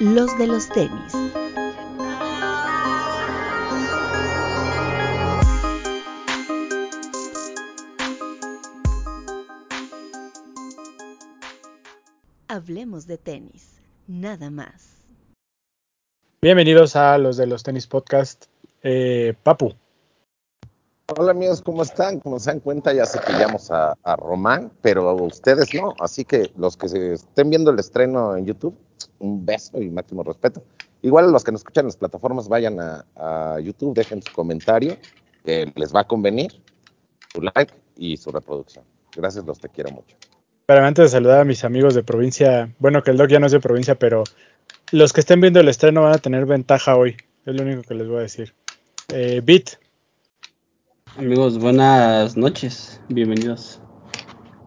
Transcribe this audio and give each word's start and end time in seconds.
los 0.00 0.38
de 0.38 0.46
los 0.46 0.68
tenis. 0.68 1.12
Hablemos 12.46 13.06
de 13.06 13.18
tenis, 13.18 13.80
nada 14.06 14.50
más. 14.50 14.98
Bienvenidos 16.40 16.94
a 16.94 17.18
los 17.18 17.36
de 17.36 17.46
los 17.46 17.64
tenis 17.64 17.88
podcast. 17.88 18.44
Eh, 18.84 19.34
Papu. 19.42 19.72
Hola 21.16 21.32
amigos, 21.32 21.60
¿cómo 21.62 21.82
están? 21.82 22.20
Como 22.20 22.38
se 22.38 22.50
dan 22.50 22.60
cuenta, 22.60 22.92
ya 22.92 23.04
cepillamos 23.04 23.70
a, 23.72 23.94
a 24.04 24.16
Román, 24.16 24.70
pero 24.80 25.12
ustedes 25.16 25.74
no. 25.74 25.94
Así 25.98 26.24
que 26.24 26.52
los 26.56 26.76
que 26.76 26.88
se 26.88 27.14
estén 27.14 27.50
viendo 27.50 27.70
el 27.72 27.78
estreno 27.78 28.36
en 28.36 28.46
YouTube, 28.46 28.76
un 29.18 29.44
beso 29.46 29.80
y 29.82 29.88
máximo 29.90 30.22
respeto. 30.22 30.62
Igual 31.02 31.30
los 31.32 31.44
que 31.44 31.52
nos 31.52 31.60
escuchan 31.60 31.82
en 31.82 31.88
las 31.88 31.96
plataformas, 31.96 32.48
vayan 32.48 32.78
a, 32.80 33.04
a 33.16 33.60
YouTube, 33.60 33.94
dejen 33.94 34.22
su 34.22 34.32
comentario, 34.32 34.96
que 35.44 35.72
les 35.76 35.94
va 35.94 36.00
a 36.00 36.04
convenir, 36.06 36.60
su 37.32 37.40
like 37.42 37.72
y 37.96 38.16
su 38.16 38.30
reproducción. 38.30 38.84
Gracias, 39.16 39.44
los 39.44 39.58
te 39.60 39.68
quiero 39.68 39.90
mucho. 39.90 40.16
Pero 40.66 40.84
antes 40.84 41.04
de 41.04 41.08
saludar 41.08 41.40
a 41.40 41.44
mis 41.44 41.64
amigos 41.64 41.94
de 41.94 42.02
provincia, 42.02 42.74
bueno, 42.78 43.02
que 43.02 43.10
el 43.12 43.16
doc 43.16 43.28
ya 43.28 43.38
no 43.40 43.46
es 43.46 43.52
de 43.52 43.60
provincia, 43.60 43.94
pero 43.98 44.24
los 44.92 45.12
que 45.12 45.20
estén 45.20 45.40
viendo 45.40 45.60
el 45.60 45.68
estreno 45.68 46.02
van 46.02 46.14
a 46.14 46.18
tener 46.18 46.44
ventaja 46.46 46.96
hoy. 46.96 47.16
Es 47.46 47.54
lo 47.54 47.62
único 47.62 47.82
que 47.82 47.94
les 47.94 48.06
voy 48.08 48.18
a 48.18 48.22
decir. 48.22 48.54
Eh, 49.08 49.40
Bit, 49.42 49.70
Amigos, 51.16 51.58
buenas 51.58 52.36
noches. 52.36 53.00
Bienvenidos. 53.08 53.80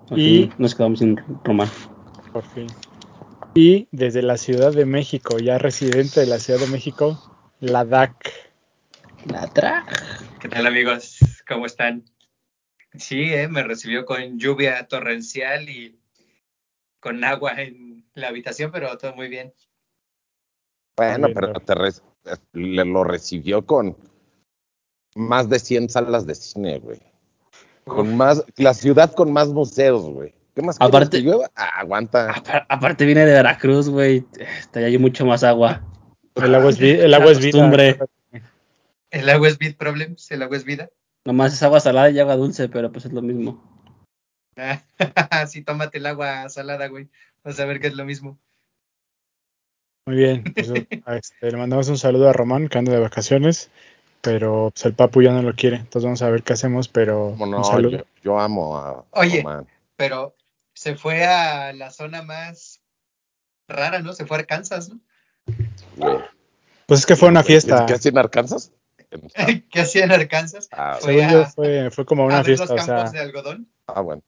Aquí 0.09 0.21
Y- 0.43 0.51
nos 0.57 0.73
quedamos 0.75 0.99
sin 0.99 1.17
Román. 1.43 1.69
por 2.33 2.43
fin. 2.43 2.67
Y 3.53 3.87
desde 3.91 4.21
la 4.21 4.37
Ciudad 4.37 4.71
de 4.73 4.85
México, 4.85 5.37
ya 5.37 5.57
residente 5.57 6.21
de 6.21 6.25
la 6.25 6.39
Ciudad 6.39 6.59
de 6.59 6.67
México, 6.67 7.19
la 7.59 7.83
DAC. 7.83 8.15
La 9.25 9.47
tra. 9.47 9.85
¿Qué 10.39 10.47
tal 10.47 10.65
amigos? 10.65 11.17
¿Cómo 11.47 11.65
están? 11.65 12.05
Sí, 12.93 13.21
eh, 13.33 13.47
me 13.47 13.63
recibió 13.63 14.05
con 14.05 14.39
lluvia 14.39 14.87
torrencial 14.87 15.69
y 15.69 15.99
con 16.99 17.23
agua 17.23 17.61
en 17.61 18.05
la 18.13 18.29
habitación, 18.29 18.71
pero 18.71 18.97
todo 18.97 19.15
muy 19.15 19.27
bien. 19.27 19.53
Bueno, 20.97 21.27
pero 21.33 21.53
te 21.53 21.75
re- 21.75 21.91
le 22.53 22.85
lo 22.85 23.03
recibió 23.03 23.65
con 23.65 23.97
más 25.15 25.49
de 25.49 25.59
100 25.59 25.89
salas 25.89 26.25
de 26.25 26.35
cine, 26.35 26.79
güey. 26.79 26.99
Con 27.85 28.15
más, 28.15 28.43
la 28.57 28.73
ciudad 28.73 29.13
con 29.13 29.31
más 29.33 29.49
museos, 29.49 30.03
güey. 30.09 30.33
¿Qué 30.55 30.61
más 30.61 30.77
Aparte- 30.79 31.17
que 31.17 31.23
llueva? 31.23 31.49
Ah, 31.55 31.79
aguanta. 31.79 32.31
Apa- 32.31 32.65
Aparte 32.69 33.05
viene 33.05 33.25
de 33.25 33.33
Veracruz, 33.33 33.89
güey. 33.89 34.25
Está 34.59 34.79
hay 34.81 34.97
mucho 34.97 35.25
más 35.25 35.43
agua. 35.43 35.81
El 36.35 36.53
agua 36.55 36.69
es, 36.69 36.77
vi- 36.79 36.89
el 36.91 37.13
agua 37.13 37.31
es 37.31 37.39
vida. 37.39 37.51
Costumbre. 37.51 37.99
El 39.11 39.29
agua 39.29 39.47
es 39.47 39.57
Beat 39.57 39.75
Problems, 39.75 40.31
el 40.31 40.41
agua 40.43 40.57
es 40.57 40.63
vida. 40.63 40.89
Nomás 41.25 41.53
es 41.53 41.61
agua 41.63 41.79
salada 41.79 42.09
y 42.09 42.19
agua 42.19 42.35
dulce, 42.37 42.69
pero 42.69 42.91
pues 42.91 43.05
es 43.05 43.11
lo 43.13 43.21
mismo. 43.21 43.61
Ah, 44.57 44.81
sí, 45.47 45.61
tómate 45.63 45.97
el 45.99 46.05
agua 46.05 46.47
salada, 46.49 46.87
güey. 46.87 47.09
Vas 47.43 47.59
a 47.59 47.65
ver 47.65 47.79
que 47.79 47.87
es 47.87 47.93
lo 47.95 48.05
mismo. 48.05 48.37
Muy 50.07 50.15
bien. 50.17 50.43
pues, 50.53 50.69
este, 51.07 51.51
le 51.51 51.57
mandamos 51.57 51.87
un 51.89 51.97
saludo 51.97 52.29
a 52.29 52.33
Román, 52.33 52.67
que 52.69 52.77
anda 52.77 52.91
de 52.91 52.99
vacaciones, 52.99 53.69
pero 54.21 54.71
pues, 54.73 54.85
el 54.85 54.93
Papu 54.93 55.21
ya 55.21 55.31
no 55.31 55.41
lo 55.41 55.53
quiere. 55.53 55.77
Entonces 55.77 56.03
vamos 56.03 56.21
a 56.21 56.29
ver 56.29 56.43
qué 56.43 56.53
hacemos, 56.53 56.87
pero 56.87 57.35
Cómo 57.37 57.57
un 57.57 57.63
saludo. 57.65 57.97
yo, 57.99 58.03
yo 58.23 58.39
amo 58.39 58.77
a 58.77 59.05
Oye. 59.11 59.41
Román. 59.43 59.67
Pero 59.95 60.33
se 60.81 60.95
fue 60.95 61.23
a 61.25 61.73
la 61.73 61.91
zona 61.91 62.23
más 62.23 62.81
rara, 63.67 63.99
¿no? 63.99 64.13
Se 64.13 64.25
fue 64.25 64.37
a 64.37 64.39
Arkansas, 64.39 64.89
¿no? 64.89 64.99
güey. 65.95 66.17
Pues 66.87 67.01
es 67.01 67.05
que 67.05 67.15
fue 67.15 67.29
una 67.29 67.43
fiesta. 67.43 67.85
¿Qué 67.85 67.93
hacía 67.93 68.09
en 68.09 68.17
Arkansas? 68.17 68.71
¿Qué 69.71 69.79
hacía 69.81 70.05
en 70.05 70.11
Arkansas? 70.11 70.69
Ah, 70.71 70.97
Fue 70.99 71.23
a- 71.23 71.45
fue, 71.45 71.91
fue 71.91 72.03
como 72.03 72.23
a 72.23 72.25
una 72.25 72.37
ver 72.37 72.45
fiesta. 72.45 72.63
los 72.63 72.71
O 72.71 72.75
campos 72.87 73.11
sea, 73.11 73.19
de 73.21 73.27
algodón. 73.27 73.67
ah, 73.85 74.01
bueno. 74.01 74.23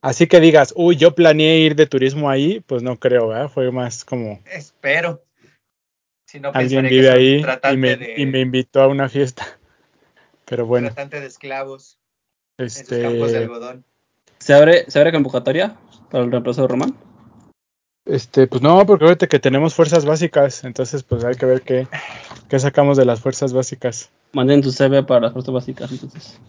así 0.00 0.28
que 0.28 0.38
digas, 0.38 0.72
uy, 0.76 0.94
yo 0.94 1.12
planeé 1.16 1.58
ir 1.58 1.74
de 1.74 1.86
turismo 1.86 2.30
ahí, 2.30 2.60
pues 2.60 2.84
no 2.84 3.00
creo, 3.00 3.26
¿verdad? 3.28 3.48
Fue 3.48 3.72
más 3.72 4.04
como 4.04 4.40
Espero. 4.44 5.24
Si 6.24 6.38
no, 6.38 6.52
alguien 6.54 6.84
vive 6.86 7.10
ahí 7.10 7.34
y 7.38 7.42
tratante 7.42 7.76
me, 7.76 7.96
de, 7.96 8.14
y 8.16 8.26
me 8.26 8.38
invitó 8.40 8.80
a 8.80 8.86
una 8.86 9.08
fiesta. 9.08 9.44
Pero 10.44 10.66
bueno, 10.66 10.86
tratante 10.86 11.20
de 11.20 11.26
esclavos 11.26 11.98
en 12.58 12.70
sus 12.70 12.82
campos 12.84 13.00
de 13.00 13.24
este, 13.26 13.36
algodón. 13.38 13.84
¿Se 14.38 14.54
abre, 14.54 14.88
¿Se 14.88 14.98
abre 14.98 15.12
convocatoria 15.12 15.76
para 16.10 16.24
el 16.24 16.30
reemplazo 16.30 16.62
de 16.62 16.68
Román? 16.68 16.94
este, 18.06 18.46
pues 18.46 18.62
no, 18.62 18.86
porque 18.86 19.04
ahorita 19.04 19.26
que 19.26 19.40
tenemos 19.40 19.74
fuerzas 19.74 20.04
básicas, 20.04 20.64
entonces 20.64 21.02
pues 21.02 21.24
hay 21.24 21.34
que 21.34 21.46
ver 21.46 21.62
qué, 21.62 21.88
qué 22.48 22.58
sacamos 22.58 22.96
de 22.96 23.04
las 23.04 23.20
fuerzas 23.20 23.52
básicas. 23.52 24.10
Manden 24.32 24.62
tu 24.62 24.70
CV 24.70 25.02
para 25.02 25.20
las 25.20 25.32
fuerzas 25.32 25.52
básicas, 25.52 25.90
entonces. 25.90 26.40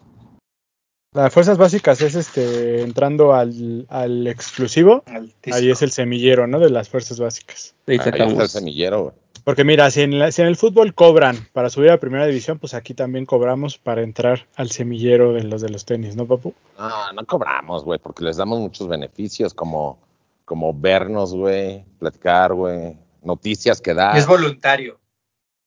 Las 1.14 1.34
fuerzas 1.34 1.58
básicas 1.58 2.02
es 2.02 2.16
este 2.16 2.82
entrando 2.82 3.34
al, 3.34 3.88
al 3.90 4.28
exclusivo, 4.28 5.04
ahí 5.52 5.72
es 5.72 5.82
el 5.82 5.92
semillero, 5.92 6.46
¿no? 6.46 6.60
De 6.60 6.70
las 6.70 6.90
fuerzas 6.90 7.20
básicas. 7.20 7.74
Ahí 7.88 7.98
Ahí 7.98 8.10
está 8.10 8.44
el 8.44 8.50
semillero, 8.50 9.04
güey. 9.04 9.16
Porque 9.48 9.64
mira, 9.64 9.90
si 9.92 10.02
en, 10.02 10.20
la- 10.20 10.30
si 10.30 10.42
en 10.42 10.50
el 10.50 10.58
fútbol 10.58 10.94
cobran 10.94 11.38
para 11.54 11.70
subir 11.70 11.90
a 11.92 12.02
primera 12.02 12.26
división, 12.26 12.60
pues 12.60 12.74
aquí 12.74 12.94
también 12.94 13.26
cobramos 13.26 13.78
para 13.78 14.02
entrar 14.02 14.46
al 14.58 14.72
semillero 14.72 15.32
de 15.32 15.44
los 15.46 15.62
de 15.62 15.70
los 15.70 15.86
tenis, 15.86 16.18
¿no, 16.18 16.26
papu? 16.26 16.54
No, 16.78 17.14
no 17.14 17.26
cobramos, 17.26 17.86
güey, 17.86 17.98
porque 17.98 18.26
les 18.26 18.36
damos 18.36 18.60
muchos 18.60 18.90
beneficios, 18.90 19.54
como, 19.54 20.00
como 20.44 20.74
vernos, 20.74 21.34
güey, 21.34 21.86
platicar, 21.98 22.54
güey, 22.54 22.98
noticias 23.24 23.80
que 23.80 23.94
dar. 23.94 24.18
Es 24.18 24.28
voluntario. 24.28 25.00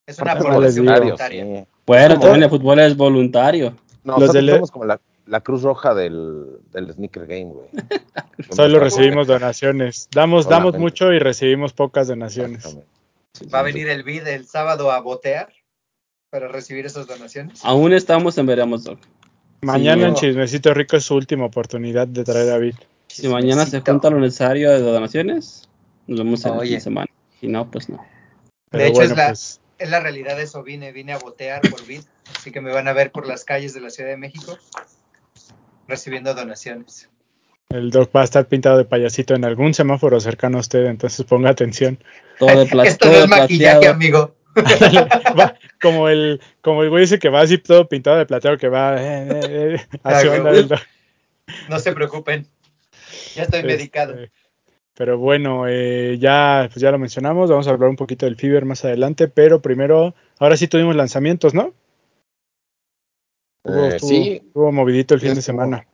Es 0.06 0.18
una 0.18 0.34
no 0.34 0.60
digo. 0.60 0.84
voluntaria. 0.92 1.44
sí. 1.47 1.64
Bueno, 1.86 2.20
también 2.20 2.42
el 2.42 2.50
fútbol 2.50 2.80
es 2.80 2.94
voluntario. 2.94 3.74
Nosotros 4.04 4.32
del- 4.34 4.50
somos 4.50 4.70
como 4.70 4.84
la, 4.84 5.00
la 5.24 5.41
cruz 5.41 5.62
roja 5.62 5.94
del, 5.94 6.58
del 6.70 6.92
sneaker 6.92 7.26
game, 7.26 7.47
güey. 7.47 7.68
Solo 8.50 8.78
recibimos 8.78 9.26
donaciones. 9.26 10.06
Damos, 10.12 10.47
damos 10.47 10.76
mucho 10.76 11.14
y 11.14 11.18
recibimos 11.18 11.72
pocas 11.72 12.08
donaciones. 12.08 12.76
Va 13.52 13.60
a 13.60 13.62
venir 13.62 13.88
el 13.88 14.02
BID 14.02 14.26
el 14.28 14.46
sábado 14.46 14.91
a 14.91 15.00
botear 15.00 15.52
para 16.30 16.48
recibir 16.48 16.86
esas 16.86 17.06
donaciones. 17.06 17.64
Aún 17.64 17.92
estamos 17.92 18.36
en 18.38 18.46
veremos, 18.46 18.84
Doc. 18.84 19.00
Mañana 19.62 20.08
en. 20.08 20.14
Chismecito 20.14 20.72
Rico 20.74 20.96
es 20.96 21.04
su 21.04 21.14
última 21.14 21.44
oportunidad 21.46 22.06
de 22.08 22.24
traer 22.24 22.48
a 22.48 22.52
David. 22.52 22.74
Si 23.08 23.28
mañana 23.28 23.66
se 23.66 23.80
junta 23.80 24.10
lo 24.10 24.20
necesario 24.20 24.70
de 24.70 24.80
donaciones, 24.80 25.68
nos 26.06 26.18
vemos 26.18 26.44
en 26.44 26.70
la 26.74 26.80
semana. 26.80 27.10
Si 27.41 27.48
no, 27.48 27.70
pues 27.70 27.88
no. 27.88 28.04
Pero 28.70 28.84
hecho, 28.84 28.94
bueno, 28.94 29.10
es 29.12 29.16
la- 29.16 29.26
pues 29.28 29.60
Es 29.78 29.88
la 29.91 30.00
realidad 30.00 30.36
de 30.36 30.42
eso, 30.42 30.62
vine, 30.62 30.92
vine 30.92 31.14
a 31.14 31.18
botear 31.18 31.62
por 31.62 31.84
BID, 31.86 32.02
así 32.36 32.52
que 32.52 32.60
me 32.60 32.70
van 32.70 32.86
a 32.86 32.92
ver 32.92 33.10
por 33.12 33.26
las 33.26 33.44
calles 33.44 33.72
de 33.72 33.80
la 33.80 33.88
Ciudad 33.91 34.10
de 34.10 34.18
México 34.18 34.58
recibiendo 35.88 36.34
donaciones. 36.34 37.08
El 37.70 37.91
doc 37.91 38.10
va 38.14 38.22
a 38.22 38.25
estar 38.25 38.47
pintado 38.47 38.78
de 38.78 38.84
payasito 38.84 39.34
en 39.34 39.44
algún 39.44 39.75
semáforo 39.75 40.19
cercano 40.20 40.58
a 40.58 40.60
usted, 40.60 40.86
entonces 40.86 41.25
ponga 41.25 41.50
atención. 41.50 41.98
Todo 42.38 42.50
de 42.50 42.62
Esto 42.84 43.06
todo 43.06 43.12
no 43.19 43.25
es 43.25 43.28
maquillaje, 43.28 43.86
amigo. 43.88 44.34
Va- 45.38 45.54
como 45.80 46.09
el 46.09 46.41
como 46.60 46.82
el 46.82 46.91
güey 46.91 47.04
ese 47.04 47.20
que 47.20 47.28
va 47.28 47.42
así 47.42 47.59
todo 47.59 47.88
pintado 47.88 48.19
de 48.19 48.26
plateado 48.26 48.59
que 48.59 48.69
va 48.69 48.97
eh, 49.00 49.28
eh, 49.30 49.75
eh, 49.76 49.98
Ah, 50.03 50.20
doc. 50.22 50.80
No 51.69 51.78
se 51.78 51.92
preocupen. 51.92 52.47
Ya 53.36 53.44
estoy 53.44 53.62
medicado. 53.62 54.14
Este, 54.14 54.32
pero 54.94 55.16
bueno, 55.19 55.66
eh, 55.69 56.19
ya, 56.19 56.69
pues 56.70 56.82
ya 56.82 56.91
lo 56.91 56.98
mencionamos, 56.98 57.48
vamos 57.48 57.66
a 57.69 57.70
hablar 57.70 57.88
un 57.88 57.97
poquito 57.97 58.26
del 58.26 58.36
Fever 58.36 58.64
más 58.64 58.84
adelante, 58.84 59.28
pero 59.28 59.62
primero, 59.62 60.14
ahora 60.38 60.56
sí 60.56 60.66
tuvimos 60.69 60.94
lanzamientos, 60.97 61.54
¿no? 61.54 61.72
Hubo, 63.64 63.84
Eh, 63.84 63.88
estuvo- 63.97 64.09
sí, 64.10 64.42
estuvo 64.44 64.72
movidito 64.72 65.14
el 65.14 65.20
Sí, 65.20 65.26
fin 65.26 65.34
de 65.34 65.41
estuvo. 65.41 65.54
semana. 65.54 65.86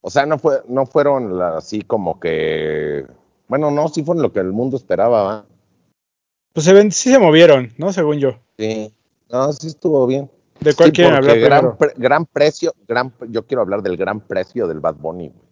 O 0.00 0.10
sea, 0.10 0.26
no 0.26 0.38
fue, 0.38 0.62
no 0.68 0.86
fueron 0.86 1.38
la- 1.38 1.58
así 1.58 1.82
como 1.82 2.18
que, 2.20 3.04
bueno, 3.48 3.70
no, 3.70 3.88
sí 3.88 4.02
fueron 4.02 4.22
lo 4.22 4.32
que 4.32 4.40
el 4.40 4.52
mundo 4.52 4.76
esperaba, 4.76 5.22
¿va? 5.22 5.46
Pues 6.52 6.64
se 6.64 6.72
ven, 6.72 6.90
sí 6.92 7.10
se 7.10 7.18
movieron, 7.18 7.72
¿no? 7.78 7.92
Según 7.92 8.18
yo. 8.18 8.38
Sí, 8.58 8.92
no, 9.30 9.52
sí 9.52 9.68
estuvo 9.68 10.06
bien. 10.06 10.30
¿De 10.60 10.74
cuál 10.74 10.88
Sí, 10.88 10.92
quieren 10.96 11.14
hablar 11.14 11.38
gran, 11.38 11.76
pre- 11.76 11.94
gran 11.96 12.26
precio, 12.26 12.74
gran, 12.88 13.12
yo 13.28 13.46
quiero 13.46 13.62
hablar 13.62 13.82
del 13.82 13.96
gran 13.96 14.20
precio 14.20 14.66
del 14.66 14.80
Bad 14.80 14.96
Bunny, 14.96 15.28
güey. 15.28 15.48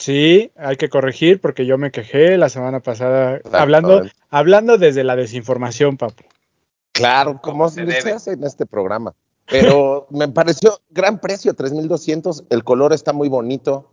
Sí, 0.00 0.52
hay 0.54 0.76
que 0.76 0.88
corregir 0.88 1.40
porque 1.40 1.66
yo 1.66 1.76
me 1.76 1.90
quejé 1.90 2.38
la 2.38 2.48
semana 2.48 2.78
pasada, 2.78 3.38
Exacto. 3.38 3.56
hablando, 3.58 4.02
hablando 4.30 4.78
desde 4.78 5.02
la 5.02 5.16
desinformación, 5.16 5.96
papu. 5.96 6.22
Claro, 6.92 7.40
como 7.42 7.68
se 7.68 7.84
se, 8.00 8.12
hace 8.12 8.32
en 8.32 8.44
este 8.44 8.64
programa. 8.64 9.14
Pero 9.50 10.06
me 10.10 10.28
pareció 10.28 10.78
gran 10.90 11.20
precio, 11.20 11.54
3200. 11.54 12.44
El 12.50 12.64
color 12.64 12.92
está 12.92 13.12
muy 13.12 13.28
bonito. 13.28 13.90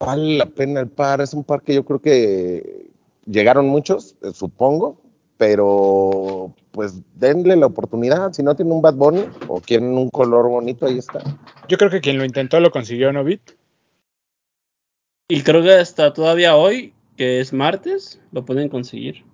Vale 0.00 0.38
la 0.38 0.46
pena 0.46 0.80
el 0.80 0.88
par. 0.88 1.20
Es 1.20 1.34
un 1.34 1.44
par 1.44 1.62
que 1.62 1.74
yo 1.74 1.84
creo 1.84 2.00
que 2.00 2.90
llegaron 3.26 3.68
muchos, 3.68 4.16
eh, 4.22 4.32
supongo. 4.32 5.00
Pero 5.36 6.54
pues 6.70 7.00
denle 7.14 7.56
la 7.56 7.66
oportunidad. 7.66 8.32
Si 8.32 8.42
no 8.42 8.54
tienen 8.54 8.74
un 8.74 8.82
Bad 8.82 8.94
Bunny 8.94 9.24
o 9.48 9.60
quieren 9.60 9.96
un 9.96 10.08
color 10.10 10.48
bonito, 10.48 10.86
ahí 10.86 10.98
está. 10.98 11.20
Yo 11.68 11.78
creo 11.78 11.90
que 11.90 12.00
quien 12.00 12.18
lo 12.18 12.24
intentó 12.24 12.60
lo 12.60 12.70
consiguió, 12.70 13.12
¿no, 13.12 13.24
Bit? 13.24 13.52
Y 15.28 15.42
creo 15.42 15.62
que 15.62 15.72
hasta 15.72 16.12
todavía 16.12 16.56
hoy, 16.56 16.94
que 17.16 17.40
es 17.40 17.52
martes, 17.52 18.20
lo 18.32 18.44
pueden 18.44 18.68
conseguir. 18.68 19.24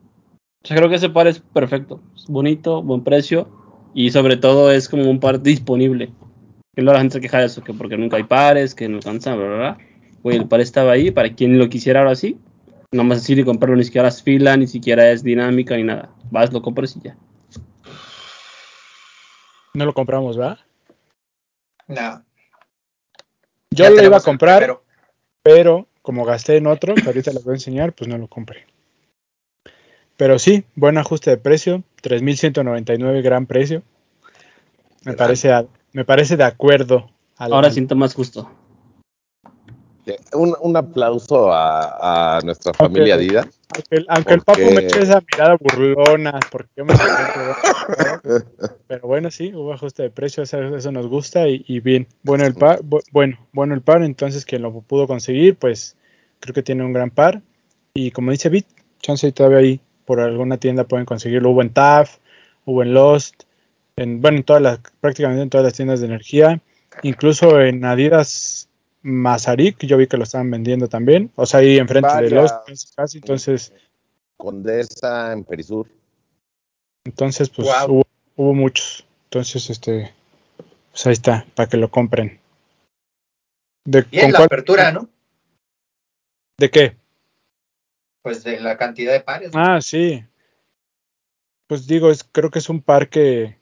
O 0.64 0.68
sea, 0.68 0.76
creo 0.76 0.88
que 0.88 0.96
ese 0.96 1.10
par 1.10 1.26
es 1.26 1.40
perfecto. 1.40 2.00
Es 2.16 2.26
bonito, 2.26 2.82
buen 2.82 3.04
precio. 3.04 3.48
Y 3.94 4.10
sobre 4.10 4.36
todo 4.36 4.70
es 4.70 4.88
como 4.88 5.10
un 5.10 5.20
par 5.20 5.42
disponible. 5.42 6.10
Que 6.74 6.82
luego 6.82 6.94
la 6.94 7.00
gente 7.00 7.14
se 7.14 7.20
queja 7.20 7.38
de 7.38 7.46
eso, 7.46 7.62
que 7.62 7.72
porque 7.72 7.96
nunca 7.96 8.16
hay 8.16 8.24
pares, 8.24 8.74
que 8.74 8.88
no 8.88 8.98
alcanzan, 8.98 9.36
bla, 9.36 9.46
bla, 9.46 9.56
bla. 9.56 9.78
Güey, 10.22 10.36
el 10.36 10.48
par 10.48 10.60
estaba 10.60 10.92
ahí 10.92 11.10
para 11.10 11.32
quien 11.34 11.58
lo 11.58 11.68
quisiera 11.68 12.00
ahora 12.00 12.14
sí. 12.14 12.38
No 12.92 13.04
más 13.04 13.18
decir 13.18 13.38
y 13.38 13.44
comprarlo, 13.44 13.76
ni 13.76 13.84
siquiera 13.84 14.08
es 14.08 14.22
fila, 14.22 14.56
ni 14.56 14.66
siquiera 14.66 15.10
es 15.10 15.22
dinámica, 15.22 15.76
ni 15.76 15.84
nada. 15.84 16.10
Vas, 16.30 16.52
lo 16.52 16.62
compras 16.62 16.96
y 16.96 17.00
ya. 17.00 17.16
No 19.74 19.84
lo 19.84 19.94
compramos, 19.94 20.38
¿va? 20.38 20.58
No. 21.86 22.24
Yo 23.70 23.84
ya 23.84 23.90
lo 23.90 24.02
iba 24.02 24.16
a 24.16 24.20
comprar, 24.20 24.58
primero. 24.58 24.84
pero 25.42 25.88
como 26.02 26.24
gasté 26.24 26.56
en 26.56 26.66
otro, 26.66 26.94
que 26.94 27.06
ahorita 27.06 27.32
les 27.32 27.44
voy 27.44 27.52
a 27.52 27.56
enseñar, 27.56 27.92
pues 27.92 28.08
no 28.08 28.16
lo 28.16 28.28
compré. 28.28 28.66
Pero 30.18 30.38
sí, 30.38 30.64
buen 30.74 30.98
ajuste 30.98 31.30
de 31.30 31.36
precio, 31.38 31.82
3.199 32.02 33.22
gran 33.22 33.46
precio. 33.46 33.82
Me 35.04 35.12
Gran. 35.12 35.16
parece, 35.16 35.52
a- 35.52 35.64
me 35.92 36.04
parece 36.04 36.36
de 36.36 36.44
acuerdo. 36.44 37.08
al- 37.38 37.52
Ahora 37.52 37.68
al- 37.68 37.72
siento 37.72 37.94
más 37.94 38.14
justo. 38.14 38.50
Eh, 40.06 40.16
Un, 40.32 40.56
un 40.60 40.76
aplauso 40.76 41.52
a, 41.52 42.36
a 42.38 42.40
nuestra 42.40 42.74
familia. 42.74 43.16
Dida. 43.16 43.46
Aunque, 43.74 43.96
el- 43.96 44.06
aunque 44.08 44.34
el 44.34 44.40
Porque- 44.40 44.62
papo 44.64 44.74
me 44.74 44.84
eche 44.86 45.02
esa 45.02 45.22
mirada 45.32 45.56
burlona, 45.60 46.40
porque 46.50 46.70
yo 46.76 46.84
me 46.84 46.94
Pero 48.88 49.06
bueno, 49.06 49.30
sí, 49.30 49.54
hubo 49.54 49.72
ajuste 49.72 50.02
de 50.02 50.10
precio, 50.10 50.42
eso, 50.42 50.58
eso 50.76 50.90
nos 50.90 51.06
gusta 51.06 51.46
y, 51.48 51.64
y 51.68 51.78
bien. 51.80 52.08
Bueno 52.24 52.44
el 52.44 52.54
par, 52.54 52.80
bu- 52.82 53.02
bueno, 53.12 53.38
bueno 53.52 53.74
el 53.74 53.82
par, 53.82 54.02
entonces 54.02 54.44
quien 54.44 54.62
lo 54.62 54.72
pudo 54.80 55.06
conseguir, 55.06 55.56
pues 55.56 55.96
creo 56.40 56.54
que 56.54 56.62
tiene 56.64 56.84
un 56.84 56.92
gran 56.92 57.10
par. 57.10 57.40
Y 57.94 58.10
como 58.10 58.32
dice 58.32 58.48
Bit, 58.48 58.66
chance 59.00 59.30
todavía 59.30 59.58
ahí 59.58 59.80
por 60.08 60.20
alguna 60.20 60.56
tienda 60.56 60.84
pueden 60.84 61.04
conseguirlo. 61.04 61.50
Hubo 61.50 61.60
en 61.60 61.70
TAF, 61.74 62.16
hubo 62.64 62.82
en 62.82 62.94
Lost, 62.94 63.42
en, 63.96 64.22
bueno, 64.22 64.38
en 64.38 64.44
todas 64.44 64.62
las, 64.62 64.80
prácticamente 65.00 65.42
en 65.42 65.50
todas 65.50 65.64
las 65.66 65.74
tiendas 65.74 66.00
de 66.00 66.06
energía, 66.06 66.62
incluso 67.02 67.60
en 67.60 67.84
Adidas 67.84 68.70
Mazarik, 69.02 69.84
yo 69.84 69.98
vi 69.98 70.06
que 70.06 70.16
lo 70.16 70.22
estaban 70.24 70.50
vendiendo 70.50 70.88
también, 70.88 71.30
o 71.36 71.44
sea, 71.44 71.60
ahí 71.60 71.76
enfrente 71.76 72.08
de. 72.22 72.30
Lost, 72.30 72.56
casi, 72.96 73.18
entonces, 73.18 73.72
Condesa 74.38 75.32
en 75.34 75.44
Perisur. 75.44 75.86
entonces 77.04 77.50
pues 77.50 77.68
hubo, 77.86 78.04
hubo 78.36 78.54
muchos. 78.54 79.04
Entonces, 79.24 79.68
este, 79.68 80.10
pues 80.90 81.06
ahí 81.06 81.12
está, 81.12 81.44
para 81.54 81.68
que 81.68 81.76
lo 81.76 81.90
compren. 81.90 82.40
¿De, 83.84 84.06
Y 84.10 84.20
en 84.20 84.22
con 84.22 84.32
la 84.32 84.38
cuál- 84.38 84.46
apertura, 84.46 84.90
¿no? 84.90 85.08
¿De 86.58 86.70
qué? 86.70 86.96
Pues 88.22 88.44
de 88.44 88.60
la 88.60 88.76
cantidad 88.76 89.12
de 89.12 89.20
pares. 89.20 89.54
¿no? 89.54 89.60
Ah, 89.60 89.80
sí. 89.80 90.24
Pues 91.66 91.86
digo, 91.86 92.10
es, 92.10 92.24
creo 92.24 92.50
que 92.50 92.58
es 92.58 92.68
un 92.68 92.80
par 92.80 93.08
que, 93.08 93.58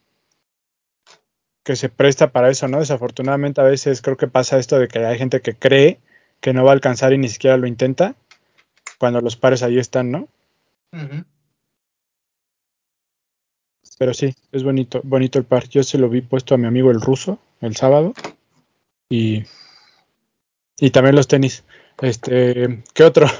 que 1.63 1.75
se 1.75 1.89
presta 1.89 2.31
para 2.31 2.49
eso, 2.49 2.67
¿no? 2.67 2.79
Desafortunadamente 2.79 3.59
a 3.59 3.65
veces 3.65 4.01
creo 4.01 4.15
que 4.15 4.27
pasa 4.27 4.57
esto 4.57 4.79
de 4.79 4.87
que 4.87 4.99
hay 4.99 5.17
gente 5.17 5.41
que 5.41 5.53
cree 5.53 5.99
que 6.39 6.53
no 6.53 6.63
va 6.63 6.71
a 6.71 6.73
alcanzar 6.73 7.13
y 7.13 7.17
ni 7.17 7.27
siquiera 7.27 7.57
lo 7.57 7.67
intenta, 7.67 8.15
cuando 8.99 9.21
los 9.21 9.35
pares 9.35 9.63
ahí 9.63 9.77
están, 9.77 10.11
¿no? 10.11 10.27
Pero 13.99 14.13
sí, 14.13 14.33
es 14.51 14.63
bonito, 14.63 15.01
bonito 15.03 15.39
el 15.39 15.45
par. 15.45 15.67
Yo 15.67 15.83
se 15.83 15.97
lo 15.97 16.09
vi 16.09 16.21
puesto 16.21 16.55
a 16.55 16.57
mi 16.57 16.67
amigo 16.67 16.91
el 16.91 17.01
ruso 17.01 17.39
el 17.61 17.75
sábado 17.75 18.13
y, 19.09 19.43
y 20.79 20.91
también 20.91 21.15
los 21.15 21.27
tenis. 21.27 21.63
Este, 22.01 22.83
¿qué 22.93 23.03
otro? 23.03 23.27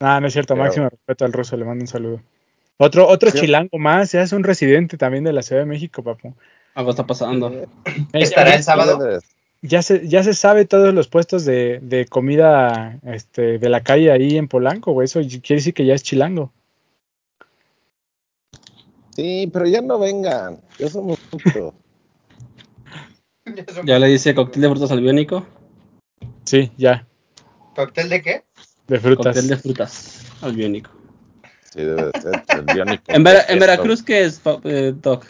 Ah, 0.00 0.20
no 0.20 0.28
es 0.28 0.32
cierto, 0.32 0.54
Pero- 0.54 0.64
máximo 0.64 0.88
respeto 0.88 1.24
al 1.24 1.32
ruso, 1.32 1.56
le 1.56 1.64
mando 1.64 1.82
un 1.82 1.88
saludo. 1.88 2.20
Otro, 2.76 3.08
otro 3.08 3.32
Sí. 3.32 3.40
chilango 3.40 3.78
más, 3.78 4.12
ya 4.12 4.22
es 4.22 4.30
un 4.32 4.44
residente 4.44 4.96
también 4.96 5.24
de 5.24 5.32
la 5.32 5.42
Ciudad 5.42 5.62
de 5.62 5.66
México, 5.66 6.04
papu. 6.04 6.34
Algo 6.76 6.90
está 6.90 7.04
pasando. 7.04 7.52
Eh, 7.52 7.66
¿Estará 8.12 8.54
el 8.54 8.62
sábado? 8.62 9.18
Ya 9.60 9.82
se, 9.82 10.06
ya 10.06 10.22
se 10.22 10.34
sabe 10.34 10.66
todos 10.66 10.94
los 10.94 11.08
puestos 11.08 11.44
de, 11.44 11.80
de 11.82 12.06
comida 12.06 13.00
este, 13.06 13.58
de 13.58 13.68
la 13.68 13.80
calle 13.82 14.12
ahí 14.12 14.36
en 14.38 14.46
Polanco, 14.46 14.92
güey. 14.92 15.06
Eso 15.06 15.18
quiere 15.20 15.56
decir 15.56 15.74
que 15.74 15.84
ya 15.84 15.94
es 15.94 16.04
chilango. 16.04 16.52
Sí, 19.16 19.50
pero 19.52 19.66
ya 19.66 19.80
no 19.82 19.98
vengan. 19.98 20.60
Ya 20.78 20.88
somos 20.88 21.18
muchos. 21.32 21.74
Ya 23.84 23.98
le 23.98 24.06
dice 24.06 24.32
cóctel 24.34 24.62
de 24.62 24.68
frutas 24.68 24.92
al 24.92 25.00
biónico. 25.00 25.44
Sí, 26.48 26.72
ya, 26.78 27.06
¿Cóctel 27.76 28.08
de 28.08 28.22
qué? 28.22 28.44
de 28.86 28.98
frutas. 29.00 29.26
Cóctel 29.26 29.48
de 29.48 29.56
frutas 29.58 30.26
al 30.40 30.52
biónico. 30.54 30.90
Sí, 31.72 31.80
debe 31.82 32.04
de 32.10 32.20
ser. 32.20 32.42
El 32.48 32.74
biónico. 32.74 33.02
En, 33.08 33.22
Vera- 33.22 33.40
en 33.40 33.44
Esto. 33.48 33.60
Veracruz, 33.60 34.02
¿qué 34.02 34.24
es, 34.24 34.40
eh, 34.64 34.94
Doc? 34.96 35.26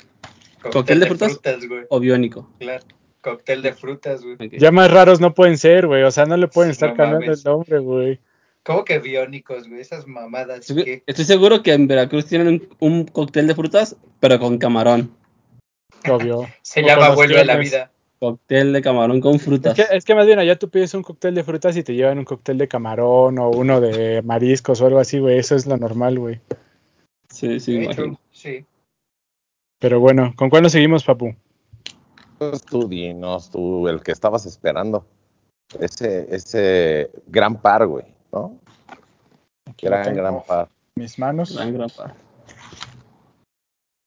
¿Cóctel 0.72 1.00
de 1.00 1.06
frutas? 1.06 1.38
güey. 1.66 1.82
¿O 1.90 1.98
biónico? 1.98 2.48
Claro. 2.60 2.84
Cóctel 3.20 3.62
de 3.62 3.72
frutas, 3.72 4.22
güey. 4.22 4.36
Ya 4.58 4.70
más 4.70 4.90
raros 4.92 5.20
no 5.20 5.34
pueden 5.34 5.58
ser, 5.58 5.88
güey. 5.88 6.04
O 6.04 6.10
sea, 6.12 6.24
no 6.24 6.36
le 6.36 6.46
pueden 6.46 6.70
Sí, 6.72 6.76
estar 6.76 6.90
no 6.90 6.96
cambiando 6.96 7.26
mames. 7.26 7.38
el 7.38 7.44
nombre, 7.50 7.78
güey. 7.80 8.20
¿Cómo 8.62 8.84
que 8.84 9.00
biónicos, 9.00 9.68
güey? 9.68 9.80
Esas 9.80 10.06
mamadas. 10.06 10.60
Estoy, 10.70 10.84
¿qué? 10.84 11.02
estoy 11.06 11.24
seguro 11.24 11.62
que 11.64 11.72
en 11.72 11.88
Veracruz 11.88 12.26
tienen 12.26 12.46
un, 12.48 12.68
un 12.78 13.04
cóctel 13.06 13.48
de 13.48 13.54
frutas, 13.56 13.96
pero 14.20 14.38
con 14.38 14.58
camarón. 14.58 15.10
Obvio. 16.08 16.46
Se 16.62 16.82
O 16.82 16.86
llama 16.86 17.10
Vuelve 17.10 17.40
a 17.40 17.44
la 17.44 17.56
vida. 17.56 17.90
Cóctel 18.18 18.72
de 18.72 18.82
camarón 18.82 19.20
con 19.20 19.36
Es 19.36 19.42
frutas. 19.42 19.74
que, 19.74 19.84
es 19.90 20.04
que 20.04 20.14
más 20.14 20.26
bien 20.26 20.38
allá 20.38 20.58
tú 20.58 20.68
pides 20.68 20.92
un 20.94 21.02
cóctel 21.02 21.34
de 21.34 21.44
frutas 21.44 21.76
y 21.76 21.82
te 21.84 21.94
llevan 21.94 22.18
un 22.18 22.24
cóctel 22.24 22.58
de 22.58 22.66
camarón 22.68 23.38
o 23.38 23.50
uno 23.50 23.80
de 23.80 24.22
mariscos 24.22 24.80
o 24.80 24.86
algo 24.86 24.98
así, 24.98 25.18
güey. 25.20 25.38
Eso 25.38 25.54
es 25.54 25.66
lo 25.66 25.76
normal, 25.76 26.18
güey. 26.18 26.40
Sí, 27.28 27.60
sí, 27.60 27.60
Sí, 27.60 27.74
imagino. 27.76 27.94
true, 27.94 28.18
sí. 28.32 28.64
Pero 29.78 30.00
bueno, 30.00 30.32
¿con 30.36 30.50
cuál 30.50 30.64
nos 30.64 30.72
seguimos, 30.72 31.04
papu? 31.04 31.34
Pues 32.38 32.62
tú 32.64 32.88
dinos, 32.88 33.50
tú, 33.50 33.86
el 33.88 34.02
que 34.02 34.12
estabas 34.12 34.46
esperando. 34.46 35.06
Ese, 35.78 36.34
ese 36.34 37.10
gran 37.26 37.60
par, 37.60 37.86
güey, 37.86 38.06
¿no? 38.32 38.58
Aquí 39.70 39.86
Gran, 39.86 40.02
tengo 40.04 40.16
gran 40.16 40.42
par. 40.42 40.68
Mis 40.96 41.18
manos. 41.18 41.54
Gran, 41.54 41.74
gran 41.74 41.90
par. 41.90 42.14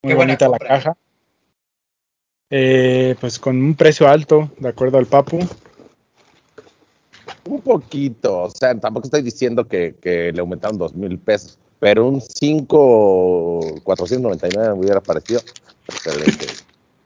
Muy 0.03 0.09
Qué 0.11 0.15
buena 0.15 0.33
bonita 0.33 0.45
la 0.49 0.57
compra, 0.57 0.67
caja. 0.67 0.97
Eh, 2.53 3.15
pues 3.21 3.39
con 3.39 3.57
un 3.57 3.75
precio 3.75 4.09
alto, 4.09 4.51
de 4.59 4.67
acuerdo 4.67 4.97
al 4.97 5.05
papu. 5.05 5.39
Un 7.45 7.61
poquito, 7.61 8.43
o 8.43 8.49
sea, 8.49 8.77
tampoco 8.77 9.07
estoy 9.07 9.21
diciendo 9.21 9.65
que, 9.67 9.95
que 10.01 10.33
le 10.33 10.41
aumentaron 10.41 10.77
dos 10.77 10.93
mil 10.93 11.17
pesos, 11.17 11.57
pero 11.79 12.07
un 12.07 12.21
5, 12.21 13.79
499 13.83 14.73
me 14.73 14.79
hubiera 14.79 14.99
parecido 14.99 15.39
excelente. 15.87 16.45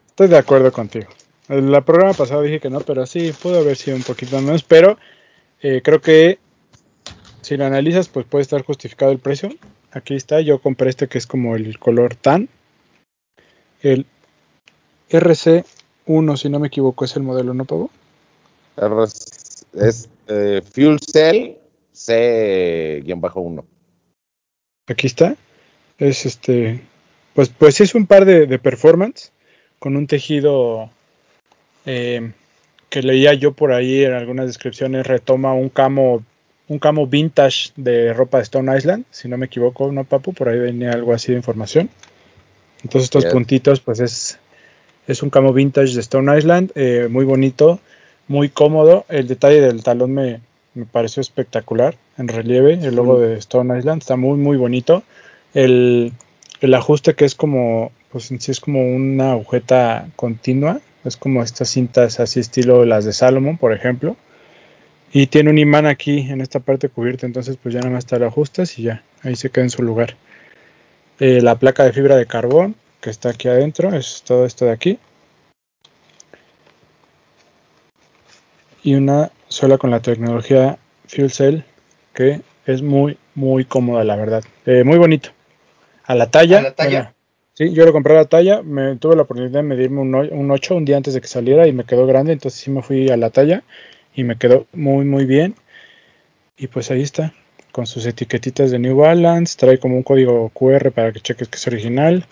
Estoy 0.08 0.28
de 0.28 0.36
acuerdo 0.36 0.72
contigo. 0.72 1.06
En 1.48 1.70
la 1.70 1.84
programa 1.84 2.12
pasado 2.12 2.42
dije 2.42 2.58
que 2.58 2.68
no, 2.68 2.80
pero 2.80 3.06
sí, 3.06 3.32
pudo 3.40 3.60
haber 3.60 3.76
sido 3.76 3.96
un 3.96 4.02
poquito 4.02 4.40
menos, 4.40 4.64
pero 4.64 4.98
eh, 5.62 5.80
creo 5.82 6.00
que 6.00 6.40
si 7.40 7.56
lo 7.56 7.64
analizas, 7.64 8.08
pues 8.08 8.26
puede 8.26 8.42
estar 8.42 8.64
justificado 8.64 9.12
el 9.12 9.20
precio. 9.20 9.50
Aquí 9.92 10.14
está, 10.14 10.40
yo 10.40 10.60
compré 10.60 10.90
este 10.90 11.06
que 11.06 11.18
es 11.18 11.26
como 11.28 11.54
el 11.54 11.78
color 11.78 12.16
tan. 12.16 12.48
El 13.80 14.06
RC1, 15.10 16.36
si 16.36 16.48
no 16.48 16.58
me 16.58 16.68
equivoco, 16.68 17.04
es 17.04 17.16
el 17.16 17.22
modelo, 17.22 17.54
¿no, 17.54 17.64
Pavo? 17.64 17.90
Es, 19.04 19.66
es, 19.74 20.08
eh, 20.28 20.62
Fuel 20.72 20.98
Cell 21.00 21.56
C-1. 21.92 23.64
Aquí 24.88 25.06
está. 25.06 25.36
Es 25.98 26.26
este. 26.26 26.82
Pues, 27.34 27.48
pues 27.48 27.80
es 27.80 27.94
un 27.94 28.06
par 28.06 28.24
de, 28.24 28.46
de 28.46 28.58
performance 28.58 29.32
con 29.78 29.96
un 29.96 30.06
tejido 30.06 30.90
eh, 31.84 32.32
que 32.88 33.02
leía 33.02 33.34
yo 33.34 33.52
por 33.52 33.72
ahí 33.72 34.04
en 34.04 34.12
algunas 34.12 34.46
descripciones. 34.46 35.06
Retoma 35.06 35.54
un 35.54 35.68
camo, 35.68 36.24
un 36.68 36.78
camo 36.78 37.06
vintage 37.06 37.72
de 37.76 38.12
ropa 38.12 38.38
de 38.38 38.44
Stone 38.44 38.76
Island, 38.76 39.04
si 39.10 39.28
no 39.28 39.38
me 39.38 39.46
equivoco, 39.46 39.90
¿no, 39.92 40.04
Papu? 40.04 40.32
Por 40.32 40.48
ahí 40.48 40.58
venía 40.58 40.92
algo 40.92 41.12
así 41.12 41.32
de 41.32 41.38
información. 41.38 41.90
Entonces 42.82 43.04
estos 43.04 43.26
puntitos, 43.26 43.80
pues 43.80 44.00
es, 44.00 44.38
es 45.06 45.22
un 45.22 45.30
camo 45.30 45.52
vintage 45.52 45.94
de 45.94 46.00
Stone 46.00 46.36
Island, 46.36 46.72
eh, 46.74 47.08
muy 47.10 47.24
bonito, 47.24 47.80
muy 48.28 48.48
cómodo. 48.48 49.04
El 49.08 49.28
detalle 49.28 49.60
del 49.60 49.82
talón 49.82 50.12
me, 50.14 50.40
me 50.74 50.84
pareció 50.84 51.20
espectacular 51.20 51.96
en 52.18 52.28
relieve. 52.28 52.74
El 52.74 52.96
logo 52.96 53.20
de 53.20 53.38
Stone 53.38 53.78
Island 53.78 54.02
está 54.02 54.16
muy, 54.16 54.36
muy 54.36 54.56
bonito. 54.56 55.02
El, 55.54 56.12
el 56.60 56.74
ajuste 56.74 57.14
que 57.14 57.24
es 57.24 57.34
como, 57.34 57.92
pues 58.10 58.30
en 58.30 58.40
sí 58.40 58.50
es 58.50 58.60
como 58.60 58.82
una 58.84 59.32
agujeta 59.32 60.08
continua. 60.16 60.80
Es 61.04 61.16
como 61.16 61.42
estas 61.42 61.68
cintas 61.68 62.18
así 62.18 62.40
estilo 62.40 62.84
las 62.84 63.04
de 63.04 63.12
Salomon, 63.12 63.58
por 63.58 63.72
ejemplo. 63.72 64.16
Y 65.12 65.28
tiene 65.28 65.50
un 65.50 65.58
imán 65.58 65.86
aquí 65.86 66.18
en 66.18 66.40
esta 66.40 66.58
parte 66.60 66.88
cubierta, 66.88 67.26
entonces 67.26 67.56
pues 67.62 67.74
ya 67.74 67.80
nada 67.80 67.92
más 67.92 68.06
te 68.06 68.18
lo 68.18 68.26
ajustas 68.26 68.78
y 68.78 68.82
ya, 68.82 69.02
ahí 69.22 69.36
se 69.36 69.50
queda 69.50 69.64
en 69.64 69.70
su 69.70 69.82
lugar. 69.82 70.16
Eh, 71.20 71.40
la 71.40 71.54
placa 71.54 71.84
de 71.84 71.92
fibra 71.92 72.16
de 72.16 72.26
carbón 72.26 72.74
que 73.06 73.10
está 73.10 73.28
aquí 73.28 73.46
adentro 73.46 73.94
es 73.94 74.24
todo 74.26 74.44
esto 74.44 74.64
de 74.64 74.72
aquí. 74.72 74.98
Y 78.82 78.96
una 78.96 79.30
sola 79.46 79.78
con 79.78 79.92
la 79.92 80.00
tecnología 80.00 80.76
Fuel 81.06 81.30
Cell 81.30 81.60
que 82.12 82.40
Es 82.66 82.82
muy, 82.82 83.16
muy 83.36 83.64
cómoda, 83.64 84.02
la 84.02 84.16
verdad. 84.16 84.42
Eh, 84.64 84.82
muy 84.82 84.98
bonito. 84.98 85.28
A 86.02 86.16
la 86.16 86.32
talla. 86.32 86.58
¿A 86.58 86.62
la 86.62 86.74
talla? 86.74 86.98
bueno, 86.98 87.14
sí, 87.54 87.72
yo 87.72 87.86
lo 87.86 87.92
compré 87.92 88.14
a 88.14 88.22
la 88.22 88.24
talla. 88.24 88.60
Me 88.62 88.96
tuve 88.96 89.14
la 89.14 89.22
oportunidad 89.22 89.60
de 89.60 89.62
medirme 89.62 90.00
un, 90.00 90.12
un 90.12 90.50
8 90.50 90.74
un 90.74 90.84
día 90.84 90.96
antes 90.96 91.14
de 91.14 91.20
que 91.20 91.28
saliera 91.28 91.68
y 91.68 91.72
me 91.72 91.84
quedó 91.84 92.08
grande. 92.08 92.32
Entonces 92.32 92.58
sí 92.58 92.72
me 92.72 92.82
fui 92.82 93.08
a 93.08 93.16
la 93.16 93.30
talla 93.30 93.62
y 94.16 94.24
me 94.24 94.36
quedó 94.36 94.66
muy, 94.72 95.04
muy 95.04 95.26
bien. 95.26 95.54
Y 96.56 96.66
pues 96.66 96.90
ahí 96.90 97.02
está. 97.02 97.32
Con 97.70 97.86
sus 97.86 98.04
etiquetitas 98.04 98.72
de 98.72 98.80
New 98.80 98.96
Balance. 98.96 99.56
Trae 99.56 99.78
como 99.78 99.94
un 99.96 100.02
código 100.02 100.48
QR 100.48 100.90
para 100.90 101.12
que 101.12 101.20
cheques 101.20 101.46
que 101.46 101.56
es 101.56 101.66
original. 101.68 102.26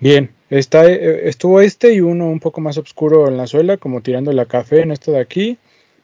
Bien, 0.00 0.30
está, 0.48 0.90
eh, 0.90 1.28
estuvo 1.28 1.60
este 1.60 1.92
y 1.92 2.00
uno 2.00 2.26
un 2.26 2.40
poco 2.40 2.62
más 2.62 2.78
oscuro 2.78 3.28
en 3.28 3.36
la 3.36 3.46
suela, 3.46 3.76
como 3.76 4.00
tirando 4.00 4.32
la 4.32 4.46
café 4.46 4.80
en 4.80 4.92
este 4.92 5.10
de 5.12 5.20
aquí, 5.20 5.58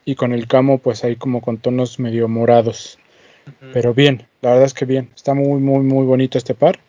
y 0.04 0.14
con 0.16 0.32
el 0.32 0.46
camo 0.46 0.78
pues 0.78 1.02
ahí 1.02 1.16
como 1.16 1.40
con 1.40 1.56
tonos 1.58 1.98
medio 1.98 2.28
morados. 2.28 2.98
Pero 3.72 3.94
bien, 3.94 4.26
la 4.42 4.50
verdad 4.50 4.66
es 4.66 4.74
que 4.74 4.84
bien, 4.84 5.10
está 5.14 5.32
muy 5.32 5.60
muy 5.60 5.80
muy 5.84 6.04
bonito 6.04 6.36
este 6.36 6.54
par. 6.54 6.80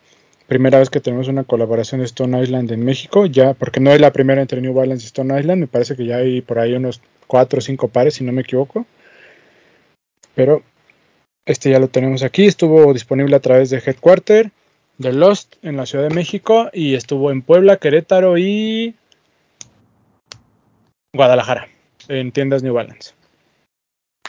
Primera 0.48 0.78
vez 0.78 0.90
que 0.90 1.00
tenemos 1.00 1.28
una 1.28 1.44
colaboración 1.44 2.00
de 2.00 2.06
Stone 2.06 2.42
Island 2.42 2.70
en 2.72 2.84
México, 2.84 3.26
ya, 3.26 3.54
porque 3.54 3.80
no 3.80 3.92
es 3.92 4.00
la 4.00 4.12
primera 4.12 4.42
entre 4.42 4.60
New 4.60 4.74
Balance 4.74 5.04
y 5.04 5.06
Stone 5.06 5.38
Island, 5.38 5.60
me 5.60 5.66
parece 5.66 5.96
que 5.96 6.04
ya 6.06 6.16
hay 6.16 6.42
por 6.42 6.58
ahí 6.58 6.74
unos 6.74 7.00
4 7.26 7.58
o 7.58 7.62
5 7.62 7.88
pares, 7.88 8.14
si 8.14 8.24
no 8.24 8.32
me 8.32 8.42
equivoco. 8.42 8.86
Pero 10.34 10.62
este 11.46 11.70
ya 11.70 11.78
lo 11.78 11.88
tenemos 11.88 12.22
aquí, 12.22 12.46
estuvo 12.46 12.92
disponible 12.92 13.36
a 13.36 13.40
través 13.40 13.70
de 13.70 13.78
Headquarter, 13.78 14.50
de 14.98 15.12
Lost 15.12 15.56
en 15.62 15.76
la 15.76 15.86
Ciudad 15.86 16.08
de 16.08 16.14
México 16.14 16.70
y 16.72 16.94
estuvo 16.94 17.30
en 17.30 17.42
Puebla, 17.42 17.76
Querétaro 17.76 18.36
y 18.36 18.94
Guadalajara, 21.14 21.68
en 22.08 22.32
tiendas 22.32 22.62
New 22.62 22.74
Balance. 22.74 23.14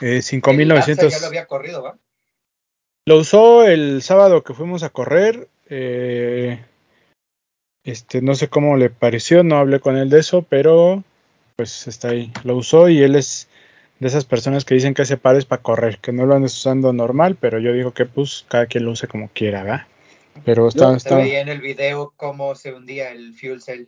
Eh, 0.02 0.22
El 0.26 0.68
Lanza 0.68 0.94
5.900. 0.94 1.10
Ya 1.10 1.20
lo 1.20 1.28
había 1.28 1.46
corrido, 1.46 1.84
¿va? 1.84 1.98
Lo 3.06 3.18
usó 3.18 3.66
el 3.66 4.02
sábado 4.02 4.44
que 4.44 4.54
fuimos 4.54 4.84
a 4.84 4.90
correr. 4.90 5.48
eh, 5.70 6.64
este, 7.84 8.22
no 8.22 8.36
sé 8.36 8.50
cómo 8.50 8.78
le 8.78 8.90
pareció, 8.90 9.44
no 9.44 9.58
hablé 9.58 9.80
con 9.80 9.98
él 9.98 10.10
de 10.10 10.20
eso, 10.20 10.44
pero 10.44 11.04
pues 11.56 11.88
está 11.88 12.10
ahí. 12.10 12.32
Lo 12.44 12.56
usó 12.56 12.88
y 12.88 13.02
él 13.02 13.16
es 13.16 13.50
de 14.00 14.08
esas 14.08 14.26
personas 14.26 14.64
que 14.64 14.76
dicen 14.76 14.94
que 14.94 15.02
ese 15.02 15.18
par 15.18 15.36
es 15.36 15.46
para 15.46 15.62
correr, 15.62 15.98
que 15.98 16.12
no 16.12 16.26
lo 16.26 16.36
andes 16.36 16.56
usando 16.56 16.94
normal, 16.94 17.36
pero 17.40 17.60
yo 17.60 17.74
digo 17.74 17.92
que 17.92 18.06
pues 18.06 18.46
cada 18.48 18.66
quien 18.68 18.86
lo 18.86 18.92
use 18.92 19.08
como 19.08 19.30
quiera, 19.30 19.64
¿verdad? 19.64 19.88
Pero 20.46 20.68
está, 20.68 20.86
Yo- 20.86 20.92
Se 20.92 20.98
está, 20.98 21.16
veía 21.18 21.42
en 21.42 21.50
el 21.50 21.62
video 21.62 22.14
cómo 22.16 22.56
se 22.56 22.74
hundía 22.74 23.12
el 23.12 23.34
fuel 23.36 23.62
cell. 23.62 23.86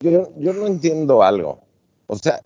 Yo, 0.00 0.32
yo 0.36 0.52
no 0.52 0.66
entiendo 0.66 1.22
algo. 1.22 1.64
O 2.06 2.16
sea, 2.16 2.40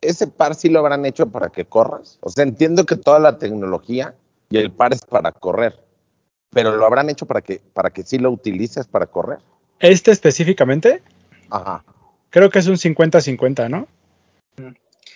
ese 0.00 0.26
par 0.28 0.54
sí 0.54 0.68
lo 0.68 0.78
habrán 0.78 1.04
hecho 1.04 1.26
para 1.28 1.48
que 1.50 1.64
corras. 1.64 2.18
O 2.20 2.30
sea, 2.30 2.44
entiendo 2.44 2.86
que 2.86 2.96
toda 2.96 3.18
la 3.18 3.38
tecnología 3.38 4.14
y 4.50 4.58
el 4.58 4.70
par 4.70 4.92
es 4.94 5.00
para 5.02 5.32
correr, 5.32 5.82
pero 6.50 6.76
lo 6.76 6.86
habrán 6.86 7.10
hecho 7.10 7.26
para 7.26 7.40
que, 7.42 7.60
para 7.72 7.90
que 7.90 8.04
sí 8.04 8.18
lo 8.18 8.30
utilices 8.30 8.86
para 8.86 9.06
correr. 9.06 9.38
este 9.80 10.10
específicamente, 10.12 11.02
Ajá. 11.50 11.84
creo 12.30 12.48
que 12.50 12.60
es 12.60 12.66
un 12.68 12.76
50-50, 12.76 13.68
¿no? 13.68 13.88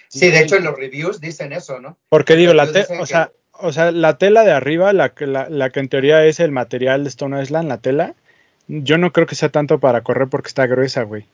Sí, 0.08 0.28
de 0.30 0.40
hecho 0.40 0.56
en 0.56 0.64
los 0.64 0.76
reviews 0.76 1.20
dicen 1.20 1.52
eso, 1.52 1.78
¿no? 1.80 1.96
Porque 2.08 2.34
digo, 2.34 2.52
la 2.52 2.70
te- 2.70 2.82
o 2.82 2.98
que- 3.00 3.06
sea, 3.06 3.30
o 3.60 3.72
sea, 3.72 3.90
la 3.92 4.18
tela 4.18 4.44
de 4.44 4.52
arriba, 4.52 4.92
la 4.92 5.10
que, 5.10 5.24
en 5.24 5.88
teoría 5.88 6.24
es 6.24 6.40
el 6.40 6.50
material 6.50 7.04
de 7.04 7.08
Stone 7.10 7.42
Island, 7.42 7.68
la 7.68 7.78
tela, 7.78 8.14
yo 8.68 8.98
no 8.98 9.12
creo 9.12 9.26
que 9.26 9.34
sea 9.34 9.48
tanto 9.48 9.80
para 9.80 10.02
correr 10.02 10.28
porque 10.28 10.48
está 10.48 10.66
gruesa, 10.66 11.02
güey. 11.02 11.26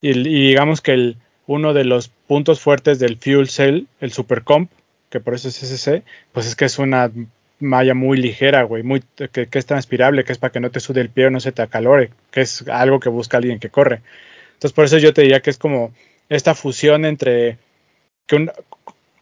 Y, 0.00 0.12
digamos 0.22 0.80
que 0.80 0.92
el, 0.92 1.16
uno 1.46 1.74
de 1.74 1.84
los 1.84 2.08
puntos 2.08 2.60
fuertes 2.60 2.98
del 2.98 3.16
Fuel 3.16 3.48
Cell, 3.48 3.84
el 4.00 4.12
Super 4.12 4.42
Comp, 4.42 4.70
que 5.10 5.20
por 5.20 5.34
eso 5.34 5.48
es 5.48 5.62
SC, 5.62 6.02
pues 6.32 6.46
es 6.46 6.54
que 6.54 6.66
es 6.66 6.78
una 6.78 7.10
malla 7.60 7.94
muy 7.94 8.18
ligera, 8.18 8.62
güey, 8.62 8.82
muy 8.82 9.02
que, 9.16 9.46
que 9.46 9.58
es 9.58 9.66
transpirable, 9.66 10.24
que 10.24 10.32
es 10.32 10.38
para 10.38 10.52
que 10.52 10.60
no 10.60 10.70
te 10.70 10.80
sude 10.80 11.00
el 11.00 11.10
pie 11.10 11.26
o 11.26 11.30
no 11.30 11.40
se 11.40 11.52
te 11.52 11.62
acalore, 11.62 12.10
que 12.30 12.42
es 12.42 12.68
algo 12.68 13.00
que 13.00 13.08
busca 13.08 13.38
alguien 13.38 13.58
que 13.58 13.70
corre. 13.70 14.02
Entonces 14.54 14.72
por 14.72 14.84
eso 14.84 14.98
yo 14.98 15.12
te 15.12 15.22
diría 15.22 15.40
que 15.40 15.50
es 15.50 15.58
como 15.58 15.92
esta 16.28 16.54
fusión 16.54 17.04
entre 17.04 17.58
que 18.26 18.36
un, 18.36 18.52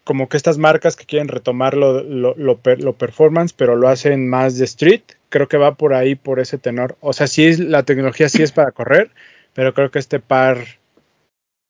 como 0.07 0.29
que 0.29 0.37
estas 0.37 0.57
marcas 0.57 0.95
que 0.95 1.05
quieren 1.05 1.27
retomar 1.27 1.75
lo, 1.75 2.01
lo, 2.01 2.33
lo, 2.37 2.57
per- 2.59 2.81
lo 2.81 2.93
performance, 2.93 3.51
pero 3.53 3.75
lo 3.75 3.89
hacen 3.89 4.29
más 4.29 4.57
de 4.57 4.63
street, 4.63 5.01
creo 5.27 5.49
que 5.49 5.57
va 5.57 5.75
por 5.75 5.93
ahí, 5.93 6.15
por 6.15 6.39
ese 6.39 6.57
tenor. 6.57 6.95
O 7.01 7.11
sea, 7.11 7.27
sí 7.27 7.43
es, 7.43 7.59
la 7.59 7.83
tecnología 7.83 8.29
sí 8.29 8.41
es 8.41 8.53
para 8.53 8.71
correr, 8.71 9.11
pero 9.53 9.73
creo 9.73 9.91
que 9.91 9.99
este 9.99 10.21
par 10.21 10.59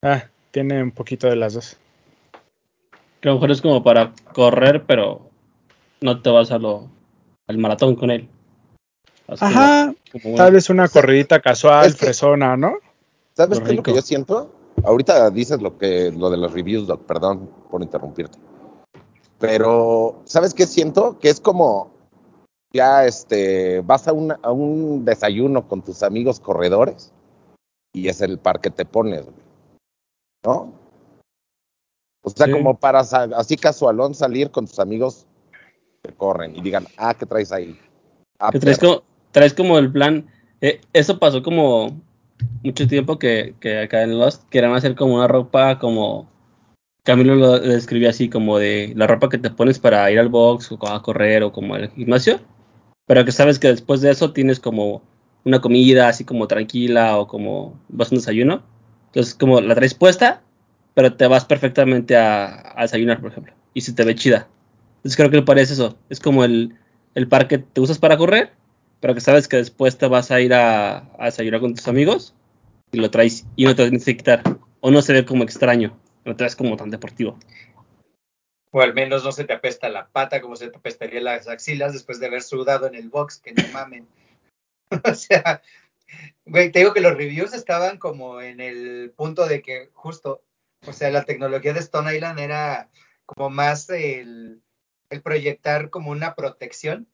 ah, 0.03 0.25
tiene 0.51 0.83
un 0.83 0.91
poquito 0.91 1.27
de 1.27 1.35
las 1.35 1.55
dos. 1.55 1.77
Que 3.21 3.29
a 3.29 3.31
lo 3.31 3.37
mejor 3.37 3.49
es 3.49 3.61
como 3.61 3.83
para 3.83 4.13
correr, 4.33 4.83
pero 4.83 5.31
no 5.99 6.21
te 6.21 6.29
vas 6.29 6.51
a 6.51 6.59
lo, 6.59 6.91
al 7.47 7.57
maratón 7.57 7.95
con 7.95 8.11
él. 8.11 8.27
Vas 9.27 9.41
Ajá, 9.41 9.95
como 10.11 10.35
tal 10.35 10.53
vez 10.53 10.69
una 10.69 10.87
corridita 10.87 11.39
casual, 11.39 11.87
es 11.87 11.95
que- 11.95 12.05
fresona, 12.05 12.55
¿no? 12.55 12.75
¿Sabes 13.35 13.59
qué 13.61 13.69
es 13.71 13.75
lo 13.77 13.81
que 13.83 13.95
yo 13.95 14.01
siento? 14.03 14.53
Ahorita 14.87 15.29
dices 15.31 15.61
lo 15.61 15.77
que 15.77 16.11
lo 16.11 16.29
de 16.29 16.37
los 16.37 16.53
reviews, 16.53 16.87
Doc, 16.87 17.01
perdón 17.03 17.49
por 17.69 17.81
interrumpirte. 17.83 18.37
Pero, 19.37 20.21
¿sabes 20.23 20.53
qué 20.53 20.65
siento? 20.65 21.19
Que 21.19 21.29
es 21.29 21.41
como 21.41 21.91
ya 22.73 23.05
este 23.05 23.81
vas 23.81 24.07
a, 24.07 24.13
una- 24.13 24.39
a 24.41 24.51
un 24.51 25.03
desayuno 25.03 25.67
con 25.67 25.81
tus 25.81 26.03
amigos 26.03 26.39
corredores 26.39 27.11
y 27.93 28.07
es 28.07 28.21
el 28.21 28.39
par 28.39 28.61
que 28.61 28.69
te 28.69 28.85
pones. 28.85 29.25
¿no? 30.45 30.71
O 32.23 32.29
sea, 32.29 32.45
Sí. 32.45 32.51
como 32.53 32.77
para 32.77 32.99
así 33.01 33.57
casualón 33.57 34.15
salir 34.15 34.51
con 34.51 34.67
tus 34.67 34.79
amigos 34.79 35.25
que 36.03 36.13
corren 36.13 36.55
y 36.55 36.61
digan, 36.61 36.87
ah, 36.97 37.13
¿qué 37.13 37.25
traes 37.25 37.51
ahí? 37.51 37.77
Ah, 38.39 38.51
traes 38.51 38.77
como, 38.79 39.01
traes 39.31 39.53
como 39.53 39.77
el 39.77 39.91
plan. 39.91 40.27
eh, 40.61 40.79
eso 40.93 41.19
pasó 41.19 41.43
como 41.43 41.91
mucho 42.63 42.87
tiempo 42.87 43.19
que, 43.19 43.55
que 43.59 43.79
acá 43.79 44.03
en 44.03 44.17
Lost 44.17 44.43
querían 44.49 44.73
hacer 44.73 44.95
como 44.95 45.15
una 45.15 45.27
ropa 45.27 45.79
como. 45.79 46.29
Camilo 47.03 47.35
lo 47.35 47.59
describía 47.59 48.09
así 48.09 48.29
como 48.29 48.57
de 48.57 48.91
la 48.95 49.07
ropa 49.07 49.29
que 49.29 49.37
te 49.37 49.49
pones 49.49 49.79
para 49.79 50.11
ir 50.11 50.19
al 50.19 50.27
box 50.27 50.71
o 50.73 50.87
a 50.87 51.01
correr 51.01 51.41
o 51.43 51.53
como 51.53 51.75
al 51.75 51.89
gimnasio. 51.91 52.41
Pero 53.05 53.23
que 53.23 53.31
sabes 53.31 53.59
que 53.59 53.69
después 53.69 54.01
de 54.01 54.11
eso 54.11 54.33
tienes 54.33 54.59
como 54.59 55.01
una 55.45 55.61
comida 55.61 56.09
así 56.09 56.25
como 56.25 56.47
tranquila 56.47 57.17
o 57.17 57.27
como 57.27 57.79
vas 57.87 58.11
a 58.11 58.15
un 58.15 58.19
desayuno. 58.19 58.61
Entonces 59.07 59.35
como 59.35 59.61
la 59.61 59.73
traes 59.75 59.93
puesta, 59.93 60.41
pero 60.93 61.13
te 61.15 61.27
vas 61.27 61.45
perfectamente 61.45 62.17
a, 62.17 62.73
a 62.75 62.81
desayunar, 62.81 63.21
por 63.21 63.31
ejemplo. 63.31 63.53
Y 63.73 63.81
se 63.81 63.93
te 63.93 64.03
ve 64.03 64.13
chida. 64.15 64.49
Entonces 64.97 65.15
creo 65.15 65.29
que 65.29 65.37
le 65.37 65.43
parece 65.43 65.73
eso. 65.73 65.97
Es 66.09 66.19
como 66.19 66.43
el, 66.43 66.75
el 67.15 67.27
par 67.29 67.47
que 67.47 67.59
te 67.59 67.79
usas 67.79 67.99
para 67.99 68.17
correr, 68.17 68.51
pero 68.99 69.13
que 69.13 69.21
sabes 69.21 69.47
que 69.47 69.57
después 69.57 69.97
te 69.97 70.07
vas 70.07 70.31
a 70.31 70.41
ir 70.41 70.53
a, 70.53 70.97
a 71.19 71.25
desayunar 71.25 71.61
con 71.61 71.75
tus 71.75 71.87
amigos 71.87 72.33
y 72.91 72.97
lo 72.97 73.11
traes 73.11 73.45
y 73.55 73.65
no 73.65 73.75
te 73.75 73.83
lo 73.83 73.89
tienes 73.89 74.05
que 74.05 74.17
quitar. 74.17 74.43
O 74.79 74.91
no 74.91 75.01
se 75.01 75.13
ve 75.13 75.25
como 75.25 75.43
extraño, 75.43 75.99
no 76.25 76.35
te 76.35 76.47
como 76.55 76.77
tan 76.77 76.89
deportivo. 76.89 77.37
O 78.71 78.81
al 78.81 78.93
menos 78.93 79.23
no 79.23 79.31
se 79.31 79.45
te 79.45 79.53
apesta 79.53 79.89
la 79.89 80.07
pata 80.07 80.41
como 80.41 80.55
se 80.55 80.69
te 80.69 80.77
apestaría 80.77 81.21
las 81.21 81.47
axilas 81.47 81.93
después 81.93 82.19
de 82.19 82.27
haber 82.27 82.43
sudado 82.43 82.87
en 82.87 82.95
el 82.95 83.09
box, 83.09 83.39
que 83.39 83.53
no 83.53 83.63
mamen. 83.73 84.07
o 85.03 85.13
sea, 85.15 85.61
güey, 86.45 86.71
te 86.71 86.79
digo 86.79 86.93
que 86.93 87.01
los 87.01 87.15
reviews 87.15 87.53
estaban 87.53 87.97
como 87.97 88.41
en 88.41 88.59
el 88.59 89.13
punto 89.15 89.47
de 89.47 89.61
que 89.61 89.89
justo, 89.93 90.43
o 90.85 90.93
sea, 90.93 91.09
la 91.09 91.25
tecnología 91.25 91.73
de 91.73 91.79
Stone 91.79 92.13
Island 92.13 92.39
era 92.39 92.89
como 93.25 93.49
más 93.49 93.89
el, 93.89 94.61
el 95.09 95.21
proyectar 95.21 95.89
como 95.89 96.11
una 96.11 96.35
protección, 96.35 97.07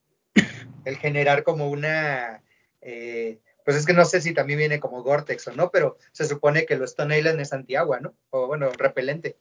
el 0.85 0.97
generar 0.97 1.43
como 1.43 1.69
una, 1.69 2.41
eh, 2.81 3.39
pues 3.65 3.77
es 3.77 3.85
que 3.85 3.93
no 3.93 4.05
sé 4.05 4.21
si 4.21 4.33
también 4.33 4.59
viene 4.59 4.79
como 4.79 5.03
Gore-Tex 5.03 5.47
o 5.47 5.51
no, 5.53 5.71
pero 5.71 5.97
se 6.11 6.25
supone 6.25 6.65
que 6.65 6.75
lo 6.75 6.85
Stone 6.85 7.17
Island 7.17 7.39
es 7.39 7.53
antiagua, 7.53 7.99
¿no? 7.99 8.13
O 8.29 8.47
bueno, 8.47 8.69
repelente. 8.71 9.37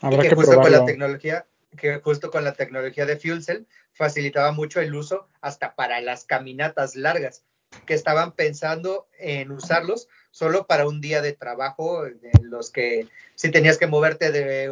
Habrá 0.00 0.18
y 0.18 0.22
que, 0.22 0.28
que 0.30 0.34
justo 0.34 0.60
con 0.60 0.72
la 0.72 0.84
tecnología, 0.84 1.46
que 1.76 2.00
justo 2.00 2.30
con 2.30 2.44
la 2.44 2.52
tecnología 2.54 3.06
de 3.06 3.16
Fuel 3.16 3.42
Cell 3.42 3.64
facilitaba 3.92 4.52
mucho 4.52 4.80
el 4.80 4.94
uso 4.94 5.28
hasta 5.40 5.74
para 5.74 6.00
las 6.00 6.24
caminatas 6.24 6.96
largas, 6.96 7.44
que 7.86 7.94
estaban 7.94 8.32
pensando 8.32 9.08
en 9.18 9.50
usarlos 9.50 10.08
solo 10.30 10.66
para 10.66 10.86
un 10.86 11.00
día 11.00 11.22
de 11.22 11.32
trabajo, 11.32 12.06
en 12.06 12.20
los 12.42 12.70
que 12.70 13.08
si 13.34 13.50
tenías 13.50 13.78
que 13.78 13.86
moverte 13.86 14.30
de 14.30 14.70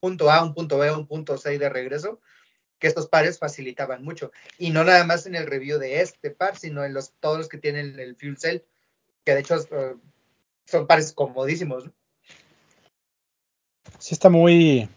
punto 0.00 0.30
A 0.30 0.36
a 0.36 0.42
un 0.42 0.54
punto 0.54 0.78
B 0.78 0.88
a 0.88 0.96
un 0.96 1.06
punto 1.06 1.36
C 1.36 1.58
de 1.58 1.68
regreso, 1.68 2.20
que 2.82 2.88
estos 2.88 3.06
pares 3.06 3.38
facilitaban 3.38 4.02
mucho. 4.02 4.32
Y 4.58 4.70
no 4.70 4.82
nada 4.82 5.04
más 5.04 5.24
en 5.26 5.36
el 5.36 5.46
review 5.46 5.78
de 5.78 6.00
este 6.00 6.32
par, 6.32 6.58
sino 6.58 6.84
en 6.84 6.92
los, 6.92 7.12
todos 7.20 7.38
los 7.38 7.48
que 7.48 7.56
tienen 7.58 8.00
el 8.00 8.16
Fuel 8.16 8.36
Cell, 8.36 8.58
que 9.24 9.34
de 9.34 9.40
hecho 9.40 9.54
uh, 9.54 10.00
son 10.66 10.88
pares 10.88 11.12
comodísimos. 11.12 11.84
¿no? 11.86 11.92
Sí 14.00 14.14
está 14.14 14.30
muy, 14.30 14.88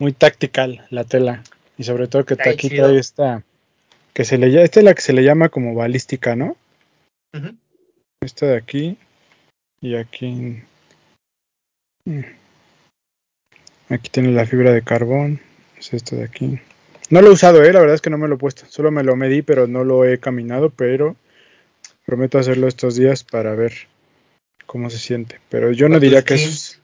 muy 0.00 0.14
tactical 0.14 0.84
la 0.90 1.04
tela. 1.04 1.44
Y 1.78 1.84
sobre 1.84 2.08
todo 2.08 2.24
que 2.24 2.34
Está 2.34 2.50
aquí 2.50 2.70
chido. 2.70 2.88
trae 2.88 2.98
esta, 2.98 3.44
que 4.12 4.24
se 4.24 4.36
le 4.36 4.64
esta 4.64 4.80
es 4.80 4.84
la 4.84 4.94
que 4.94 5.02
se 5.02 5.12
le 5.12 5.22
llama 5.22 5.48
como 5.48 5.76
balística, 5.76 6.34
¿no? 6.34 6.56
Ujú. 7.32 7.54
Esta 8.20 8.46
de 8.46 8.56
aquí 8.56 8.98
y 9.80 9.94
aquí. 9.94 10.60
mm. 12.04 12.20
Aquí 13.90 14.10
tiene 14.10 14.32
la 14.32 14.44
fibra 14.44 14.72
de 14.72 14.82
carbón. 14.82 15.40
Es 15.78 15.94
este 15.94 16.16
de 16.16 16.24
aquí. 16.24 16.58
No 17.08 17.22
lo 17.22 17.28
he 17.28 17.32
usado, 17.32 17.62
eh, 17.62 17.72
la 17.72 17.80
verdad 17.80 17.94
es 17.94 18.00
que 18.00 18.10
no 18.10 18.18
me 18.18 18.28
lo 18.28 18.34
he 18.34 18.38
puesto. 18.38 18.64
Solo 18.68 18.90
me 18.90 19.04
lo 19.04 19.14
medí, 19.16 19.42
pero 19.42 19.66
no 19.66 19.84
lo 19.84 20.04
he 20.04 20.18
caminado, 20.18 20.70
pero 20.70 21.16
prometo 22.04 22.38
hacerlo 22.38 22.66
estos 22.66 22.96
días 22.96 23.24
para 23.24 23.54
ver 23.54 23.72
cómo 24.66 24.90
se 24.90 24.98
siente. 24.98 25.40
Pero 25.48 25.72
yo 25.72 25.88
no 25.88 26.00
diría 26.00 26.22
que 26.22 26.34
es... 26.34 26.80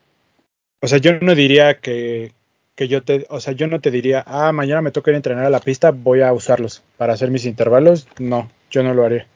O 0.80 0.88
sea, 0.88 0.98
yo 0.98 1.12
no 1.20 1.34
diría 1.34 1.78
que, 1.78 2.32
que 2.74 2.88
yo 2.88 3.02
te... 3.02 3.26
O 3.30 3.40
sea, 3.40 3.52
yo 3.52 3.66
no 3.66 3.80
te 3.80 3.90
diría, 3.90 4.22
ah, 4.26 4.52
mañana 4.52 4.82
me 4.82 4.90
toca 4.90 5.10
ir 5.10 5.14
a 5.14 5.18
entrenar 5.18 5.44
a 5.44 5.50
la 5.50 5.60
pista, 5.60 5.90
voy 5.90 6.22
a 6.22 6.32
usarlos 6.32 6.82
para 6.96 7.14
hacer 7.14 7.30
mis 7.30 7.44
intervalos. 7.44 8.06
No, 8.18 8.50
yo 8.70 8.82
no 8.82 8.94
lo 8.94 9.04
haría. 9.04 9.26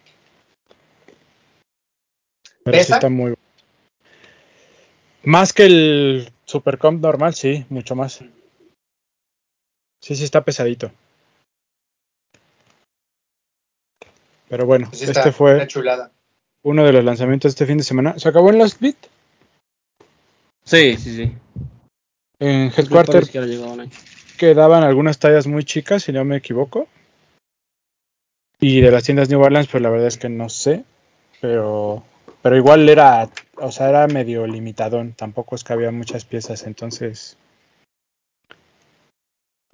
Pero 2.64 2.82
sí 2.82 2.92
está 2.92 3.08
muy... 3.08 3.34
Más 5.22 5.52
que 5.52 5.66
el 5.66 6.32
Supercomp 6.44 7.02
normal, 7.02 7.34
sí, 7.34 7.64
mucho 7.68 7.96
más. 7.96 8.22
Sí, 10.06 10.14
sí 10.14 10.22
está 10.22 10.44
pesadito. 10.44 10.92
Pero 14.48 14.64
bueno, 14.64 14.86
Pues 14.88 15.00
sí 15.00 15.10
este 15.10 15.32
fue 15.32 15.56
una 15.56 15.66
chulada. 15.66 16.12
uno 16.62 16.84
de 16.84 16.92
los 16.92 17.04
lanzamientos 17.04 17.50
de 17.50 17.54
este 17.54 17.66
fin 17.66 17.78
de 17.78 17.82
semana. 17.82 18.16
¿Se 18.16 18.28
acabó 18.28 18.50
en 18.50 18.58
Last 18.58 18.80
Beat? 18.80 18.94
Sí, 20.62 20.96
sí, 20.96 21.16
sí. 21.16 21.36
En 22.38 22.70
Headquarter 22.76 23.24
quedaban 24.38 24.84
algunas 24.84 25.18
tallas 25.18 25.48
muy 25.48 25.64
chicas, 25.64 26.04
si 26.04 26.12
no 26.12 26.24
me 26.24 26.36
equivoco. 26.36 26.86
Y 28.60 28.82
de 28.82 28.92
las 28.92 29.02
tiendas 29.02 29.28
New 29.28 29.40
Balance, 29.40 29.68
pues 29.72 29.82
la 29.82 29.90
verdad 29.90 30.06
es 30.06 30.18
que 30.18 30.28
no 30.28 30.48
sé. 30.48 30.84
Pero, 31.40 32.04
pero 32.42 32.56
igual 32.56 32.88
era, 32.88 33.28
o 33.56 33.72
sea, 33.72 33.88
era 33.88 34.06
medio 34.06 34.46
limitadón. 34.46 35.14
Tampoco 35.14 35.56
es 35.56 35.64
que 35.64 35.72
había 35.72 35.90
muchas 35.90 36.24
piezas, 36.24 36.62
entonces. 36.62 37.36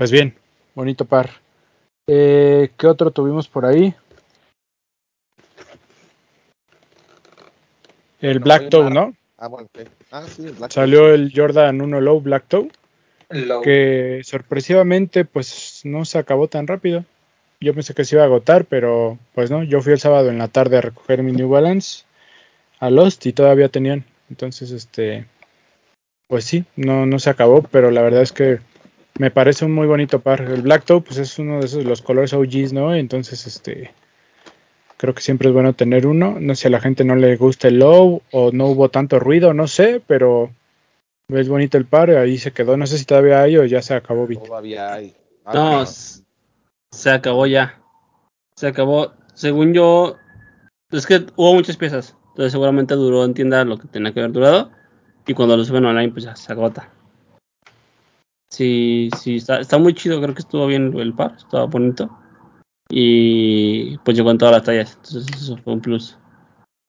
Pues 0.02 0.10
bien, 0.10 0.34
bonito 0.74 1.04
par. 1.04 1.30
Eh, 2.08 2.70
¿Qué 2.76 2.88
otro 2.88 3.12
tuvimos 3.12 3.46
por 3.46 3.64
ahí? 3.64 3.94
El 8.20 8.40
No, 8.40 8.44
Black 8.44 8.68
Toe, 8.68 8.90
¿no? 8.90 9.14
Ah, 9.38 9.46
bueno. 9.46 9.68
Ah, 10.10 10.24
sí, 10.26 10.44
el 10.44 10.54
Black 10.54 10.72
Salió 10.72 11.14
el 11.14 11.32
Jordan 11.32 11.80
1 11.80 12.00
Low 12.00 12.20
Black 12.20 12.46
Toe. 12.48 12.68
Low. 13.30 13.62
que 13.62 14.22
sorpresivamente 14.24 15.24
pues 15.24 15.82
no 15.84 16.04
se 16.04 16.18
acabó 16.18 16.48
tan 16.48 16.66
rápido. 16.66 17.04
Yo 17.60 17.72
pensé 17.72 17.94
que 17.94 18.04
se 18.04 18.16
iba 18.16 18.24
a 18.24 18.26
agotar, 18.26 18.64
pero 18.64 19.20
pues 19.36 19.52
no, 19.52 19.62
yo 19.62 19.82
fui 19.82 19.92
el 19.92 20.00
sábado 20.00 20.30
en 20.30 20.38
la 20.38 20.48
tarde 20.48 20.78
a 20.78 20.80
recoger 20.80 21.22
mi 21.22 21.30
New 21.30 21.48
Balance 21.48 22.06
a 22.80 22.90
Lost 22.90 23.24
y 23.26 23.32
todavía 23.32 23.68
tenían. 23.68 24.04
Entonces, 24.30 24.72
este, 24.72 25.26
pues 26.26 26.44
sí, 26.44 26.64
no, 26.74 27.06
no 27.06 27.20
se 27.20 27.30
acabó, 27.30 27.62
pero 27.62 27.92
la 27.92 28.02
verdad 28.02 28.22
es 28.22 28.32
que 28.32 28.58
me 29.18 29.30
parece 29.30 29.64
un 29.64 29.72
muy 29.72 29.86
bonito 29.86 30.20
par. 30.20 30.40
El 30.42 30.62
Black 30.62 30.84
Toe 30.84 31.00
pues 31.02 31.18
es 31.18 31.38
uno 31.38 31.60
de 31.60 31.66
esos 31.66 31.84
los 31.84 32.02
colores 32.02 32.32
OGs, 32.32 32.72
¿no? 32.72 32.94
Entonces, 32.94 33.46
este, 33.46 33.92
creo 34.96 35.14
que 35.14 35.20
siempre 35.22 35.48
es 35.48 35.54
bueno 35.54 35.72
tener 35.74 36.06
uno. 36.06 36.36
No 36.40 36.54
sé 36.54 36.62
si 36.62 36.68
a 36.68 36.70
la 36.70 36.80
gente 36.80 37.04
no 37.04 37.14
le 37.16 37.36
gusta 37.36 37.68
el 37.68 37.78
Low 37.78 38.22
o 38.32 38.50
no 38.52 38.66
hubo 38.68 38.88
tanto 38.88 39.18
ruido, 39.18 39.52
no 39.54 39.68
sé, 39.68 40.02
pero 40.06 40.50
es 41.28 41.48
bonito 41.48 41.78
el 41.78 41.86
par, 41.86 42.10
ahí 42.10 42.38
se 42.38 42.52
quedó. 42.52 42.76
No 42.76 42.86
sé 42.86 42.98
si 42.98 43.04
todavía 43.04 43.42
hay 43.42 43.56
o 43.56 43.64
ya 43.64 43.82
se 43.82 43.94
acabó. 43.94 44.26
Vito. 44.26 44.42
Todavía 44.42 44.92
hay. 44.94 45.14
Ah, 45.44 45.52
No, 45.54 45.82
s- 45.82 46.22
se 46.90 47.10
acabó 47.10 47.46
ya. 47.46 47.80
Se 48.56 48.66
acabó. 48.66 49.12
Según 49.34 49.72
yo, 49.72 50.16
es 50.90 51.06
que 51.06 51.24
hubo 51.36 51.54
muchas 51.54 51.76
piezas. 51.76 52.16
Entonces 52.30 52.52
seguramente 52.52 52.94
duró 52.94 53.24
en 53.24 53.34
tienda 53.34 53.64
lo 53.64 53.78
que 53.78 53.88
tenía 53.88 54.12
que 54.12 54.20
haber 54.20 54.32
durado. 54.32 54.70
Y 55.26 55.34
cuando 55.34 55.56
lo 55.56 55.64
suben 55.64 55.84
online, 55.84 56.12
pues 56.12 56.24
ya 56.24 56.34
se 56.36 56.52
agota. 56.52 56.88
Sí, 58.52 59.08
sí, 59.18 59.36
está, 59.36 59.60
está 59.60 59.78
muy 59.78 59.94
chido. 59.94 60.20
Creo 60.20 60.34
que 60.34 60.40
estuvo 60.42 60.66
bien 60.66 60.94
el 60.98 61.14
par. 61.14 61.36
Estaba 61.38 61.64
bonito. 61.64 62.10
Y 62.90 63.96
pues 64.04 64.14
llegó 64.14 64.30
en 64.30 64.36
todas 64.36 64.52
las 64.52 64.62
tallas. 64.62 64.94
Entonces 64.96 65.26
eso 65.42 65.56
fue 65.56 65.72
un 65.72 65.80
plus 65.80 66.18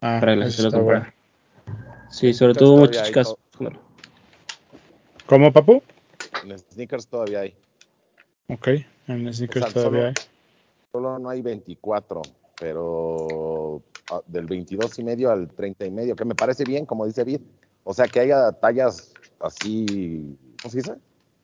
Ah, 0.01 0.17
para 0.19 0.35
que 0.35 0.41
gente 0.41 0.61
lo 0.61 0.67
está 0.67 0.77
comprara. 0.77 1.13
bueno. 1.65 2.03
Sí, 2.11 2.33
sobre 2.33 2.53
todo 2.53 2.75
muchas 2.75 3.07
chicas. 3.07 3.33
Claro. 3.57 3.79
¿Cómo, 5.25 5.53
papu? 5.53 5.81
En 6.43 6.59
sneakers 6.59 7.07
todavía 7.07 7.39
hay. 7.39 7.55
Ok, 8.49 8.67
en 9.07 9.33
sneakers 9.33 9.63
O 9.63 9.69
sea, 9.69 9.73
todavía 9.73 9.99
solo- 10.01 10.07
hay. 10.09 10.13
Solo 10.91 11.19
no 11.19 11.29
hay 11.29 11.41
24, 11.41 12.21
pero 12.59 13.81
ah, 14.09 14.21
del 14.27 14.47
22 14.47 14.99
y 14.99 15.03
medio 15.05 15.31
al 15.31 15.47
30 15.47 15.85
y 15.85 15.91
medio, 15.91 16.13
que 16.17 16.25
me 16.25 16.35
parece 16.35 16.65
bien, 16.65 16.85
como 16.85 17.05
dice 17.05 17.23
Vid. 17.23 17.39
O 17.85 17.93
sea, 17.93 18.09
que 18.09 18.19
haya 18.19 18.51
tallas 18.51 19.13
así, 19.39 20.37
¿cómo 20.61 20.69
se 20.69 20.77
dice? 20.79 20.95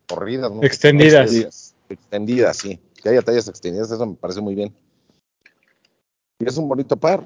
Corridas, 0.09 0.51
¿no? 0.51 0.63
Extendidas. 0.63 1.21
Extendidas, 1.31 1.75
extendidas, 1.87 2.57
sí. 2.57 2.79
Que 3.01 3.09
haya 3.09 3.21
tallas 3.21 3.47
extendidas, 3.47 3.91
eso 3.91 4.05
me 4.05 4.15
parece 4.15 4.41
muy 4.41 4.55
bien. 4.55 4.75
Y 6.39 6.47
es 6.47 6.57
un 6.57 6.67
bonito 6.67 6.97
par. 6.97 7.23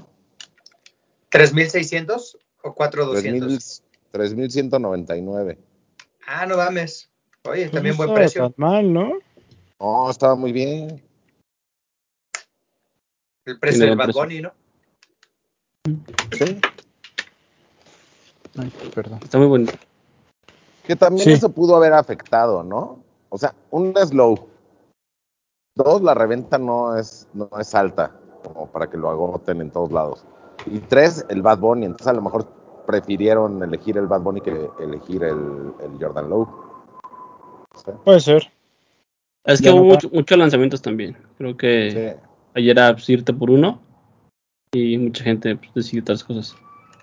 ¿3.600 1.32 2.38
o 2.62 2.76
4.200? 2.76 3.82
3,000 4.12 4.52
3.199. 4.52 5.58
Ah, 6.28 6.46
no 6.46 6.58
mames. 6.58 7.10
Oye, 7.46 7.64
Pues 7.64 7.72
también 7.72 7.96
no 7.98 8.04
buen 8.06 8.14
precio. 8.16 8.44
tan 8.44 8.54
mal, 8.58 8.94
¿no? 8.94 9.14
No, 9.80 10.10
estaba 10.10 10.36
muy 10.36 10.52
bien. 10.52 11.02
El 13.46 13.60
precio 13.60 13.86
del 13.86 13.96
Bad. 13.98 14.12
Bunny, 14.14 14.42
¿no? 14.42 14.54
Sí. 16.32 16.60
Ay, 18.58 18.72
perdón. 18.94 19.20
Está 19.24 19.38
muy 19.38 19.48
bonito. 19.48 19.74
Que 20.86 20.96
también 20.96 21.24
Sí. 21.26 21.32
eso 21.34 21.50
pudo 21.50 21.76
haber 21.76 21.94
afectado, 21.94 22.64
¿no? 22.64 23.00
O 23.30 23.38
sea, 23.38 23.54
un 23.72 23.94
es 23.98 24.14
low. 24.14 24.48
Dos, 25.76 26.02
la 26.02 26.14
reventa 26.14 26.58
no 26.58 26.96
es, 26.98 27.28
no 27.34 27.50
es 27.60 27.74
alta, 27.74 28.12
como 28.44 28.68
para 28.68 28.90
que 28.90 28.98
lo 28.98 29.10
agoten 29.10 29.62
en 29.62 29.72
todos 29.72 29.92
lados. 29.92 30.26
Y 30.66 30.80
tres, 30.80 31.26
el 31.30 31.42
Bad 31.42 31.60
Bunny. 31.60 31.86
Entonces 31.86 32.08
a 32.08 32.14
lo 32.14 32.22
mejor 32.22 32.46
prefirieron 32.86 33.64
elegir 33.64 33.98
el 33.98 34.08
Bad 34.08 34.22
Bunny 34.22 34.42
que 34.42 34.70
elegir 34.80 35.24
el, 35.24 35.74
el 35.82 35.98
Jordan 36.00 36.30
Low. 36.30 36.48
Sí. 37.76 37.92
Puede 38.04 38.20
ser. 38.20 38.52
Es 39.46 39.60
que 39.60 39.66
Ya 39.66 39.74
hubo 39.74 39.80
no 39.82 39.86
mucho- 39.86 40.10
muchos 40.12 40.38
lanzamientos 40.38 40.82
también. 40.82 41.18
Creo 41.38 41.58
que 41.58 41.92
Sí. 41.92 42.22
ayer 42.56 42.78
era 42.78 42.94
pues, 42.94 43.10
irte 43.10 43.34
por 43.34 43.50
uno 43.50 43.80
y 44.74 44.98
mucha 44.98 45.24
gente 45.24 45.56
pues, 45.56 45.74
decidió 45.74 46.02
otras 46.02 46.24
cosas. 46.24 46.56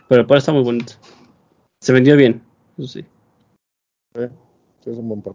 Pero 0.09 0.21
el 0.23 0.27
par 0.27 0.39
está 0.39 0.53
muy 0.53 0.63
bonito. 0.63 0.93
Se 1.83 1.93
vendió 1.93 2.17
bien, 2.17 2.43
eso 2.79 2.87
sí. 2.89 3.05
Sí, 4.15 4.23
sí, 4.81 4.91
es 4.91 4.97
un 4.99 5.09
buen 5.09 5.23
par. 5.23 5.35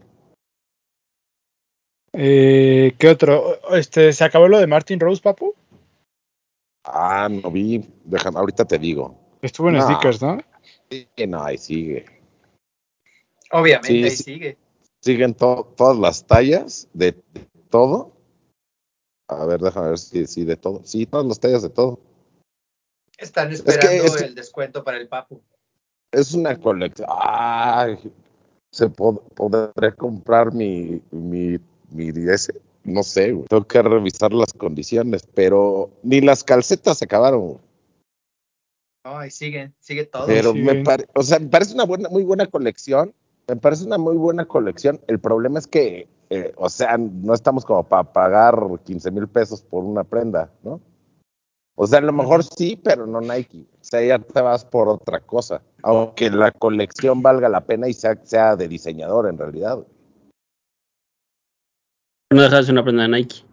Eh, 2.12 2.94
¿Qué 2.98 3.08
otro? 3.08 3.58
Este, 3.74 4.12
¿Se 4.12 4.24
acabó 4.24 4.48
lo 4.48 4.58
de 4.58 4.66
Martin 4.66 4.98
Rose, 5.00 5.20
papu? 5.22 5.54
Ah, 6.84 7.28
no 7.30 7.50
vi. 7.50 7.88
Déjame, 8.04 8.38
ahorita 8.38 8.64
te 8.64 8.78
digo. 8.78 9.18
Estuvo 9.42 9.68
en 9.68 9.76
No. 9.76 9.86
sneakers, 9.86 10.22
¿no? 10.22 10.38
Sí, 10.90 11.08
no, 11.26 11.42
ahí 11.42 11.58
sigue. 11.58 12.06
Obviamente, 13.50 13.88
Sí, 13.88 14.04
ahí 14.04 14.10
sí. 14.10 14.22
sigue. 14.22 14.58
Siguen 15.02 15.34
to- 15.34 15.72
todas 15.76 15.96
las 15.98 16.26
tallas 16.26 16.88
de, 16.92 17.12
de 17.12 17.46
todo. 17.70 18.12
A 19.28 19.44
ver, 19.44 19.60
déjame 19.60 19.88
ver 19.88 19.98
si, 19.98 20.26
si 20.26 20.44
de 20.44 20.56
todo. 20.56 20.82
Sí, 20.84 21.06
todas 21.06 21.26
las 21.26 21.38
tallas 21.40 21.62
de 21.62 21.70
todo. 21.70 22.00
Están 23.18 23.52
esperando 23.52 24.04
es 24.04 24.16
que- 24.16 24.24
el 24.24 24.34
descuento 24.34 24.84
para 24.84 24.98
el 24.98 25.08
Papu. 25.08 25.42
Es 26.12 26.32
una 26.34 26.58
colección. 26.58 27.08
Ay, 27.10 27.98
se 28.76 28.90
pod- 28.90 29.22
podré 29.34 29.94
comprar 29.94 30.52
mi, 30.52 31.00
mi, 31.10 31.58
mi 31.90 32.08
ese. 32.30 32.60
No 32.84 33.02
sé, 33.02 33.32
güey. 33.32 33.46
Tengo 33.48 33.66
que 33.66 33.80
revisar 33.82 34.32
las 34.32 34.52
condiciones, 34.52 35.26
pero 35.34 35.90
ni 36.02 36.20
las 36.20 36.44
calcetas 36.44 36.98
se 36.98 37.06
acabaron. 37.06 37.40
güey. 37.40 37.58
No, 39.04 39.18
ahí 39.18 39.30
siguen, 39.30 39.74
sigue 39.80 40.04
todo. 40.04 40.26
Pero 40.26 40.52
sí, 40.52 40.58
me 40.60 40.74
ven. 40.74 40.84
pare- 40.84 41.06
o 41.14 41.22
sea, 41.22 41.38
me 41.38 41.48
parece 41.48 41.72
una 41.74 41.84
buena, 41.84 42.08
muy 42.10 42.22
buena 42.22 42.46
colección. 42.46 43.14
Me 43.48 43.56
parece 43.56 43.84
una 43.86 43.96
muy 43.98 44.16
buena 44.16 44.44
colección. 44.44 45.00
El 45.06 45.20
problema 45.20 45.58
es 45.58 45.66
que, 45.66 46.06
eh, 46.30 46.52
o 46.56 46.68
sea, 46.68 46.98
no 46.98 47.32
estamos 47.32 47.64
como 47.64 47.82
para 47.84 48.12
pagar 48.12 48.56
15 48.84 49.10
mil 49.10 49.26
pesos 49.26 49.62
por 49.62 49.84
una 49.84 50.04
prenda, 50.04 50.52
¿no? 50.62 50.80
O 51.76 51.86
sea, 51.86 52.00
a 52.00 52.02
lo 52.02 52.12
mejor 52.12 52.42
sí, 52.44 52.78
pero 52.82 53.06
no 53.06 53.20
Nike. 53.20 53.64
Sea, 53.88 54.04
ya 54.04 54.18
te 54.18 54.40
vas 54.40 54.64
por 54.64 54.88
otra 54.88 55.20
cosa. 55.20 55.62
Aunque 55.84 56.28
la 56.28 56.50
colección 56.50 57.22
valga 57.22 57.48
la 57.48 57.60
pena 57.66 57.86
y 57.86 57.92
sea, 57.92 58.16
sea 58.24 58.56
de 58.56 58.66
diseñador 58.66 59.28
en 59.28 59.38
realidad. 59.38 59.86
No 62.32 62.42
deja 62.42 62.56
de 62.56 62.62
ser 62.64 62.72
una 62.72 62.82
prenda 62.82 63.04
de 63.04 63.08
Nike. 63.10 63.36
Es 63.36 63.44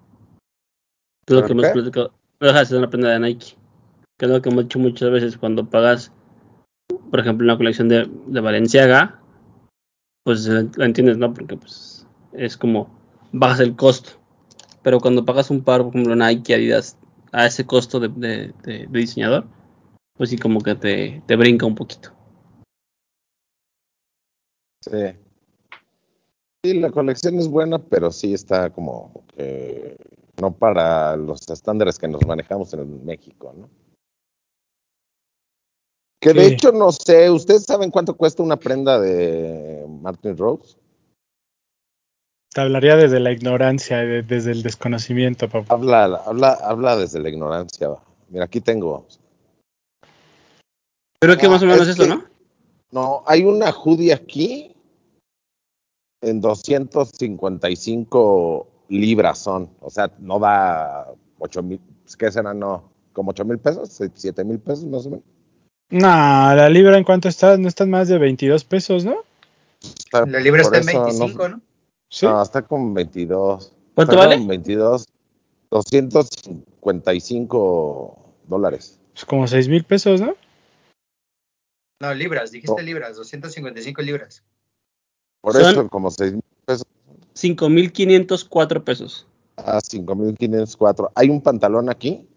lo 1.36 1.42
¿Pero 1.42 1.46
que 1.46 1.54
hemos 1.54 1.68
platicado. 1.72 2.14
No 2.40 2.48
deja 2.48 2.60
de 2.60 2.66
ser 2.66 2.78
una 2.80 2.90
prenda 2.90 3.10
de 3.12 3.20
Nike. 3.20 3.56
Que 4.18 4.26
es 4.26 4.32
lo 4.32 4.42
que 4.42 4.50
hemos 4.50 4.64
dicho 4.64 4.80
muchas 4.80 5.12
veces 5.12 5.38
cuando 5.38 5.70
pagas, 5.70 6.12
por 7.12 7.20
ejemplo, 7.20 7.46
una 7.46 7.58
colección 7.58 7.88
de, 7.88 8.10
de 8.26 8.40
Valenciaga, 8.42 9.22
pues 10.24 10.48
eh, 10.48 10.68
la 10.78 10.86
entiendes, 10.86 11.18
¿no? 11.20 11.32
Porque 11.32 11.58
pues 11.58 12.08
es 12.32 12.58
como 12.58 12.90
bajas 13.32 13.60
el 13.60 13.76
costo. 13.76 14.14
Pero 14.82 15.00
cuando 15.00 15.26
pagas 15.26 15.52
un 15.52 15.64
par, 15.64 15.82
por 15.84 15.90
ejemplo, 15.92 16.16
Nike, 16.16 16.56
Adidas, 16.56 16.98
a 17.32 17.46
ese 17.46 17.68
costo 17.68 18.00
de, 18.00 18.08
de- 18.10 18.54
de- 18.64 18.88
de 18.88 19.00
diseñador, 19.00 19.46
pues 20.16 20.30
sí 20.30 20.38
como 20.38 20.62
que 20.62 20.76
te, 20.76 21.22
te 21.26 21.36
brinca 21.36 21.66
un 21.66 21.76
poquito. 21.76 22.12
Sí. 24.82 25.16
Sí, 26.66 26.80
la 26.80 26.92
colección 26.92 27.36
es 27.40 27.48
buena, 27.48 27.80
pero 27.80 28.12
sí 28.12 28.34
está 28.34 28.70
como 28.70 29.26
que 29.36 29.98
no 30.40 30.54
para 30.54 31.16
los 31.18 31.48
estándares 31.50 32.00
que 32.00 32.08
nos 32.08 32.26
manejamos 32.26 32.74
en 32.74 33.04
México, 33.06 33.54
¿no? 33.58 33.70
Que 36.22 36.34
de 36.34 36.48
Sí. 36.48 36.54
hecho, 36.54 36.72
no 36.72 36.92
sé, 36.94 37.30
¿ustedes 37.30 37.64
saben 37.64 37.92
cuánto 37.92 38.16
cuesta 38.16 38.44
una 38.44 38.56
prenda 38.56 38.98
de 39.00 39.86
Martin 40.02 40.38
Rose? 40.38 40.78
Te 42.54 42.62
hablaría 42.62 42.96
desde 42.96 43.20
la 43.20 43.32
ignorancia, 43.32 43.98
de- 43.98 44.22
desde 44.22 44.52
el 44.52 44.64
desconocimiento, 44.64 45.50
papá. 45.50 45.74
Habla, 45.74 46.22
habla, 46.26 46.52
habla 46.64 46.96
desde 46.96 47.20
la 47.20 47.28
ignorancia. 47.30 47.90
Mira, 48.30 48.46
aquí 48.46 48.62
tengo. 48.62 49.06
Creo 51.24 51.38
que 51.38 51.46
Ah, 51.46 51.50
más 51.50 51.62
o 51.64 51.66
menos 51.66 51.82
es 51.88 51.96
eso, 51.96 52.04
que- 52.04 52.10
¿no? 52.10 52.24
No, 52.92 53.24
hay 53.26 53.44
una 53.44 53.72
hoodie 53.72 54.14
aquí 54.14 54.76
en 56.22 56.40
255 56.42 58.68
libras 58.90 59.40
son. 59.40 59.70
O 59.82 59.90
sea, 59.90 60.12
no 60.20 60.38
da 60.40 61.08
8 61.40 61.64
mil, 61.64 61.80
¿qué 62.18 62.32
será? 62.32 62.54
No, 62.54 62.92
como 63.14 63.32
8 63.32 63.46
mil 63.46 63.58
pesos, 63.58 64.00
7 64.14 64.44
mil 64.44 64.60
pesos 64.60 64.86
más 64.86 65.06
o 65.08 65.12
menos. 65.12 65.26
No, 65.90 66.08
la 66.08 66.70
libra 66.70 66.98
en 66.98 67.04
cuánto 67.04 67.28
está, 67.30 67.58
no 67.58 67.68
están 67.68 67.90
más 67.90 68.08
de 68.08 68.18
22 68.18 68.64
pesos, 68.64 69.04
¿no? 69.06 69.16
Está- 69.82 70.26
La 70.26 70.40
libra 70.40 70.62
está 70.62 70.78
en 70.78 70.88
eso 70.90 71.04
25, 71.04 71.50
¿no? 71.50 71.62
Sí. 72.10 72.26
No, 72.26 72.42
está 72.42 72.62
con 72.62 72.94
22. 72.94 73.74
¿Cuánto 73.96 74.14
Está 74.14 74.26
vale? 74.26 74.38
con 74.40 74.48
22. 74.48 75.06
255 75.72 78.18
dólares. 78.48 79.00
Pues 79.14 79.26
como 79.26 79.46
6 79.48 79.68
mil 79.68 79.84
pesos, 79.84 80.22
¿no? 80.22 80.36
No, 82.04 82.14
libras, 82.14 82.52
dijiste 82.52 82.76
No. 82.82 82.84
libras, 82.86 83.16
255 83.16 84.02
libras. 84.02 84.44
Por 85.42 85.54
Son- 85.54 85.72
eso, 85.72 85.88
como 85.90 86.12
6 86.12 86.34
mil 86.34 86.44
pesos 86.66 86.86
5.504 87.34 88.84
pesos. 88.84 89.26
a 89.56 89.80
5.504. 89.80 91.12
Hay 91.16 91.30
un 91.30 91.40
pantalón 91.42 91.90
aquí 91.90 92.28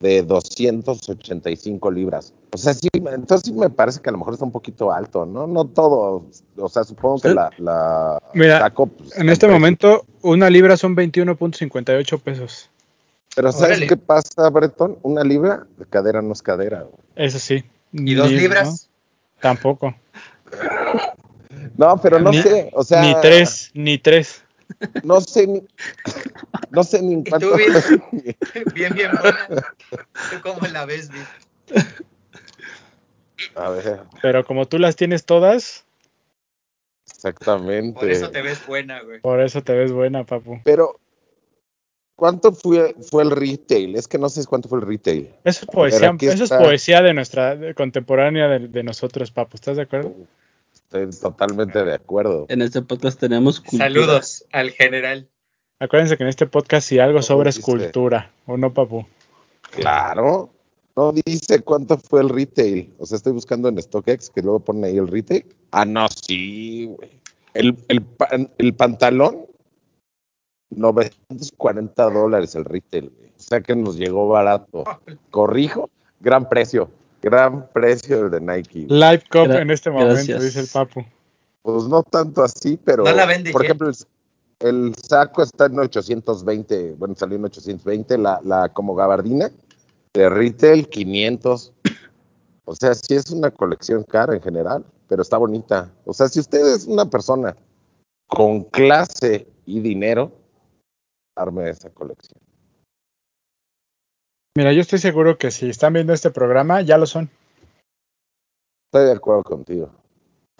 de 0.00 0.22
285 0.22 1.90
libras. 1.90 2.34
O 2.52 2.58
sea, 2.58 2.74
sí, 2.74 2.88
entonces 2.92 3.42
sí 3.46 3.52
me 3.52 3.70
parece 3.70 4.00
que 4.00 4.10
a 4.10 4.12
lo 4.12 4.18
mejor 4.18 4.34
está 4.34 4.44
un 4.44 4.52
poquito 4.52 4.92
alto, 4.92 5.24
¿no? 5.24 5.46
No 5.46 5.64
todo. 5.64 6.26
O 6.56 6.68
sea, 6.68 6.84
supongo 6.84 7.20
que 7.20 7.28
la, 7.34 7.50
la 7.58 8.20
Mira, 8.34 8.58
saco, 8.58 8.86
pues, 8.88 9.16
En 9.16 9.28
este 9.30 9.48
momento, 9.48 10.04
una 10.22 10.50
libra 10.50 10.76
son 10.76 10.94
21.58 10.96 12.20
pesos. 12.20 12.68
Pero 13.34 13.50
¿sabes 13.52 13.78
Órale. 13.78 13.86
qué 13.88 13.96
pasa, 13.96 14.48
Breton? 14.50 14.98
Una 15.02 15.24
libra 15.24 15.66
de 15.78 15.86
cadera 15.86 16.20
no 16.22 16.32
es 16.34 16.42
cadera. 16.42 16.82
güey. 16.82 16.94
Eso 17.16 17.38
sí. 17.38 17.64
¿Y 17.92 18.14
dos 18.14 18.30
libras? 18.30 18.90
¿No? 19.44 19.50
Tampoco. 19.50 19.94
No, 21.76 22.00
pero 22.00 22.18
no 22.18 22.30
Ni- 22.30 22.42
sé, 22.42 22.70
o 22.72 22.82
sea, 22.82 23.00
ni 23.02 23.14
tres, 23.20 23.70
ni 23.74 23.98
tres. 23.98 24.42
no 25.02 25.20
sé 25.20 25.46
ni, 25.46 25.62
no 26.70 26.82
sé 26.82 27.02
ni 27.02 27.14
en 27.14 27.20
¿Y 27.20 27.30
cuánto. 27.30 27.50
tú, 27.50 27.56
bien? 27.56 27.72
Bien, 28.74 28.94
bien 28.94 29.10
buena. 29.20 29.48
¿Tú 30.30 30.40
cómo 30.42 30.66
la 30.66 30.86
ves, 30.86 31.10
Vic? 31.10 31.26
A 33.56 33.68
ver, 33.70 34.00
Pero 34.22 34.44
como 34.44 34.66
tú 34.66 34.78
las 34.78 34.96
tienes 34.96 35.24
todas, 35.24 35.84
exactamente. 37.10 38.00
Por 38.00 38.10
eso 38.10 38.30
te 38.30 38.42
ves 38.42 38.64
buena, 38.66 39.02
güey. 39.02 39.20
por 39.20 39.40
eso 39.40 39.62
te 39.62 39.74
ves 39.74 39.92
buena, 39.92 40.24
papu. 40.24 40.60
Pero, 40.64 40.98
¿cuánto 42.16 42.52
fue, 42.52 42.94
fue 43.10 43.22
el 43.22 43.30
retail? 43.30 43.96
Es 43.96 44.08
que 44.08 44.18
no 44.18 44.28
sé 44.28 44.44
cuánto 44.46 44.68
fue 44.68 44.78
el 44.80 44.86
retail. 44.86 45.30
Eso 45.44 45.60
es 45.64 45.66
poesía, 45.66 46.14
eso 46.20 46.44
es 46.44 46.50
poesía 46.50 47.02
de 47.02 47.14
nuestra 47.14 47.56
de- 47.56 47.74
contemporánea 47.74 48.48
de, 48.48 48.68
de 48.68 48.82
nosotros, 48.82 49.30
papu. 49.30 49.56
¿Estás 49.56 49.76
de 49.76 49.82
acuerdo? 49.82 50.12
Estoy 50.72 51.08
totalmente 51.10 51.84
de 51.84 51.94
acuerdo. 51.94 52.46
En 52.48 52.62
este 52.62 52.82
podcast 52.82 53.18
tenemos 53.18 53.60
cultura. 53.60 53.84
Saludos 53.84 54.44
al 54.52 54.70
general. 54.70 55.28
Acuérdense 55.80 56.16
que 56.16 56.22
en 56.22 56.28
este 56.28 56.46
podcast 56.46 56.88
si 56.88 56.98
algo 56.98 57.14
¿Cómo 57.14 57.22
sobra 57.22 57.50
es 57.50 57.56
dice? 57.56 57.70
cultura, 57.70 58.32
¿o 58.46 58.56
no, 58.56 58.72
papu? 58.72 59.06
Claro. 59.70 60.50
No 60.96 61.12
dice 61.12 61.60
cuánto 61.60 61.98
fue 61.98 62.20
el 62.20 62.28
retail. 62.28 62.94
O 62.98 63.06
sea, 63.06 63.16
estoy 63.16 63.32
buscando 63.32 63.68
en 63.68 63.82
StockX 63.82 64.30
que 64.30 64.42
luego 64.42 64.60
ponen 64.60 64.84
ahí 64.84 64.96
el 64.96 65.08
retail. 65.08 65.44
Ah, 65.72 65.84
no, 65.84 66.06
sí, 66.08 66.84
güey. 66.86 67.10
El, 67.52 67.76
el, 67.88 68.02
pan- 68.02 68.50
el 68.58 68.74
pantalón, 68.74 69.46
940 70.76 72.10
dólares 72.10 72.54
el 72.54 72.64
retail. 72.64 73.12
O 73.36 73.40
sea 73.42 73.60
que 73.60 73.74
nos 73.74 73.96
llegó 73.96 74.28
barato. 74.28 74.84
Corrijo, 75.30 75.90
gran 76.20 76.48
precio. 76.48 76.88
Gran 77.22 77.68
precio 77.72 78.26
el 78.26 78.30
de 78.30 78.40
Nike. 78.40 78.86
Live 78.88 79.24
Cup 79.30 79.46
Gra- 79.48 79.62
en 79.62 79.70
este 79.70 79.90
momento, 79.90 80.14
gracias. 80.14 80.42
dice 80.42 80.60
el 80.60 80.68
papu. 80.68 81.04
Pues 81.62 81.84
no 81.84 82.02
tanto 82.02 82.42
así, 82.42 82.78
pero. 82.84 83.04
¿No 83.04 83.12
la 83.12 83.24
vende 83.26 83.50
Por 83.50 83.62
Jet? 83.62 83.70
ejemplo, 83.70 83.88
el, 83.88 83.96
el 84.88 84.94
saco 84.96 85.42
está 85.42 85.66
en 85.66 85.78
820. 85.78 86.92
Bueno, 86.98 87.14
salió 87.16 87.36
en 87.38 87.44
820. 87.46 88.18
La, 88.18 88.40
la 88.44 88.68
como 88.68 88.94
gabardina 88.94 89.50
de 90.12 90.28
retail, 90.28 90.88
500. 90.88 91.72
O 92.66 92.74
sea, 92.74 92.94
sí 92.94 93.14
es 93.14 93.30
una 93.30 93.50
colección 93.50 94.04
cara 94.04 94.34
en 94.34 94.42
general, 94.42 94.84
pero 95.08 95.22
está 95.22 95.38
bonita. 95.38 95.90
O 96.04 96.12
sea, 96.12 96.28
si 96.28 96.40
usted 96.40 96.74
es 96.74 96.86
una 96.86 97.06
persona 97.06 97.56
con 98.26 98.64
clase 98.64 99.46
y 99.66 99.80
dinero, 99.80 100.30
arme 101.36 101.68
esa 101.70 101.90
colección. 101.90 102.40
Mira, 104.56 104.72
yo 104.72 104.80
estoy 104.80 104.98
seguro 105.00 105.36
que 105.36 105.50
si 105.50 105.68
están 105.68 105.92
viendo 105.94 106.12
este 106.12 106.30
programa, 106.30 106.80
ya 106.82 106.96
lo 106.96 107.06
son. 107.06 107.28
Estoy 108.92 109.06
de 109.06 109.12
acuerdo 109.12 109.42
contigo. 109.42 109.90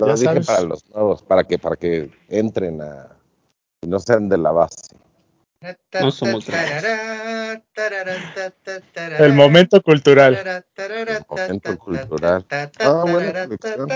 Lo 0.01 0.09
Ya 0.09 0.15
dije 0.15 0.25
sabes. 0.25 0.47
para 0.47 0.63
los 0.63 0.91
nuevos, 0.91 1.23
para 1.23 1.45
que, 1.45 1.59
para 1.59 1.77
que 1.77 2.11
entren 2.29 2.83
a 2.83 3.17
y 3.83 3.87
no 3.87 4.01
sean 4.01 4.29
de 4.29 4.39
la 4.39 4.51
base. 4.51 4.97
No 6.01 6.11
somos 6.11 6.47
El 9.19 9.33
momento 9.33 9.81
cultural. 9.83 10.35
El 10.35 11.25
momento 11.29 11.79
cultural. 11.79 12.47
Ah, 12.81 13.03
colección. 13.07 13.89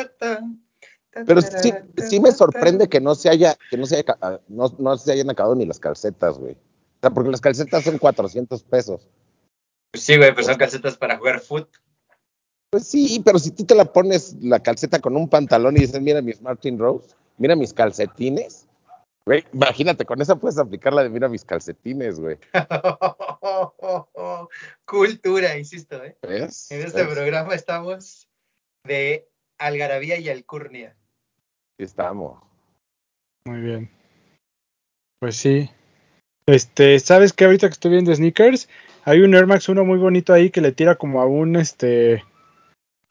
Pero 1.26 1.42
sí, 1.42 1.74
sí 2.06 2.20
me 2.20 2.30
sorprende 2.30 2.88
que 2.88 3.00
no 3.00 3.14
se 3.16 3.28
haya, 3.28 3.56
que 3.68 3.76
no 3.76 3.84
se 3.86 3.96
haya, 3.96 4.04
ca- 4.04 4.40
no, 4.48 4.72
no 4.78 4.96
se 4.96 5.12
hayan 5.12 5.28
acabado 5.30 5.56
ni 5.56 5.66
las 5.66 5.80
calcetas, 5.80 6.38
güey. 6.38 6.56
O 6.98 7.00
sea, 7.00 7.10
porque 7.10 7.30
las 7.30 7.40
calcetas 7.40 7.84
son 7.84 7.98
400 7.98 8.62
pesos. 8.64 9.08
Sí, 9.94 10.16
güey, 10.16 10.34
pues 10.34 10.46
son 10.46 10.56
calcetas 10.56 10.96
para 10.96 11.16
jugar 11.16 11.40
foot. 11.40 11.68
Pues 12.70 12.86
sí, 12.86 13.22
pero 13.24 13.38
si 13.38 13.52
tú 13.52 13.64
te 13.64 13.74
la 13.74 13.86
pones 13.86 14.36
la 14.40 14.60
calceta 14.60 15.00
con 15.00 15.16
un 15.16 15.28
pantalón 15.28 15.76
y 15.76 15.80
dices, 15.80 16.02
mira 16.02 16.20
mis 16.20 16.42
Martin 16.42 16.78
Rose, 16.78 17.14
mira 17.38 17.56
mis 17.56 17.72
calcetines, 17.72 18.68
güey, 19.24 19.44
imagínate, 19.54 20.04
con 20.04 20.20
esa 20.20 20.36
puedes 20.36 20.58
aplicar 20.58 20.92
la 20.92 21.04
de 21.04 21.08
mira 21.08 21.28
mis 21.28 21.44
calcetines, 21.44 22.20
güey. 22.20 22.36
Cultura, 24.84 25.56
insisto, 25.56 26.04
¿eh? 26.04 26.18
¿Ves? 26.20 26.70
En 26.70 26.82
este 26.82 27.04
¿Ves? 27.04 27.14
programa 27.14 27.54
estamos 27.54 28.28
de 28.84 29.30
algarabía 29.56 30.18
y 30.18 30.28
alcurnia. 30.28 30.94
Estamos. 31.78 32.42
Muy 33.44 33.60
bien. 33.60 33.90
Pues 35.20 35.36
sí. 35.36 35.70
Este, 36.48 36.98
¿sabes 36.98 37.34
qué? 37.34 37.44
Ahorita 37.44 37.68
que 37.68 37.74
estoy 37.74 37.90
viendo 37.90 38.14
sneakers, 38.14 38.68
hay 39.04 39.20
un 39.20 39.34
Air 39.34 39.46
Max 39.46 39.68
1 39.68 39.84
muy 39.84 39.98
bonito 39.98 40.32
ahí 40.32 40.48
que 40.48 40.62
le 40.62 40.72
tira 40.72 40.94
como 40.96 41.20
a 41.20 41.26
un 41.26 41.56
este 41.56 42.24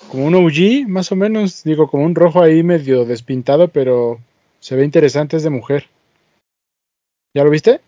como 0.10 0.26
un 0.26 0.34
OG, 0.36 0.88
más 0.88 1.12
o 1.12 1.16
menos, 1.16 1.64
digo, 1.64 1.88
como 1.88 2.04
un 2.04 2.16
rojo 2.16 2.42
ahí 2.42 2.64
medio 2.64 3.06
despintado, 3.06 3.68
pero 3.68 4.20
se 4.60 4.76
ve 4.76 4.84
interesante, 4.84 5.38
es 5.38 5.44
de 5.44 5.50
mujer. 5.52 5.88
¿Ya 7.36 7.44
lo 7.44 7.50
viste? 7.52 7.82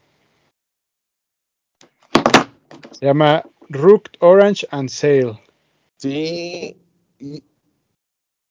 Se 2.92 3.06
llama 3.06 3.44
Rooked 3.70 4.12
Orange 4.20 4.68
and 4.70 4.90
Sale. 4.90 5.40
Sí. 5.98 6.78
Y, 7.20 7.44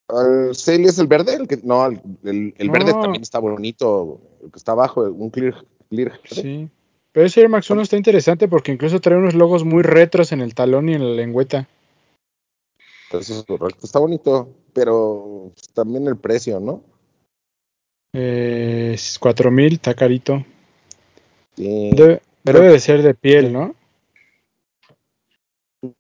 ¿El 0.09 0.55
Sale 0.55 0.85
es 0.85 0.99
el 0.99 1.07
verde? 1.07 1.35
El 1.35 1.47
que, 1.47 1.59
no, 1.63 1.87
el, 1.87 2.01
el- 2.25 2.55
el 2.59 2.71
verde 2.71 2.93
también 3.03 3.23
está 3.23 3.39
bonito. 3.39 4.21
El 4.43 4.51
que 4.51 4.59
está 4.59 4.73
abajo, 4.73 5.03
un 5.03 5.31
clear. 5.31 5.65
clear 5.91 6.19
Sí. 6.25 6.69
Pero 7.12 7.27
ese 7.27 7.40
Air 7.40 7.49
Max 7.49 7.71
1 7.71 7.83
está 7.83 7.97
interesante 7.97 8.49
porque 8.49 8.73
incluso 8.73 9.01
trae 9.01 9.18
unos 9.18 9.35
logos 9.35 9.64
muy 9.64 9.83
retros 9.83 10.33
en 10.33 10.40
el 10.40 10.55
talón 10.55 10.88
y 10.88 10.94
en 10.94 11.05
la 11.09 11.14
lengüeta. 11.14 11.66
Eso 13.11 13.38
es 13.40 13.44
correcto. 13.44 13.87
Está 13.87 13.99
bonito, 13.99 14.51
pero 14.75 15.53
también 15.75 16.07
el 16.07 16.16
precio, 16.18 16.61
¿no? 16.61 16.83
Eh, 18.12 18.97
4000, 19.18 19.75
está 19.75 19.94
carito. 19.94 20.44
Sí. 21.57 21.90
Debe, 21.94 22.21
Pero- 22.44 22.61
debe 22.61 22.73
de 22.73 22.81
ser 22.81 23.03
de 23.03 23.14
piel, 23.14 23.53
¿no? 23.53 23.75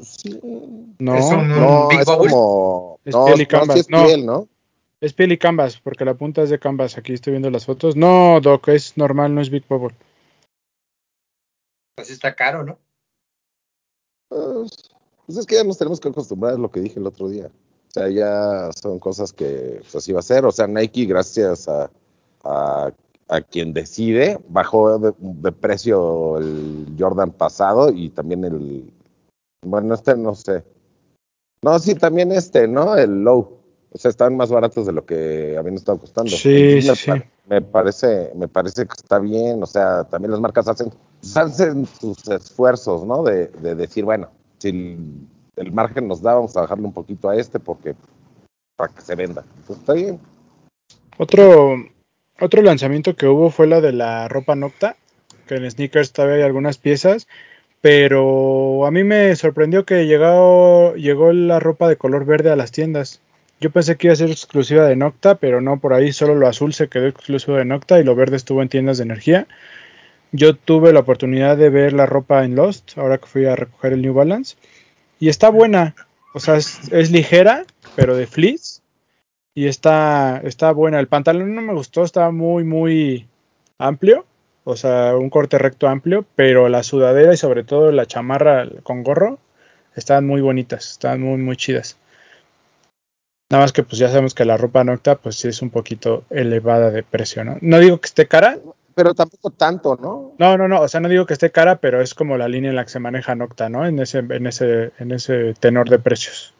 Sí. 0.00 0.38
No, 0.98 1.14
Es 1.16 1.24
un- 1.26 1.48
No, 1.48 1.88
es 1.92 2.04
como. 2.04 2.98
Es 3.04 3.14
no, 3.14 3.24
piel 3.26 3.40
y 3.40 3.44
no, 3.44 3.48
canvas, 3.48 3.74
sí 3.74 3.80
es 3.80 3.90
no. 3.90 4.04
piel, 4.04 4.26
¿no? 4.26 4.48
es 5.00 5.12
piel 5.12 5.30
y 5.30 5.38
canvas, 5.38 5.78
porque 5.78 6.04
la 6.04 6.14
punta 6.14 6.42
es 6.42 6.50
de 6.50 6.58
canvas. 6.58 6.98
Aquí 6.98 7.12
estoy 7.12 7.30
viendo 7.32 7.50
las 7.50 7.64
fotos. 7.66 7.94
No, 7.94 8.40
Doc, 8.42 8.68
es 8.68 8.96
normal, 8.96 9.32
no 9.34 9.40
es 9.40 9.48
Big 9.50 9.62
Bubble. 9.68 9.94
Pues 11.98 12.10
está 12.10 12.32
caro, 12.36 12.62
¿no? 12.62 12.78
Pues, 14.28 14.70
pues 15.26 15.38
es 15.38 15.46
que 15.46 15.56
ya 15.56 15.64
nos 15.64 15.78
tenemos 15.78 15.98
que 15.98 16.08
acostumbrar 16.08 16.54
a 16.54 16.56
lo 16.56 16.70
que 16.70 16.78
dije 16.78 17.00
el 17.00 17.06
otro 17.08 17.28
día. 17.28 17.46
O 17.48 17.90
sea, 17.90 18.08
ya 18.08 18.70
son 18.72 19.00
cosas 19.00 19.32
que 19.32 19.78
pues, 19.80 19.96
así 19.96 20.12
va 20.12 20.20
a 20.20 20.22
ser. 20.22 20.44
O 20.44 20.52
sea, 20.52 20.68
Nike, 20.68 21.06
gracias 21.06 21.66
a, 21.66 21.90
a 22.44 22.92
a 23.26 23.40
quien 23.40 23.72
decide. 23.72 24.38
Bajó 24.48 24.96
de, 25.00 25.12
de 25.18 25.50
precio 25.50 26.38
el 26.38 26.94
Jordan 26.96 27.32
pasado 27.32 27.90
y 27.90 28.10
también 28.10 28.44
el. 28.44 28.92
Bueno, 29.66 29.94
este 29.94 30.16
no 30.16 30.36
sé. 30.36 30.62
No, 31.62 31.78
sí, 31.80 31.96
también 31.96 32.30
este, 32.30 32.68
¿no? 32.68 32.94
El 32.96 33.24
Low. 33.24 33.58
O 33.90 33.98
sea, 33.98 34.10
estaban 34.10 34.36
más 34.36 34.50
baratos 34.50 34.86
de 34.86 34.92
lo 34.92 35.04
que 35.04 35.56
habían 35.58 35.74
estado 35.74 35.98
costando. 35.98 36.30
Sí, 36.30 36.76
me, 36.76 36.82
sí, 36.82 36.88
pa- 37.10 37.16
sí. 37.16 37.22
me 37.48 37.60
parece, 37.60 38.30
me 38.36 38.46
parece 38.46 38.86
que 38.86 38.94
está 38.96 39.18
bien. 39.18 39.60
O 39.62 39.66
sea, 39.66 40.04
también 40.04 40.30
las 40.30 40.40
marcas 40.40 40.68
hacen, 40.68 40.92
hacen 41.34 41.86
sus 41.86 42.26
esfuerzos, 42.28 43.04
¿no? 43.04 43.22
De, 43.22 43.46
de 43.46 43.74
decir, 43.74 44.04
bueno, 44.04 44.30
si 44.58 44.68
el, 45.56 45.72
margen 45.72 46.08
nos 46.08 46.22
da, 46.22 46.34
vamos 46.34 46.56
a 46.56 46.62
bajarle 46.62 46.86
un 46.86 46.92
poquito 46.92 47.28
a 47.28 47.36
este 47.36 47.58
porque 47.58 47.94
para 48.76 48.92
que 48.92 49.00
se 49.00 49.14
venda. 49.14 49.44
Pues 49.66 49.78
está 49.78 49.92
bien. 49.94 50.20
Otro, 51.16 51.74
otro 52.40 52.62
lanzamiento 52.62 53.16
que 53.16 53.26
hubo 53.26 53.50
fue 53.50 53.66
la 53.66 53.80
de 53.80 53.92
la 53.92 54.28
ropa 54.28 54.54
Nocta, 54.54 54.96
que 55.46 55.56
en 55.56 55.68
sneakers 55.70 56.12
todavía 56.12 56.36
hay 56.36 56.42
algunas 56.42 56.78
piezas, 56.78 57.26
pero 57.80 58.86
a 58.86 58.90
mí 58.90 59.04
me 59.04 59.34
sorprendió 59.34 59.84
que 59.84 60.06
llegó, 60.06 60.94
llegó 60.94 61.32
la 61.32 61.58
ropa 61.58 61.88
de 61.88 61.96
color 61.96 62.24
verde 62.24 62.50
a 62.50 62.56
las 62.56 62.70
tiendas. 62.70 63.20
Yo 63.60 63.70
pensé 63.70 63.96
que 63.96 64.06
iba 64.06 64.12
a 64.12 64.16
ser 64.16 64.30
exclusiva 64.30 64.84
de 64.84 64.94
Nocta, 64.94 65.34
pero 65.36 65.60
no, 65.60 65.80
por 65.80 65.92
ahí 65.92 66.12
solo 66.12 66.36
lo 66.36 66.46
azul 66.46 66.72
se 66.72 66.88
quedó 66.88 67.08
exclusivo 67.08 67.56
de 67.56 67.64
Nocta 67.64 67.98
y 67.98 68.04
lo 68.04 68.14
verde 68.14 68.36
estuvo 68.36 68.62
en 68.62 68.68
tiendas 68.68 68.98
de 68.98 69.04
energía. 69.04 69.48
Yo 70.32 70.54
tuve 70.54 70.92
la 70.92 71.00
oportunidad 71.00 71.56
de 71.56 71.70
ver 71.70 71.92
la 71.92 72.06
ropa 72.06 72.44
en 72.44 72.54
Lost, 72.54 72.98
ahora 72.98 73.18
que 73.18 73.26
fui 73.26 73.46
a 73.46 73.56
recoger 73.56 73.94
el 73.94 74.02
New 74.02 74.12
Balance, 74.12 74.56
y 75.18 75.28
está 75.28 75.48
buena, 75.48 75.94
o 76.34 76.40
sea, 76.40 76.56
es, 76.56 77.10
ligera, 77.10 77.64
pero 77.96 78.14
de 78.16 78.26
fleece, 78.26 78.82
y 79.54 79.66
está, 79.66 80.40
está 80.44 80.70
buena. 80.72 81.00
El 81.00 81.08
pantalón 81.08 81.54
no 81.54 81.62
me 81.62 81.72
gustó, 81.72 82.04
estaba 82.04 82.30
muy, 82.30 82.62
muy 82.64 83.26
amplio, 83.78 84.26
o 84.64 84.76
sea, 84.76 85.16
un 85.16 85.30
corte 85.30 85.56
recto 85.58 85.88
amplio, 85.88 86.26
pero 86.36 86.68
la 86.68 86.82
sudadera 86.82 87.32
y 87.32 87.38
sobre 87.38 87.64
todo 87.64 87.90
la 87.90 88.06
chamarra 88.06 88.68
con 88.82 89.02
gorro 89.02 89.38
estaban 89.96 90.26
muy 90.26 90.42
bonitas, 90.42 90.90
estaban 90.90 91.22
muy, 91.22 91.38
muy 91.38 91.56
chidas. 91.56 91.96
Nada 93.50 93.64
más 93.64 93.72
que 93.72 93.82
pues 93.82 93.98
ya 93.98 94.08
sabemos 94.08 94.34
que 94.34 94.44
la 94.44 94.58
ropa 94.58 94.84
nocta 94.84 95.16
pues 95.16 95.36
sí 95.36 95.48
es 95.48 95.62
un 95.62 95.70
poquito 95.70 96.24
elevada 96.28 96.90
de 96.90 97.02
precio, 97.02 97.44
¿no? 97.44 97.56
No 97.62 97.78
digo 97.78 97.98
que 97.98 98.06
esté 98.06 98.28
cara, 98.28 98.58
Pero 98.98 99.14
tampoco 99.14 99.50
tanto, 99.50 99.96
¿no? 99.96 100.34
no, 100.38 100.58
no, 100.58 100.66
no, 100.66 100.80
o 100.80 100.88
sea, 100.88 100.98
no 100.98 101.08
digo 101.08 101.24
que 101.24 101.34
esté 101.34 101.52
cara, 101.52 101.76
pero 101.76 102.02
es 102.02 102.14
como 102.14 102.36
la 102.36 102.48
línea 102.48 102.70
en 102.70 102.74
la 102.74 102.82
que 102.82 102.90
se 102.90 102.98
maneja 102.98 103.36
Nocta, 103.36 103.68
¿no? 103.68 103.86
En 103.86 104.00
ese, 104.00 104.18
en 104.18 104.44
ese, 104.44 104.90
en 104.98 105.12
ese 105.12 105.54
tenor 105.54 105.88
de 105.88 106.00
precios. 106.00 106.52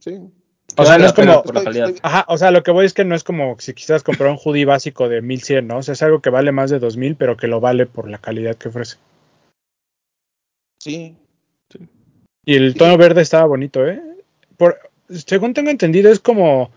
Sí. 0.00 0.20
O 0.76 0.84
sea, 0.84 0.98
no 0.98 1.06
es 1.06 1.14
como. 1.14 1.42
Ajá, 2.02 2.26
o 2.28 2.36
sea, 2.36 2.50
lo 2.50 2.62
que 2.62 2.70
voy 2.70 2.84
es 2.84 2.92
que 2.92 3.06
no 3.06 3.14
es 3.14 3.24
como 3.24 3.56
si 3.60 3.72
quisieras 3.72 4.02
comprar 4.02 4.30
un 4.30 4.36
hoodie 4.36 4.66
básico 4.66 5.08
de 5.08 5.22
1100, 5.22 5.66
¿no? 5.66 5.78
O 5.78 5.82
sea, 5.82 5.92
es 5.92 6.02
algo 6.02 6.20
que 6.20 6.28
vale 6.28 6.52
más 6.52 6.68
de 6.68 6.78
2000, 6.78 7.16
pero 7.16 7.38
que 7.38 7.46
lo 7.46 7.60
vale 7.60 7.86
por 7.86 8.10
la 8.10 8.18
calidad 8.18 8.56
que 8.56 8.68
ofrece. 8.68 8.98
Sí. 10.80 11.16
Y 12.44 12.56
el 12.56 12.74
tono 12.74 12.98
verde 12.98 13.22
estaba 13.22 13.46
bonito, 13.46 13.86
¿eh? 13.88 14.02
Por, 14.58 14.78
según 15.08 15.54
tengo 15.54 15.70
entendido, 15.70 16.12
es 16.12 16.20
como 16.20 16.70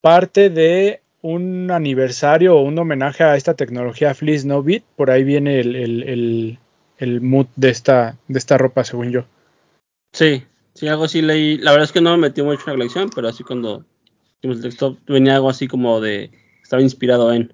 parte 0.00 0.48
de 0.48 1.02
un 1.22 1.70
aniversario 1.70 2.56
o 2.56 2.62
un 2.62 2.78
homenaje 2.78 3.24
a 3.24 3.36
esta 3.36 3.54
tecnología 3.54 4.14
Fleece 4.14 4.46
No 4.46 4.62
Beat. 4.62 4.82
Por 4.96 5.10
ahí 5.10 5.24
viene 5.24 5.60
el, 5.60 5.76
el, 5.76 6.02
el, 6.02 6.58
el 6.98 7.20
mood 7.20 7.46
de 7.56 7.70
esta, 7.70 8.16
de 8.28 8.38
esta 8.38 8.58
ropa, 8.58 8.84
según 8.84 9.10
yo. 9.10 9.24
Sí, 10.12 10.44
sí, 10.74 10.88
algo 10.88 11.04
así 11.04 11.22
leí. 11.22 11.58
La 11.58 11.72
verdad 11.72 11.84
es 11.84 11.92
que 11.92 12.00
no 12.00 12.12
me 12.12 12.28
metí 12.28 12.42
mucho 12.42 12.62
en 12.62 12.66
la 12.66 12.72
colección, 12.72 13.10
pero 13.14 13.28
así 13.28 13.44
cuando 13.44 13.84
hicimos 14.38 14.56
el 14.58 14.62
texto 14.62 14.98
venía 15.06 15.36
algo 15.36 15.50
así 15.50 15.68
como 15.68 16.00
de. 16.00 16.30
Estaba 16.62 16.82
inspirado 16.82 17.32
en. 17.32 17.52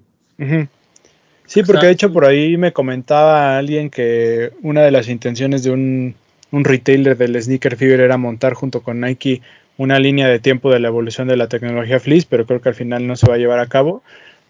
Sí, 1.45 1.63
porque 1.63 1.87
de 1.87 1.91
hecho 1.93 2.11
por 2.11 2.25
ahí 2.25 2.57
me 2.57 2.73
comentaba 2.73 3.57
alguien 3.57 3.89
que 3.89 4.51
una 4.61 4.81
de 4.81 4.91
las 4.91 5.07
intenciones 5.07 5.63
de 5.63 5.71
un, 5.71 6.15
un 6.51 6.63
retailer 6.63 7.17
del 7.17 7.41
Sneaker 7.41 7.77
Fever 7.77 8.01
era 8.01 8.17
montar 8.17 8.53
junto 8.53 8.81
con 8.81 9.01
Nike 9.01 9.41
una 9.77 9.99
línea 9.99 10.27
de 10.27 10.39
tiempo 10.39 10.71
de 10.71 10.79
la 10.79 10.87
evolución 10.87 11.27
de 11.27 11.37
la 11.37 11.47
tecnología 11.47 11.99
Fleece, 11.99 12.27
pero 12.29 12.45
creo 12.45 12.61
que 12.61 12.69
al 12.69 12.75
final 12.75 13.07
no 13.07 13.15
se 13.15 13.27
va 13.27 13.35
a 13.35 13.37
llevar 13.37 13.59
a 13.59 13.67
cabo. 13.67 14.03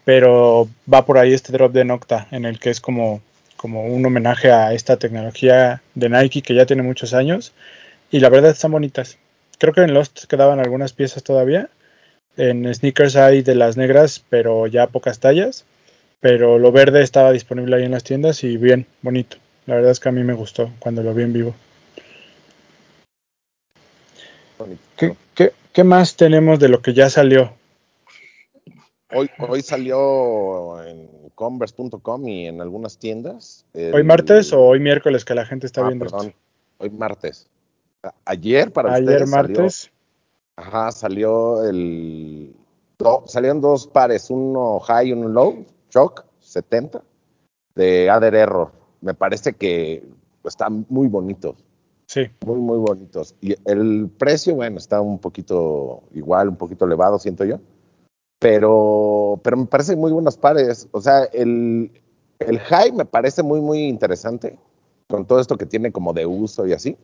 Pero 0.05 0.69
va 0.91 1.05
por 1.05 1.17
ahí 1.17 1.33
este 1.33 1.51
drop 1.51 1.73
de 1.73 1.83
Nocta, 1.83 2.27
en 2.31 2.45
el 2.45 2.59
que 2.59 2.69
es 2.69 2.79
como, 2.79 3.21
como 3.57 3.85
un 3.85 4.05
homenaje 4.05 4.51
a 4.51 4.73
esta 4.73 4.95
tecnología 4.95 5.81
de 5.95 6.09
Nike 6.09 6.41
que 6.41 6.55
ya 6.55 6.65
tiene 6.65 6.81
muchos 6.81 7.13
años. 7.13 7.51
Y 8.09 8.21
la 8.21 8.29
verdad 8.29 8.51
están 8.51 8.71
bonitas. 8.71 9.17
Creo 9.57 9.73
que 9.73 9.81
en 9.81 9.93
Lost 9.93 10.25
quedaban 10.25 10.59
algunas 10.59 10.93
piezas 10.93 11.23
todavía. 11.23 11.69
En 12.37 12.73
sneakers 12.73 13.17
hay 13.17 13.41
de 13.41 13.55
las 13.55 13.75
negras, 13.75 14.23
pero 14.29 14.67
ya 14.67 14.87
pocas 14.87 15.19
tallas. 15.19 15.65
Pero 16.21 16.57
lo 16.57 16.71
verde 16.71 17.03
estaba 17.03 17.33
disponible 17.33 17.75
ahí 17.75 17.83
en 17.83 17.91
las 17.91 18.05
tiendas 18.05 18.43
y 18.45 18.55
bien, 18.55 18.85
bonito. 19.01 19.37
La 19.65 19.75
verdad 19.75 19.91
es 19.91 19.99
que 19.99 20.07
a 20.07 20.13
mí 20.13 20.23
me 20.23 20.33
gustó 20.33 20.71
cuando 20.79 21.03
lo 21.03 21.13
vi 21.13 21.23
en 21.23 21.33
vivo. 21.33 21.55
¿Qué, 24.97 25.15
qué, 25.35 25.51
qué 25.73 25.83
más 25.83 26.15
tenemos 26.15 26.59
de 26.59 26.69
lo 26.69 26.81
que 26.81 26.93
ya 26.93 27.09
salió? 27.09 27.53
Hoy, 29.13 29.29
hoy 29.39 29.61
salió 29.61 30.83
en 30.83 31.09
converse.com 31.35 32.27
y 32.27 32.47
en 32.47 32.59
algunas 32.61 32.97
tiendas. 32.97 33.65
el- 33.73 33.93
¿Hoy 33.93 34.03
martes 34.03 34.51
o 34.53 34.61
hoy 34.61 34.79
miércoles 34.79 35.23
que 35.23 35.35
la 35.35 35.45
gente 35.45 35.65
está 35.67 35.81
Ah, 35.81 35.87
viendo 35.87 36.05
perdón. 36.05 36.27
esto? 36.27 36.39
Hoy 36.79 36.89
martes. 36.89 37.47
Ayer 38.25 38.71
para 38.71 38.93
Ayer 38.93 39.03
ustedes 39.23 39.29
salió- 39.29 39.57
martes. 39.59 39.91
ajá, 40.55 40.91
salió 40.91 41.63
el. 41.67 42.53
salieron 43.25 43.61
dos 43.61 43.87
pares, 43.87 44.29
uno 44.29 44.79
high 44.79 45.09
y 45.09 45.13
uno 45.13 45.27
low, 45.29 45.65
shock 45.91 46.25
70, 46.39 47.01
de 47.75 48.09
Ader 48.09 48.35
Error. 48.35 48.71
Me 49.01 49.13
parece 49.13 49.53
que 49.53 50.03
están 50.43 50.85
muy 50.89 51.07
bonitos. 51.07 51.55
Sí, 52.07 52.21
Muy, 52.45 52.57
muy 52.59 52.77
bonitos. 52.77 53.35
Y 53.41 53.55
el 53.69 54.09
precio, 54.17 54.55
bueno, 54.55 54.77
está 54.77 55.01
un 55.01 55.19
poquito 55.19 56.03
igual, 56.13 56.49
un 56.49 56.55
poquito 56.55 56.85
elevado, 56.85 57.19
siento 57.19 57.43
yo. 57.43 57.59
Pero, 58.39 59.39
pero 59.43 59.57
me 59.57 59.65
parecen 59.65 59.99
muy 59.99 60.11
buenos 60.11 60.37
pares. 60.37 60.87
O 60.91 61.01
sea, 61.01 61.25
el, 61.25 61.91
el 62.39 62.59
high 62.59 62.91
me 62.93 63.05
parece 63.05 63.43
muy, 63.43 63.59
muy 63.61 63.79
interesante. 63.79 64.57
Con 65.09 65.25
todo 65.25 65.39
esto 65.39 65.57
que 65.57 65.65
tiene 65.65 65.91
como 65.91 66.13
de 66.13 66.25
uso 66.25 66.65
y 66.67 66.73
así. 66.73 66.97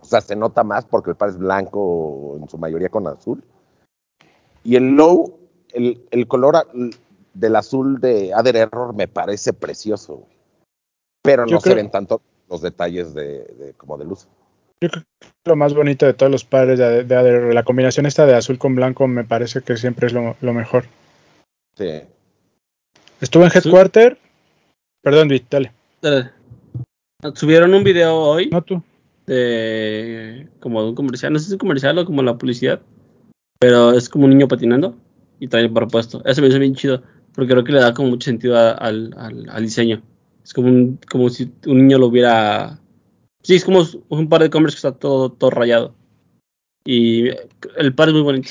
O 0.00 0.04
sea, 0.04 0.20
se 0.20 0.36
nota 0.36 0.62
más 0.62 0.84
porque 0.84 1.10
el 1.10 1.16
par 1.16 1.30
es 1.30 1.38
blanco, 1.38 2.36
en 2.40 2.48
su 2.48 2.58
mayoría 2.58 2.88
con 2.90 3.06
azul. 3.06 3.42
Y 4.62 4.76
el 4.76 4.90
low, 4.94 5.38
el, 5.72 6.06
el 6.10 6.28
color 6.28 6.56
a- 6.56 6.66
del 7.34 7.56
azul 7.56 8.00
de 8.00 8.32
Ader 8.34 8.56
Error 8.56 8.94
me 8.94 9.08
parece 9.08 9.52
precioso. 9.52 10.26
Pero 11.22 11.42
no 11.46 11.58
creo- 11.58 11.60
se 11.60 11.74
ven 11.74 11.90
tanto 11.90 12.20
los 12.52 12.60
detalles 12.62 13.14
de, 13.14 13.44
de- 13.58 13.74
como 13.76 13.96
de 13.98 14.04
luz. 14.04 14.28
yo 14.80 14.90
creo 14.90 15.02
que 15.20 15.28
lo 15.46 15.56
más 15.56 15.72
bonito 15.74 16.04
de 16.06 16.12
todos 16.14 16.30
los 16.30 16.44
pares 16.44 16.78
de, 16.78 17.02
de 17.04 17.16
ADR, 17.16 17.54
la 17.54 17.62
combinación 17.64 18.04
esta 18.06 18.26
de 18.26 18.34
azul 18.34 18.58
con 18.58 18.74
blanco 18.74 19.06
me 19.08 19.24
parece 19.24 19.62
que 19.62 19.76
siempre 19.78 20.06
es 20.06 20.12
lo, 20.12 20.36
lo 20.40 20.52
mejor. 20.52 20.84
Sí. 21.76 22.02
Estuve 23.20 23.44
en 23.44 23.50
Sí. 23.50 23.58
Headquarter. 23.58 24.18
Perdón, 25.02 25.28
Vic, 25.28 25.46
dale. 25.50 25.72
Dale. 26.02 26.30
Subieron 27.34 27.72
un 27.72 27.84
video 27.84 28.14
hoy 28.16 28.50
No 28.50 28.62
tú. 28.62 28.82
de 29.26 30.48
como 30.60 30.82
de 30.82 30.88
un 30.90 30.94
comercial, 30.94 31.32
no 31.32 31.38
sé 31.38 31.44
si 31.46 31.48
es 31.50 31.52
un 31.54 31.58
comercial 31.58 31.96
o 31.98 32.04
como 32.04 32.22
la 32.22 32.36
publicidad, 32.36 32.80
pero 33.58 33.92
es 33.92 34.08
como 34.08 34.24
un 34.24 34.30
niño 34.30 34.48
patinando 34.48 34.96
y 35.40 35.48
trae 35.48 35.62
el 35.62 35.72
propuesto. 35.72 36.22
Eso 36.24 36.42
me 36.42 36.48
hizo 36.48 36.58
bien 36.58 36.74
chido, 36.74 37.02
porque 37.34 37.52
creo 37.52 37.64
que 37.64 37.72
le 37.72 37.80
da 37.80 37.94
como 37.94 38.10
mucho 38.10 38.26
sentido 38.26 38.58
a- 38.58 38.72
al, 38.72 39.14
al, 39.16 39.48
al 39.48 39.62
diseño. 39.62 40.02
Es 40.44 40.52
como 40.52 40.68
un, 40.68 40.98
como 41.10 41.28
si 41.30 41.52
un 41.66 41.78
niño 41.86 41.98
lo 41.98 42.06
hubiera... 42.06 42.78
Sí, 43.42 43.54
es 43.56 43.64
como 43.64 43.84
un 44.08 44.28
par 44.28 44.42
de 44.42 44.50
Converse 44.50 44.76
que 44.76 44.78
está 44.88 44.92
todo, 44.98 45.32
todo 45.32 45.50
rayado. 45.50 45.94
Y 46.84 47.28
el 47.76 47.94
par 47.94 48.08
es 48.08 48.14
muy 48.14 48.22
bonito. 48.22 48.50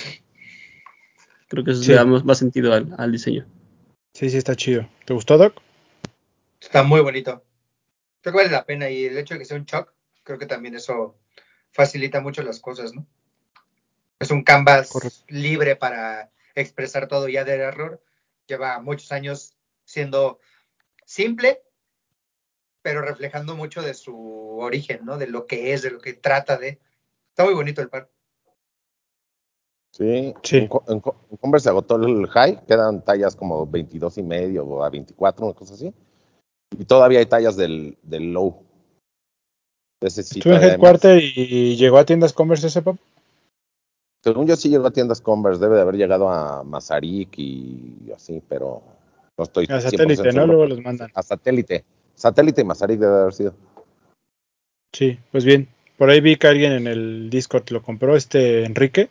Creo 1.47 1.63
que 1.63 1.71
eso 1.71 1.81
Sí. 1.83 1.89
le 1.89 1.95
da 1.95 2.05
más, 2.05 2.23
más 2.23 2.37
sentido 2.37 2.73
al, 2.73 2.93
al 2.97 3.11
diseño. 3.11 3.45
Sí, 4.13 4.29
sí, 4.29 4.37
está 4.37 4.55
chido. 4.55 4.87
¿Te 5.05 5.13
gustó, 5.13 5.37
Doc? 5.37 5.55
Está 6.59 6.83
muy 6.83 7.01
bonito. 7.01 7.43
Creo 8.21 8.33
que 8.33 8.37
vale 8.37 8.49
la 8.51 8.65
pena 8.65 8.89
y 8.89 9.05
el 9.05 9.17
hecho 9.17 9.33
de 9.33 9.39
que 9.39 9.45
sea 9.45 9.57
un 9.57 9.65
shock, 9.65 9.93
creo 10.23 10.37
que 10.37 10.45
también 10.45 10.75
eso 10.75 11.17
facilita 11.71 12.21
mucho 12.21 12.43
las 12.43 12.59
cosas, 12.59 12.93
¿no? 12.93 13.05
Es 14.19 14.29
un 14.29 14.43
canvas 14.43 14.89
Correcto. 14.91 15.23
libre 15.29 15.75
para 15.75 16.29
expresar 16.53 17.07
todo 17.07 17.27
ya 17.27 17.43
del 17.43 17.61
error. 17.61 18.03
Lleva 18.47 18.79
muchos 18.79 19.11
años 19.11 19.55
siendo 19.85 20.39
simple, 21.05 21.61
pero 22.81 23.01
reflejando 23.01 23.55
mucho 23.55 23.81
de 23.81 23.93
su 23.93 24.57
origen, 24.59 25.05
¿no? 25.05 25.17
De 25.17 25.27
lo 25.27 25.45
que 25.45 25.73
es, 25.73 25.81
de 25.81 25.91
lo 25.91 25.99
que 25.99 26.13
trata 26.13 26.57
de. 26.57 26.79
Está 27.29 27.45
muy 27.45 27.53
bonito 27.53 27.81
el 27.81 27.89
par. 27.89 28.09
Sí, 29.93 30.33
Sí. 30.43 30.57
En, 30.57 30.67
Co- 30.67 30.83
en 30.87 30.99
Co- 30.99 31.15
en 31.29 31.37
Converse 31.37 31.65
se 31.65 31.69
agotó 31.69 31.95
el 31.97 32.27
high, 32.27 32.65
quedan 32.65 33.03
tallas 33.03 33.35
como 33.35 33.65
22 33.67 34.17
y 34.17 34.23
medio 34.23 34.65
o 34.65 34.83
a 34.83 34.89
24, 34.89 35.45
una 35.45 35.53
cosa 35.55 35.73
así. 35.73 35.93
Y 36.77 36.85
todavía 36.85 37.19
hay 37.19 37.25
tallas 37.25 37.57
del, 37.57 37.97
del 38.01 38.31
low. 38.31 38.63
Ese 40.01 40.23
sí 40.23 40.39
Estuve 40.39 40.55
en. 40.55 40.63
Headquarter 40.63 41.21
y 41.21 41.75
llegó 41.75 41.97
a 41.97 42.05
tiendas 42.05 42.33
Converse 42.33 42.67
ese 42.67 42.81
pop. 42.81 42.97
Según 44.23 44.47
yo 44.47 44.55
sí 44.55 44.69
llegó 44.69 44.87
a 44.87 44.91
tiendas 44.91 45.19
Converse, 45.19 45.59
debe 45.59 45.75
de 45.75 45.81
haber 45.81 45.95
llegado 45.95 46.29
a 46.29 46.63
Mazarik 46.63 47.37
y 47.37 48.11
así, 48.15 48.41
pero 48.47 48.81
No 49.37 49.43
estoy 49.43 49.65
A 49.65 49.79
100% 49.79 49.81
satélite, 49.81 50.23
¿no? 50.23 50.31
seguro. 50.31 50.47
Luego 50.47 50.65
los 50.67 50.79
mandan. 50.81 51.11
A 51.13 51.21
satélite. 51.23 51.83
Satélite 52.21 52.61
y 52.61 52.65
Mazarik 52.65 52.99
debe 52.99 53.19
haber 53.19 53.33
sido. 53.33 53.55
Sí, 54.93 55.17
pues 55.31 55.43
bien. 55.43 55.67
Por 55.97 56.11
ahí 56.11 56.21
vi 56.21 56.35
que 56.35 56.47
alguien 56.47 56.71
en 56.71 56.85
el 56.85 57.31
Discord 57.31 57.71
lo 57.71 57.81
compró, 57.81 58.15
este 58.15 58.63
Enrique. 58.63 59.09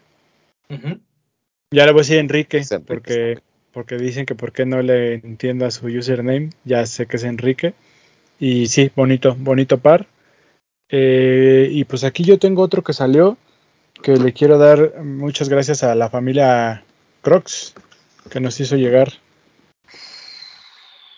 Ya 1.72 1.86
le 1.86 1.92
voy 1.92 2.00
a 2.00 2.02
decir 2.02 2.18
Enrique, 2.18 2.62
porque, 2.86 3.34
sí. 3.36 3.42
porque 3.72 3.96
dicen 3.96 4.26
que 4.26 4.36
por 4.36 4.52
qué 4.52 4.64
no 4.64 4.80
le 4.80 5.14
entiendo 5.14 5.66
a 5.66 5.72
su 5.72 5.86
username. 5.88 6.50
Ya 6.64 6.86
sé 6.86 7.06
que 7.06 7.16
es 7.16 7.24
Enrique. 7.24 7.74
Y 8.38 8.68
sí, 8.68 8.92
bonito, 8.94 9.34
bonito 9.36 9.78
par. 9.78 10.06
Eh, 10.88 11.68
y 11.68 11.84
pues 11.84 12.04
aquí 12.04 12.22
yo 12.22 12.38
tengo 12.38 12.62
otro 12.62 12.82
que 12.82 12.92
salió, 12.92 13.36
que 14.02 14.12
le 14.16 14.32
quiero 14.32 14.56
dar 14.56 15.02
muchas 15.02 15.48
gracias 15.48 15.82
a 15.82 15.96
la 15.96 16.10
familia 16.10 16.84
Crocs, 17.22 17.74
que 18.30 18.38
nos 18.38 18.60
hizo 18.60 18.76
llegar 18.76 19.08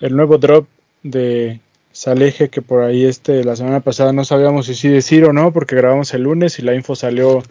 el 0.00 0.16
nuevo 0.16 0.38
drop 0.38 0.66
de 1.02 1.60
Saleje, 1.92 2.48
que 2.48 2.62
por 2.62 2.82
ahí 2.82 3.04
este, 3.04 3.44
la 3.44 3.54
semana 3.54 3.80
pasada 3.80 4.12
no 4.12 4.24
sabíamos 4.24 4.66
si 4.66 4.74
sí 4.74 4.88
decir 4.88 5.24
o 5.24 5.32
no, 5.32 5.52
porque 5.52 5.76
grabamos 5.76 6.12
el 6.14 6.22
lunes 6.22 6.58
y 6.58 6.62
la 6.62 6.74
info 6.74 6.96
salió 6.96 7.42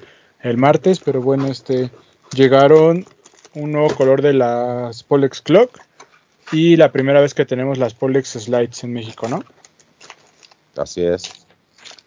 el 0.41 0.57
martes, 0.57 0.99
pero 0.99 1.21
bueno, 1.21 1.47
este 1.47 1.91
llegaron 2.33 3.05
un 3.53 3.71
nuevo 3.71 3.93
color 3.95 4.21
de 4.21 4.33
las 4.33 5.03
Polex 5.03 5.41
Clock 5.41 5.79
y 6.51 6.75
la 6.75 6.91
primera 6.91 7.21
vez 7.21 7.33
que 7.33 7.45
tenemos 7.45 7.77
las 7.77 7.93
Polex 7.93 8.31
Slides 8.31 8.83
en 8.83 8.93
México, 8.93 9.27
¿no? 9.27 9.43
Así 10.75 11.03
es. 11.03 11.45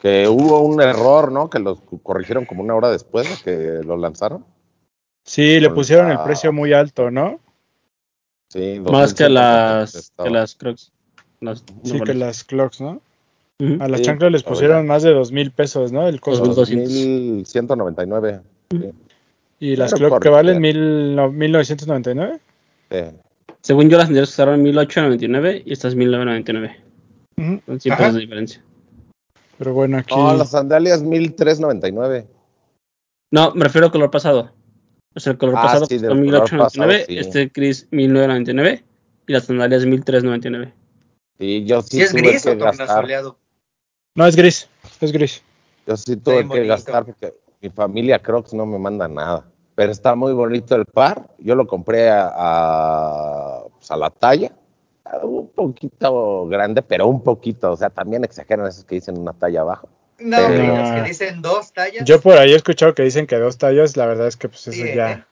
Que 0.01 0.29
hubo 0.29 0.61
un 0.61 0.83
error, 0.83 1.33
¿no? 1.33 1.49
Que 1.49 1.59
lo 1.59 1.77
corrigieron 2.03 2.44
como 2.44 2.62
una 2.62 2.75
hora 2.75 2.90
después 2.90 3.29
de 3.29 3.42
que 3.42 3.87
lo 3.87 3.97
lanzaron. 3.97 4.44
Sí, 5.25 5.61
le 5.61 5.70
pusieron 5.70 6.11
el 6.11 6.20
precio 6.20 6.53
muy 6.53 6.73
alto, 6.73 7.11
¿no? 7.11 7.40
Sí, 8.49 8.81
Más 8.81 9.14
que 9.14 9.25
2100 9.25 9.35
las, 9.35 10.12
que 10.23 10.31
las 10.31 10.55
Crocs. 10.55 10.92
Las 11.45 11.65
Sí, 11.85 12.01
que 12.01 12.15
las 12.15 12.45
Clocks, 12.45 12.81
¿no? 12.81 13.01
A 13.81 13.89
las 13.89 14.01
Sí, 14.01 14.07
chanclas 14.07 14.33
les 14.33 14.43
pusieron 14.43 14.87
más 14.87 15.03
de 15.03 15.13
dos 15.13 15.31
mil 15.31 15.51
pesos, 15.53 15.93
¿no? 15.93 16.09
El 16.09 16.21
costo. 16.21 16.45
2200. 16.47 17.53
2199. 17.53 18.41
Y 19.61 19.77
las 19.77 19.93
Pero 19.93 20.09
Clocks 20.09 20.23
que 20.23 20.29
valen 20.29 20.61
mil, 20.61 21.15
no, 21.15 21.31
1999. 21.31 22.41
Sí. 22.91 22.99
Según 23.63 23.89
yo, 23.89 23.97
las 23.97 24.07
anteriores 24.07 24.31
costaron 24.31 24.63
1899 24.63 25.63
y 25.65 25.73
estas 25.73 25.95
1999. 25.95 26.77
Ujú. 27.39 27.61
Son 27.67 27.81
100 27.81 27.93
Ajá. 27.93 28.03
pesos 28.03 28.15
de 28.15 28.21
diferencia. 28.21 28.63
Pero 29.59 29.73
bueno, 29.73 29.99
aquí. 29.99 30.15
No, 30.15 30.35
las 30.35 30.51
sandalias 30.51 31.03
1399. 31.03 32.27
No, 33.31 33.53
me 33.55 33.65
refiero 33.65 33.87
al 33.87 33.93
color 33.93 34.11
pasado. 34.11 34.51
O 35.15 35.21
sea, 35.21 35.33
el 35.33 35.39
color 35.39 35.55
Ah, 35.59 35.63
pasado 35.63 35.87
sí, 35.87 35.95
costó 35.95 36.09
color 36.09 36.23
1899, 36.23 36.99
pasado, 36.99 37.07
sí. 37.09 37.19
este 37.19 37.51
gris 37.55 37.89
1999 37.93 38.85
y 39.29 39.33
las 39.33 39.45
sandalias 39.45 39.87
1399. 39.87 40.73
Y 41.38 41.64
yo 41.64 41.83
sí 41.83 41.97
¿Si 41.99 42.03
es 42.03 42.11
tuve 42.11 42.20
gris 42.23 42.42
que 42.44 42.51
o 42.53 42.59
gastar. 42.59 43.07
No, 44.14 44.27
es 44.27 44.37
gris. 44.37 44.68
Es 45.01 45.12
gris. 45.12 45.42
Yo 45.87 45.97
sí 45.97 46.16
tuve 46.16 46.38
que 46.38 46.44
bonito. 46.44 46.68
gastar 46.68 47.05
porque 47.05 47.35
mi 47.61 47.70
familia 47.70 48.18
Crocs 48.20 48.55
no 48.55 48.64
me 48.66 48.79
manda 48.79 49.09
nada. 49.09 49.44
Pero 49.75 49.90
está 49.90 50.14
muy 50.14 50.33
bonito 50.33 50.77
el 50.77 50.85
par. 50.87 51.29
Yo 51.38 51.55
lo 51.57 51.66
compré 51.66 52.09
a, 52.09 52.31
a, 52.33 53.64
pues, 53.77 53.90
a 53.90 53.97
la 53.97 54.11
talla. 54.11 54.53
Un 55.23 55.49
poquito 55.49 56.47
grande, 56.47 56.81
pero 56.83 57.09
un 57.09 57.23
poquito. 57.23 57.73
O 57.73 57.77
sea, 57.77 57.90
también 57.90 58.25
exageran 58.25 58.66
esos 58.66 58.85
que 58.85 58.94
dicen 58.97 59.18
una 59.18 59.33
talla 59.33 59.62
abajo. 59.62 59.88
No, 60.20 60.37
Pero- 60.47 60.77
los 60.77 60.90
que 60.92 61.03
dicen 61.09 61.42
dos 61.42 61.73
tallas. 61.73 62.05
Yo 62.05 62.20
por 62.20 62.38
ahí 62.38 62.53
he 62.53 62.57
escuchado 62.57 62.94
que 62.94 63.03
dicen 63.03 63.27
que 63.27 63.37
dos 63.37 63.59
tallas, 63.59 63.97
la 63.97 64.07
verdad 64.07 64.29
es 64.29 64.37
que 64.37 64.49
pues 64.49 64.61
eso 64.68 64.73
Sí, 64.73 64.94
ya. 64.94 65.11
¿eh? 65.12 65.25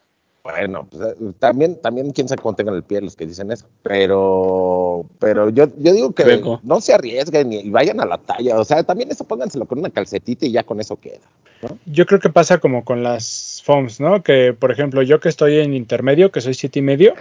Bueno, 0.45 0.89
pues, 0.91 1.03
eh, 1.03 1.33
también, 1.39 1.81
también 1.81 2.11
quién 2.11 2.29
sabe 2.29 2.43
cómo 2.43 2.57
tengan 2.57 2.75
el 2.75 2.83
pie 2.83 3.01
los 3.01 3.15
que 3.15 3.27
dicen 3.27 3.53
eso. 3.53 3.67
Pero, 3.83 5.07
pero 5.19 5.51
yo, 5.51 5.69
yo 5.77 5.93
digo 5.93 6.13
que 6.13 6.43
no 6.63 6.81
se 6.81 6.95
arriesguen 6.95 7.53
y, 7.53 7.61
y 7.61 7.71
vayan 7.71 8.01
a 8.01 8.07
la 8.07 8.19
talla. 8.19 8.59
O 8.59 8.65
sea, 8.65 8.83
también 8.83 9.11
eso 9.11 9.25
pónganselo 9.25 9.67
con 9.67 9.79
una 9.79 9.91
calcetita 9.91 10.47
y 10.47 10.53
ya 10.53 10.65
con 10.65 10.81
eso 10.81 10.97
queda. 10.97 11.21
Yo 11.87 12.07
creo 12.07 12.19
que 12.19 12.29
pasa 12.29 12.59
como 12.59 12.85
con 12.85 13.05
las 13.05 13.63
FOMs, 13.65 14.01
¿no? 14.01 14.23
Que 14.23 14.53
por 14.53 14.73
ejemplo, 14.73 15.03
yo 15.03 15.21
que 15.21 15.29
estoy 15.29 15.61
en 15.61 15.75
intermedio, 15.75 16.33
que 16.33 16.41
soy 16.41 16.55
siete 16.55 16.81
y 16.81 16.83
medio, 16.83 17.15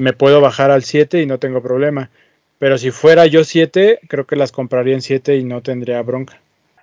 me 0.00 0.12
puedo 0.12 0.40
bajar 0.40 0.70
al 0.70 0.82
7 0.82 1.22
y 1.22 1.26
no 1.26 1.38
tengo 1.38 1.62
problema. 1.62 2.10
Pero 2.58 2.76
si 2.78 2.90
fuera 2.90 3.26
yo 3.26 3.44
7, 3.44 4.00
creo 4.08 4.26
que 4.26 4.36
las 4.36 4.52
compraría 4.52 4.94
en 4.94 5.02
7 5.02 5.36
y 5.36 5.44
no 5.44 5.62
tendría 5.62 6.02
bronca. 6.02 6.40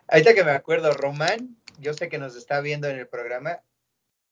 Ahorita 0.08 0.34
que 0.34 0.44
me 0.44 0.52
acuerdo, 0.52 0.92
Román, 0.94 1.58
yo 1.80 1.94
sé 1.94 2.10
que 2.10 2.18
nos 2.18 2.36
está 2.36 2.62
viendo 2.62 2.88
en 2.88 2.98
el 2.98 3.08
programa, 3.08 3.60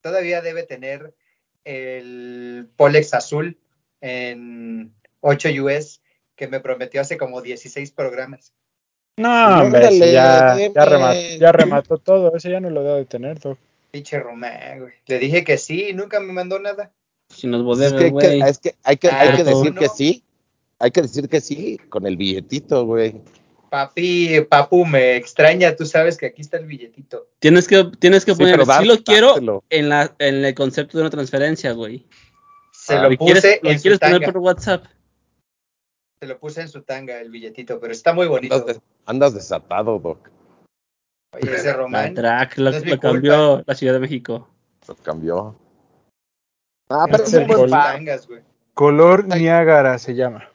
todavía 0.05 0.43
debe 0.43 0.61
tener 0.61 1.15
el 1.63 2.69
Polex 2.77 3.15
azul 3.15 3.57
en 4.01 4.93
8 5.21 5.49
US 5.63 5.99
que 6.35 6.47
me 6.47 6.59
prometió 6.59 7.01
hace 7.01 7.17
como 7.17 7.41
16 7.41 7.89
programas. 7.89 8.53
No, 9.17 9.63
hombre, 9.63 9.87
ese 9.87 10.11
ya, 10.11 10.55
ya, 10.75 10.85
remató, 10.85 11.19
ya 11.39 11.51
remató 11.51 11.97
todo. 11.97 12.35
Ese 12.35 12.51
ya 12.51 12.59
no 12.59 12.69
lo 12.69 12.83
debo 12.83 12.97
de 12.97 13.05
tener, 13.05 13.39
Doc. 13.39 13.57
Pinche 13.89 14.19
Román, 14.19 14.81
güey. 14.81 14.93
Le 15.07 15.17
dije 15.17 15.43
que 15.43 15.57
sí 15.57 15.87
y 15.89 15.93
nunca 15.93 16.19
me 16.19 16.31
mandó 16.33 16.59
nada. 16.59 16.91
Si 17.29 17.47
nos 17.47 17.63
Pues 17.63 17.79
es, 17.79 17.93
que 17.93 18.13
que, 18.13 18.37
es 18.37 18.59
que 18.59 18.75
hay 18.83 18.97
que, 18.97 19.07
hay 19.09 19.29
Ah, 19.29 19.35
que 19.37 19.43
decir 19.43 19.73
¿no? 19.73 19.81
que 19.81 19.89
sí. 19.89 20.23
Hay 20.77 20.91
que 20.91 21.01
decir 21.01 21.27
que 21.27 21.41
sí 21.41 21.79
con 21.89 22.05
el 22.05 22.15
billetito, 22.15 22.85
güey. 22.85 23.15
Papi, 23.75 24.39
papu, 24.49 24.85
me 24.85 25.17
extraña, 25.17 25.75
tú 25.75 25.85
sabes 25.85 26.17
que 26.17 26.27
aquí 26.27 26.41
está 26.41 26.55
el 26.55 26.65
billetito. 26.65 27.27
Tienes 27.39 27.67
que, 27.67 27.83
tienes 27.99 28.23
que 28.23 28.31
Sí, 28.33 28.37
poner, 28.37 28.65
si 28.65 28.85
lo 28.85 29.03
quiero 29.03 29.63
en, 29.69 29.89
la, 29.89 30.15
en 30.19 30.45
el 30.45 30.55
concepto 30.55 30.97
de 30.97 31.01
una 31.03 31.09
transferencia, 31.09 31.73
güey. 31.73 32.07
Se 32.71 32.93
Ah, 32.95 33.03
lo 33.03 33.09
¿Lo 33.09 33.17
puse 33.17 33.33
quieres, 33.41 33.59
lo 33.63 33.69
en 33.71 33.77
su 33.77 33.81
quieres 33.81 33.99
poner 33.99 34.19
tanga. 34.21 34.31
por 34.31 34.37
WhatsApp? 34.41 34.85
Se 36.21 36.25
lo 36.25 36.39
puse 36.39 36.61
en 36.61 36.69
su 36.69 36.83
tanga 36.83 37.19
el 37.19 37.29
billetito, 37.29 37.77
pero 37.81 37.91
está 37.91 38.13
muy 38.13 38.27
bonito. 38.27 38.55
Andas, 38.55 38.65
des- 38.67 38.81
andas 39.07 39.33
desatado, 39.33 39.99
Doc. 39.99 40.29
Oye, 41.33 41.53
ese 41.53 41.67
La 41.67 41.73
Román. 41.73 42.13
track 42.13 42.57
lo, 42.57 42.71
no 42.71 42.79
lo 42.79 42.99
cambió 43.01 43.63
la 43.67 43.75
Ciudad 43.75 43.91
de 43.91 43.99
México. 43.99 44.47
Se 44.83 44.95
cambió. 45.03 45.53
Ah, 46.89 47.07
pero 47.11 47.25
es 47.25 47.33
un 47.33 47.45
buen. 47.47 48.45
Color 48.73 49.25
Niágara 49.25 49.97
se 49.97 50.15
llama. 50.15 50.49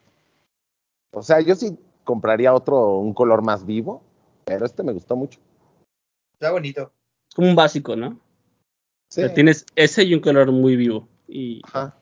O 1.13 1.23
sea, 1.23 1.41
yo 1.43 1.55
sí 1.55 1.77
compraría 2.11 2.53
otro, 2.53 2.97
un 2.97 3.15
color 3.15 3.43
más 3.43 3.65
vivo, 3.65 4.03
pero 4.45 4.67
este 4.67 4.83
me 4.83 4.93
gustó 4.93 5.15
mucho. 5.15 5.39
Está 6.33 6.51
bonito. 6.51 6.91
Es 7.29 7.37
como 7.37 7.49
un 7.49 7.55
básico, 7.55 7.95
¿no? 7.95 8.19
Sí. 9.11 9.23
O 9.23 9.27
sea, 9.27 9.35
tienes 9.35 9.65
ese 9.77 10.03
y 10.03 10.15
un 10.15 10.21
color 10.21 10.51
muy 10.51 10.75
vivo. 10.75 11.07
Y 11.29 11.61
Ajá. 11.65 11.95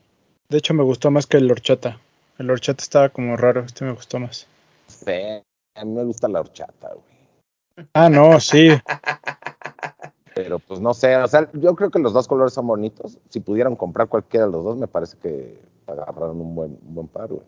De 0.49 0.57
hecho, 0.57 0.73
me 0.73 0.83
gustó 0.83 1.11
más 1.11 1.27
que 1.27 1.37
el 1.37 1.51
horchata. 1.51 1.99
El 2.39 2.49
horchata 2.49 2.81
estaba 2.81 3.09
como 3.09 3.37
raro. 3.37 3.61
Este 3.61 3.85
me 3.85 3.91
gustó 3.91 4.17
más. 4.17 4.47
Sí, 4.87 5.43
a 5.75 5.85
mí 5.85 5.91
me 5.91 6.03
gusta 6.05 6.27
la 6.27 6.39
horchata, 6.39 6.89
güey. 6.89 7.87
Ah, 7.93 8.09
no, 8.09 8.39
sí. 8.39 8.69
Pero 10.33 10.57
pues 10.57 10.79
no 10.79 10.95
sé, 10.95 11.17
o 11.17 11.27
sea, 11.27 11.49
yo 11.53 11.75
creo 11.75 11.91
que 11.91 11.99
los 11.99 12.13
dos 12.13 12.27
colores 12.27 12.53
son 12.53 12.65
bonitos. 12.65 13.19
Si 13.29 13.41
pudieran 13.41 13.75
comprar 13.75 14.07
cualquiera 14.07 14.47
de 14.47 14.51
los 14.51 14.63
dos, 14.63 14.77
me 14.77 14.87
parece 14.87 15.17
que 15.17 15.59
agarraron 15.85 16.41
un 16.41 16.55
buen, 16.55 16.79
un 16.81 16.95
buen 16.95 17.07
par, 17.07 17.27
güey. 17.27 17.45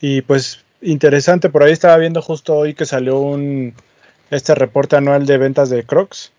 Y 0.00 0.22
pues 0.22 0.64
interesante, 0.84 1.50
por 1.50 1.62
ahí 1.62 1.72
estaba 1.72 1.96
viendo 1.96 2.22
justo 2.22 2.54
hoy 2.54 2.74
que 2.74 2.86
salió 2.86 3.18
un 3.18 3.74
este 4.30 4.54
reporte 4.54 4.96
anual 4.96 5.26
de 5.26 5.38
ventas 5.38 5.70
de 5.70 5.84
Crocs 5.84 6.32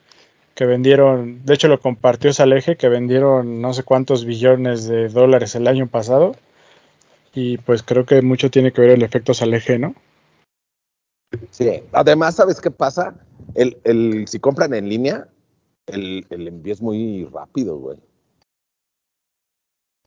que 0.56 0.66
vendieron, 0.66 1.46
de 1.46 1.54
hecho 1.54 1.68
lo 1.68 1.82
compartió 1.82 2.34
Saleje, 2.34 2.78
que 2.78 2.88
vendieron 2.88 3.62
no 3.62 3.74
sé 3.74 3.84
cuántos 3.84 4.24
billones 4.24 4.88
de 4.88 5.10
dólares 5.10 5.54
el 5.56 5.68
año 5.68 5.88
pasado. 5.88 6.36
Y 7.34 7.58
pues 7.58 7.84
creo 7.84 8.06
que 8.06 8.22
mucho 8.22 8.50
tiene 8.50 8.72
que 8.72 8.80
ver 8.80 8.92
el 8.92 9.04
efecto 9.04 9.34
Saleje, 9.34 9.78
¿no? 9.78 9.94
Sí, 11.52 11.70
además, 11.92 12.36
¿sabes 12.36 12.62
qué 12.62 12.72
pasa? 12.72 13.16
El, 13.54 13.78
el, 13.84 14.26
si 14.30 14.40
compran 14.40 14.74
en 14.74 14.88
línea, 14.88 15.28
el, 15.88 16.26
el 16.30 16.48
envío 16.48 16.74
es 16.74 16.82
muy 16.82 17.26
rápido, 17.26 17.78
güey. 17.78 17.98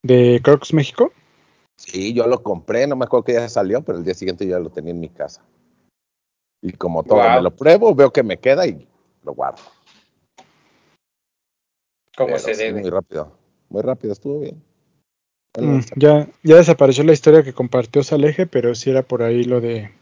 De 0.03 0.41
Crocs 0.43 0.73
México. 0.73 1.13
Sí, 1.79 2.13
yo 2.13 2.27
lo 2.27 2.43
compré, 2.43 2.87
no 2.87 2.97
me 2.97 3.05
acuerdo 3.05 3.25
qué 3.25 3.33
día 3.33 3.49
salió, 3.49 3.83
pero 3.83 3.99
el 3.99 4.05
día 4.05 4.15
siguiente 4.15 4.45
yo 4.45 4.53
ya 4.53 4.59
lo 4.59 4.71
tenía 4.71 4.91
en 4.91 5.01
mi 5.01 5.09
casa. 5.09 5.43
Y 6.61 6.73
como 6.73 7.05
todo, 7.05 7.21
Wow. 7.21 7.37
me 7.37 7.43
lo 7.43 7.51
pruebo, 7.55 7.95
veo 7.95 8.13
que 8.13 8.25
me 8.25 8.39
queda 8.39 8.67
y 8.67 8.87
lo 9.25 9.33
guardo. 9.33 9.63
Pero 12.17 12.39
se 12.41 12.55
sí, 12.55 12.65
debe. 12.65 12.81
Muy 12.81 12.91
rápido, 12.91 13.39
muy 13.69 13.83
rápido, 13.83 14.13
estuvo 14.13 14.41
bien. 14.41 14.61
Mm, 15.57 15.81
ya, 15.97 16.29
ya 16.43 16.57
desapareció 16.57 17.05
la 17.05 17.13
historia 17.13 17.45
que 17.45 17.53
compartió 17.53 18.03
Saleje, 18.03 18.47
pero 18.47 18.75
sí 18.75 18.91
era 18.91 19.03
por 19.03 19.23
ahí 19.23 19.45
lo 19.45 19.61
de 19.61 19.93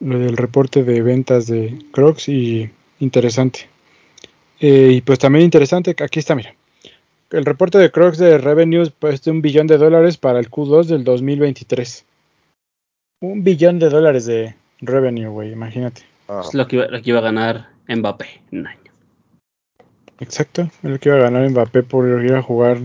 lo 0.00 0.18
del 0.18 0.36
reporte 0.36 0.84
de 0.84 1.02
ventas 1.02 1.46
de 1.46 1.78
Crocs 1.90 2.28
y 2.28 2.70
interesante. 3.00 3.68
Eh, 4.60 4.90
y 4.92 5.00
pues 5.00 5.18
también 5.18 5.44
interesante, 5.44 5.94
que 5.94 6.04
aquí 6.04 6.20
está, 6.20 6.34
mira. 6.34 6.54
El 7.30 7.44
reporte 7.44 7.76
de 7.78 7.90
Crocs 7.90 8.18
de 8.18 8.38
revenues 8.38 8.90
pues 8.90 9.22
de 9.22 9.30
un 9.30 9.42
billón 9.42 9.66
de 9.66 9.76
dólares 9.76 10.16
para 10.16 10.38
el 10.38 10.50
Q2 10.50 10.86
del 10.86 11.04
2023. 11.04 12.06
Un 13.20 13.44
billón 13.44 13.78
de 13.78 13.90
dólares 13.90 14.26
de 14.26 14.54
revenue, 14.80 15.28
güey, 15.28 15.52
imagínate. 15.52 16.02
Ah, 16.28 16.42
es 16.46 16.54
lo 16.54 16.66
que, 16.66 16.76
iba, 16.76 16.86
lo 16.86 17.02
que 17.02 17.10
iba 17.10 17.18
a 17.18 17.22
ganar 17.22 17.68
Mbappé 17.88 18.42
en 18.50 18.60
un 18.60 18.66
año. 18.68 18.92
Exacto, 20.20 20.62
es 20.82 20.90
lo 20.90 20.98
que 20.98 21.10
iba 21.10 21.18
a 21.18 21.22
ganar 21.22 21.48
Mbappé 21.50 21.82
por 21.82 22.06
ir 22.24 22.34
a 22.34 22.42
jugar 22.42 22.78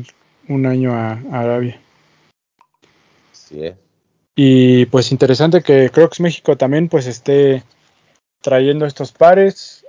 un 0.49 0.65
año 0.65 0.93
a, 0.93 1.13
a 1.31 1.39
Arabia. 1.39 1.79
Así 3.31 3.63
es. 3.63 3.75
Y 4.35 4.85
pues 4.87 5.11
interesante 5.11 5.61
que 5.61 5.89
Crocs 5.89 6.19
México 6.19 6.57
también 6.57 6.89
pues 6.89 7.05
esté 7.05 7.63
trayendo 8.41 8.85
estos 8.85 9.11
pares. 9.11 9.82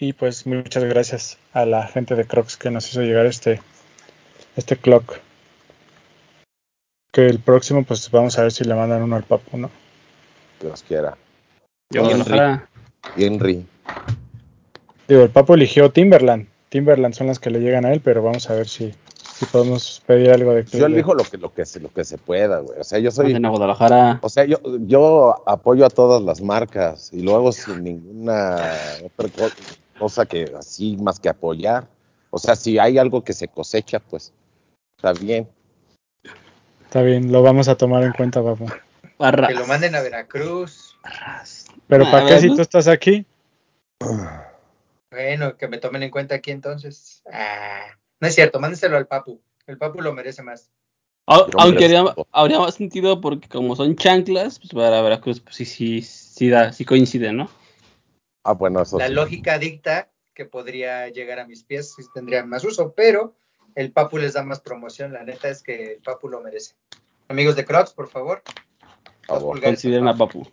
Y 0.00 0.12
pues 0.12 0.46
muchas 0.46 0.84
gracias 0.84 1.38
a 1.52 1.66
la 1.66 1.88
gente 1.88 2.14
de 2.14 2.24
Crocs 2.24 2.56
que 2.56 2.70
nos 2.70 2.88
hizo 2.88 3.02
llegar 3.02 3.26
este, 3.26 3.60
este 4.54 4.76
clock. 4.76 5.16
Que 7.10 7.26
el 7.26 7.40
próximo 7.40 7.82
pues 7.82 8.08
vamos 8.12 8.38
a 8.38 8.42
ver 8.42 8.52
si 8.52 8.62
le 8.62 8.76
mandan 8.76 9.02
uno 9.02 9.16
al 9.16 9.24
papu, 9.24 9.56
¿no? 9.56 9.70
Dios 10.60 10.84
quiera. 10.86 11.16
Yo, 11.90 12.08
Henry. 13.16 13.66
Digo, 15.08 15.22
el 15.22 15.30
papu 15.30 15.54
eligió 15.54 15.90
Timberland. 15.90 16.46
Timberland 16.68 17.14
son 17.14 17.26
las 17.26 17.40
que 17.40 17.50
le 17.50 17.58
llegan 17.58 17.84
a 17.84 17.92
él, 17.92 18.00
pero 18.00 18.22
vamos 18.22 18.48
a 18.50 18.54
ver 18.54 18.68
si, 18.68 18.94
si 19.34 19.46
podemos 19.46 20.00
pedir 20.06 20.30
algo 20.30 20.52
de 20.52 20.64
Yo 20.64 20.86
elijo 20.86 21.14
lo 21.14 21.24
que, 21.24 21.38
lo 21.38 21.52
que 21.52 21.66
se, 21.66 21.80
lo 21.80 21.92
que 21.92 22.04
se 22.04 22.18
pueda, 22.18 22.60
güey. 22.60 22.78
O 22.78 22.84
sea, 22.84 23.00
yo 23.00 23.10
soy, 23.10 23.32
en 23.32 23.48
Guadalajara. 23.48 24.20
o 24.22 24.28
sea, 24.28 24.44
yo, 24.44 24.60
yo 24.86 25.42
apoyo 25.44 25.86
a 25.86 25.90
todas 25.90 26.22
las 26.22 26.40
marcas 26.40 27.10
y 27.12 27.22
lo 27.22 27.34
hago 27.34 27.50
sin 27.50 27.82
ninguna 27.82 28.62
cosa 29.98 30.26
que 30.26 30.52
así 30.58 30.96
más 30.96 31.18
que 31.20 31.28
apoyar. 31.28 31.88
O 32.30 32.38
sea, 32.38 32.56
si 32.56 32.78
hay 32.78 32.98
algo 32.98 33.24
que 33.24 33.32
se 33.32 33.48
cosecha, 33.48 33.98
pues 34.00 34.32
está 34.96 35.12
bien. 35.12 35.48
Está 36.84 37.02
bien, 37.02 37.30
lo 37.32 37.42
vamos 37.42 37.68
a 37.68 37.76
tomar 37.76 38.02
en 38.04 38.12
cuenta, 38.12 38.42
papu. 38.42 38.66
Barras. 39.18 39.48
Que 39.50 39.54
lo 39.54 39.66
manden 39.66 39.94
a 39.94 40.00
Veracruz. 40.00 40.96
Pero 41.86 42.04
Ah, 42.06 42.10
¿para 42.10 42.26
qué 42.26 42.40
si 42.40 42.54
tú 42.54 42.62
estás 42.62 42.86
aquí? 42.88 43.26
Bueno, 45.10 45.56
que 45.56 45.68
me 45.68 45.78
tomen 45.78 46.02
en 46.02 46.10
cuenta 46.10 46.34
aquí 46.36 46.50
entonces. 46.50 47.22
Ah, 47.32 47.86
no 48.20 48.28
es 48.28 48.34
cierto, 48.34 48.60
mándenselo 48.60 48.96
al 48.96 49.06
Papu. 49.06 49.40
El 49.66 49.78
Papu 49.78 50.00
lo 50.00 50.12
merece 50.12 50.42
más. 50.42 50.70
Yo 51.28 51.46
Aunque 51.58 51.88
las- 51.88 52.14
habría 52.32 52.58
más 52.58 52.74
sentido 52.74 53.20
porque 53.20 53.48
como 53.48 53.76
son 53.76 53.96
chanclas, 53.96 54.58
pues 54.58 54.72
para 54.72 55.02
Veracruz, 55.02 55.40
pues 55.40 55.56
sí, 55.56 55.64
sí, 55.66 56.00
sí, 56.02 56.48
da, 56.48 56.72
sí 56.72 56.84
coincide, 56.86 57.32
¿no? 57.32 57.50
Ah, 58.44 58.52
bueno, 58.52 58.82
eso 58.82 58.98
La 58.98 59.08
sí. 59.08 59.12
lógica 59.12 59.58
dicta 59.58 60.08
que 60.34 60.44
podría 60.44 61.08
llegar 61.08 61.38
a 61.40 61.46
mis 61.46 61.64
pies 61.64 61.94
si 61.94 62.02
tendrían 62.14 62.48
más 62.48 62.64
uso, 62.64 62.92
pero 62.96 63.34
el 63.74 63.92
Papu 63.92 64.18
les 64.18 64.34
da 64.34 64.42
más 64.42 64.60
promoción. 64.60 65.12
La 65.12 65.24
neta 65.24 65.48
es 65.48 65.62
que 65.62 65.94
el 65.94 66.02
Papu 66.02 66.28
lo 66.28 66.40
merece. 66.40 66.74
Amigos 67.28 67.56
de 67.56 67.64
Crocs, 67.64 67.92
por 67.92 68.08
favor. 68.08 68.42
Por 69.26 69.38
favor. 69.40 69.60
Consideren 69.62 70.08
a 70.08 70.16
Papu. 70.16 70.46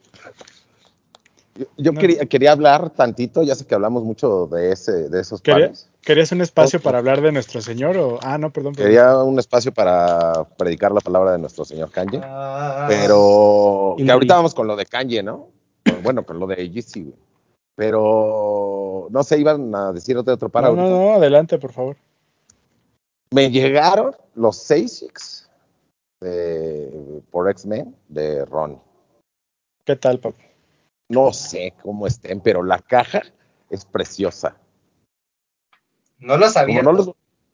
Yo, 1.58 1.66
yo 1.78 1.92
No. 1.94 2.02
quería, 2.02 2.26
quería 2.26 2.52
hablar 2.52 2.90
tantito, 2.90 3.42
ya 3.44 3.56
sé 3.56 3.66
que 3.66 3.76
hablamos 3.76 4.04
mucho 4.04 4.48
de 4.48 4.74
ese, 4.74 5.08
de 5.10 5.22
esos 5.22 5.42
¿Quería- 5.42 5.68
pares. 5.68 5.90
¿Querías 6.02 6.32
un 6.34 6.42
espacio 6.42 6.80
para 6.82 7.00
hablar 7.00 7.22
de 7.22 7.32
nuestro 7.32 7.62
Señor 7.62 7.98
o...? 7.98 8.20
Ah, 8.22 8.38
no, 8.38 8.52
perdón. 8.52 8.74
perdón. 8.74 8.88
Quería 8.92 9.18
un 9.18 9.40
espacio 9.40 9.74
para 9.74 10.44
predicar 10.58 10.92
la 10.92 11.00
palabra 11.00 11.32
de 11.32 11.40
nuestro 11.40 11.66
señor 11.66 11.90
Kanye. 11.92 12.20
Ah, 12.24 12.86
Pero 12.88 13.96
que 13.98 14.12
ahorita 14.12 14.36
vamos 14.36 14.54
con 14.54 14.68
lo 14.68 14.76
de 14.76 14.86
Kanye, 14.86 15.24
¿no? 15.24 15.50
Bueno, 16.04 16.24
con 16.24 16.38
lo 16.38 16.46
de 16.46 16.70
Yeezy, 16.70 17.04
güey. 17.06 17.16
Pero 17.76 19.08
no 19.10 19.24
sé, 19.24 19.40
iban 19.40 19.74
a 19.76 19.92
decir 19.92 20.18
otro, 20.18 20.34
otro 20.34 20.50
para 20.50 20.72
No, 20.72 20.90
no, 20.90 21.14
adelante, 21.14 21.58
por 21.58 21.72
favor. 21.72 21.98
Me 23.32 23.52
llegaron 23.52 24.16
los 24.36 24.58
Six 24.58 25.50
de, 26.22 27.22
por 27.32 27.50
X-Men 27.50 27.96
de 28.08 28.46
Ron. 28.46 28.82
¿Qué 29.84 29.96
tal, 29.96 30.20
papu? 30.20 30.40
No 31.10 31.34
sé 31.34 31.74
cómo 31.84 32.08
estén, 32.08 32.40
pero 32.42 32.64
la 32.64 32.80
caja 32.80 33.22
es 33.70 33.86
preciosa. 33.86 34.58
no 36.20 36.38
lo 36.38 36.50
sabía. 36.50 36.80
Como 36.80 36.92
no 36.92 36.98
los, 36.98 37.08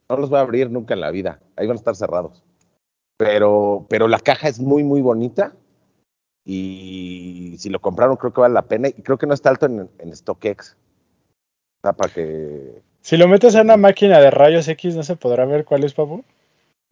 no 0.10 0.18
los 0.18 0.30
voy 0.30 0.40
a 0.40 0.42
abrir 0.42 0.70
nunca 0.70 0.94
en 0.94 1.02
la 1.02 1.12
vida, 1.12 1.42
ahí 1.56 1.68
van 1.68 1.76
a 1.76 1.80
estar 1.80 1.96
cerrados. 1.96 2.44
Pero, 3.18 3.86
pero 3.90 4.08
la 4.08 4.20
caja 4.20 4.48
es 4.48 4.60
muy, 4.60 4.84
muy 4.84 5.02
bonita. 5.02 5.54
Y 6.46 7.56
si 7.60 7.70
lo 7.70 7.80
compraron, 7.80 8.18
creo 8.18 8.34
que 8.34 8.42
vale 8.42 8.54
la 8.54 8.64
pena. 8.68 8.88
Y 8.88 8.94
creo 8.94 9.18
que 9.18 9.28
no 9.28 9.34
está 9.34 9.50
alto 9.50 9.66
en, 9.68 9.89
en 10.00 10.16
StockX. 10.16 10.76
O 10.76 11.82
sea, 11.84 11.94
para 11.94 12.14
que, 12.14 12.82
Si 13.02 13.18
lo 13.18 13.28
metes 13.28 13.56
a 13.56 13.62
una 13.62 13.78
máquina 13.78 14.20
de 14.20 14.32
rayos 14.32 14.68
X, 14.68 14.96
¿no 14.96 15.04
se 15.04 15.16
podrá 15.16 15.46
ver 15.46 15.66
cuál 15.66 15.84
es, 15.84 15.94
papu? 15.94 16.24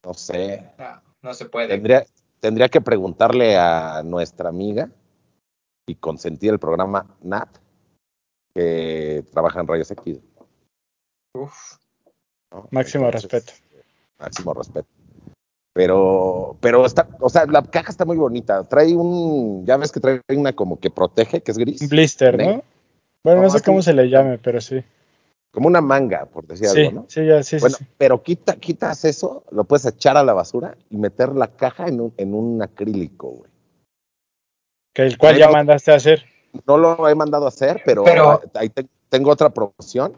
no 0.05 0.13
sé, 0.13 0.63
No, 0.77 1.01
no 1.23 1.33
se 1.33 1.45
puede. 1.45 1.67
tendría, 1.67 2.05
tendría 2.39 2.69
que 2.69 2.79
preguntarle 2.81 3.57
a 3.57 4.01
nuestra 4.03 4.49
amiga 4.49 4.89
y 5.87 5.95
consentir 5.95 6.51
el 6.51 6.59
programa 6.59 7.05
NAT, 7.21 7.49
que 8.55 9.23
trabaja 9.31 9.59
en 9.59 9.67
Rayos 9.67 9.91
X. 9.91 10.19
Uf. 11.35 11.77
¿no? 12.51 12.67
Máximo 12.71 13.05
Entonces, 13.05 13.31
respeto. 13.31 13.53
Máximo 14.19 14.53
respeto. 14.53 14.87
Pero, 15.79 16.57
pero 16.59 16.85
está, 16.85 17.07
o 17.21 17.29
sea, 17.29 17.45
la 17.45 17.61
caja 17.63 17.89
está 17.89 18.03
muy 18.03 18.17
bonita. 18.17 18.65
Trae 18.65 18.93
un, 18.93 19.65
ya 19.65 19.77
ves 19.77 19.93
que 19.93 20.01
trae 20.01 20.19
una 20.35 20.51
como 20.51 20.77
que 20.77 20.89
protege, 20.89 21.39
que 21.41 21.51
es 21.51 21.57
gris. 21.57 21.81
Un 21.83 21.87
blister, 21.87 22.37
¿no? 22.37 22.61
Bueno, 23.23 23.39
no 23.39 23.47
No, 23.47 23.49
sé 23.49 23.61
cómo 23.63 23.81
se 23.81 23.93
le 23.93 24.09
llame, 24.09 24.39
pero 24.39 24.59
sí. 24.59 24.83
Como 25.53 25.69
una 25.69 25.79
manga, 25.79 26.25
por 26.25 26.45
decir 26.45 26.67
Sí, 26.67 26.81
algo, 26.87 26.91
¿no? 26.91 27.05
sí, 27.07 27.25
ya, 27.25 27.41
sí, 27.43 27.55
sí, 27.59 27.61
bueno, 27.61 27.77
sí. 27.77 27.85
pero 27.97 28.21
quita, 28.21 28.57
quitas 28.57 29.05
eso, 29.05 29.45
lo 29.51 29.63
puedes 29.63 29.85
echar 29.85 30.17
a 30.17 30.23
la 30.25 30.33
basura 30.33 30.75
y 30.89 30.97
meter 30.97 31.29
la 31.29 31.47
caja 31.47 31.87
en 31.87 32.01
un, 32.01 32.13
en 32.17 32.33
un 32.33 32.61
acrílico, 32.61 33.29
güey. 33.29 33.51
Que 34.93 35.03
el 35.03 35.17
cual 35.17 35.37
ya 35.37 35.49
mandaste 35.49 35.93
a 35.93 35.95
hacer. 35.95 36.25
No 36.67 36.77
lo 36.77 37.07
he 37.07 37.15
mandado 37.15 37.45
a 37.45 37.49
hacer, 37.49 37.83
pero, 37.85 38.03
Pero- 38.03 38.41
ahí 38.55 38.67
te- 38.67 38.87
tengo 39.07 39.31
otra 39.31 39.49
promoción, 39.51 40.11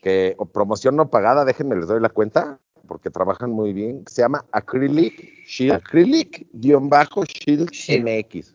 que, 0.00 0.34
o 0.38 0.46
promoción 0.46 0.96
no 0.96 1.10
pagada, 1.10 1.44
déjenme 1.44 1.76
les 1.76 1.86
doy 1.86 2.00
la 2.00 2.08
cuenta, 2.08 2.60
porque 2.86 3.10
trabajan 3.10 3.50
muy 3.50 3.72
bien, 3.72 4.04
se 4.06 4.22
llama 4.22 4.44
Acrylic 4.52 5.44
Shield, 5.46 5.72
Acrylic-Shield 5.74 7.70
Shield. 7.70 8.04
MX. 8.04 8.54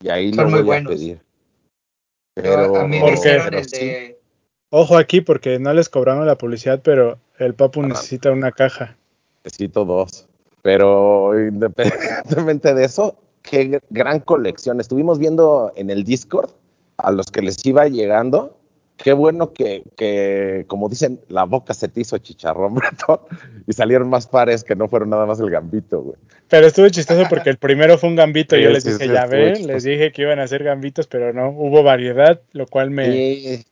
Y 0.00 0.08
ahí 0.08 0.32
Son 0.32 0.44
lo 0.50 0.56
voy 0.58 0.62
buenos. 0.62 0.92
a 0.92 0.94
pedir. 0.94 1.20
Pero, 2.34 2.76
a 2.76 2.86
mí 2.88 2.98
pero 3.22 3.58
el 3.58 3.64
sí, 3.68 3.78
de. 3.78 4.18
Ojo 4.70 4.96
aquí 4.96 5.20
porque 5.20 5.58
no 5.58 5.72
les 5.74 5.88
cobramos 5.88 6.26
la 6.26 6.38
publicidad, 6.38 6.80
pero 6.82 7.18
el 7.38 7.54
papu 7.54 7.82
Ah. 7.82 7.88
necesita 7.88 8.30
una 8.30 8.52
caja. 8.52 8.96
necesito 9.44 9.84
dos. 9.84 10.28
Pero 10.62 11.32
independientemente 11.48 12.72
de 12.74 12.84
eso, 12.84 13.16
qué 13.42 13.68
gr- 13.70 13.82
gran 13.90 14.20
colección. 14.20 14.80
Estuvimos 14.80 15.18
viendo 15.18 15.72
en 15.76 15.90
el 15.90 16.04
Discord 16.04 16.50
a 16.98 17.10
los 17.10 17.26
que 17.26 17.42
les 17.42 17.64
iba 17.66 17.86
llegando. 17.88 18.56
Qué 19.02 19.12
bueno 19.12 19.52
que, 19.52 19.82
que, 19.96 20.64
como 20.68 20.88
dicen, 20.88 21.18
la 21.28 21.42
boca 21.44 21.74
se 21.74 21.88
te 21.88 22.00
hizo 22.00 22.18
chicharrón, 22.18 22.74
Beto, 22.76 23.26
y 23.66 23.72
salieron 23.72 24.08
más 24.08 24.26
pares 24.28 24.62
que 24.62 24.76
no 24.76 24.88
fueron 24.88 25.10
nada 25.10 25.26
más 25.26 25.40
el 25.40 25.50
gambito, 25.50 26.00
güey. 26.02 26.16
Pero 26.48 26.66
estuvo 26.68 26.88
chistoso 26.88 27.24
porque 27.28 27.50
el 27.50 27.56
primero 27.58 27.98
fue 27.98 28.08
un 28.10 28.16
gambito. 28.16 28.56
y 28.56 28.62
yo 28.62 28.70
les 28.70 28.84
sí, 28.84 28.90
dije, 28.92 29.06
sí, 29.06 29.12
ya 29.12 29.26
ven, 29.26 29.54
chistoso. 29.54 29.72
les 29.74 29.82
dije 29.84 30.12
que 30.12 30.22
iban 30.22 30.38
a 30.38 30.44
hacer 30.44 30.62
gambitos, 30.62 31.06
pero 31.08 31.32
no, 31.32 31.48
hubo 31.50 31.82
variedad, 31.82 32.40
lo 32.52 32.66
cual 32.66 32.90
me, 32.90 33.10
Sí, 33.10 33.64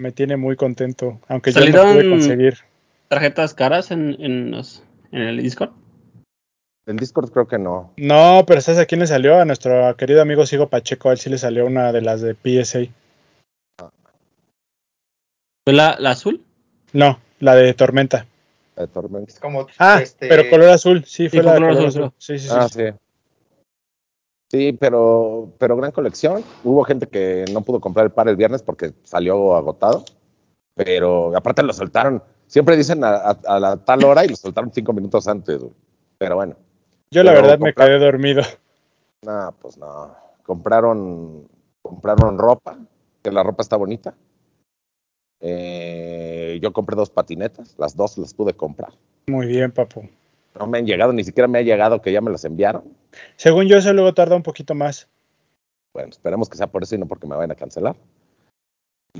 me 0.00 0.12
tiene 0.12 0.36
muy 0.36 0.56
contento. 0.56 1.20
Aunque 1.28 1.52
yo 1.52 1.60
no 1.60 1.66
pude 1.66 1.72
¿Salieron- 1.82 2.10
conseguir. 2.10 2.54
¿Tarjetas 3.08 3.52
caras 3.52 3.90
en, 3.90 4.16
en, 4.18 4.50
los, 4.50 4.82
en 5.12 5.20
el 5.22 5.42
Discord? 5.42 5.70
el 6.86 6.96
Discord 6.96 7.30
creo 7.30 7.46
que 7.46 7.58
no. 7.58 7.92
No, 7.96 8.44
pero 8.46 8.60
¿sabes 8.60 8.80
a 8.80 8.86
quién 8.86 9.00
le 9.00 9.06
salió? 9.06 9.38
A 9.38 9.44
nuestro 9.44 9.94
querido 9.96 10.22
amigo 10.22 10.46
Sigo 10.46 10.68
Pacheco. 10.68 11.10
A 11.10 11.12
él 11.12 11.18
sí 11.18 11.28
le 11.30 11.38
salió 11.38 11.66
una 11.66 11.92
de 11.92 12.00
las 12.00 12.22
de 12.22 12.34
PSA. 12.34 12.80
¿Fue 15.64 15.72
la, 15.74 15.96
la 15.98 16.10
azul? 16.10 16.44
No, 16.92 17.18
la 17.40 17.54
de 17.54 17.72
Tormenta. 17.74 18.26
de 18.76 18.86
Torment. 18.88 19.28
Es 19.28 19.38
como. 19.38 19.66
Ah, 19.78 20.00
este, 20.02 20.28
pero 20.28 20.48
color 20.50 20.70
azul. 20.70 21.04
Sí, 21.04 21.28
fue 21.28 21.38
fue 21.40 21.44
la 21.44 21.52
de 21.54 21.58
color 21.60 21.72
azul, 21.86 21.86
azul. 21.88 22.12
Sí, 22.18 22.38
sí, 22.38 22.48
sí. 22.48 22.54
Ah, 22.56 22.68
sí. 22.68 22.82
Sí, 24.50 24.72
pero, 24.78 25.50
pero 25.58 25.76
gran 25.76 25.92
colección. 25.92 26.44
Hubo 26.62 26.84
gente 26.84 27.06
que 27.06 27.44
no 27.52 27.62
pudo 27.62 27.80
comprar 27.80 28.04
el 28.06 28.12
par 28.12 28.28
el 28.28 28.36
viernes 28.36 28.62
porque 28.62 28.92
salió 29.04 29.54
agotado. 29.56 30.04
Pero 30.74 31.34
aparte 31.36 31.62
lo 31.62 31.72
soltaron. 31.72 32.22
Siempre 32.46 32.76
dicen 32.76 33.02
a, 33.04 33.08
a- 33.14 33.38
a 33.46 33.60
la 33.60 33.76
tal 33.78 34.04
hora 34.04 34.24
y 34.24 34.28
lo 34.28 34.36
soltaron 34.36 34.70
cinco 34.72 34.92
minutos 34.92 35.26
antes. 35.26 35.58
güey. 35.58 35.72
Pero 36.18 36.36
bueno, 36.36 36.56
Yo 37.10 37.22
la 37.22 37.32
verdad 37.32 37.58
me 37.58 37.72
quedé 37.72 37.98
dormido. 37.98 38.42
no, 39.22 39.54
pues 39.60 39.78
no. 39.78 40.14
Compraron, 40.42 41.48
compraron 41.80 42.36
ropa, 42.36 42.76
que 43.22 43.30
la 43.30 43.42
ropa 43.42 43.62
está 43.62 43.76
bonita. 43.76 44.14
Eh, 45.44 46.60
yo 46.62 46.72
compré 46.72 46.94
dos 46.94 47.10
patinetas, 47.10 47.74
las 47.76 47.96
dos 47.96 48.16
las 48.16 48.32
pude 48.32 48.54
comprar. 48.54 48.92
Muy 49.26 49.48
bien, 49.48 49.72
papu. 49.72 50.08
No 50.58 50.68
me 50.68 50.78
han 50.78 50.86
llegado, 50.86 51.12
ni 51.12 51.24
siquiera 51.24 51.48
me 51.48 51.58
ha 51.58 51.62
llegado 51.62 52.00
que 52.00 52.12
ya 52.12 52.20
me 52.20 52.30
las 52.30 52.44
enviaron. 52.44 52.84
Según 53.36 53.66
yo, 53.66 53.76
eso 53.76 53.92
luego 53.92 54.14
tarda 54.14 54.36
un 54.36 54.44
poquito 54.44 54.74
más. 54.74 55.08
Bueno, 55.92 56.10
esperemos 56.10 56.48
que 56.48 56.56
sea 56.56 56.68
por 56.68 56.84
eso 56.84 56.94
y 56.94 56.98
no 56.98 57.06
porque 57.06 57.26
me 57.26 57.34
vayan 57.34 57.50
a 57.50 57.56
cancelar. 57.56 57.96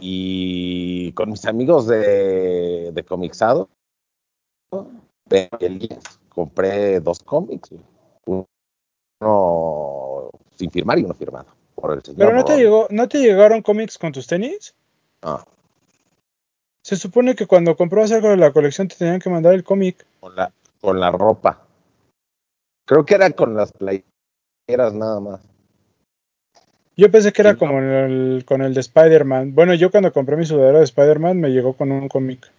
Y 0.01 1.13
con 1.13 1.31
mis 1.31 1.45
amigos 1.45 1.89
de, 1.89 2.93
de 2.93 3.05
Comixado, 3.05 3.69
de 5.27 5.49
Elías, 5.61 6.21
compré 6.29 7.01
dos 7.01 7.19
cómics. 7.21 7.71
Uno 8.25 8.47
sin 10.57 10.71
firmar 10.71 10.99
y 10.99 11.05
uno 11.05 11.15
firmado. 11.15 11.49
Por 11.75 11.95
el 11.95 12.03
señor 12.03 12.19
Pero 12.19 12.33
no 12.33 12.45
te 12.45 12.57
llegó, 12.57 12.87
¿no 12.91 13.09
te 13.09 13.19
llegaron 13.19 13.61
cómics 13.61 13.99
con 13.99 14.13
tus 14.13 14.27
tenis? 14.27 14.75
No, 15.23 15.45
Se 16.83 16.97
supone 16.97 17.35
que 17.35 17.47
cuando 17.47 17.77
comprabas 17.77 18.13
algo 18.13 18.29
de 18.29 18.37
la 18.37 18.53
colección 18.53 18.89
te 18.89 18.97
tenían 18.97 19.21
que 19.21 19.31
mandar 19.31 19.55
el 19.55 19.65
cómic. 19.65 20.05
con 20.21 20.35
la, 20.35 20.53
con 20.81 20.99
la 21.01 21.11
ropa. 21.11 21.65
Creo 22.87 23.05
que 23.05 23.15
era 23.15 23.31
con 23.31 23.55
las 23.55 23.73
playeras 23.73 24.93
nada 24.93 25.21
más. 25.21 25.41
Yo 26.97 27.11
pensé 27.11 27.33
que 27.33 27.43
era 27.43 27.57
como 27.57 27.79
el, 27.79 28.45
con 28.47 28.61
el 28.63 28.75
de 28.75 28.81
Spider-Man. 28.81 29.55
Bueno, 29.55 29.75
yo 29.75 29.91
cuando 29.91 30.13
compré 30.13 30.37
mi 30.37 30.45
sudadera 30.45 30.79
de 30.79 30.85
Spider-Man 30.85 31.41
me 31.41 31.49
llegó 31.51 31.75
con 31.75 31.91
un 31.91 32.09
cómic. 32.09 32.51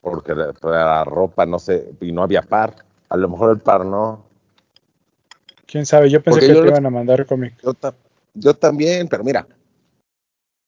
Porque 0.00 0.34
la, 0.34 0.54
la 0.62 1.02
ropa, 1.04 1.44
no 1.46 1.58
sé, 1.58 1.90
y 2.00 2.12
no 2.12 2.22
había 2.22 2.42
par. 2.42 2.76
A 3.08 3.16
lo 3.16 3.28
mejor 3.28 3.50
el 3.56 3.60
par 3.60 3.84
no. 3.84 4.24
Quién 5.66 5.86
sabe, 5.86 6.08
yo 6.10 6.22
pensé 6.22 6.40
Porque 6.40 6.46
que 6.46 6.52
yo 6.54 6.60
te 6.60 6.66
lo- 6.66 6.70
iban 6.72 6.86
a 6.86 6.90
mandar 6.90 7.26
cómic. 7.26 7.54
Yo, 7.62 7.72
ta- 7.74 7.94
yo 8.34 8.54
también, 8.54 9.08
pero 9.08 9.24
mira, 9.24 9.46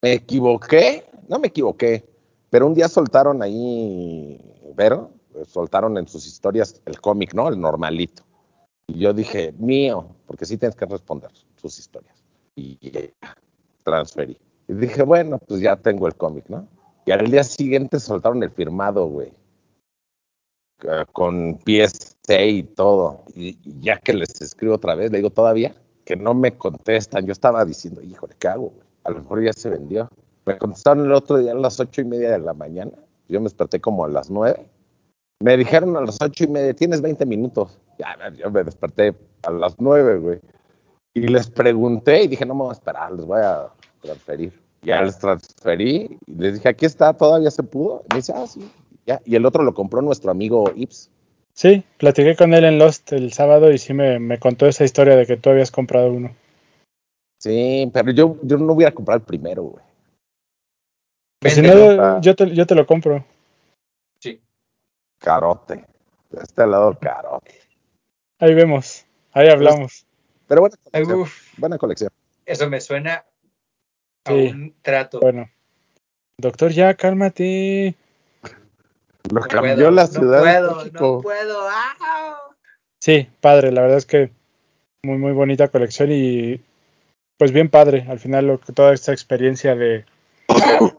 me 0.02 0.14
equivoqué, 0.14 1.04
no 1.28 1.38
me 1.38 1.48
equivoqué, 1.48 2.04
pero 2.50 2.66
un 2.66 2.74
día 2.74 2.88
soltaron 2.88 3.42
ahí, 3.42 4.40
Vero, 4.74 5.10
soltaron 5.46 5.98
en 5.98 6.08
sus 6.08 6.26
historias 6.26 6.80
el 6.86 7.00
cómic, 7.00 7.34
¿no? 7.34 7.48
El 7.48 7.60
normalito. 7.60 8.22
Y 8.86 9.00
yo 9.00 9.12
dije, 9.12 9.52
mío, 9.58 10.08
porque 10.26 10.46
sí 10.46 10.56
tienes 10.56 10.76
que 10.76 10.86
responder 10.86 11.30
sus 11.56 11.78
historias. 11.78 12.14
Y 12.54 12.78
ya, 12.90 13.00
transferí. 13.82 14.38
Y 14.68 14.74
dije, 14.74 15.02
bueno, 15.02 15.38
pues 15.38 15.60
ya 15.60 15.76
tengo 15.76 16.06
el 16.06 16.14
cómic, 16.14 16.48
¿no? 16.48 16.68
Y 17.04 17.12
al 17.12 17.30
día 17.30 17.44
siguiente 17.44 18.00
soltaron 18.00 18.42
el 18.42 18.50
firmado, 18.50 19.06
güey. 19.06 19.32
Eh, 20.82 21.04
Con 21.12 21.58
C 21.64 22.46
y 22.48 22.62
todo. 22.62 23.24
Y 23.34 23.58
ya 23.80 23.98
que 23.98 24.12
les 24.12 24.40
escribo 24.40 24.74
otra 24.74 24.94
vez, 24.94 25.10
le 25.10 25.18
digo, 25.18 25.30
todavía, 25.30 25.74
que 26.04 26.16
no 26.16 26.34
me 26.34 26.56
contestan. 26.56 27.26
Yo 27.26 27.32
estaba 27.32 27.64
diciendo, 27.64 28.02
híjole, 28.02 28.34
¿qué 28.38 28.48
hago? 28.48 28.72
A 29.04 29.10
lo 29.10 29.18
mejor 29.20 29.44
ya 29.44 29.52
se 29.52 29.68
vendió. 29.68 30.08
Me 30.46 30.56
contestaron 30.58 31.04
el 31.04 31.12
otro 31.12 31.38
día 31.38 31.52
a 31.52 31.56
las 31.56 31.80
ocho 31.80 32.00
y 32.00 32.04
media 32.04 32.30
de 32.30 32.38
la 32.38 32.54
mañana. 32.54 32.92
Yo 33.28 33.40
me 33.40 33.44
desperté 33.44 33.80
como 33.80 34.04
a 34.04 34.08
las 34.08 34.30
nueve. 34.30 34.64
Me 35.42 35.56
dijeron 35.56 35.96
a 35.96 36.00
las 36.00 36.18
ocho 36.22 36.44
y 36.44 36.46
media, 36.46 36.72
tienes 36.72 37.02
20 37.02 37.26
minutos. 37.26 37.78
Ya, 37.98 38.16
yo 38.30 38.50
me 38.50 38.62
desperté 38.62 39.14
a 39.42 39.50
las 39.50 39.74
nueve, 39.78 40.18
güey. 40.18 40.40
Y 41.14 41.26
les 41.26 41.50
pregunté 41.50 42.22
y 42.22 42.28
dije, 42.28 42.46
no 42.46 42.54
me 42.54 42.60
voy 42.60 42.70
a 42.70 42.74
esperar, 42.74 43.12
les 43.12 43.24
voy 43.24 43.40
a 43.40 43.68
transferir. 44.00 44.52
Ya 44.82 45.02
les 45.02 45.18
transferí 45.18 46.16
y 46.26 46.32
les 46.32 46.54
dije, 46.54 46.68
aquí 46.68 46.86
está, 46.86 47.12
todavía 47.12 47.50
se 47.50 47.64
pudo. 47.64 48.04
Y 48.04 48.14
me 48.14 48.16
dice, 48.18 48.32
ah, 48.36 48.46
sí. 48.46 48.70
Ya. 49.04 49.20
Y 49.24 49.34
el 49.34 49.44
otro 49.46 49.64
lo 49.64 49.74
compró 49.74 50.00
nuestro 50.00 50.30
amigo 50.30 50.70
Ips. 50.74 51.10
Sí, 51.54 51.82
platiqué 51.98 52.36
con 52.36 52.54
él 52.54 52.64
en 52.64 52.78
Lost 52.78 53.12
el 53.12 53.32
sábado 53.32 53.72
y 53.72 53.78
sí 53.78 53.94
me, 53.94 54.18
me 54.20 54.38
contó 54.38 54.66
esa 54.66 54.84
historia 54.84 55.16
de 55.16 55.26
que 55.26 55.36
tú 55.36 55.50
habías 55.50 55.70
comprado 55.70 56.12
uno. 56.12 56.36
Sí, 57.40 57.90
pero 57.92 58.12
yo, 58.12 58.36
yo 58.42 58.58
no 58.58 58.72
hubiera 58.74 58.92
comprado 58.92 59.18
el 59.18 59.24
primero, 59.24 59.62
güey. 59.62 59.85
Pues 61.46 61.54
si 61.54 61.62
no, 61.62 62.20
yo 62.20 62.34
te, 62.34 62.54
yo 62.54 62.66
te 62.66 62.74
lo 62.74 62.86
compro. 62.86 63.24
Sí. 64.20 64.40
Carote. 65.18 65.84
De 66.30 66.42
este 66.42 66.66
lado, 66.66 66.98
carote. 66.98 67.60
Ahí 68.38 68.54
vemos, 68.54 69.06
ahí 69.32 69.48
hablamos. 69.48 70.06
Pero 70.48 70.60
buena 70.62 70.76
colección. 70.76 71.20
uf, 71.20 71.58
Buena 71.58 71.78
colección. 71.78 72.10
eso 72.44 72.68
me 72.68 72.80
suena 72.80 73.24
a 74.24 74.30
Sí. 74.30 74.48
un 74.48 74.74
trato. 74.82 75.20
Bueno, 75.20 75.48
doctor, 76.38 76.72
ya 76.72 76.94
cálmate. 76.94 77.94
Lo 79.30 79.40
No 79.40 79.46
cambió 79.48 79.74
puedo, 79.74 79.90
la 79.90 80.02
no 80.02 80.08
ciudad 80.08 80.40
puedo, 80.40 80.68
de 80.68 80.74
México. 80.84 80.98
no 81.16 81.20
puedo. 81.20 81.68
¡ah! 81.68 82.38
Sí, 83.00 83.28
padre, 83.40 83.72
la 83.72 83.82
verdad 83.82 83.98
es 83.98 84.06
que 84.06 84.30
muy, 85.04 85.18
muy 85.18 85.32
bonita 85.32 85.68
colección 85.68 86.10
y 86.12 86.60
pues 87.38 87.52
bien 87.52 87.68
padre. 87.68 88.04
Al 88.08 88.18
final, 88.18 88.46
lo 88.46 88.60
que, 88.60 88.72
toda 88.72 88.92
esta 88.94 89.12
experiencia 89.12 89.74
de, 89.74 90.04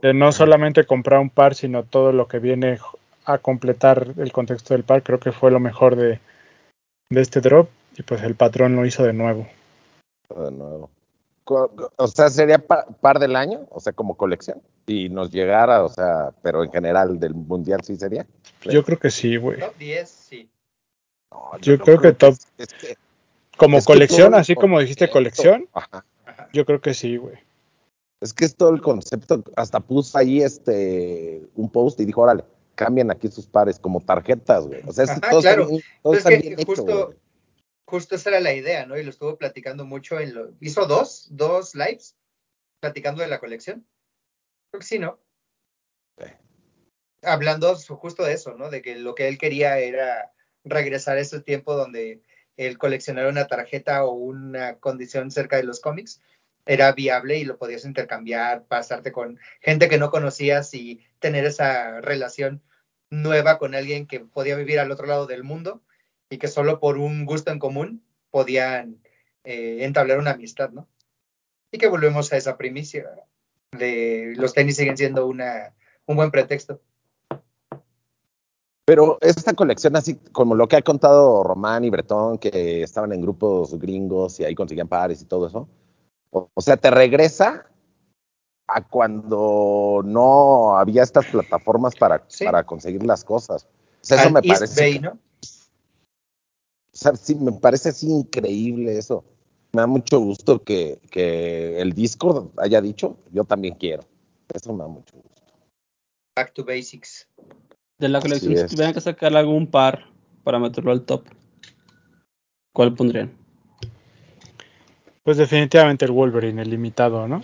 de 0.02 0.14
no 0.14 0.32
solamente 0.32 0.86
comprar 0.86 1.20
un 1.20 1.30
par, 1.30 1.56
sino 1.56 1.84
todo 1.84 2.12
lo 2.12 2.28
que 2.28 2.40
viene 2.40 2.80
a 3.26 3.38
completar 3.40 4.14
el 4.18 4.32
contexto 4.32 4.74
del 4.74 4.84
par, 4.84 5.04
creo 5.04 5.20
que 5.20 5.32
fue 5.32 5.52
lo 5.52 5.60
mejor 5.60 5.96
de, 5.96 6.20
de 7.10 7.22
este 7.22 7.42
drop. 7.42 7.70
Y 7.98 8.04
pues 8.04 8.22
el 8.22 8.36
patrón 8.36 8.76
lo 8.76 8.86
hizo 8.86 9.04
de 9.04 9.14
nuevo. 9.14 9.48
De 10.30 10.52
nuevo. 10.52 10.90
O 11.46 12.08
sea, 12.08 12.30
sería 12.30 12.60
pa- 12.60 12.86
par 13.02 13.20
del 13.20 13.36
año, 13.36 13.66
o 13.72 13.80
sea, 13.80 13.94
como 13.94 14.16
colección. 14.16 14.62
Y 14.86 15.10
nos 15.10 15.32
llegara, 15.32 15.84
o 15.84 15.90
sea, 15.90 16.32
pero 16.42 16.64
en 16.64 16.72
general 16.72 17.20
del 17.20 17.34
mundial 17.34 17.82
sí 17.84 17.96
sería. 17.96 18.26
Yo 18.64 18.84
creo 18.84 19.00
que 19.00 19.10
sí, 19.10 19.38
güey. 19.38 19.60
Top 19.60 19.76
10, 19.78 20.10
sí. 20.10 20.50
No, 21.32 21.58
Yo 21.62 21.78
no 21.78 21.84
creo 21.84 22.00
que 22.00 22.12
top. 22.12 22.34
Es, 22.34 22.48
es 22.58 22.74
que, 22.74 22.98
Como 23.58 23.78
es 23.78 23.86
colección, 23.86 24.36
así 24.36 24.56
como 24.56 24.80
dijiste 24.80 25.10
colección, 25.10 25.68
Ajá. 25.74 26.04
Ajá. 26.26 26.50
yo 26.54 26.66
creo 26.66 26.82
que 26.82 26.94
sí, 26.94 27.18
güey. 27.18 27.36
Es 28.22 28.34
que 28.34 28.46
es 28.46 28.56
todo 28.56 28.70
el 28.70 28.82
concepto. 28.82 29.44
Hasta 29.56 29.80
puso 29.80 30.18
ahí 30.18 30.42
este 30.42 31.48
un 31.56 31.70
post 31.72 32.00
y 32.00 32.06
dijo, 32.06 32.22
órale, 32.22 32.44
cambien 32.76 33.12
aquí 33.12 33.28
sus 33.28 33.48
pares 33.48 33.78
como 33.80 34.00
tarjetas, 34.02 34.66
güey. 34.68 34.82
O 34.88 34.92
sea, 34.92 35.06
Ajá, 35.06 35.20
todo, 35.30 35.42
claro. 35.42 35.62
está 35.64 35.72
bien, 35.72 35.84
todo 36.04 36.14
Es 36.14 36.18
está 36.20 36.30
que 36.30 36.38
bien 36.38 36.54
hecho, 36.54 36.66
justo- 36.66 37.06
güey. 37.08 37.18
Justo 37.90 38.16
esa 38.16 38.30
era 38.32 38.40
la 38.42 38.54
idea, 38.54 38.86
¿no? 38.86 38.98
Y 38.98 39.04
lo 39.04 39.12
estuvo 39.12 39.38
platicando 39.38 39.86
mucho 39.86 40.20
en 40.20 40.34
lo... 40.36 40.52
Hizo 40.60 40.86
dos, 40.88 41.28
dos 41.32 41.74
lives 41.74 42.18
platicando 42.82 43.22
de 43.22 43.30
la 43.30 43.40
colección. 43.40 43.88
Creo 44.72 44.80
que 44.82 44.86
sí, 44.86 45.00
¿no? 45.00 45.20
Sí. 46.20 46.26
Hablando 47.24 47.74
justo 47.78 48.24
de 48.26 48.34
eso, 48.34 48.56
¿no? 48.56 48.70
De 48.70 48.82
que 48.82 48.98
lo 48.98 49.16
que 49.16 49.30
él 49.30 49.38
quería 49.38 49.80
era 49.80 50.34
regresar 50.66 51.16
a 51.18 51.22
ese 51.22 51.40
tiempo 51.40 51.76
donde 51.76 52.22
el 52.58 52.78
coleccionar 52.78 53.28
una 53.28 53.48
tarjeta 53.48 54.04
o 54.04 54.12
una 54.12 54.80
condición 54.80 55.32
cerca 55.32 55.56
de 55.56 55.64
los 55.64 55.80
cómics 55.80 56.20
era 56.68 56.92
viable 56.92 57.38
y 57.38 57.46
lo 57.46 57.58
podías 57.58 57.86
intercambiar, 57.86 58.66
pasarte 58.66 59.12
con 59.12 59.40
gente 59.62 59.90
que 59.90 59.98
no 59.98 60.12
conocías 60.12 60.74
y 60.74 61.02
tener 61.20 61.46
esa 61.46 62.02
relación 62.02 62.62
nueva 63.10 63.58
con 63.58 63.76
alguien 63.76 64.08
que 64.08 64.20
podía 64.20 64.56
vivir 64.56 64.80
al 64.80 64.92
otro 64.92 65.08
lado 65.08 65.28
del 65.28 65.44
mundo 65.44 65.82
y 66.30 66.38
que 66.38 66.48
solo 66.48 66.80
por 66.80 66.98
un 66.98 67.26
gusto 67.26 67.52
en 67.52 67.60
común 67.60 68.04
podían 68.32 69.00
eh, 69.44 69.80
entablar 69.82 70.20
una 70.20 70.32
amistad, 70.32 70.72
¿no? 70.72 70.88
Y 71.72 71.78
que 71.78 71.88
volvemos 71.88 72.32
a 72.32 72.38
esa 72.38 72.58
primicia 72.58 73.10
de 73.72 74.34
los 74.36 74.54
tenis 74.54 74.76
siguen 74.76 74.98
siendo 74.98 75.28
una, 75.28 75.74
un 76.06 76.16
buen 76.16 76.32
pretexto. 76.32 76.82
Pero 78.86 79.18
esta 79.20 79.54
colección, 79.54 79.98
así 79.98 80.16
como 80.32 80.56
lo 80.56 80.68
que 80.70 80.78
ha 80.78 80.82
contado 80.82 81.44
Román 81.44 81.84
y 81.84 81.90
Bretón, 81.90 82.38
que 82.38 82.84
estaban 82.84 83.12
en 83.12 83.22
grupos 83.22 83.78
gringos 83.78 84.40
y 84.40 84.46
ahí 84.46 84.56
conseguían 84.56 84.88
pares 84.88 85.22
y 85.22 85.26
todo 85.26 85.48
eso, 85.48 85.68
o, 86.32 86.50
o 86.54 86.62
sea, 86.62 86.78
te 86.78 86.90
regresa 86.92 87.68
a 88.68 88.86
cuando 88.86 90.02
no 90.04 90.78
había 90.78 91.04
estas 91.04 91.26
plataformas 91.28 91.96
para, 91.96 92.26
Sí. 92.28 92.44
para 92.46 92.66
conseguir 92.66 93.04
las 93.06 93.24
cosas. 93.24 93.66
O 93.66 94.06
sea, 94.06 94.18
eso 94.18 94.28
Al 94.28 94.34
me 94.34 94.40
East 94.44 94.60
parece, 94.60 94.82
Bay, 94.82 95.00
¿no? 95.00 95.12
o 95.12 95.18
sea, 96.92 97.16
sí, 97.16 97.36
me 97.36 97.52
parece 97.54 97.90
así 97.90 98.10
increíble 98.12 98.98
eso. 98.98 99.24
Me 99.74 99.82
da 99.82 99.88
mucho 99.88 100.20
gusto 100.20 100.64
que, 100.64 101.00
que 101.12 101.80
el 101.80 101.94
Discord 101.94 102.50
haya 102.58 102.82
dicho, 102.82 103.18
yo 103.32 103.44
también 103.44 103.76
quiero. 103.76 104.04
Eso 104.54 104.74
me 104.74 104.84
da 104.84 104.90
mucho 104.90 105.16
gusto. 105.16 105.42
Back 106.36 106.54
to 106.54 106.64
basics. 106.66 107.28
De 108.00 108.10
la 108.10 108.22
colección, 108.22 108.56
si 108.56 108.76
tuvieran 108.76 108.94
que 108.94 109.02
sacar 109.02 109.36
algún 109.36 109.68
par 109.68 110.12
para 110.44 110.60
meterlo 110.60 110.92
al 110.92 111.04
top, 111.04 111.26
¿cuál 112.74 112.94
pondrían? 112.94 113.36
Pues 115.28 115.36
definitivamente 115.36 116.06
el 116.06 116.12
Wolverine, 116.12 116.62
el 116.62 116.70
limitado, 116.70 117.28
¿no? 117.28 117.44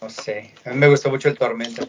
No 0.00 0.08
sé. 0.08 0.52
A 0.64 0.70
mí 0.70 0.76
me 0.76 0.86
gustó 0.86 1.10
mucho 1.10 1.28
el 1.28 1.36
Tormenta. 1.36 1.82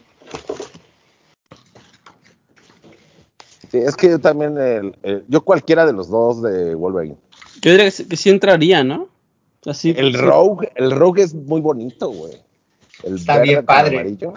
Sí, 3.70 3.78
es 3.78 3.94
que 3.94 4.08
yo 4.10 4.18
también, 4.18 4.58
el- 4.58 4.96
el- 5.04 5.24
yo 5.28 5.42
cualquiera 5.42 5.86
de 5.86 5.92
los 5.92 6.10
dos 6.10 6.42
de 6.42 6.74
Wolverine. 6.74 7.14
Yo 7.62 7.70
diría 7.70 7.84
que, 7.84 7.90
sí- 7.92 8.08
que 8.08 8.16
sí 8.16 8.30
entraría, 8.30 8.82
¿no? 8.82 9.08
Así, 9.64 9.94
El 9.96 10.10
sí. 10.12 10.20
Rogue, 10.20 10.72
el 10.74 10.90
Rogue 10.90 11.22
es 11.22 11.34
muy 11.34 11.60
bonito, 11.60 12.08
güey. 12.08 12.32
El 13.04 13.14
Está 13.14 13.34
verde 13.34 13.42
bien 13.44 13.56
con 13.58 13.66
padre. 13.66 13.98
amarillo. 14.00 14.34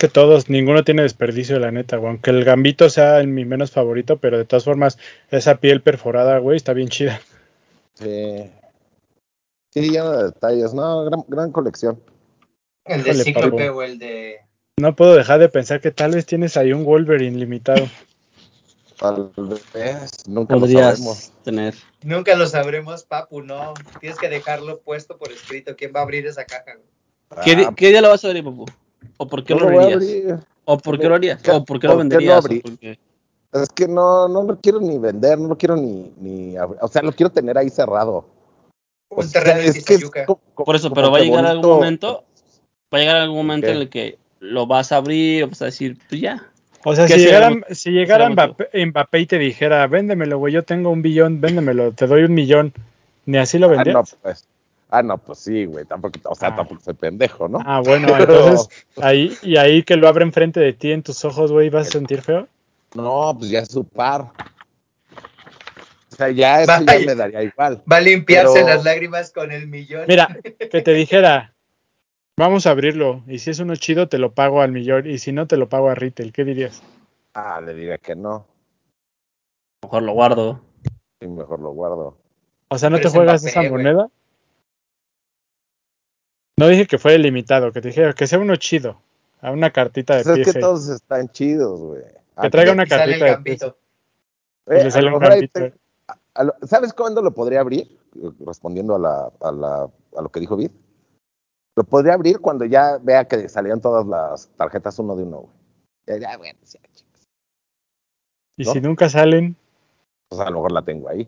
Que 0.00 0.08
todos, 0.08 0.48
ninguno 0.48 0.82
tiene 0.82 1.02
desperdicio, 1.02 1.58
la 1.58 1.70
neta, 1.70 1.98
güey. 1.98 2.08
Aunque 2.08 2.30
el 2.30 2.42
gambito 2.42 2.88
sea 2.88 3.22
mi 3.22 3.44
menos 3.44 3.70
favorito, 3.70 4.16
pero 4.16 4.38
de 4.38 4.46
todas 4.46 4.64
formas, 4.64 4.98
esa 5.30 5.56
piel 5.56 5.82
perforada, 5.82 6.38
güey, 6.38 6.56
está 6.56 6.72
bien 6.72 6.88
chida. 6.88 7.20
Sí. 7.94 8.50
Sí, 9.72 9.90
lleno 9.90 10.10
de 10.10 10.24
detalles. 10.24 10.72
No, 10.72 11.04
gran, 11.04 11.22
gran 11.28 11.52
colección. 11.52 12.00
El 12.86 13.02
de 13.04 13.10
Híjole, 13.10 13.24
Cíclope 13.24 13.68
o 13.68 13.82
el 13.82 13.98
de. 13.98 14.38
No 14.78 14.96
puedo 14.96 15.14
dejar 15.14 15.38
de 15.38 15.50
pensar 15.50 15.82
que 15.82 15.90
tal 15.90 16.12
vez 16.12 16.24
tienes 16.24 16.56
ahí 16.56 16.72
un 16.72 16.84
Wolverine 16.84 17.38
limitado. 17.38 17.86
Tal 18.98 19.30
vez, 19.74 20.10
nunca 20.26 20.56
lo 20.56 20.66
sabremos. 20.66 21.32
tener. 21.44 21.74
Nunca 22.02 22.34
lo 22.36 22.46
sabremos, 22.46 23.04
Papu, 23.04 23.42
no. 23.42 23.74
Tienes 24.00 24.18
que 24.18 24.30
dejarlo 24.30 24.80
puesto 24.80 25.18
por 25.18 25.30
escrito. 25.30 25.76
¿Quién 25.76 25.92
va 25.94 26.00
a 26.00 26.04
abrir 26.04 26.26
esa 26.26 26.46
caja? 26.46 26.72
güey? 26.74 27.44
¿Qué, 27.44 27.64
Ah, 27.66 27.74
qué 27.76 27.88
día 27.90 28.00
lo 28.00 28.08
vas 28.08 28.24
a 28.24 28.28
abrir, 28.28 28.42
papu? 28.42 28.64
¿O 29.16 29.26
por 29.28 29.44
qué 29.44 29.54
no 29.54 29.68
lo 29.70 29.80
abrir. 29.80 30.38
¿O 30.64 30.78
por 30.78 30.98
qué 30.98 31.08
lo 31.08 31.14
harías? 31.14 31.42
¿Qué- 31.42 31.50
¿O 31.50 31.64
por 31.64 31.80
qué 31.80 31.86
lo 31.88 31.94
qué 31.94 31.98
venderías? 31.98 32.34
¿O 32.36 32.38
abrí? 32.38 32.60
por 32.60 32.78
qué? 32.78 32.98
Es 33.52 33.68
que 33.70 33.88
no, 33.88 34.28
no 34.28 34.44
lo 34.44 34.58
quiero 34.60 34.80
ni 34.80 34.98
vender, 34.98 35.38
no 35.38 35.48
lo 35.48 35.58
quiero 35.58 35.76
ni, 35.76 36.12
ni 36.20 36.56
abrir. 36.56 36.78
O 36.82 36.88
sea, 36.88 37.02
lo 37.02 37.12
quiero 37.12 37.30
tener 37.30 37.58
ahí 37.58 37.68
cerrado. 37.68 38.26
O 39.08 39.20
Un 39.22 39.28
sea, 39.28 39.42
terreno 39.42 39.60
en 39.60 39.66
es 39.66 39.72
que 39.72 39.78
es 39.80 39.84
Tizayuca. 40.00 40.26
co- 40.26 40.40
co- 40.54 40.64
Por 40.64 40.76
eso, 40.76 40.92
pero 40.92 41.10
va 41.10 41.18
a 41.18 41.22
llegar 41.22 41.44
algún 41.44 41.68
momento, 41.68 42.24
va 42.94 42.98
a 42.98 43.00
llegar 43.00 43.16
algún 43.16 43.38
momento 43.38 43.66
en 43.68 43.76
el 43.78 43.88
que 43.88 44.18
lo 44.38 44.66
vas 44.66 44.92
a 44.92 44.96
abrir 44.96 45.44
o 45.44 45.48
vas 45.48 45.62
a 45.62 45.66
decir, 45.66 45.98
pues 46.08 46.20
ya, 46.20 46.48
O 46.84 46.94
sea, 46.94 47.06
¿Qué 47.06 47.14
si 47.14 47.20
llegara, 47.24 47.50
si 47.72 47.90
llegara? 47.90 48.30
Mbappé, 48.30 48.86
Mbappé 48.86 49.20
y 49.20 49.26
te 49.26 49.38
dijera, 49.38 49.86
véndemelo, 49.88 50.38
güey, 50.38 50.54
yo 50.54 50.62
tengo 50.64 50.90
un 50.90 51.02
billón, 51.02 51.40
véndemelo, 51.40 51.92
te 51.92 52.06
doy 52.06 52.22
un 52.22 52.32
millón, 52.32 52.72
¿ni 53.26 53.36
así 53.36 53.58
lo 53.58 53.66
Ah, 53.66 53.70
vendías? 53.70 53.94
no, 53.94 54.04
pues. 54.22 54.46
Ah, 54.90 55.02
no, 55.02 55.18
pues 55.18 55.38
sí, 55.38 55.64
güey. 55.66 55.84
Tampoco, 55.84 56.18
o 56.24 56.34
sea, 56.34 56.48
Ah. 56.48 56.56
tampoco 56.56 56.80
soy 56.80 56.94
pendejo, 56.94 57.48
¿no? 57.48 57.60
Ah, 57.64 57.80
bueno, 57.80 58.08
entonces, 58.18 58.68
ahí, 59.00 59.36
y 59.42 59.56
ahí 59.56 59.82
que 59.84 59.96
lo 59.96 60.08
abre 60.08 60.24
enfrente 60.24 60.58
de 60.60 60.72
ti 60.72 60.90
en 60.92 61.02
tus 61.02 61.24
ojos, 61.24 61.52
güey, 61.52 61.70
¿vas 61.70 61.88
a 61.88 61.90
sentir 61.92 62.22
feo? 62.22 62.48
No, 62.94 63.34
pues 63.38 63.50
ya 63.50 63.60
es 63.60 63.68
su 63.70 63.84
par. 63.84 64.32
O 66.12 66.16
sea, 66.16 66.28
ya 66.30 66.62
eso 66.62 66.72
ya 66.84 66.98
me 67.06 67.14
daría 67.14 67.42
igual. 67.44 67.82
Va 67.90 67.96
a 67.96 68.00
limpiarse 68.00 68.54
Pero- 68.54 68.66
las 68.66 68.84
lágrimas 68.84 69.30
con 69.32 69.52
el 69.52 69.68
millón. 69.68 70.04
Mira, 70.08 70.28
que 70.70 70.82
te 70.82 70.92
dijera, 70.92 71.54
vamos 72.36 72.66
a 72.66 72.70
abrirlo, 72.70 73.22
y 73.28 73.38
si 73.38 73.50
es 73.50 73.60
uno 73.60 73.76
chido, 73.76 74.08
te 74.08 74.18
lo 74.18 74.32
pago 74.32 74.60
al 74.60 74.72
millón, 74.72 75.08
y 75.08 75.18
si 75.18 75.32
no, 75.32 75.46
te 75.46 75.56
lo 75.56 75.68
pago 75.68 75.88
a 75.88 75.94
retail, 75.94 76.32
¿qué 76.32 76.44
dirías? 76.44 76.82
Ah, 77.34 77.60
le 77.64 77.74
diría 77.74 77.98
que 77.98 78.16
no. 78.16 78.46
mejor 79.82 80.02
lo 80.02 80.12
guardo. 80.12 80.60
Y 81.20 81.26
mejor 81.28 81.60
lo 81.60 81.70
guardo. 81.70 82.18
O 82.68 82.78
sea, 82.78 82.90
¿no 82.90 82.96
Pero 82.96 83.10
te 83.10 83.16
juegas 83.16 83.44
esa 83.44 83.62
moneda? 83.62 84.08
No 86.60 86.68
dije 86.68 86.86
que 86.86 86.98
fuera 86.98 87.16
limitado, 87.16 87.72
que 87.72 87.80
te 87.80 87.88
dijera 87.88 88.12
que 88.12 88.26
sea 88.26 88.38
uno 88.38 88.54
chido, 88.56 89.00
a 89.40 89.50
una 89.50 89.70
cartita 89.70 90.16
de 90.16 90.24
Pues 90.24 90.38
es 90.46 90.52
que 90.52 90.60
todos 90.60 90.88
están 90.90 91.30
chidos, 91.30 91.80
güey. 91.80 92.02
Que 92.42 92.50
traiga 92.50 92.72
una 92.72 92.84
y 92.84 92.86
sale 92.86 93.14
el 93.14 93.20
cartita 93.20 93.24
de 93.24 93.30
gambito. 93.32 93.76
y 94.66 94.72
eh, 94.74 94.74
le 94.82 94.88
a 94.88 94.90
sale 94.90 95.10
lo 95.10 95.16
un 95.16 95.20
mejor 95.22 95.32
ahí 95.32 95.40
gambito. 95.40 95.60
te- 95.60 95.74
a 96.34 96.44
lo- 96.44 96.54
¿Sabes 96.62 96.92
cuándo 96.92 97.22
lo 97.22 97.32
podría 97.32 97.60
abrir? 97.60 97.98
Respondiendo 98.46 98.94
a, 98.94 98.98
la, 98.98 99.32
a, 99.40 99.52
la, 99.52 99.82
a 100.16 100.22
lo 100.22 100.28
que 100.30 100.40
dijo 100.40 100.56
Vid. 100.56 100.70
Lo 101.76 101.84
podría 101.84 102.12
abrir 102.14 102.40
cuando 102.40 102.66
ya 102.66 102.98
vea 103.00 103.24
que 103.26 103.48
salían 103.48 103.80
todas 103.80 104.06
las 104.06 104.48
tarjetas 104.56 104.98
uno 104.98 105.16
de 105.16 105.22
uno, 105.22 105.36
güey. 105.38 105.52
Ya, 106.06 106.18
ya, 106.18 106.36
bueno, 106.36 106.58
ya, 106.62 106.80
chicos. 106.92 107.26
Y 108.58 108.64
¿no? 108.64 108.72
si 108.72 108.80
nunca 108.82 109.08
salen, 109.08 109.56
Pues 110.28 110.40
a 110.42 110.44
lo 110.50 110.56
mejor 110.56 110.72
la 110.72 110.82
tengo 110.82 111.08
ahí. 111.08 111.26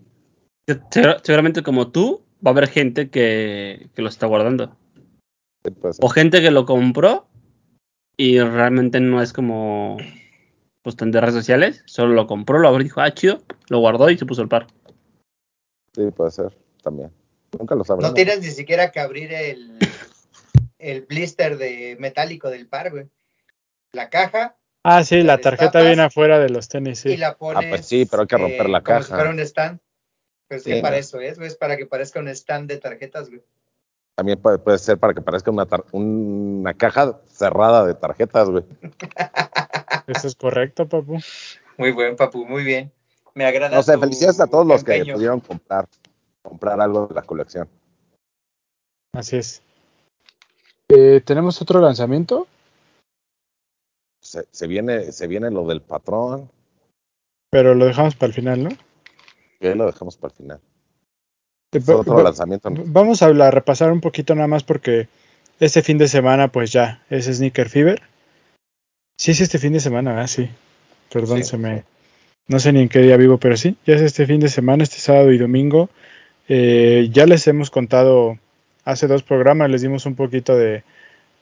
Segura- 0.91 1.19
Seguramente 1.23 1.63
como 1.63 1.91
tú, 1.91 2.23
va 2.47 2.51
a 2.51 2.53
haber 2.53 2.69
gente 2.69 3.09
que, 3.09 3.89
que 3.95 4.03
lo 4.03 4.09
está 4.11 4.27
guardando. 4.27 4.77
O 6.01 6.09
gente 6.09 6.41
que 6.41 6.51
lo 6.51 6.67
compró 6.67 7.29
y 8.17 8.41
realmente 8.41 9.01
no 9.01 9.23
es 9.23 9.33
como 9.33 9.97
pues 10.83 10.97
tan 10.97 11.13
de 11.13 11.21
redes 11.21 11.35
sociales, 11.35 11.83
solo 11.87 12.13
lo 12.15 12.27
compró, 12.27 12.59
lo 12.59 12.67
abrió 12.69 12.81
y 12.81 12.85
dijo, 12.85 13.01
ah, 13.01 13.15
chido, 13.15 13.41
lo 13.69 13.79
guardó 13.79 14.11
y 14.11 14.19
se 14.19 14.27
puso 14.27 14.43
el 14.43 14.49
par. 14.49 14.67
Sí, 15.95 16.11
puede 16.11 16.33
ser 16.33 16.57
también. 16.83 17.13
Nunca 17.57 17.75
lo 17.77 17.85
sabremos. 17.85 18.11
No 18.11 18.15
tienes 18.15 18.41
ni 18.41 18.49
siquiera 18.51 18.91
que 18.91 18.99
abrir 18.99 19.33
el, 19.33 19.79
el 20.79 21.03
blister 21.03 21.57
de 21.59 21.97
metálico 22.01 22.51
del 22.51 22.67
par, 22.67 22.91
güey. 22.91 23.09
La 23.93 24.11
caja 24.11 24.57
Ah, 24.85 25.05
sí, 25.05 25.19
La 25.19 25.37
la 25.37 25.39
tarjeta 25.39 25.81
viene 25.83 26.03
afuera 26.03 26.41
de 26.41 26.49
los 26.49 26.69
tenis, 26.69 27.05
y 27.07 27.11
sí. 27.11 27.17
la 27.17 27.37
pones. 27.37 27.65
Ah, 27.65 27.69
pues 27.69 27.87
sí, 27.87 28.05
pero 28.11 28.23
hay 28.23 28.27
que 28.27 28.37
romper 28.37 28.69
la 28.69 28.83
como 28.83 28.99
caja. 28.99 29.03
si 29.07 29.13
fuera 29.15 29.31
un 29.31 29.39
stand. 29.39 29.79
Pues 30.49 30.65
sí, 30.65 30.73
Sí, 30.75 30.81
para 30.83 30.97
no. 30.97 31.01
eso 31.01 31.21
es, 31.21 31.37
güey. 31.39 31.47
Es 31.49 31.55
para 31.57 31.77
que 31.77 31.87
parezca 31.87 32.19
un 32.19 32.27
stand 32.29 32.69
de 32.69 32.79
tarjetas, 32.79 33.29
güey. 33.29 33.43
También 34.15 34.41
puede, 34.41 34.59
puede 34.59 34.79
ser 34.79 34.99
para 34.99 35.15
que 35.15 35.23
parezca 35.23 35.51
una, 35.51 35.67
tar- 35.67 35.85
una 35.93 36.75
caja 36.75 37.21
cerrada 37.27 37.87
de 37.87 37.95
tarjetas, 37.95 38.49
güey. 38.51 38.65
Eso 40.07 40.27
es 40.27 40.35
correcto, 40.37 40.89
papu. 40.89 41.19
Muy 41.79 41.93
buen, 41.93 42.17
papu, 42.17 42.45
muy 42.47 42.63
bien. 42.65 42.93
Me 43.35 43.47
agrada. 43.47 43.75
No 43.77 43.83
sé, 43.83 43.97
felicidades 43.99 44.41
a 44.41 44.47
todos 44.47 44.67
los 44.67 44.85
que 44.85 45.07
pudieron 45.07 45.41
comprar, 45.41 45.89
comprar 46.43 46.81
algo 46.81 47.07
de 47.07 47.15
la 47.15 47.23
colección. 47.23 47.69
Así 49.15 49.37
es. 49.39 49.63
Eh, 50.89 51.23
¿Tenemos 51.25 51.61
otro 51.63 51.81
lanzamiento? 51.81 52.47
Se, 54.21 54.47
se 54.51 54.67
viene, 54.67 55.11
se 55.13 55.27
viene 55.27 55.51
lo 55.51 55.67
del 55.67 55.81
patrón, 55.81 56.51
Pero 57.51 57.75
lo 57.75 57.87
dejamos 57.87 58.15
para 58.15 58.29
el 58.29 58.35
final, 58.35 58.65
¿no? 58.65 58.71
que 59.59 59.75
lo 59.75 59.87
dejamos 59.87 60.17
para 60.17 60.33
el 60.33 60.37
final. 60.37 60.61
Vamos 62.87 63.23
a 63.23 63.27
hablar, 63.27 63.55
repasar 63.55 63.93
un 63.93 64.01
poquito 64.01 64.35
nada 64.35 64.49
más 64.49 64.63
porque 64.63 65.09
este 65.59 65.83
fin 65.83 65.99
de 65.99 66.09
semana, 66.09 66.49
pues 66.49 66.73
ya, 66.73 67.03
es 67.09 67.27
Sneaker 67.27 67.69
Fever. 67.69 68.03
Sí, 69.17 69.31
es 69.31 69.41
este 69.41 69.59
fin 69.59 69.73
de 69.73 69.81
semana, 69.81 70.21
ah, 70.21 70.29
sí. 70.29 70.51
Perdón, 71.13 71.39
Sí, 71.39 71.45
se 71.45 71.57
me. 71.59 71.79
sí. 71.79 71.85
No 72.49 72.59
sé 72.59 72.73
ni 72.73 72.81
en 72.81 72.89
qué 72.89 72.99
día 73.01 73.17
vivo, 73.17 73.39
pero 73.39 73.57
sí, 73.57 73.77
ya 73.87 73.95
es 73.95 74.03
este 74.03 74.27
fin 74.27 74.41
de 74.41 74.49
semana, 74.49 74.83
este 74.83 74.99
sábado 74.99 75.31
y 75.33 75.39
domingo. 75.39 75.89
Eh, 76.49 77.09
ya 77.13 77.25
les 77.25 77.47
hemos 77.47 77.71
contado 77.71 78.39
hace 78.85 79.07
dos 79.07 79.23
programas, 79.23 79.71
les 79.71 79.83
dimos 79.83 80.07
un 80.07 80.17
poquito 80.17 80.57
de, 80.57 80.83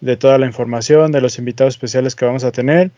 de 0.01 0.17
toda 0.17 0.39
la 0.39 0.47
información, 0.47 1.11
de 1.11 1.21
los 1.21 1.39
invitados 1.39 1.75
especiales 1.75 2.15
que 2.15 2.27
vamos 2.27 2.45
a 2.45 2.53
tener. 2.53 2.91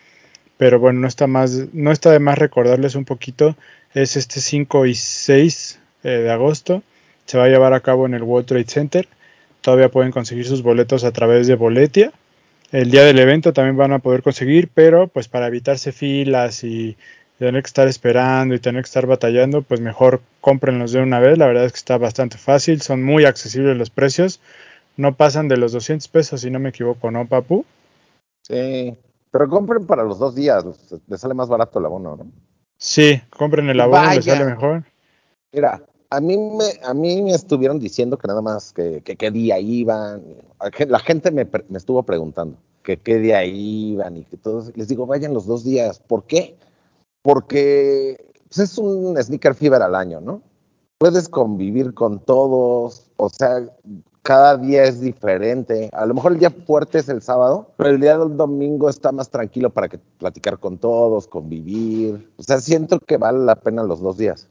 Pero 0.58 0.78
bueno, 0.80 1.00
no 1.00 1.08
está, 1.08 1.26
más, 1.26 1.72
no 1.72 1.92
está 1.92 2.10
de 2.10 2.18
más 2.18 2.38
recordarles 2.38 2.94
un 2.94 3.04
poquito. 3.04 3.56
Es 3.94 4.16
este 4.16 4.40
5 4.40 4.86
y 4.86 4.94
6 4.94 5.80
eh, 6.02 6.08
de 6.08 6.30
agosto. 6.30 6.82
Se 7.32 7.38
va 7.38 7.44
a 7.44 7.48
llevar 7.48 7.72
a 7.72 7.80
cabo 7.80 8.04
en 8.04 8.12
el 8.12 8.24
World 8.24 8.46
Trade 8.46 8.66
Center. 8.66 9.08
Todavía 9.62 9.90
pueden 9.90 10.12
conseguir 10.12 10.46
sus 10.46 10.62
boletos 10.62 11.02
a 11.02 11.12
través 11.12 11.46
de 11.46 11.54
Boletia. 11.54 12.12
El 12.70 12.90
día 12.90 13.04
del 13.04 13.18
evento 13.18 13.54
también 13.54 13.78
van 13.78 13.94
a 13.94 14.00
poder 14.00 14.22
conseguir, 14.22 14.68
pero 14.74 15.08
pues 15.08 15.28
para 15.28 15.46
evitarse 15.46 15.92
filas 15.92 16.62
y 16.62 16.94
tener 17.38 17.62
que 17.62 17.68
estar 17.68 17.88
esperando 17.88 18.54
y 18.54 18.58
tener 18.58 18.82
que 18.82 18.88
estar 18.88 19.06
batallando, 19.06 19.62
pues 19.62 19.80
mejor 19.80 20.20
cómprenlos 20.42 20.92
de 20.92 21.00
una 21.00 21.20
vez. 21.20 21.38
La 21.38 21.46
verdad 21.46 21.64
es 21.64 21.72
que 21.72 21.78
está 21.78 21.96
bastante 21.96 22.36
fácil, 22.36 22.82
son 22.82 23.02
muy 23.02 23.24
accesibles 23.24 23.78
los 23.78 23.88
precios. 23.88 24.42
No 24.98 25.14
pasan 25.14 25.48
de 25.48 25.56
los 25.56 25.72
200 25.72 26.08
pesos, 26.08 26.42
si 26.42 26.50
no 26.50 26.58
me 26.58 26.68
equivoco, 26.68 27.10
¿no, 27.10 27.26
papu? 27.26 27.64
Sí, 28.42 28.94
pero 29.30 29.48
compren 29.48 29.86
para 29.86 30.02
los 30.04 30.18
dos 30.18 30.34
días, 30.34 30.66
les 31.06 31.18
sale 31.18 31.32
más 31.32 31.48
barato 31.48 31.78
el 31.78 31.86
abono, 31.86 32.14
¿no? 32.14 32.26
Sí, 32.76 33.22
compren 33.30 33.70
el 33.70 33.80
abono, 33.80 34.12
les 34.12 34.26
sale 34.26 34.44
mejor. 34.44 34.84
Mira, 35.50 35.82
a 36.12 36.20
mí 36.20 36.36
me, 36.36 36.64
a 36.84 36.92
mí 36.92 37.22
me 37.22 37.32
estuvieron 37.32 37.78
diciendo 37.78 38.18
que 38.18 38.28
nada 38.28 38.42
más 38.42 38.74
que, 38.74 39.00
qué 39.00 39.30
día 39.30 39.58
iban. 39.58 40.22
La 40.86 40.98
gente 40.98 41.30
me, 41.30 41.48
me 41.70 41.78
estuvo 41.78 42.02
preguntando 42.02 42.58
que 42.82 42.98
qué 42.98 43.18
día 43.18 43.42
iban 43.46 44.18
y 44.18 44.24
que 44.24 44.36
todos. 44.36 44.76
Les 44.76 44.88
digo, 44.88 45.06
vayan 45.06 45.32
los 45.32 45.46
dos 45.46 45.64
días. 45.64 46.00
¿Por 46.00 46.24
qué? 46.24 46.58
Porque 47.22 48.32
pues, 48.46 48.58
es 48.58 48.76
un 48.76 49.16
sneaker 49.16 49.54
fever 49.54 49.80
al 49.80 49.94
año, 49.94 50.20
¿no? 50.20 50.42
Puedes 50.98 51.30
convivir 51.30 51.94
con 51.94 52.18
todos, 52.20 53.10
o 53.16 53.30
sea, 53.30 53.66
cada 54.20 54.58
día 54.58 54.84
es 54.84 55.00
diferente. 55.00 55.88
A 55.94 56.04
lo 56.04 56.12
mejor 56.12 56.32
el 56.32 56.38
día 56.38 56.50
fuerte 56.50 56.98
es 56.98 57.08
el 57.08 57.22
sábado, 57.22 57.70
pero 57.78 57.88
el 57.88 58.00
día 58.00 58.18
del 58.18 58.36
domingo 58.36 58.90
está 58.90 59.12
más 59.12 59.30
tranquilo 59.30 59.70
para 59.70 59.88
que 59.88 59.98
platicar 60.18 60.58
con 60.58 60.76
todos, 60.76 61.26
convivir. 61.26 62.30
O 62.36 62.42
sea, 62.42 62.60
siento 62.60 63.00
que 63.00 63.16
vale 63.16 63.38
la 63.38 63.56
pena 63.56 63.82
los 63.82 64.00
dos 64.00 64.18
días. 64.18 64.50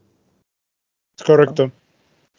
Es 1.18 1.24
correcto. 1.24 1.72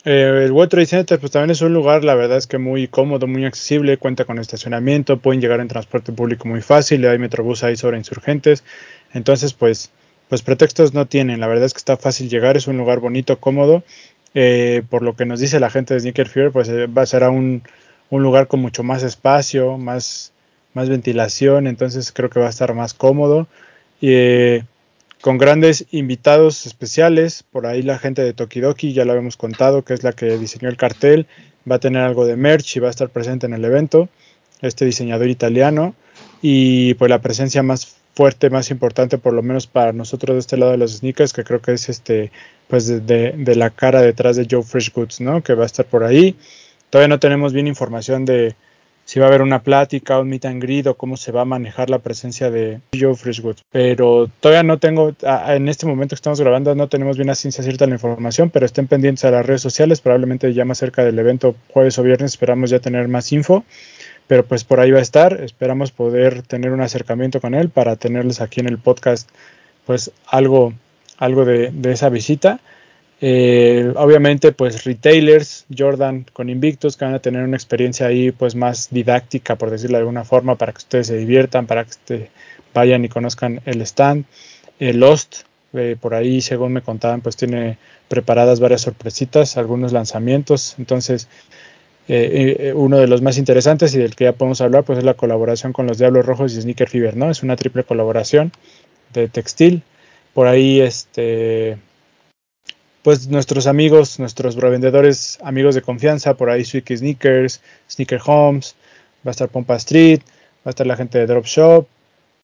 Eh, 0.05 0.43
el 0.45 0.51
World 0.51 0.69
Trade 0.71 0.85
Center 0.85 1.19
pues 1.19 1.31
también 1.31 1.51
es 1.51 1.61
un 1.61 1.73
lugar, 1.73 2.03
la 2.03 2.15
verdad 2.15 2.37
es 2.37 2.47
que 2.47 2.57
muy 2.57 2.87
cómodo, 2.87 3.27
muy 3.27 3.45
accesible, 3.45 3.97
cuenta 3.97 4.25
con 4.25 4.37
estacionamiento, 4.39 5.17
pueden 5.17 5.41
llegar 5.41 5.61
en 5.61 5.69
transporte 5.69 6.11
público 6.11 6.47
muy 6.47 6.61
fácil, 6.61 7.05
hay 7.07 7.19
metrobús 7.19 7.63
ahí 7.63 7.77
sobre 7.77 7.97
insurgentes, 7.97 8.65
entonces 9.13 9.53
pues, 9.53 9.91
pues 10.27 10.41
pretextos 10.41 10.93
no 10.93 11.07
tienen, 11.07 11.39
la 11.39 11.47
verdad 11.47 11.65
es 11.65 11.73
que 11.73 11.77
está 11.77 11.95
fácil 11.95 12.29
llegar, 12.29 12.57
es 12.57 12.67
un 12.67 12.77
lugar 12.77 12.99
bonito, 12.99 13.39
cómodo, 13.39 13.83
eh, 14.33 14.83
por 14.89 15.03
lo 15.03 15.15
que 15.15 15.25
nos 15.25 15.39
dice 15.39 15.61
la 15.61 15.69
gente 15.69 15.93
de 15.93 16.01
Sneaker 16.01 16.27
Fear, 16.27 16.51
pues 16.51 16.67
eh, 16.67 16.87
va 16.87 17.03
a 17.03 17.05
ser 17.05 17.23
un, 17.23 17.63
un 18.09 18.23
lugar 18.23 18.47
con 18.47 18.61
mucho 18.61 18.83
más 18.83 19.03
espacio, 19.03 19.77
más, 19.77 20.33
más 20.73 20.89
ventilación, 20.89 21.67
entonces 21.67 22.11
creo 22.11 22.29
que 22.29 22.41
va 22.41 22.47
a 22.47 22.49
estar 22.49 22.73
más 22.73 22.93
cómodo. 22.93 23.47
Y, 24.01 24.09
eh, 24.11 24.63
con 25.23 25.37
grandes 25.37 25.85
invitados 25.91 26.65
especiales. 26.65 27.43
Por 27.49 27.65
ahí 27.65 27.81
la 27.81 27.97
gente 27.97 28.21
de 28.21 28.33
Tokidoki, 28.33 28.91
ya 28.91 29.05
lo 29.05 29.13
habíamos 29.13 29.37
contado, 29.37 29.85
que 29.85 29.93
es 29.93 30.03
la 30.03 30.11
que 30.11 30.37
diseñó 30.37 30.67
el 30.67 30.75
cartel, 30.75 31.27
va 31.69 31.77
a 31.77 31.79
tener 31.79 32.01
algo 32.01 32.25
de 32.25 32.35
merch 32.35 32.75
y 32.75 32.81
va 32.81 32.89
a 32.89 32.91
estar 32.91 33.07
presente 33.07 33.45
en 33.45 33.53
el 33.53 33.63
evento, 33.63 34.09
este 34.61 34.83
diseñador 34.83 35.29
italiano. 35.29 35.95
Y 36.41 36.95
pues 36.95 37.09
la 37.09 37.21
presencia 37.21 37.63
más 37.63 37.95
fuerte, 38.13 38.49
más 38.49 38.69
importante, 38.69 39.17
por 39.17 39.31
lo 39.31 39.41
menos 39.41 39.65
para 39.65 39.93
nosotros 39.93 40.35
de 40.35 40.39
este 40.41 40.57
lado 40.57 40.73
de 40.73 40.77
los 40.77 40.97
sneakers, 40.97 41.31
que 41.31 41.45
creo 41.45 41.61
que 41.61 41.71
es 41.71 41.87
este, 41.87 42.29
pues 42.67 42.87
de, 42.87 42.99
de, 42.99 43.31
de 43.31 43.55
la 43.55 43.69
cara 43.69 44.01
detrás 44.01 44.35
de 44.35 44.45
Joe 44.51 44.61
Fresh 44.61 44.91
Goods, 44.91 45.21
¿no? 45.21 45.41
Que 45.41 45.53
va 45.53 45.63
a 45.63 45.67
estar 45.67 45.85
por 45.85 46.03
ahí. 46.03 46.35
Todavía 46.89 47.07
no 47.07 47.21
tenemos 47.21 47.53
bien 47.53 47.67
información 47.67 48.25
de 48.25 48.57
si 49.13 49.19
va 49.19 49.27
a 49.27 49.29
haber 49.29 49.43
una 49.43 49.61
plática, 49.61 50.17
un 50.17 50.27
meet 50.27 50.45
and 50.45 50.59
greet 50.59 50.87
o 50.87 50.97
cómo 50.97 51.17
se 51.17 51.31
va 51.31 51.41
a 51.41 51.45
manejar 51.45 51.91
la 51.91 51.99
presencia 51.99 52.49
de 52.49 52.79
Joe 52.99 53.13
Freshwood. 53.13 53.57
Pero 53.71 54.27
todavía 54.39 54.63
no 54.63 54.79
tengo, 54.79 55.13
en 55.21 55.69
este 55.69 55.85
momento 55.85 56.15
que 56.15 56.17
estamos 56.17 56.41
grabando, 56.41 56.73
no 56.73 56.89
tenemos 56.89 57.15
bien 57.15 57.29
a 57.29 57.35
ciencia 57.35 57.63
cierta 57.63 57.85
la 57.85 57.93
información, 57.93 58.49
pero 58.49 58.65
estén 58.65 58.87
pendientes 58.87 59.23
a 59.25 59.29
las 59.29 59.45
redes 59.45 59.61
sociales, 59.61 60.01
probablemente 60.01 60.51
ya 60.51 60.65
más 60.65 60.79
cerca 60.79 61.03
del 61.03 61.19
evento, 61.19 61.55
jueves 61.69 61.99
o 61.99 62.01
viernes, 62.01 62.31
esperamos 62.31 62.71
ya 62.71 62.79
tener 62.79 63.07
más 63.07 63.31
info. 63.31 63.63
Pero 64.25 64.47
pues 64.47 64.63
por 64.63 64.79
ahí 64.79 64.89
va 64.89 64.97
a 64.97 65.03
estar, 65.03 65.41
esperamos 65.43 65.91
poder 65.91 66.41
tener 66.41 66.71
un 66.71 66.81
acercamiento 66.81 67.39
con 67.39 67.53
él 67.53 67.69
para 67.69 67.97
tenerles 67.97 68.41
aquí 68.41 68.61
en 68.61 68.67
el 68.67 68.79
podcast 68.79 69.29
pues 69.85 70.09
algo, 70.25 70.73
algo 71.19 71.45
de, 71.45 71.69
de 71.69 71.91
esa 71.91 72.09
visita. 72.09 72.61
Eh, 73.21 73.93
obviamente, 73.95 74.51
pues 74.51 74.83
retailers, 74.83 75.65
Jordan 75.75 76.25
con 76.33 76.49
Invictus, 76.49 76.97
que 76.97 77.05
van 77.05 77.13
a 77.13 77.19
tener 77.19 77.43
una 77.43 77.55
experiencia 77.55 78.07
ahí 78.07 78.31
pues 78.31 78.55
más 78.55 78.89
didáctica, 78.91 79.55
por 79.55 79.69
decirlo 79.69 79.97
de 79.97 80.01
alguna 80.01 80.25
forma, 80.25 80.57
para 80.57 80.73
que 80.73 80.79
ustedes 80.79 81.07
se 81.07 81.17
diviertan, 81.17 81.65
para 81.65 81.85
que 81.85 82.29
vayan 82.73 83.05
y 83.05 83.09
conozcan 83.09 83.61
el 83.65 83.81
stand. 83.81 84.25
Eh, 84.79 84.93
Lost, 84.93 85.43
eh, 85.73 85.95
por 85.99 86.15
ahí, 86.15 86.41
según 86.41 86.73
me 86.73 86.81
contaban, 86.81 87.21
pues 87.21 87.37
tiene 87.37 87.77
preparadas 88.09 88.59
varias 88.59 88.81
sorpresitas, 88.81 89.57
algunos 89.57 89.93
lanzamientos. 89.93 90.75
Entonces, 90.77 91.29
uno 92.75 92.97
de 92.97 93.07
los 93.07 93.21
más 93.21 93.37
interesantes 93.37 93.95
y 93.95 93.99
del 93.99 94.15
que 94.15 94.25
ya 94.25 94.33
podemos 94.33 94.59
hablar, 94.59 94.83
pues 94.83 94.99
es 94.99 95.05
la 95.05 95.13
colaboración 95.13 95.71
con 95.71 95.87
los 95.87 95.97
Diablos 95.97 96.25
Rojos 96.25 96.53
y 96.53 96.61
Sneaker 96.61 96.89
Fever, 96.89 97.15
¿no? 97.15 97.31
Es 97.31 97.43
una 97.43 97.55
triple 97.55 97.85
colaboración 97.85 98.51
de 99.13 99.29
textil. 99.29 99.83
Por 100.33 100.47
ahí, 100.47 100.81
este, 100.81 101.77
pues 103.03 103.27
nuestros 103.27 103.67
amigos, 103.67 104.17
nuestros 104.19 104.55
revendedores, 104.55 105.37
amigos 105.43 105.75
de 105.75 105.81
confianza, 105.81 106.35
por 106.35 106.49
ahí 106.49 106.63
Sweeky 106.65 106.97
Sneakers, 106.97 107.61
Sneaker 107.89 108.19
Homes, 108.25 108.75
va 109.25 109.29
a 109.29 109.31
estar 109.31 109.49
Pompa 109.49 109.75
Street, 109.75 110.21
va 110.65 110.65
a 110.65 110.69
estar 110.71 110.87
la 110.87 110.95
gente 110.95 111.19
de 111.19 111.27
Drop 111.27 111.45
Shop, 111.45 111.87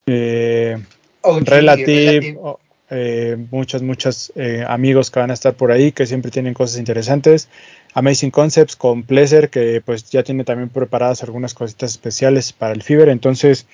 eh, 0.06 0.78
OG, 1.22 1.44
Relative, 1.46 2.06
Relative. 2.12 2.38
o- 2.42 2.60
eh, 2.92 3.38
muchos, 3.52 3.84
muchos 3.84 4.32
eh, 4.36 4.66
amigos 4.68 5.12
que 5.12 5.20
van 5.20 5.30
a 5.30 5.36
estar 5.36 5.54
por 5.54 5.72
ahí, 5.72 5.92
que 5.92 6.08
siempre 6.08 6.32
tienen 6.32 6.56
cosas 6.56 6.80
interesantes. 6.80 7.48
Amazing 7.94 8.32
Concepts 8.32 8.76
con 8.76 9.04
Pleasure, 9.04 9.50
que 9.50 9.82
pues 9.86 10.10
ya 10.10 10.24
tiene 10.24 10.44
también 10.44 10.70
preparadas 10.70 11.22
algunas 11.24 11.54
cositas 11.54 11.92
especiales 11.92 12.52
para 12.52 12.74
el 12.74 12.82
Fever. 12.82 13.10
Entonces, 13.10 13.68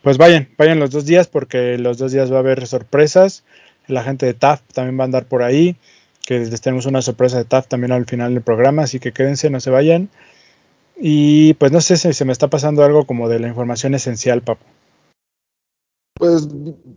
pues 0.00 0.16
vayan, 0.16 0.48
vayan 0.56 0.78
los 0.80 0.90
dos 0.90 1.04
días, 1.04 1.26
porque 1.26 1.76
los 1.76 1.98
dos 1.98 2.12
días 2.12 2.32
va 2.32 2.36
a 2.36 2.40
haber 2.40 2.66
sorpresas. 2.66 3.44
La 3.88 4.02
gente 4.04 4.24
de 4.26 4.34
TAF 4.34 4.62
también 4.72 4.98
va 4.98 5.02
a 5.02 5.06
andar 5.06 5.24
por 5.26 5.42
ahí, 5.42 5.76
que 6.26 6.38
les 6.38 6.60
tenemos 6.60 6.86
una 6.86 7.02
sorpresa 7.02 7.38
de 7.38 7.44
TAF 7.44 7.68
también 7.68 7.92
al 7.92 8.06
final 8.06 8.34
del 8.34 8.42
programa, 8.42 8.82
así 8.82 9.00
que 9.00 9.12
quédense, 9.12 9.50
no 9.50 9.60
se 9.60 9.70
vayan. 9.70 10.08
Y 10.96 11.54
pues 11.54 11.72
no 11.72 11.80
sé 11.80 11.96
si 11.96 12.12
se 12.12 12.24
me 12.24 12.32
está 12.32 12.48
pasando 12.48 12.84
algo 12.84 13.06
como 13.06 13.28
de 13.28 13.40
la 13.40 13.48
información 13.48 13.94
esencial, 13.94 14.42
papá. 14.42 14.64
Pues 16.14 16.48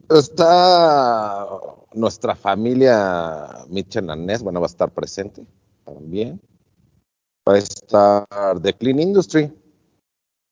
está 0.10 1.48
nuestra 1.94 2.36
familia 2.36 3.66
Mitchell 3.70 4.06
Ness, 4.26 4.44
bueno, 4.44 4.60
va 4.60 4.68
a 4.68 4.70
estar 4.70 4.92
presente 4.92 5.44
también. 5.84 6.40
Va 7.48 7.54
a 7.54 7.58
estar 7.58 8.26
The 8.62 8.74
Clean 8.74 9.00
Industry, 9.00 9.52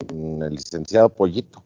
el 0.09 0.49
licenciado 0.49 1.09
Pollito. 1.09 1.63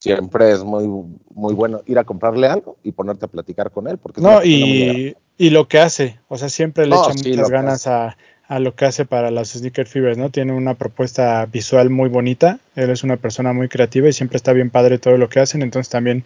Siempre 0.00 0.52
es 0.52 0.62
muy, 0.62 0.86
muy 0.86 1.54
bueno 1.54 1.80
ir 1.86 1.98
a 1.98 2.04
comprarle 2.04 2.46
algo 2.46 2.76
y 2.82 2.92
ponerte 2.92 3.24
a 3.24 3.28
platicar 3.28 3.70
con 3.70 3.88
él. 3.88 3.98
Porque 3.98 4.20
No, 4.20 4.44
y, 4.44 5.16
y 5.36 5.50
lo 5.50 5.68
que 5.68 5.78
hace, 5.78 6.18
o 6.28 6.38
sea, 6.38 6.48
siempre 6.48 6.86
le 6.86 6.94
No, 6.94 7.04
echa 7.04 7.18
sí, 7.18 7.30
muchas 7.30 7.50
ganas 7.50 7.86
a, 7.86 8.16
a 8.46 8.58
lo 8.58 8.74
que 8.74 8.84
hace 8.84 9.04
para 9.04 9.30
las 9.30 9.50
Sneaker 9.50 9.86
Fevers, 9.86 10.18
¿no? 10.18 10.30
Tiene 10.30 10.52
una 10.52 10.74
propuesta 10.74 11.46
visual 11.46 11.90
muy 11.90 12.08
bonita, 12.08 12.60
él 12.76 12.90
es 12.90 13.02
una 13.02 13.16
persona 13.16 13.52
muy 13.52 13.68
creativa 13.68 14.08
y 14.08 14.12
siempre 14.12 14.36
está 14.36 14.52
bien 14.52 14.70
padre 14.70 14.98
todo 14.98 15.16
lo 15.16 15.28
que 15.28 15.40
hacen, 15.40 15.62
entonces 15.62 15.90
también 15.90 16.24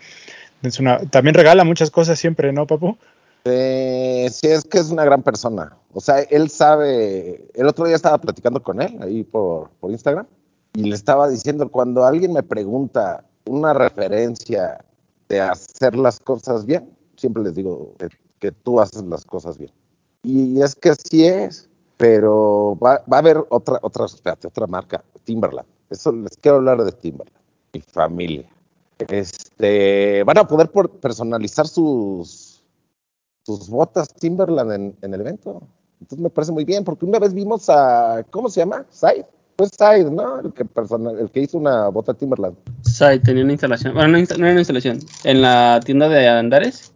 es 0.62 0.78
una, 0.80 0.98
también 0.98 1.34
regala 1.34 1.64
muchas 1.64 1.90
cosas 1.90 2.18
siempre, 2.18 2.52
¿no, 2.52 2.66
papu? 2.66 2.96
Eh, 3.44 4.28
sí, 4.32 4.48
es 4.48 4.64
que 4.64 4.78
es 4.78 4.90
una 4.90 5.04
gran 5.04 5.22
persona. 5.22 5.76
O 5.92 6.00
sea, 6.00 6.20
él 6.20 6.50
sabe. 6.50 7.48
El 7.54 7.66
otro 7.66 7.86
día 7.86 7.96
estaba 7.96 8.18
platicando 8.18 8.62
con 8.62 8.82
él 8.82 8.98
ahí 9.00 9.22
por, 9.24 9.70
por 9.80 9.90
Instagram 9.90 10.26
y 10.74 10.82
le 10.82 10.94
estaba 10.94 11.28
diciendo: 11.28 11.68
cuando 11.70 12.04
alguien 12.04 12.32
me 12.32 12.42
pregunta 12.42 13.24
una 13.46 13.72
referencia 13.72 14.84
de 15.28 15.40
hacer 15.40 15.96
las 15.96 16.20
cosas 16.20 16.66
bien, 16.66 16.90
siempre 17.16 17.42
les 17.42 17.54
digo 17.54 17.94
que, 18.40 18.52
tú 18.52 18.80
haces 18.80 19.02
las 19.04 19.24
cosas 19.24 19.58
bien. 19.58 19.72
Y 20.22 20.60
es 20.60 20.74
que 20.74 20.94
sí 20.94 21.26
es, 21.26 21.68
pero 21.96 22.78
va, 22.82 23.02
va 23.10 23.16
a 23.16 23.20
haber 23.20 23.44
otra, 23.50 23.78
otra, 23.82 24.06
espérate, 24.06 24.48
otra 24.48 24.66
marca, 24.66 25.02
Timberland. 25.24 25.68
Eso 25.90 26.12
les 26.12 26.36
quiero 26.36 26.58
hablar 26.58 26.82
de 26.84 26.92
Timberland, 26.92 27.36
mi 27.72 27.80
familia. 27.80 28.48
Este, 28.98 30.24
van 30.24 30.38
a 30.38 30.46
poder 30.46 30.70
personalizar 31.00 31.68
sus, 31.68 32.62
sus 33.46 33.68
botas 33.68 34.12
Timberland 34.12 34.96
en, 35.00 35.14
el 35.14 35.20
evento. 35.20 35.62
Entonces 36.00 36.22
me 36.22 36.30
parece 36.30 36.52
muy 36.52 36.64
bien, 36.64 36.84
porque 36.84 37.04
una 37.04 37.18
vez 37.18 37.32
vimos 37.32 37.68
a, 37.68 38.24
¿cómo 38.30 38.48
se 38.48 38.60
llama? 38.60 38.84
Side. 38.90 39.26
Pues 39.56 39.70
Side, 39.76 40.10
¿no? 40.10 40.40
El 40.40 40.52
que, 40.52 40.64
persona- 40.64 41.12
el 41.12 41.30
que 41.30 41.40
hizo 41.40 41.58
una 41.58 41.88
bota 41.88 42.14
Timberland. 42.14 42.56
Sai 42.82 43.18
tenía 43.20 43.42
una 43.42 43.52
instalación, 43.52 43.94
bueno, 43.94 44.08
no, 44.08 44.18
no 44.18 44.44
era 44.44 44.52
una 44.52 44.60
instalación. 44.60 45.00
En 45.24 45.42
la 45.42 45.80
tienda 45.84 46.08
de 46.08 46.28
Andares, 46.28 46.92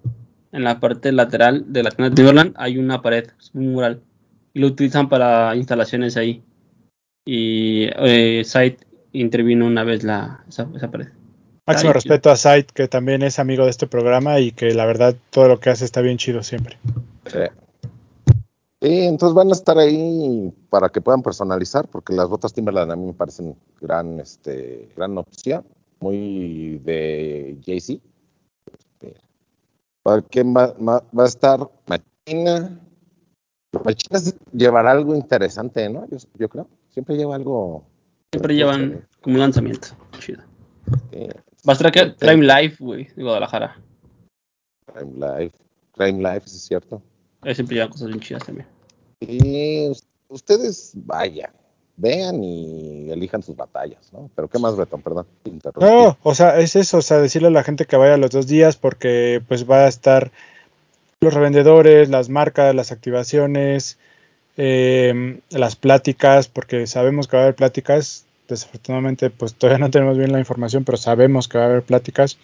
en 0.52 0.64
la 0.64 0.80
parte 0.80 1.12
lateral 1.12 1.72
de 1.72 1.82
la 1.82 1.90
tienda 1.90 2.10
de 2.10 2.16
Timberland, 2.16 2.54
hay 2.56 2.78
una 2.78 3.02
pared, 3.02 3.28
un 3.54 3.72
mural. 3.72 4.02
Y 4.54 4.60
lo 4.60 4.68
utilizan 4.68 5.08
para 5.08 5.56
instalaciones 5.56 6.16
ahí. 6.16 6.42
Y 7.24 7.88
eh, 7.96 8.42
Sai 8.44 8.76
intervino 9.12 9.66
una 9.66 9.84
vez 9.84 10.04
la, 10.04 10.44
esa, 10.48 10.68
esa 10.74 10.90
pared. 10.90 11.08
Máximo 11.66 11.90
Ay, 11.90 11.94
respeto 11.94 12.30
a 12.30 12.36
Said, 12.36 12.66
que 12.66 12.88
también 12.88 13.22
es 13.22 13.38
amigo 13.38 13.64
de 13.64 13.70
este 13.70 13.86
programa 13.86 14.40
y 14.40 14.50
que 14.50 14.74
la 14.74 14.84
verdad 14.84 15.14
todo 15.30 15.48
lo 15.48 15.60
que 15.60 15.70
hace 15.70 15.84
está 15.84 16.00
bien 16.00 16.18
chido 16.18 16.42
siempre. 16.42 16.76
Sí, 18.80 19.04
entonces 19.04 19.34
van 19.34 19.48
a 19.48 19.52
estar 19.52 19.78
ahí 19.78 20.52
para 20.68 20.88
que 20.88 21.00
puedan 21.00 21.22
personalizar, 21.22 21.86
porque 21.86 22.12
las 22.14 22.28
botas 22.28 22.52
Timberland 22.52 22.90
a 22.90 22.96
mí 22.96 23.06
me 23.06 23.12
parecen 23.12 23.54
gran, 23.80 24.18
este, 24.18 24.88
gran 24.96 25.16
opción, 25.16 25.64
muy 26.00 26.80
de 26.84 27.58
Jay-Z. 27.64 28.02
Este, 28.66 29.14
¿para 30.02 30.22
¿Quién 30.22 30.54
va, 30.54 30.72
va- 30.74 31.04
va 31.16 31.24
a 31.24 31.26
estar? 31.26 31.60
Machina. 31.86 32.78
Machina 33.84 34.20
llevará 34.52 34.90
algo 34.92 35.14
interesante, 35.14 35.88
¿no? 35.88 36.06
Yo, 36.08 36.18
yo 36.38 36.48
creo. 36.48 36.68
Siempre 36.90 37.16
lleva 37.16 37.36
algo. 37.36 37.84
Siempre 38.32 38.54
llevan 38.54 39.06
como 39.20 39.34
un 39.36 39.40
lanzamiento. 39.40 39.88
Chido. 40.18 40.42
Va 41.68 41.70
a 41.70 41.72
estar 41.72 41.86
aquí 41.86 42.00
Sí. 42.00 42.14
Crime 42.18 42.46
Life, 42.46 42.76
güey, 42.82 43.04
de 43.14 43.22
Guadalajara. 43.22 43.76
Crime 44.92 45.12
Life. 45.14 45.56
Crime 45.92 46.18
Life, 46.34 46.48
sí 46.48 46.56
es 46.56 46.62
cierto. 46.64 47.02
Ahí 47.42 47.54
siempre 47.54 47.76
llevan 47.76 47.90
cosas 47.90 48.08
bien 48.08 48.20
chidas 48.20 48.44
también. 48.44 48.66
Y 49.20 49.88
us- 49.88 50.06
ustedes 50.28 50.92
vayan, 50.96 51.52
vean 52.02 52.42
y 52.42 53.10
elijan 53.10 53.42
sus 53.42 53.56
batallas, 53.56 54.12
¿no? 54.12 54.28
Pero 54.34 54.48
qué 54.48 54.58
más, 54.58 54.76
Bretón, 54.76 55.00
perdón. 55.00 55.26
No, 55.76 56.18
o 56.22 56.34
sea, 56.34 56.58
es 56.58 56.76
eso, 56.76 56.98
o 56.98 57.02
sea, 57.02 57.18
decirle 57.18 57.48
a 57.48 57.52
la 57.52 57.62
gente 57.62 57.86
que 57.86 57.96
vaya 57.96 58.16
los 58.16 58.32
dos 58.32 58.46
días 58.46 58.76
porque 58.76 59.40
pues 59.48 59.70
va 59.70 59.84
a 59.84 59.88
estar 59.88 60.32
los 61.20 61.32
revendedores, 61.32 62.10
las 62.10 62.28
marcas, 62.28 62.74
las 62.74 62.90
activaciones, 62.90 63.98
eh, 64.56 65.40
las 65.50 65.76
pláticas, 65.76 66.48
porque 66.48 66.86
sabemos 66.88 67.28
que 67.28 67.36
va 67.36 67.44
a 67.44 67.46
haber 67.46 67.54
pláticas, 67.54 68.26
desafortunadamente 68.48 69.30
pues 69.30 69.54
todavía 69.54 69.78
no 69.78 69.90
tenemos 69.90 70.18
bien 70.18 70.32
la 70.32 70.40
información, 70.40 70.84
pero 70.84 70.98
sabemos 70.98 71.46
que 71.46 71.58
va 71.58 71.64
a 71.64 71.68
haber 71.68 71.82
pláticas 71.82 72.36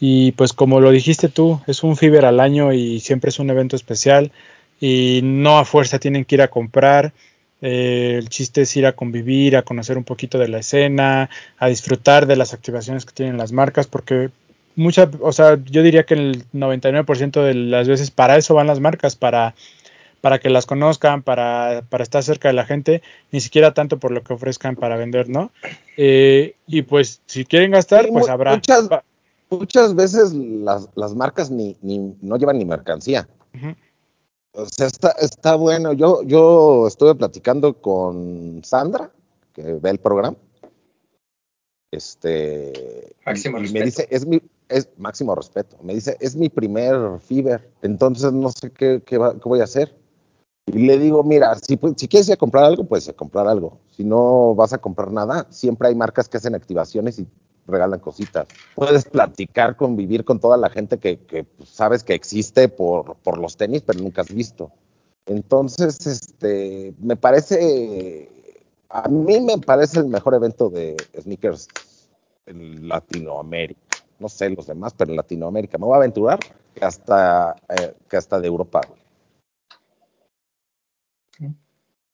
y 0.00 0.32
pues 0.32 0.52
como 0.52 0.80
lo 0.80 0.90
dijiste 0.90 1.28
tú, 1.28 1.60
es 1.66 1.82
un 1.82 1.96
Fiber 1.96 2.26
al 2.26 2.40
año 2.40 2.72
y 2.72 3.00
siempre 3.00 3.30
es 3.30 3.38
un 3.38 3.48
evento 3.50 3.76
especial 3.76 4.32
y 4.80 5.20
no 5.22 5.58
a 5.58 5.64
fuerza 5.64 5.98
tienen 5.98 6.24
que 6.24 6.34
ir 6.34 6.42
a 6.42 6.48
comprar. 6.48 7.12
Eh, 7.62 8.16
el 8.18 8.28
chiste 8.28 8.62
es 8.62 8.76
ir 8.76 8.86
a 8.86 8.92
convivir, 8.92 9.56
a 9.56 9.62
conocer 9.62 9.96
un 9.96 10.04
poquito 10.04 10.38
de 10.38 10.48
la 10.48 10.58
escena, 10.58 11.30
a 11.58 11.68
disfrutar 11.68 12.26
de 12.26 12.36
las 12.36 12.52
activaciones 12.52 13.06
que 13.06 13.12
tienen 13.14 13.38
las 13.38 13.52
marcas, 13.52 13.86
porque 13.86 14.30
mucha, 14.74 15.10
o 15.20 15.32
sea, 15.32 15.58
yo 15.64 15.82
diría 15.82 16.04
que 16.04 16.14
el 16.14 16.44
99% 16.52 17.42
de 17.42 17.54
las 17.54 17.88
veces 17.88 18.10
para 18.10 18.36
eso 18.36 18.54
van 18.54 18.66
las 18.66 18.80
marcas, 18.80 19.16
para, 19.16 19.54
para 20.20 20.38
que 20.38 20.50
las 20.50 20.66
conozcan, 20.66 21.22
para, 21.22 21.82
para 21.88 22.02
estar 22.02 22.22
cerca 22.22 22.48
de 22.48 22.54
la 22.54 22.66
gente, 22.66 23.02
ni 23.32 23.40
siquiera 23.40 23.72
tanto 23.72 23.98
por 23.98 24.10
lo 24.10 24.22
que 24.22 24.34
ofrezcan 24.34 24.76
para 24.76 24.96
vender, 24.96 25.28
¿no? 25.30 25.50
Eh, 25.96 26.56
y 26.66 26.82
pues 26.82 27.22
si 27.26 27.46
quieren 27.46 27.70
gastar, 27.70 28.04
Sí, 28.04 28.10
pues 28.12 28.28
habrá. 28.28 28.52
muchas- 29.50 29.94
veces 29.94 30.34
las, 30.34 30.88
las 30.94 31.14
marcas 31.14 31.50
ni, 31.50 31.76
ni, 31.80 32.14
no 32.20 32.36
llevan 32.36 32.58
ni 32.58 32.64
mercancía. 32.66 33.26
O 34.56 34.64
sea, 34.66 34.86
está, 34.86 35.10
está 35.20 35.54
bueno. 35.54 35.92
Yo, 35.92 36.22
yo 36.22 36.86
estuve 36.86 37.14
platicando 37.14 37.74
con 37.80 38.62
Sandra, 38.64 39.10
que 39.52 39.62
ve 39.74 39.90
el 39.90 39.98
programa. 39.98 40.36
Este. 41.92 43.14
Máximo 43.24 43.58
y, 43.58 43.62
respeto. 43.62 43.78
me 43.78 43.84
dice, 43.84 44.08
es 44.10 44.26
mi, 44.26 44.40
es 44.68 44.88
máximo 44.96 45.34
respeto. 45.34 45.76
Me 45.82 45.94
dice, 45.94 46.16
es 46.20 46.36
mi 46.36 46.48
primer 46.48 47.20
Fiber, 47.20 47.70
entonces 47.82 48.32
no 48.32 48.50
sé 48.50 48.70
qué, 48.70 49.02
qué, 49.04 49.18
va- 49.18 49.34
qué 49.34 49.48
voy 49.48 49.60
a 49.60 49.64
hacer. 49.64 49.94
Y 50.66 50.78
le 50.78 50.98
digo, 50.98 51.22
mira, 51.22 51.54
si, 51.54 51.78
si 51.96 52.08
quieres 52.08 52.28
ir 52.28 52.34
a 52.34 52.38
comprar 52.38 52.64
algo, 52.64 52.84
pues 52.84 53.08
a 53.08 53.12
comprar 53.12 53.46
algo. 53.46 53.78
Si 53.96 54.04
no 54.04 54.54
vas 54.54 54.72
a 54.72 54.78
comprar 54.78 55.12
nada, 55.12 55.46
siempre 55.50 55.88
hay 55.88 55.94
marcas 55.94 56.28
que 56.28 56.38
hacen 56.38 56.54
activaciones 56.54 57.18
y 57.20 57.26
regalan 57.66 58.00
cositas. 58.00 58.46
Puedes 58.74 59.04
platicar, 59.04 59.76
convivir 59.76 60.24
con 60.24 60.40
toda 60.40 60.56
la 60.56 60.70
gente 60.70 60.98
que, 60.98 61.18
que, 61.18 61.44
pues, 61.44 61.68
sabes 61.68 62.04
que 62.04 62.14
existe 62.14 62.68
por, 62.68 63.16
por 63.16 63.38
los 63.38 63.56
tenis, 63.56 63.82
pero 63.82 64.00
nunca 64.00 64.22
has 64.22 64.32
visto. 64.32 64.70
Entonces, 65.26 66.06
este, 66.06 66.94
me 67.00 67.16
parece, 67.16 68.28
a 68.88 69.08
mí 69.08 69.40
me 69.40 69.58
parece 69.58 70.00
el 70.00 70.06
mejor 70.06 70.34
evento 70.34 70.70
de 70.70 70.96
sneakers 71.20 71.68
en 72.46 72.88
Latinoamérica. 72.88 73.80
No 74.18 74.28
sé 74.28 74.48
los 74.50 74.66
demás, 74.66 74.94
pero 74.96 75.10
en 75.10 75.16
Latinoamérica. 75.16 75.78
Me 75.78 75.84
voy 75.84 75.94
a 75.94 75.98
aventurar 75.98 76.38
que 76.74 76.84
hasta, 76.84 77.56
eh, 77.68 77.94
que 78.08 78.16
hasta 78.16 78.40
de 78.40 78.46
Europa. 78.46 78.80
güey. 78.88 79.06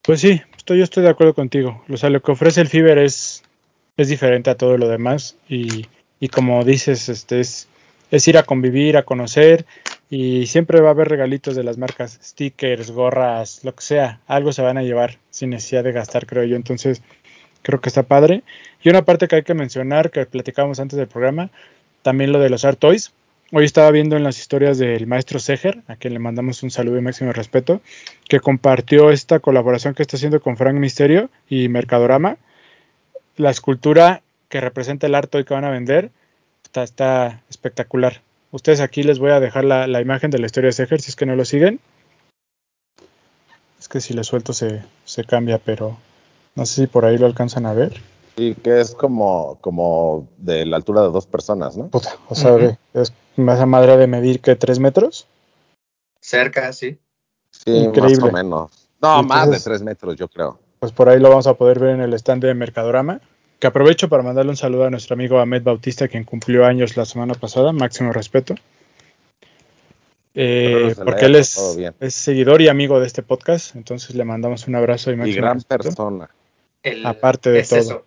Pues 0.02 0.20
sí, 0.20 0.40
estoy, 0.56 0.78
yo 0.78 0.84
estoy 0.84 1.04
de 1.04 1.10
acuerdo 1.10 1.32
contigo. 1.32 1.80
O 1.88 1.96
sea, 1.96 2.10
lo 2.10 2.20
que 2.20 2.32
ofrece 2.32 2.60
el 2.60 2.68
Fiber 2.68 2.98
es, 2.98 3.44
es 4.02 4.08
diferente 4.08 4.50
a 4.50 4.56
todo 4.56 4.78
lo 4.78 4.88
demás 4.88 5.36
y, 5.48 5.86
y 6.20 6.28
como 6.28 6.64
dices, 6.64 7.08
este 7.08 7.40
es, 7.40 7.68
es 8.10 8.28
ir 8.28 8.38
a 8.38 8.42
convivir, 8.42 8.96
a 8.96 9.04
conocer 9.04 9.64
y 10.10 10.46
siempre 10.46 10.82
va 10.82 10.88
a 10.88 10.92
haber 10.92 11.08
regalitos 11.08 11.56
de 11.56 11.64
las 11.64 11.78
marcas, 11.78 12.18
stickers, 12.22 12.90
gorras, 12.90 13.64
lo 13.64 13.74
que 13.74 13.82
sea, 13.82 14.20
algo 14.26 14.52
se 14.52 14.60
van 14.60 14.76
a 14.76 14.82
llevar 14.82 15.16
sin 15.30 15.50
necesidad 15.50 15.82
de 15.84 15.92
gastar, 15.92 16.26
creo 16.26 16.44
yo. 16.44 16.54
Entonces, 16.56 17.00
creo 17.62 17.80
que 17.80 17.88
está 17.88 18.02
padre. 18.02 18.42
Y 18.82 18.90
una 18.90 19.06
parte 19.06 19.26
que 19.26 19.36
hay 19.36 19.42
que 19.42 19.54
mencionar, 19.54 20.10
que 20.10 20.26
platicábamos 20.26 20.80
antes 20.80 20.98
del 20.98 21.08
programa, 21.08 21.50
también 22.02 22.30
lo 22.30 22.40
de 22.40 22.50
los 22.50 22.66
Art 22.66 22.78
Toys. 22.78 23.12
Hoy 23.52 23.64
estaba 23.64 23.90
viendo 23.90 24.16
en 24.16 24.24
las 24.24 24.38
historias 24.38 24.78
del 24.78 25.06
maestro 25.06 25.38
Seger, 25.38 25.82
a 25.86 25.96
quien 25.96 26.12
le 26.14 26.18
mandamos 26.18 26.62
un 26.62 26.70
saludo 26.70 26.98
y 26.98 27.02
máximo 27.02 27.32
respeto, 27.32 27.80
que 28.28 28.40
compartió 28.40 29.10
esta 29.10 29.40
colaboración 29.40 29.94
que 29.94 30.02
está 30.02 30.16
haciendo 30.16 30.40
con 30.40 30.56
Frank 30.56 30.74
Misterio 30.74 31.30
y 31.48 31.68
Mercadorama. 31.68 32.36
La 33.36 33.50
escultura 33.50 34.22
que 34.48 34.60
representa 34.60 35.06
el 35.06 35.14
Art 35.14 35.30
Toy 35.30 35.44
que 35.44 35.54
van 35.54 35.64
a 35.64 35.70
vender 35.70 36.10
está, 36.62 36.82
está 36.82 37.42
espectacular. 37.48 38.20
Ustedes 38.50 38.80
aquí 38.80 39.02
les 39.02 39.18
voy 39.18 39.30
a 39.30 39.40
dejar 39.40 39.64
la, 39.64 39.86
la, 39.86 40.00
imagen 40.00 40.30
de 40.30 40.38
la 40.38 40.46
historia 40.46 40.68
de 40.68 40.72
Seger, 40.72 41.00
si 41.00 41.10
es 41.10 41.16
que 41.16 41.26
no 41.26 41.36
lo 41.36 41.44
siguen. 41.44 41.80
Es 43.80 43.88
que 43.88 44.00
si 44.00 44.12
lo 44.12 44.22
suelto 44.24 44.52
se, 44.52 44.82
se 45.04 45.24
cambia, 45.24 45.58
pero 45.58 45.96
no 46.54 46.66
sé 46.66 46.82
si 46.82 46.86
por 46.86 47.04
ahí 47.04 47.16
lo 47.16 47.26
alcanzan 47.26 47.66
a 47.66 47.72
ver. 47.72 48.00
Y 48.36 48.54
que 48.54 48.80
es 48.80 48.94
como, 48.94 49.58
como 49.60 50.28
de 50.38 50.66
la 50.66 50.76
altura 50.76 51.02
de 51.02 51.08
dos 51.08 51.26
personas, 51.26 51.76
¿no? 51.76 51.88
Puta, 51.88 52.16
o 52.28 52.34
sea, 52.34 52.52
uh 52.52 52.58
-huh. 52.58 52.78
es 52.94 53.12
esa 53.36 53.66
madre 53.66 53.96
de 53.96 54.06
medir 54.06 54.40
que 54.40 54.56
tres 54.56 54.78
metros. 54.78 55.26
Cerca, 56.20 56.72
sí. 56.72 56.98
Sí, 57.50 57.70
Increíble. 57.70 58.20
más 58.20 58.30
o 58.30 58.32
menos. 58.32 58.88
No, 59.00 59.20
Entonces, 59.20 59.28
más 59.28 59.50
de 59.50 59.60
tres 59.60 59.82
metros, 59.82 60.16
yo 60.16 60.28
creo. 60.28 60.58
Pues 60.82 60.90
por 60.90 61.08
ahí 61.08 61.20
lo 61.20 61.28
vamos 61.28 61.46
a 61.46 61.54
poder 61.54 61.78
ver 61.78 61.90
en 61.90 62.00
el 62.00 62.12
stand 62.14 62.42
de 62.42 62.54
Mercadorama. 62.54 63.20
Que 63.60 63.68
aprovecho 63.68 64.08
para 64.08 64.24
mandarle 64.24 64.50
un 64.50 64.56
saludo 64.56 64.86
a 64.86 64.90
nuestro 64.90 65.14
amigo 65.14 65.38
Ahmed 65.38 65.62
Bautista, 65.62 66.08
quien 66.08 66.24
cumplió 66.24 66.66
años 66.66 66.96
la 66.96 67.04
semana 67.04 67.34
pasada. 67.34 67.70
Máximo 67.70 68.12
respeto. 68.12 68.56
Eh, 70.34 70.92
porque 70.96 71.26
él 71.26 71.36
es, 71.36 71.78
es, 72.00 72.14
seguidor 72.14 72.62
y 72.62 72.66
amigo 72.66 72.98
de 72.98 73.06
este 73.06 73.22
podcast. 73.22 73.76
Entonces 73.76 74.16
le 74.16 74.24
mandamos 74.24 74.66
un 74.66 74.74
abrazo 74.74 75.12
y 75.12 75.16
máximo 75.16 75.36
Y 75.36 75.40
gran 75.40 75.54
respeto. 75.58 75.84
persona. 75.84 76.30
El, 76.82 77.06
Aparte 77.06 77.50
de 77.50 77.60
es 77.60 77.68
todo. 77.68 77.80
Eso. 77.80 78.04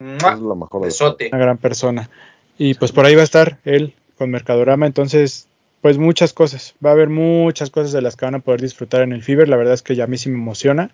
Es 0.00 0.40
lo 0.40 0.56
mejor 0.56 0.88
de. 0.88 1.28
Una 1.28 1.38
gran 1.38 1.58
persona. 1.58 2.10
Y 2.58 2.74
pues 2.74 2.90
por 2.90 3.06
ahí 3.06 3.14
va 3.14 3.20
a 3.20 3.26
estar 3.26 3.58
él 3.64 3.94
con 4.16 4.32
Mercadorama. 4.32 4.86
Entonces, 4.86 5.46
pues 5.82 5.98
muchas 5.98 6.32
cosas. 6.32 6.74
Va 6.84 6.90
a 6.90 6.94
haber 6.94 7.10
muchas 7.10 7.70
cosas 7.70 7.92
de 7.92 8.02
las 8.02 8.16
que 8.16 8.24
van 8.24 8.34
a 8.34 8.40
poder 8.40 8.60
disfrutar 8.60 9.02
en 9.02 9.12
el 9.12 9.22
Fiber. 9.22 9.48
La 9.48 9.56
verdad 9.56 9.74
es 9.74 9.82
que 9.82 9.94
ya 9.94 10.02
a 10.02 10.08
mí 10.08 10.18
sí 10.18 10.30
me 10.30 10.34
emociona. 10.34 10.90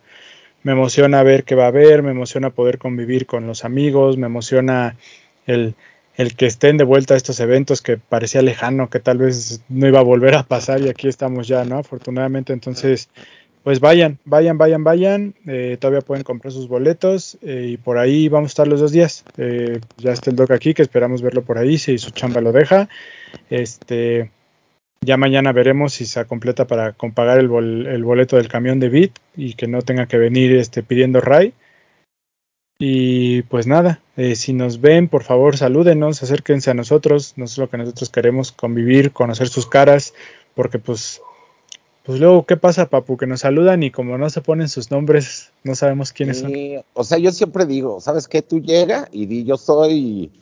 Me 0.65 0.73
emociona 0.73 1.23
ver 1.23 1.45
qué 1.45 1.55
va 1.55 1.65
a 1.65 1.69
haber, 1.69 2.03
me 2.03 2.11
emociona 2.11 2.51
poder 2.51 2.79
convivir 2.79 3.27
con 3.27 3.47
los 3.47 3.65
amigos, 3.65 4.17
me 4.17 4.27
emociona 4.27 4.97
el, 5.47 5.77
el 6.17 6.35
que 6.37 6.47
estén 6.47 6.77
de 6.77 6.85
vuelta 6.85 7.15
a 7.15 7.17
estos 7.17 7.41
eventos 7.41 7.83
que 7.83 7.97
parecía 7.97 8.43
lejano, 8.43 8.89
que 8.89 9.01
tal 9.01 9.19
vez 9.19 9.63
no 9.69 9.87
iba 9.87 10.01
a 10.01 10.05
volver 10.05 10.35
a 10.35 10.45
pasar 10.45 10.81
y 10.81 10.89
aquí 10.89 11.09
estamos 11.09 11.49
ya, 11.49 11.65
¿no? 11.65 11.79
Afortunadamente, 11.79 12.53
entonces, 12.53 13.09
pues 13.65 13.81
vayan, 13.81 14.19
vayan, 14.25 14.59
vayan, 14.59 14.85
vayan. 14.85 15.35
Eh, 15.47 15.77
todavía 15.81 16.03
pueden 16.03 16.23
comprar 16.23 16.53
sus 16.53 16.69
boletos 16.69 17.37
eh, 17.43 17.69
y 17.73 17.77
por 17.77 17.99
ahí 17.99 18.29
vamos 18.29 18.49
a 18.49 18.53
estar 18.53 18.69
los 18.69 18.81
dos 18.81 18.93
días. 18.93 19.25
Eh, 19.39 19.81
ya 19.99 20.13
está 20.13 20.31
el 20.31 20.37
doc 20.37 20.51
aquí, 20.51 20.73
que 20.75 20.83
esperamos 20.83 21.23
verlo 21.23 21.43
por 21.43 21.59
ahí, 21.59 21.79
si 21.79 21.99
su 21.99 22.11
chamba 22.11 22.41
lo 22.41 22.53
deja. 22.53 22.89
Este, 23.51 24.31
ya 25.05 25.17
mañana 25.17 25.53
veremos 25.53 25.95
si 25.95 26.07
se 26.07 26.25
completa 26.25 26.67
para 26.67 26.93
pagar 26.93 27.39
el, 27.39 27.49
bol, 27.49 27.87
el, 27.87 28.05
boleto 28.05 28.37
del 28.37 28.49
camión 28.49 28.81
de 28.81 28.89
Bit 28.89 29.19
y 29.37 29.55
que 29.55 29.67
no 29.67 29.83
tenga 29.83 30.07
que 30.07 30.19
venir 30.19 30.53
este, 30.57 30.83
pidiendo 30.83 31.21
Ray. 31.21 31.55
Y 32.79 33.43
pues 33.43 33.67
nada, 33.67 34.01
eh, 34.17 34.35
si 34.35 34.53
nos 34.53 34.81
ven, 34.81 35.09
por 35.09 35.23
favor, 35.23 35.57
salúdenos, 35.57 36.23
acérquense 36.23 36.71
a 36.71 36.75
nosotros, 36.75 37.35
no 37.37 37.45
es 37.45 37.57
lo 37.57 37.71
que 37.71 37.77
nosotros 37.77 38.11
queremos, 38.11 38.51
convivir, 38.51 39.13
conocer 39.13 39.49
sus 39.49 39.67
caras, 39.67 40.13
porque 40.55 40.81
pues, 40.81 41.23
pues 42.03 42.19
luego, 42.19 42.45
¿qué 42.47 42.57
pasa, 42.57 42.91
Papu? 42.91 43.17
Que 43.17 43.29
nos 43.29 43.41
saludan 43.41 43.85
y 43.85 43.91
como 43.91 44.19
no 44.19 44.29
se 44.29 44.41
ponen 44.41 44.69
sus 44.69 44.91
nombres, 44.91 45.53
no 45.63 45.77
sabemos 45.77 46.13
quiénes 46.13 46.39
sí, 46.39 46.75
son. 46.75 46.85
O 46.95 47.05
sea, 47.05 47.19
yo 47.19 47.31
siempre 47.31 47.65
digo, 47.65 48.01
¿sabes 48.01 48.27
qué? 48.27 48.43
Tú 48.43 48.61
llega 48.61 49.09
y 49.13 49.27
di, 49.27 49.45
yo 49.45 49.57
soy... 49.57 50.33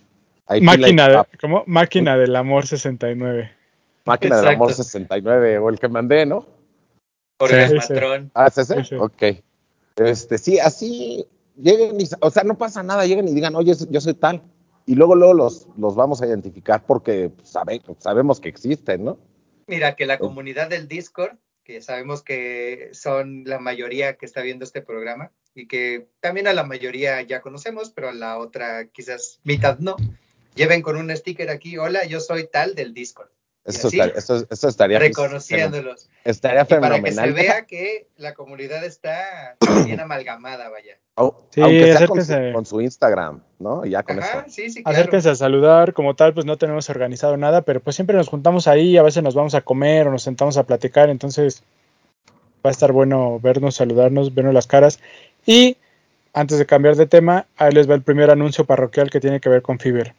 Máquina, 0.61 1.09
de, 1.09 1.25
¿cómo? 1.41 1.65
Máquina 1.67 2.17
del 2.17 2.35
Amor 2.35 2.67
69. 2.67 3.62
Máquina 4.05 4.37
Exacto. 4.37 4.49
del 4.49 4.57
Amor 4.57 4.75
69, 4.75 5.59
o 5.59 5.69
el 5.69 5.79
que 5.79 5.89
mandé, 5.89 6.27
¿no? 6.27 6.47
Por 7.37 7.51
Sí, 7.51 7.57
el 7.57 7.77
patrón. 7.77 8.31
Ah, 8.35 8.47
¿es 8.47 8.59
ese? 8.59 8.77
Sí, 8.77 8.85
sí. 8.91 8.95
Ok. 8.97 9.23
Este, 9.97 10.39
sí, 10.39 10.59
así 10.59 11.27
lleguen 11.57 12.01
y, 12.01 12.05
o 12.21 12.31
sea, 12.31 12.45
no 12.45 12.57
pasa 12.57 12.83
nada, 12.83 13.07
lleguen 13.07 13.29
y 13.29 13.35
digan, 13.35 13.55
oye, 13.55 13.75
yo 13.91 14.01
soy 14.01 14.15
tal. 14.15 14.43
Y 14.87 14.95
luego, 14.95 15.15
luego 15.15 15.35
los, 15.35 15.69
los 15.77 15.95
vamos 15.95 16.23
a 16.23 16.27
identificar 16.27 16.85
porque 16.85 17.31
sabe, 17.43 17.81
sabemos 17.99 18.41
que 18.41 18.49
existen, 18.49 19.05
¿no? 19.05 19.19
Mira, 19.67 19.95
que 19.95 20.07
la 20.07 20.19
comunidad 20.19 20.69
del 20.69 20.89
Discord, 20.89 21.37
que 21.63 21.81
sabemos 21.81 22.23
que 22.23 22.91
son 22.93 23.45
la 23.45 23.61
mayoría 23.61 24.17
que 24.17 24.27
está 24.27 24.43
viendo 24.43 24.65
este 24.65 24.83
programa 24.83 25.31
y 25.55 25.69
que 25.69 26.09
también 26.21 26.49
a 26.49 26.53
la 26.53 26.65
mayoría 26.65 27.23
ya 27.23 27.41
conocemos, 27.41 27.91
pero 27.91 28.09
a 28.09 28.13
la 28.13 28.39
otra 28.39 28.89
quizás 28.89 29.41
mitad 29.45 29.79
no, 29.79 29.97
lleven 30.55 30.83
con 30.83 30.97
un 30.97 31.15
sticker 31.17 31.51
aquí, 31.51 31.79
hola, 31.79 32.05
yo 32.05 32.21
soy 32.21 32.49
tal 32.49 32.75
del 32.75 32.93
Discord. 32.93 33.31
Eso, 33.65 33.87
así, 33.89 33.99
estaría, 34.01 34.19
eso, 34.19 34.47
eso 34.51 34.69
estaría 34.69 34.99
reconociéndolos. 34.99 36.09
Estaría 36.25 36.63
Y 36.63 36.65
para 36.65 36.81
que 36.81 37.03
fenomenal. 37.13 37.29
se 37.29 37.33
vea 37.33 37.65
que 37.67 38.09
la 38.17 38.35
comunidad 38.35 38.85
está 38.85 39.57
bien 39.87 40.01
amalgamada, 40.01 40.69
vaya. 40.69 40.97
Sí, 41.51 41.61
aunque 41.61 41.97
sea 41.97 42.07
con 42.09 42.17
su, 42.17 42.23
acérquense. 42.33 42.53
con 42.53 42.67
su 42.67 42.81
Instagram, 42.81 43.43
¿no? 43.61 43.85
Y 43.87 43.91
ya 43.91 44.03
con 44.03 44.19
Ajá, 44.19 44.41
eso. 44.41 44.49
sí, 44.49 44.71
sí, 44.71 44.83
claro. 44.83 44.99
Acérquense 44.99 45.29
a 45.31 45.35
saludar, 45.37 45.93
como 45.93 46.17
tal, 46.17 46.35
pues 46.35 46.45
no 46.47 46.57
tenemos 46.59 46.91
organizado 46.91 47.37
nada, 47.37 47.63
pero 47.63 47.81
pues 47.81 47.95
siempre 47.95 48.17
nos 48.17 48.29
juntamos 48.29 48.67
ahí, 48.67 48.97
a 48.97 49.03
veces 49.03 49.23
nos 49.23 49.35
vamos 49.35 49.55
a 49.55 49.61
comer 49.61 50.09
o 50.09 50.11
nos 50.11 50.23
sentamos 50.25 50.57
a 50.57 50.65
platicar, 50.65 51.09
entonces 51.11 51.63
va 52.65 52.71
a 52.71 52.73
estar 52.73 52.91
bueno 52.93 53.39
vernos, 53.41 53.77
saludarnos, 53.77 54.35
vernos 54.35 54.55
las 54.55 54.67
caras. 54.67 54.99
Y 55.47 55.77
antes 56.33 56.59
de 56.59 56.67
cambiar 56.67 56.97
de 56.97 57.07
tema, 57.07 57.47
ahí 57.57 57.73
les 57.73 57.89
va 57.89 57.95
el 57.95 58.03
primer 58.03 58.31
anuncio 58.31 58.65
parroquial 58.65 59.11
que 59.11 59.21
tiene 59.21 59.39
que 59.41 59.49
ver 59.49 59.63
con 59.63 59.79
Fiverr. 59.79 60.15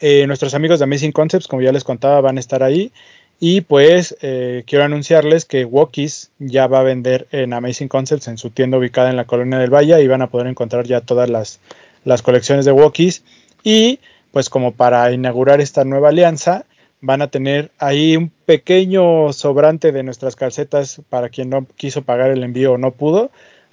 Eh, 0.00 0.26
nuestros 0.26 0.54
amigos 0.54 0.78
de 0.78 0.84
Amazing 0.84 1.12
Concepts, 1.12 1.46
como 1.46 1.62
ya 1.62 1.72
les 1.72 1.84
contaba, 1.84 2.20
van 2.20 2.38
a 2.38 2.40
estar 2.40 2.62
ahí. 2.62 2.90
Y 3.38 3.62
pues 3.62 4.16
eh, 4.20 4.64
quiero 4.66 4.84
anunciarles 4.84 5.46
que 5.46 5.64
Wokis 5.64 6.30
ya 6.38 6.66
va 6.66 6.80
a 6.80 6.82
vender 6.82 7.26
en 7.32 7.52
Amazing 7.52 7.88
Concepts 7.88 8.28
en 8.28 8.36
su 8.36 8.50
tienda 8.50 8.76
ubicada 8.76 9.08
en 9.08 9.16
la 9.16 9.24
colonia 9.24 9.58
del 9.58 9.72
Valle 9.72 10.02
y 10.02 10.06
van 10.06 10.20
a 10.20 10.28
poder 10.28 10.46
encontrar 10.46 10.86
ya 10.86 11.00
todas 11.00 11.30
las, 11.30 11.60
las 12.04 12.20
colecciones 12.22 12.64
de 12.64 12.72
Wokis. 12.72 13.22
Y 13.62 14.00
pues 14.30 14.50
como 14.50 14.72
para 14.72 15.10
inaugurar 15.12 15.60
esta 15.60 15.84
nueva 15.84 16.10
alianza, 16.10 16.66
van 17.00 17.22
a 17.22 17.28
tener 17.28 17.70
ahí 17.78 18.16
un 18.16 18.30
pequeño 18.46 19.32
sobrante 19.32 19.92
de 19.92 20.02
nuestras 20.02 20.36
calcetas 20.36 21.00
para 21.08 21.30
quien 21.30 21.50
no 21.50 21.66
quiso 21.76 22.02
pagar 22.02 22.30
el 22.30 22.44
envío 22.44 22.72
o 22.72 22.78
no 22.78 22.90
pudo. 22.90 23.30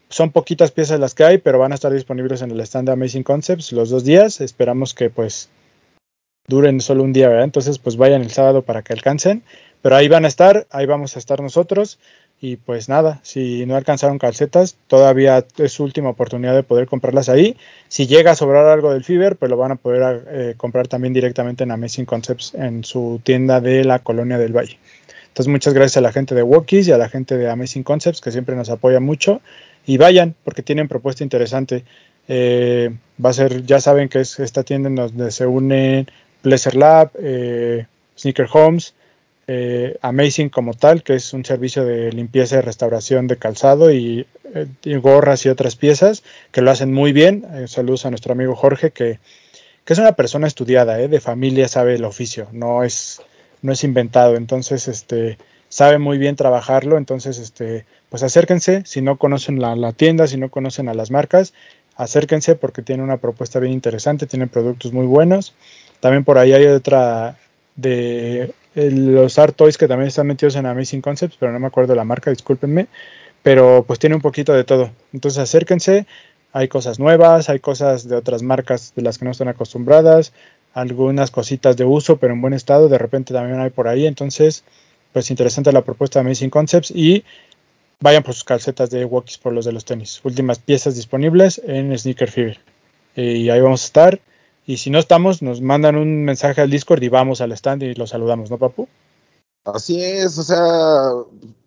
Son 0.10 0.32
poquitas 0.32 0.72
piezas 0.72 1.00
las 1.00 1.14
que 1.14 1.26
hay, 1.26 1.38
pero 1.38 1.60
van 1.60 1.74
a 1.74 1.76
estar 1.76 1.92
disponibles 1.92 2.42
en 2.42 2.52
el 2.52 2.62
stand 2.62 2.88
de 2.88 2.94
Amazing 2.94 3.24
Concepts 3.24 3.74
los 3.74 3.90
dos 3.90 4.06
días. 4.06 4.40
Esperamos 4.40 4.94
que 4.94 5.10
pues 5.10 5.50
duren 6.48 6.80
solo 6.80 7.04
un 7.04 7.12
día, 7.12 7.28
¿verdad? 7.28 7.43
Entonces 7.43 7.78
pues 7.78 7.98
vayan 7.98 8.22
el 8.22 8.32
sábado 8.32 8.62
para 8.62 8.82
que 8.82 8.93
alcancen. 8.93 9.43
Pero 9.82 9.95
ahí 9.95 10.08
van 10.08 10.26
a 10.26 10.30
estar, 10.30 10.66
ahí 10.72 10.86
vamos 10.86 11.16
a 11.16 11.20
estar 11.20 11.41
nosotros. 11.41 12.00
Y 12.39 12.56
pues 12.56 12.88
nada, 12.88 13.20
si 13.24 13.66
no 13.66 13.76
alcanzaron 13.76 14.18
calcetas, 14.18 14.78
todavía 14.88 15.45
es 15.58 15.72
su 15.74 15.84
última 15.84 16.10
oportunidad 16.10 16.56
de 16.56 16.64
poder 16.64 16.88
comprarlas 16.88 17.30
ahí. 17.30 17.58
Si 17.89 18.08
llega 18.08 18.32
a 18.32 18.36
sobrar 18.36 18.66
algo 18.66 18.93
del 18.93 19.04
Fiverr, 19.04 19.36
pues 19.36 19.50
lo 19.50 19.58
van 19.58 19.72
a 19.72 19.76
poder 19.76 20.26
eh, 20.30 20.54
comprar 20.56 20.88
también 20.88 21.14
directamente 21.14 21.64
en 21.64 21.72
Amazing 21.72 22.06
Concepts 22.06 22.54
en 22.54 22.84
su 22.84 23.20
tienda 23.24 23.60
de 23.60 23.84
la 23.84 24.00
Colonia 24.00 24.38
del 24.38 24.56
Valle. 24.56 24.80
Entonces 25.28 25.52
muchas 25.52 25.74
gracias 25.74 25.98
a 25.98 26.02
la 26.02 26.14
gente 26.14 26.34
de 26.34 26.43
Wokis 26.43 26.88
y 26.88 26.91
a 26.91 26.98
la 26.98 27.10
gente 27.10 27.38
de 27.38 27.50
Amazing 27.50 27.84
Concepts 27.84 28.22
que 28.22 28.32
siempre 28.32 28.56
nos 28.56 28.70
apoya 28.70 29.00
mucho. 29.00 29.41
Y 29.86 29.98
vayan, 29.98 30.36
porque 30.43 30.64
tienen 30.64 30.88
propuesta 30.88 31.24
interesante. 31.24 31.84
Eh, 32.28 32.93
va 33.24 33.32
a 33.32 33.34
ser, 33.34 33.66
ya 33.66 33.80
saben 33.80 34.10
que 34.10 34.20
es 34.20 34.39
esta 34.39 34.64
tienda 34.64 34.89
en 34.89 34.95
donde 34.95 35.32
se 35.32 35.45
unen 35.45 36.08
Pleasure 36.48 36.78
Lab, 36.78 37.12
eh, 37.20 37.86
Sneaker 38.18 38.48
Homes, 38.54 38.93
eh, 39.48 39.98
Amazing 40.02 40.48
como 40.48 40.74
tal, 40.76 41.04
que 41.04 41.16
es 41.16 41.34
un 41.34 41.43
servicio 41.43 41.84
de 41.84 42.10
limpieza 42.14 42.58
y 42.58 42.62
restauración 42.62 43.28
de 43.28 43.36
calzado 43.36 43.91
y, 43.91 44.26
eh, 44.56 44.98
gorras 44.98 45.45
y 45.45 45.50
otras 45.50 45.76
piezas 45.76 46.24
que 46.54 46.62
lo 46.62 46.72
hacen 46.72 46.93
muy 46.93 47.12
bien. 47.12 47.45
Eh, 47.54 47.68
saludos 47.68 48.06
a 48.06 48.12
nuestro 48.12 48.32
amigo 48.32 48.56
Jorge, 48.56 48.91
que, 48.91 49.20
que 49.84 49.93
es 49.93 50.00
una 50.00 50.14
persona 50.14 50.48
estudiada, 50.48 51.02
eh, 51.02 51.10
de 51.10 51.20
familia, 51.20 51.68
sabe 51.68 51.95
el 51.95 52.06
oficio, 52.06 52.48
no 52.54 52.86
es, 52.86 53.22
no 53.62 53.74
es 53.74 53.84
inventado. 53.84 54.38
Entonces, 54.38 54.88
este 54.88 55.38
sabe 55.68 55.98
muy 55.98 56.18
bien 56.18 56.38
trabajarlo. 56.38 56.98
Entonces, 56.98 57.39
este, 57.39 57.86
pues 58.10 58.24
acérquense. 58.24 58.84
Si 58.86 59.02
no 59.02 59.18
conocen 59.18 59.60
la, 59.60 59.76
la 59.76 59.91
tienda, 59.91 60.28
si 60.28 60.38
no 60.38 60.50
conocen 60.50 60.88
a 60.88 60.93
las 60.93 61.12
marcas, 61.12 61.54
acérquense 61.98 62.56
porque 62.56 62.84
tiene 62.84 63.04
una 63.04 63.18
propuesta 63.18 63.60
bien 63.60 63.74
interesante, 63.74 64.28
tiene 64.28 64.48
productos 64.48 64.93
muy 64.93 65.06
buenos. 65.06 65.54
También 66.00 66.24
por 66.24 66.38
ahí 66.38 66.54
hay 66.54 66.66
otra 66.68 67.38
de 67.76 68.54
eh, 68.76 68.91
los 68.91 69.39
Art 69.39 69.56
Toys 69.56 69.78
que 69.78 69.88
también 69.88 70.08
están 70.08 70.28
metidos 70.28 70.56
en 70.56 70.66
Amazing 70.66 71.02
Concepts, 71.02 71.38
pero 71.39 71.52
no 71.52 71.60
me 71.60 71.68
acuerdo 71.68 71.95
la 71.95 72.04
marca, 72.04 72.30
discúlpenme. 72.30 72.88
Pero 73.43 73.84
pues 73.88 74.00
tiene 74.00 74.16
un 74.16 74.22
poquito 74.22 74.54
de 74.54 74.64
todo. 74.64 74.91
Entonces 75.14 75.39
acérquense, 75.39 76.06
hay 76.54 76.68
cosas 76.68 77.00
nuevas, 77.00 77.50
hay 77.50 77.60
cosas 77.60 78.08
de 78.08 78.16
otras 78.16 78.41
marcas 78.41 78.93
de 78.95 79.02
las 79.02 79.18
que 79.18 79.26
no 79.26 79.32
están 79.32 79.48
acostumbradas, 79.48 80.34
algunas 80.74 81.32
cositas 81.32 81.78
de 81.78 81.86
uso, 81.86 82.18
pero 82.18 82.34
en 82.34 82.41
buen 82.41 82.54
estado, 82.54 82.89
de 82.89 82.98
repente 82.98 83.34
también 83.34 83.60
hay 83.60 83.70
por 83.70 83.88
ahí, 83.88 84.06
entonces, 84.06 84.64
pues 85.14 85.32
interesante 85.32 85.72
la 85.72 85.84
propuesta 85.84 86.20
de 86.20 86.28
Amazing 86.28 86.50
Concepts 86.50 86.91
y 86.91 87.24
vayan 88.00 88.24
por 88.24 88.34
sus 88.34 88.43
calcetas 88.43 88.89
de 88.89 89.06
Walkies 89.06 89.38
por 89.38 89.54
los 89.54 89.66
de 89.66 89.72
los 89.72 89.86
tenis. 89.86 90.20
Últimas 90.24 90.60
piezas 90.60 90.95
disponibles 90.95 91.62
en 91.66 91.98
Sneaker 91.98 92.30
Fever. 92.30 92.60
Y 93.16 93.50
ahí 93.50 93.60
vamos 93.60 93.84
a 93.84 93.86
estar. 93.86 94.20
Y 94.68 94.78
si 94.78 94.89
no 94.89 94.99
estamos, 94.99 95.41
nos 95.41 95.61
mandan 95.61 95.95
un 95.95 96.26
mensaje 96.26 96.59
al 96.61 96.70
Discord 96.70 97.01
y 97.01 97.07
vamos 97.09 97.39
al 97.41 97.53
stand 97.53 97.84
y 97.84 97.93
los 97.95 98.09
saludamos, 98.11 98.51
¿no, 98.51 98.57
papu? 98.57 98.88
Así 99.63 100.03
es, 100.03 100.38
o 100.38 100.43
sea, 100.43 101.11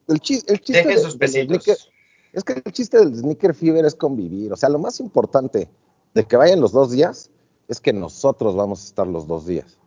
el, 0.06 0.20
chi- 0.20 0.42
el 0.46 0.60
chiste 0.60 0.72
Dejen 0.84 0.96
de- 0.96 1.00
sus 1.02 1.18
del 1.18 1.18
besitos. 1.18 1.64
sneaker- 1.64 1.88
es 2.34 2.44
que 2.44 2.52
el 2.64 2.72
chiste 2.72 2.98
del 2.98 3.16
sneaker 3.16 3.54
fever 3.54 3.84
es 3.86 3.94
convivir. 3.94 4.52
O 4.52 4.56
sea, 4.56 4.68
lo 4.68 4.78
más 4.78 5.00
importante 5.00 5.68
de 6.14 6.24
que 6.24 6.36
vayan 6.36 6.60
los 6.60 6.72
dos 6.72 6.90
días 6.92 7.30
es 7.68 7.80
que 7.80 7.92
nosotros 7.92 8.54
vamos 8.54 8.82
a 8.82 8.86
estar 8.86 9.06
los 9.06 9.26
dos 9.26 9.46
días. 9.46 9.78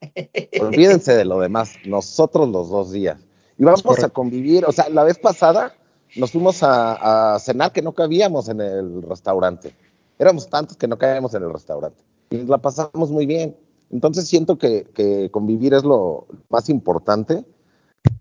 Olvídense 0.60 1.14
de 1.16 1.24
lo 1.24 1.40
demás, 1.40 1.74
nosotros 1.84 2.48
los 2.48 2.70
dos 2.70 2.90
días. 2.92 3.18
Y 3.58 3.64
vamos 3.64 3.82
correcto. 3.82 4.06
a 4.06 4.10
convivir. 4.10 4.64
O 4.64 4.72
sea, 4.72 4.88
la 4.88 5.04
vez 5.04 5.18
pasada 5.18 5.74
nos 6.16 6.32
fuimos 6.32 6.62
a, 6.62 7.34
a 7.34 7.38
cenar 7.40 7.72
que 7.72 7.82
no 7.82 7.92
cabíamos 7.92 8.48
en 8.48 8.60
el 8.60 9.02
restaurante. 9.02 9.74
Éramos 10.18 10.48
tantos 10.48 10.76
que 10.76 10.88
no 10.88 10.96
cabíamos 10.96 11.34
en 11.34 11.42
el 11.42 11.52
restaurante. 11.52 12.02
Y 12.30 12.38
la 12.44 12.58
pasamos 12.58 13.10
muy 13.10 13.26
bien. 13.26 13.56
Entonces 13.90 14.28
siento 14.28 14.58
que, 14.58 14.84
que 14.94 15.30
convivir 15.30 15.74
es 15.74 15.82
lo 15.84 16.26
más 16.50 16.68
importante. 16.68 17.44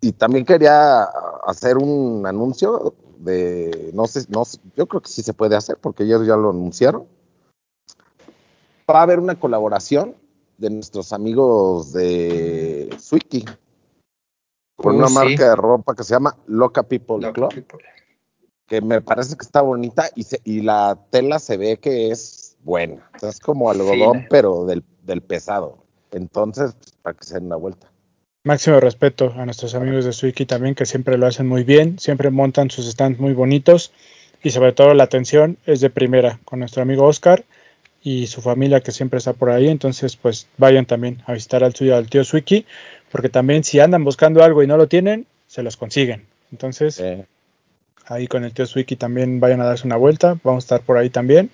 Y 0.01 0.13
también 0.13 0.45
quería 0.45 1.03
hacer 1.45 1.77
un 1.77 2.25
anuncio 2.25 2.93
de, 3.19 3.91
no 3.93 4.05
sé, 4.07 4.25
no 4.29 4.43
yo 4.75 4.87
creo 4.87 5.01
que 5.01 5.09
sí 5.09 5.21
se 5.23 5.33
puede 5.33 5.55
hacer 5.55 5.77
porque 5.77 6.03
ellos 6.03 6.25
ya 6.25 6.35
lo 6.37 6.51
anunciaron. 6.51 7.05
Va 8.89 8.99
a 8.99 9.03
haber 9.03 9.19
una 9.19 9.39
colaboración 9.39 10.15
de 10.57 10.69
nuestros 10.69 11.11
amigos 11.13 11.91
de 11.93 12.95
Swiki 12.99 13.45
con 14.77 14.95
Uh, 14.95 14.99
una 14.99 15.07
sí. 15.07 15.13
marca 15.13 15.49
de 15.49 15.55
ropa 15.55 15.95
que 15.95 16.03
se 16.03 16.13
llama 16.13 16.37
Loca 16.47 16.83
People 16.83 17.31
Club, 17.33 17.53
people. 17.53 17.79
que 18.67 18.79
me 18.81 19.01
parece 19.01 19.35
que 19.35 19.43
está 19.43 19.61
bonita 19.61 20.05
y, 20.15 20.23
se- 20.23 20.41
y 20.43 20.61
la 20.61 20.97
tela 21.09 21.39
se 21.39 21.57
ve 21.57 21.77
que 21.77 22.11
es 22.11 22.46
buena. 22.63 23.09
O 23.15 23.19
sea, 23.19 23.29
es 23.29 23.39
como 23.39 23.69
algodón, 23.69 24.13
Fina. 24.13 24.27
pero 24.29 24.65
del, 24.65 24.83
del 25.03 25.21
pesado. 25.21 25.77
Entonces, 26.11 26.73
pues, 26.77 26.93
para 27.01 27.17
que 27.17 27.25
se 27.25 27.35
den 27.35 27.45
una 27.45 27.55
vuelta. 27.57 27.87
Máximo 28.43 28.79
respeto 28.79 29.33
a 29.35 29.45
nuestros 29.45 29.75
amigos 29.75 30.05
de 30.05 30.13
Swiki 30.13 30.45
también, 30.45 30.73
que 30.75 30.85
siempre 30.85 31.17
lo 31.17 31.27
hacen 31.27 31.47
muy 31.47 31.63
bien, 31.63 31.99
siempre 31.99 32.29
montan 32.29 32.69
sus 32.71 32.89
stands 32.89 33.19
muy 33.19 33.33
bonitos 33.33 33.91
y 34.41 34.51
sobre 34.51 34.71
todo 34.71 34.93
la 34.93 35.03
atención 35.03 35.57
es 35.65 35.81
de 35.81 35.89
primera 35.89 36.39
con 36.45 36.59
nuestro 36.59 36.81
amigo 36.81 37.05
Oscar 37.05 37.43
y 38.01 38.27
su 38.27 38.41
familia 38.41 38.79
que 38.79 38.91
siempre 38.93 39.17
está 39.17 39.33
por 39.33 39.49
ahí. 39.49 39.67
Entonces, 39.67 40.15
pues 40.15 40.47
vayan 40.57 40.85
también 40.85 41.21
a 41.25 41.33
visitar 41.33 41.63
al 41.63 41.75
suyo, 41.75 41.97
al 41.97 42.09
tío 42.09 42.23
Swiki, 42.23 42.65
porque 43.11 43.27
también 43.27 43.65
si 43.65 43.79
andan 43.81 44.05
buscando 44.05 44.41
algo 44.43 44.63
y 44.63 44.67
no 44.67 44.77
lo 44.77 44.87
tienen, 44.87 45.25
se 45.47 45.61
los 45.63 45.75
consiguen. 45.75 46.25
Entonces, 46.51 46.99
Eh, 47.01 47.25
ahí 48.05 48.27
con 48.27 48.45
el 48.45 48.53
tío 48.53 48.65
Swiki 48.65 48.95
también 48.95 49.41
vayan 49.41 49.59
a 49.59 49.65
darse 49.65 49.85
una 49.85 49.97
vuelta, 49.97 50.37
vamos 50.43 50.63
a 50.63 50.65
estar 50.65 50.81
por 50.83 50.97
ahí 50.97 51.09
también. 51.09 51.49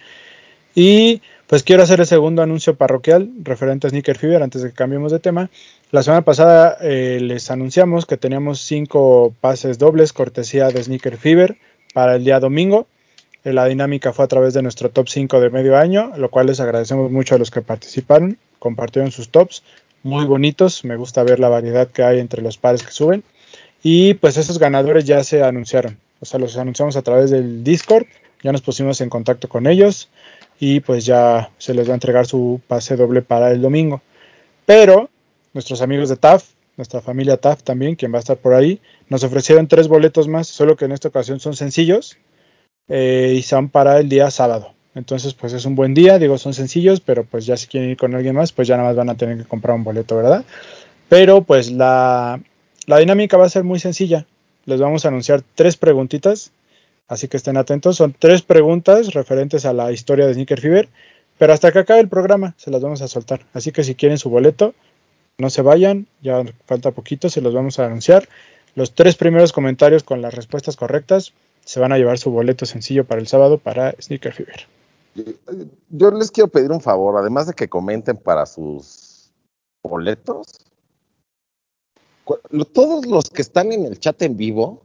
Y 0.75 1.21
pues 1.47 1.63
quiero 1.63 1.83
hacer 1.83 1.99
el 1.99 2.07
segundo 2.07 2.41
anuncio 2.41 2.75
parroquial 2.75 3.29
referente 3.43 3.87
a 3.87 3.89
Sneaker 3.89 4.17
Fever 4.17 4.41
antes 4.41 4.63
de 4.63 4.69
que 4.69 4.75
cambiemos 4.75 5.11
de 5.11 5.19
tema. 5.19 5.49
La 5.91 6.01
semana 6.01 6.23
pasada 6.23 6.77
eh, 6.81 7.19
les 7.21 7.51
anunciamos 7.51 8.05
que 8.05 8.17
teníamos 8.17 8.61
cinco 8.61 9.33
pases 9.39 9.77
dobles 9.77 10.13
cortesía 10.13 10.69
de 10.69 10.83
Sneaker 10.83 11.17
Fever 11.17 11.57
para 11.93 12.15
el 12.15 12.23
día 12.23 12.39
domingo. 12.39 12.87
Eh, 13.43 13.53
La 13.53 13.65
dinámica 13.65 14.13
fue 14.13 14.25
a 14.25 14.27
través 14.27 14.53
de 14.55 14.63
nuestro 14.63 14.89
top 14.89 15.07
5 15.09 15.39
de 15.39 15.49
medio 15.51 15.77
año, 15.77 16.11
lo 16.17 16.29
cual 16.29 16.47
les 16.47 16.59
agradecemos 16.59 17.11
mucho 17.11 17.35
a 17.35 17.37
los 17.37 17.51
que 17.51 17.61
participaron, 17.61 18.37
compartieron 18.57 19.11
sus 19.11 19.29
tops, 19.29 19.63
muy 20.01 20.25
bonitos, 20.25 20.83
me 20.83 20.95
gusta 20.95 21.23
ver 21.23 21.39
la 21.39 21.49
variedad 21.49 21.87
que 21.87 22.03
hay 22.03 22.19
entre 22.19 22.41
los 22.41 22.57
pares 22.57 22.83
que 22.83 22.91
suben. 22.91 23.23
Y 23.83 24.15
pues 24.15 24.37
esos 24.37 24.57
ganadores 24.59 25.05
ya 25.05 25.23
se 25.23 25.43
anunciaron, 25.43 25.97
o 26.19 26.25
sea, 26.25 26.39
los 26.39 26.57
anunciamos 26.57 26.95
a 26.95 27.01
través 27.01 27.29
del 27.29 27.63
Discord, 27.63 28.05
ya 28.41 28.51
nos 28.51 28.61
pusimos 28.61 29.01
en 29.01 29.09
contacto 29.09 29.47
con 29.47 29.67
ellos 29.67 30.09
y 30.65 30.79
pues 30.79 31.05
ya 31.05 31.51
se 31.57 31.73
les 31.73 31.89
va 31.89 31.91
a 31.91 31.95
entregar 31.95 32.25
su 32.25 32.61
pase 32.69 32.95
doble 32.95 33.21
para 33.21 33.51
el 33.51 33.61
domingo. 33.61 34.01
Pero 34.65 35.09
nuestros 35.53 35.81
amigos 35.81 36.07
de 36.07 36.15
TAF, 36.15 36.45
nuestra 36.77 37.01
familia 37.01 37.35
TAF 37.35 37.63
también, 37.63 37.95
quien 37.95 38.13
va 38.13 38.17
a 38.17 38.19
estar 38.19 38.37
por 38.37 38.53
ahí, 38.53 38.79
nos 39.09 39.25
ofrecieron 39.25 39.67
tres 39.67 39.89
boletos 39.89 40.29
más, 40.29 40.47
solo 40.47 40.77
que 40.77 40.85
en 40.85 40.93
esta 40.93 41.09
ocasión 41.09 41.41
son 41.41 41.53
sencillos 41.57 42.17
eh, 42.87 43.33
y 43.35 43.41
son 43.41 43.67
para 43.67 43.99
el 43.99 44.07
día 44.07 44.31
sábado. 44.31 44.73
Entonces, 44.95 45.33
pues 45.33 45.51
es 45.51 45.65
un 45.65 45.75
buen 45.75 45.93
día, 45.93 46.17
digo, 46.17 46.37
son 46.37 46.53
sencillos, 46.53 47.01
pero 47.01 47.25
pues 47.25 47.45
ya 47.45 47.57
si 47.57 47.67
quieren 47.67 47.89
ir 47.89 47.97
con 47.97 48.15
alguien 48.15 48.35
más, 48.35 48.53
pues 48.53 48.65
ya 48.65 48.77
nada 48.77 48.87
más 48.87 48.95
van 48.95 49.09
a 49.09 49.17
tener 49.17 49.39
que 49.39 49.43
comprar 49.43 49.75
un 49.75 49.83
boleto, 49.83 50.15
¿verdad? 50.15 50.45
Pero 51.09 51.43
pues 51.43 51.73
la, 51.73 52.39
la 52.85 52.97
dinámica 52.99 53.35
va 53.35 53.47
a 53.47 53.49
ser 53.49 53.65
muy 53.65 53.79
sencilla. 53.79 54.25
Les 54.63 54.79
vamos 54.79 55.03
a 55.03 55.09
anunciar 55.09 55.43
tres 55.55 55.75
preguntitas, 55.75 56.53
así 57.13 57.27
que 57.27 57.37
estén 57.37 57.57
atentos. 57.57 57.97
Son 57.97 58.15
tres 58.17 58.41
preguntas 58.41 59.13
referentes 59.13 59.65
a 59.65 59.73
la 59.73 59.91
historia 59.91 60.25
de 60.25 60.33
Sneaker 60.33 60.59
Fever, 60.59 60.89
pero 61.37 61.53
hasta 61.53 61.71
que 61.71 61.79
acabe 61.79 61.99
el 61.99 62.09
programa 62.09 62.55
se 62.57 62.71
las 62.71 62.81
vamos 62.81 63.01
a 63.01 63.07
soltar. 63.07 63.45
Así 63.53 63.71
que 63.71 63.83
si 63.83 63.95
quieren 63.95 64.17
su 64.17 64.29
boleto, 64.29 64.73
no 65.37 65.49
se 65.49 65.61
vayan, 65.61 66.07
ya 66.21 66.43
falta 66.65 66.91
poquito, 66.91 67.29
se 67.29 67.41
los 67.41 67.53
vamos 67.53 67.79
a 67.79 67.85
anunciar. 67.85 68.27
Los 68.75 68.93
tres 68.93 69.15
primeros 69.15 69.53
comentarios 69.53 70.03
con 70.03 70.21
las 70.21 70.33
respuestas 70.33 70.75
correctas 70.75 71.33
se 71.63 71.79
van 71.79 71.91
a 71.91 71.97
llevar 71.97 72.17
su 72.17 72.31
boleto 72.31 72.65
sencillo 72.65 73.05
para 73.05 73.21
el 73.21 73.27
sábado 73.27 73.57
para 73.57 73.93
Sneaker 74.01 74.33
Fever. 74.33 74.67
Yo 75.89 76.11
les 76.11 76.31
quiero 76.31 76.47
pedir 76.49 76.71
un 76.71 76.81
favor, 76.81 77.17
además 77.17 77.47
de 77.47 77.53
que 77.53 77.69
comenten 77.69 78.17
para 78.17 78.45
sus 78.45 79.31
boletos, 79.83 80.47
todos 82.73 83.05
los 83.05 83.29
que 83.29 83.41
están 83.41 83.71
en 83.71 83.85
el 83.85 83.99
chat 83.99 84.21
en 84.21 84.37
vivo, 84.37 84.81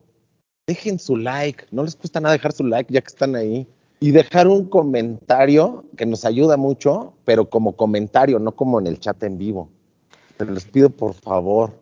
dejen 0.68 0.98
su 0.98 1.16
like, 1.16 1.64
no 1.70 1.82
les 1.82 1.96
cuesta 1.96 2.20
nada 2.20 2.34
dejar 2.34 2.52
su 2.52 2.62
like 2.62 2.92
ya 2.92 3.00
que 3.00 3.08
están 3.08 3.34
ahí. 3.34 3.66
Y 4.00 4.12
dejar 4.12 4.46
un 4.46 4.66
comentario 4.66 5.84
que 5.96 6.06
nos 6.06 6.24
ayuda 6.24 6.56
mucho, 6.56 7.14
pero 7.24 7.50
como 7.50 7.72
comentario, 7.72 8.38
no 8.38 8.52
como 8.52 8.78
en 8.78 8.86
el 8.86 9.00
chat 9.00 9.20
en 9.24 9.38
vivo. 9.38 9.70
Pero 10.36 10.52
les 10.52 10.66
pido 10.66 10.90
por 10.90 11.14
favor, 11.14 11.72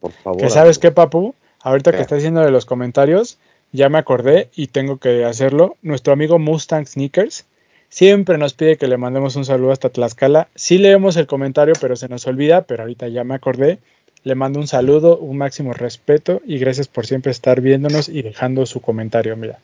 por 0.00 0.12
favor. 0.12 0.38
Que 0.38 0.50
sabes 0.50 0.78
qué, 0.78 0.90
Papu, 0.90 1.34
ahorita 1.62 1.92
¿Qué? 1.92 1.96
que 1.96 2.02
estás 2.02 2.18
diciendo 2.18 2.42
de 2.42 2.50
los 2.50 2.66
comentarios, 2.66 3.38
ya 3.70 3.88
me 3.88 3.96
acordé 3.96 4.50
y 4.54 4.66
tengo 4.66 4.98
que 4.98 5.24
hacerlo. 5.24 5.76
Nuestro 5.80 6.12
amigo 6.12 6.38
Mustang 6.38 6.86
Sneakers 6.86 7.46
siempre 7.88 8.36
nos 8.36 8.52
pide 8.52 8.76
que 8.76 8.88
le 8.88 8.98
mandemos 8.98 9.36
un 9.36 9.46
saludo 9.46 9.70
hasta 9.70 9.88
Tlaxcala. 9.88 10.48
Sí 10.54 10.76
leemos 10.76 11.16
el 11.16 11.26
comentario, 11.26 11.74
pero 11.80 11.96
se 11.96 12.08
nos 12.08 12.26
olvida, 12.26 12.62
pero 12.66 12.82
ahorita 12.82 13.08
ya 13.08 13.24
me 13.24 13.34
acordé. 13.34 13.78
Le 14.24 14.34
mando 14.34 14.60
un 14.60 14.68
saludo, 14.68 15.18
un 15.18 15.36
máximo 15.38 15.72
respeto 15.72 16.40
y 16.44 16.58
gracias 16.58 16.86
por 16.88 17.06
siempre 17.06 17.32
estar 17.32 17.60
viéndonos 17.60 18.08
y 18.08 18.22
dejando 18.22 18.66
su 18.66 18.80
comentario. 18.80 19.36
Mira, 19.36 19.58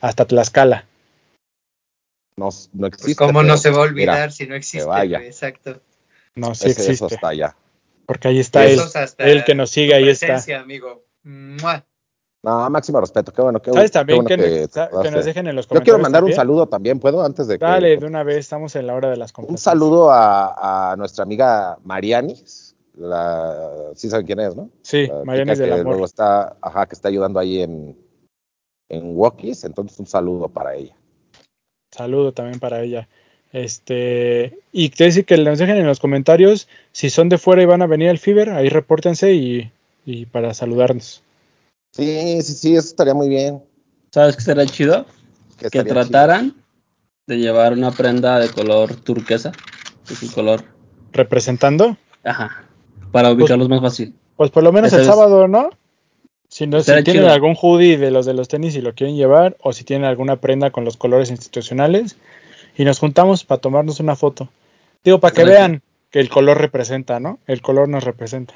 hasta 0.00 0.26
Tlaxcala. 0.26 0.84
No, 2.36 2.46
no 2.46 2.50
Pues 2.90 2.94
existe. 2.94 3.16
cómo 3.16 3.42
no 3.42 3.56
se 3.56 3.70
va 3.70 3.84
a 3.84 3.90
mira, 3.90 4.12
olvidar 4.12 4.32
si 4.32 4.46
no 4.46 4.54
existe, 4.54 4.86
vaya. 4.86 5.20
exacto. 5.24 5.80
No, 6.34 6.54
sí 6.54 6.68
ese- 6.68 6.82
eso 6.82 6.90
existe. 6.92 7.14
está 7.14 7.28
allá. 7.28 7.56
Porque 8.06 8.28
ahí 8.28 8.38
está 8.38 8.66
él. 8.66 8.80
El 9.18 9.44
que 9.44 9.54
nos 9.54 9.70
sigue, 9.70 9.94
ahí 9.94 10.08
está. 10.08 10.42
amigo. 10.60 11.04
¡Mua! 11.22 11.84
No, 12.42 12.68
máximo 12.68 13.00
respeto, 13.00 13.32
qué 13.32 13.40
bueno, 13.40 13.62
qué, 13.62 13.72
¿Sabes 13.72 13.90
qué 13.90 13.94
también 13.94 14.16
bueno 14.18 14.28
que, 14.28 14.36
que 14.36 15.02
que 15.02 15.10
nos 15.10 15.24
dejen 15.24 15.46
en 15.46 15.56
los 15.56 15.64
Yo 15.64 15.68
comentarios? 15.70 15.84
quiero 15.84 15.98
mandar 15.98 16.24
un 16.24 16.34
saludo 16.34 16.66
también, 16.68 17.00
¿puedo? 17.00 17.24
Antes 17.24 17.46
de 17.46 17.58
que. 17.58 17.64
Dale, 17.64 17.96
de 17.96 18.04
una 18.04 18.22
vez, 18.22 18.36
estamos 18.36 18.76
en 18.76 18.86
la 18.86 18.94
hora 18.94 19.08
de 19.08 19.16
las 19.16 19.32
Un 19.38 19.56
saludo 19.56 20.10
a, 20.10 20.92
a 20.92 20.96
nuestra 20.96 21.22
amiga 21.22 21.78
Marianis. 21.84 22.63
La, 22.96 23.90
sí 23.94 24.08
saben 24.08 24.26
quién 24.26 24.40
es, 24.40 24.54
¿no? 24.54 24.70
Sí, 24.82 25.04
chica 25.04 25.34
del 25.34 25.56
que 25.56 25.72
Amor. 25.72 25.84
luego 25.86 26.04
está, 26.04 26.56
ajá, 26.60 26.86
que 26.86 26.94
está 26.94 27.08
ayudando 27.08 27.40
ahí 27.40 27.60
en, 27.60 27.96
en 28.88 29.16
Walkies. 29.16 29.64
Entonces, 29.64 29.98
un 29.98 30.06
saludo 30.06 30.48
para 30.48 30.74
ella. 30.74 30.94
Saludo 31.90 32.32
también 32.32 32.60
para 32.60 32.82
ella. 32.82 33.08
Este, 33.52 34.58
y 34.72 34.88
te 34.90 35.04
dice 35.04 35.24
que 35.24 35.36
nos 35.38 35.58
dejen 35.58 35.76
en 35.76 35.86
los 35.86 36.00
comentarios 36.00 36.68
si 36.90 37.08
son 37.08 37.28
de 37.28 37.38
fuera 37.38 37.62
y 37.62 37.66
van 37.66 37.82
a 37.82 37.86
venir 37.86 38.08
al 38.08 38.18
Fiber, 38.18 38.50
ahí 38.50 38.68
repórtense 38.68 39.32
y, 39.32 39.70
y 40.04 40.26
para 40.26 40.54
saludarnos. 40.54 41.22
Sí, 41.92 42.42
sí, 42.42 42.52
sí, 42.54 42.76
eso 42.76 42.88
estaría 42.88 43.14
muy 43.14 43.28
bien. 43.28 43.62
¿Sabes 44.10 44.36
qué 44.36 44.42
sería 44.42 44.66
chido? 44.66 45.06
Que, 45.56 45.70
trataran 45.70 46.54
de 47.26 47.38
llevar 47.38 47.72
una 47.72 47.92
prenda 47.92 48.40
de 48.40 48.50
color 48.50 48.96
turquesa. 48.96 49.52
Es 50.10 50.30
color. 50.32 50.64
Representando, 51.12 51.96
Ajá. 52.24 52.64
Para 53.14 53.30
ubicarlos 53.32 53.68
más 53.68 53.80
fácil. 53.80 54.12
pues 54.36 54.50
por 54.50 54.62
lo 54.64 54.72
menos 54.72 54.88
Esa 54.92 55.00
el 55.00 55.06
sábado, 55.06 55.46
¿no? 55.46 55.70
Si, 56.48 56.66
no, 56.66 56.80
si 56.80 56.86
tienen 56.86 57.04
chido. 57.04 57.30
algún 57.30 57.56
hoodie 57.60 57.96
de 57.96 58.10
los 58.10 58.26
de 58.26 58.34
los 58.34 58.48
tenis 58.48 58.76
y 58.76 58.80
lo 58.80 58.92
quieren 58.94 59.16
llevar, 59.16 59.56
o 59.60 59.72
si 59.72 59.84
tienen 59.84 60.04
alguna 60.06 60.36
prenda 60.40 60.70
con 60.70 60.84
los 60.84 60.96
colores 60.96 61.30
institucionales, 61.30 62.16
y 62.76 62.84
nos 62.84 62.98
juntamos 62.98 63.44
para 63.44 63.60
tomarnos 63.60 64.00
una 64.00 64.16
foto. 64.16 64.48
Digo, 65.04 65.20
para 65.20 65.34
que 65.34 65.44
vean 65.44 65.82
que 66.10 66.18
el 66.20 66.28
color 66.28 66.58
representa, 66.58 67.20
¿no? 67.20 67.38
El 67.46 67.62
color 67.62 67.88
nos 67.88 68.02
representa. 68.04 68.54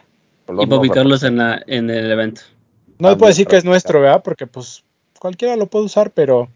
Y 0.49 0.67
para 0.67 0.81
ubicarlos 0.81 1.23
en, 1.23 1.37
la, 1.39 1.63
en 1.67 1.89
el 1.91 2.11
evento. 2.11 2.41
No 2.87 2.95
También 3.11 3.19
puedo 3.19 3.29
decir 3.29 3.47
que 3.47 3.57
es 3.57 3.65
nuestro, 3.65 4.01
¿verdad? 4.01 4.23
Porque 4.25 4.47
pues 4.47 4.83
cualquiera 5.21 5.57
lo 5.57 5.67
puede 5.67 5.85
usar, 5.85 6.11
pero, 6.11 6.49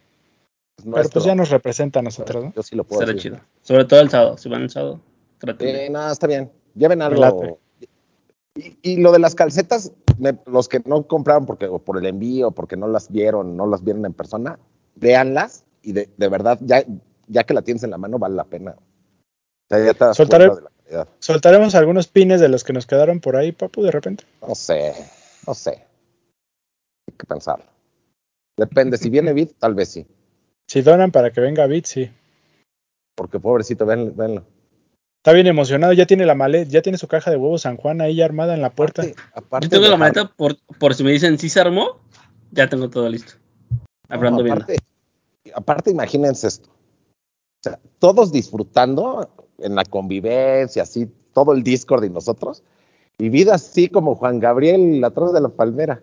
pero 0.77 1.09
pues 1.09 1.25
ya 1.25 1.35
nos 1.37 1.51
representa 1.51 2.01
a 2.01 2.03
nosotros, 2.03 2.45
¿no? 2.45 2.53
Yo 2.55 2.63
sí 2.65 2.75
lo 2.75 2.83
puedo 2.85 3.01
Será 3.01 3.13
decir. 3.13 3.33
chido. 3.33 3.45
Sobre 3.63 3.85
todo 3.85 4.01
el 4.01 4.11
sábado. 4.11 4.39
Si 4.39 4.49
van 4.49 4.63
el 4.63 4.71
sábado. 4.71 5.01
traten 5.39 5.67
de- 5.73 5.87
Eh, 5.87 5.91
no, 5.91 6.11
está 6.11 6.27
bien. 6.27 6.51
Lleven 6.75 7.01
algo. 7.03 7.21
late. 7.21 7.57
Y, 8.55 8.77
y 8.83 8.97
lo 8.99 9.13
de 9.13 9.19
las 9.19 9.35
calcetas, 9.35 9.93
me- 10.19 10.39
los 10.47 10.69
que 10.69 10.81
no 10.85 11.07
compraron 11.07 11.47
porque 11.47 11.67
o 11.67 11.79
por 11.79 11.97
el 11.99 12.07
envío, 12.07 12.51
porque 12.51 12.77
no 12.77 12.87
las 12.89 13.11
vieron, 13.11 13.57
no 13.57 13.67
las 13.67 13.83
vieron 13.83 14.05
en 14.05 14.13
persona, 14.13 14.59
véanlas 14.97 15.65
y 15.83 15.93
de, 15.93 16.09
de 16.17 16.29
verdad, 16.29 16.59
ya, 16.61 16.85
ya 17.29 17.45
que 17.45 17.55
la 17.55 17.63
tienes 17.63 17.83
en 17.83 17.91
la 17.91 17.99
mano, 17.99 18.19
vale 18.19 18.35
la 18.37 18.45
pena. 18.45 18.73
O 18.79 19.75
sea, 19.75 19.85
ya 19.85 19.95
te 19.95 20.05
das 20.05 20.19
de 20.19 20.25
la 20.27 20.71
calidad. 20.85 21.09
Soltaremos 21.19 21.75
algunos 21.75 22.09
pines 22.09 22.41
de 22.41 22.51
los 22.51 22.63
que 22.65 22.75
nos 22.75 22.87
quedaron 22.87 23.21
por 23.21 23.37
ahí, 23.37 23.53
papu, 23.53 23.83
de 23.83 23.91
repente. 23.91 24.25
No 24.47 24.55
sé, 24.55 24.93
no 25.47 25.55
sé. 25.55 25.71
Hay 27.09 27.17
que 27.17 27.27
pensarlo. 27.27 27.65
Depende, 28.59 28.99
si 28.99 29.09
viene 29.09 29.33
Bit, 29.33 29.55
tal 29.59 29.75
vez 29.75 29.89
sí. 29.89 30.07
Si 30.69 30.83
donan 30.83 31.11
para 31.11 31.33
que 31.33 31.41
venga 31.41 31.67
Bit, 31.67 31.87
sí. 31.87 32.11
Porque 33.17 33.41
pobrecito, 33.41 33.87
ven, 33.87 34.15
venlo. 34.15 34.45
Está 35.23 35.33
bien 35.35 35.47
emocionado, 35.47 35.93
ya 35.93 36.05
tiene 36.05 36.27
la 36.27 36.35
maleta, 36.35 36.69
ya 36.69 36.83
tiene 36.83 36.99
su 36.99 37.07
caja 37.07 37.31
de 37.31 37.37
huevos 37.37 37.63
San 37.63 37.77
Juan 37.77 38.01
ahí 38.01 38.21
armada 38.21 38.55
en 38.55 38.61
la 38.61 38.71
puerta. 38.71 39.03
Aparte, 39.03 39.23
aparte 39.35 39.67
Yo 39.67 39.71
tengo 39.71 39.89
la 39.89 39.97
maleta 39.97 40.27
por, 40.27 40.57
por 40.81 40.97
si 40.97 41.05
me 41.05 41.13
dicen 41.13 41.39
si 41.39 41.49
se 41.49 41.61
armó, 41.61 42.01
ya 42.51 42.69
tengo 42.69 42.91
todo 42.91 43.09
listo. 43.09 43.35
Hablando 44.09 44.39
No, 44.39 44.43
bien. 44.43 44.57
aparte, 44.57 44.79
aparte, 45.55 45.91
imagínense 45.93 46.49
esto. 46.49 46.69
O 46.71 47.63
sea, 47.63 47.79
todos 48.01 48.33
disfrutando 48.33 49.31
en 49.59 49.77
la 49.77 49.85
convivencia, 49.85 50.83
así, 50.83 51.09
todo 51.33 51.53
el 51.53 51.63
Discord 51.63 52.03
y 52.03 52.11
nosotros, 52.11 52.65
y 53.17 53.29
vida 53.29 53.55
así 53.55 53.89
como 53.89 54.17
Juan 54.17 54.41
Gabriel 54.41 55.05
atrás 55.05 55.33
de 55.33 55.41
la 55.41 55.51
palmera, 55.51 56.03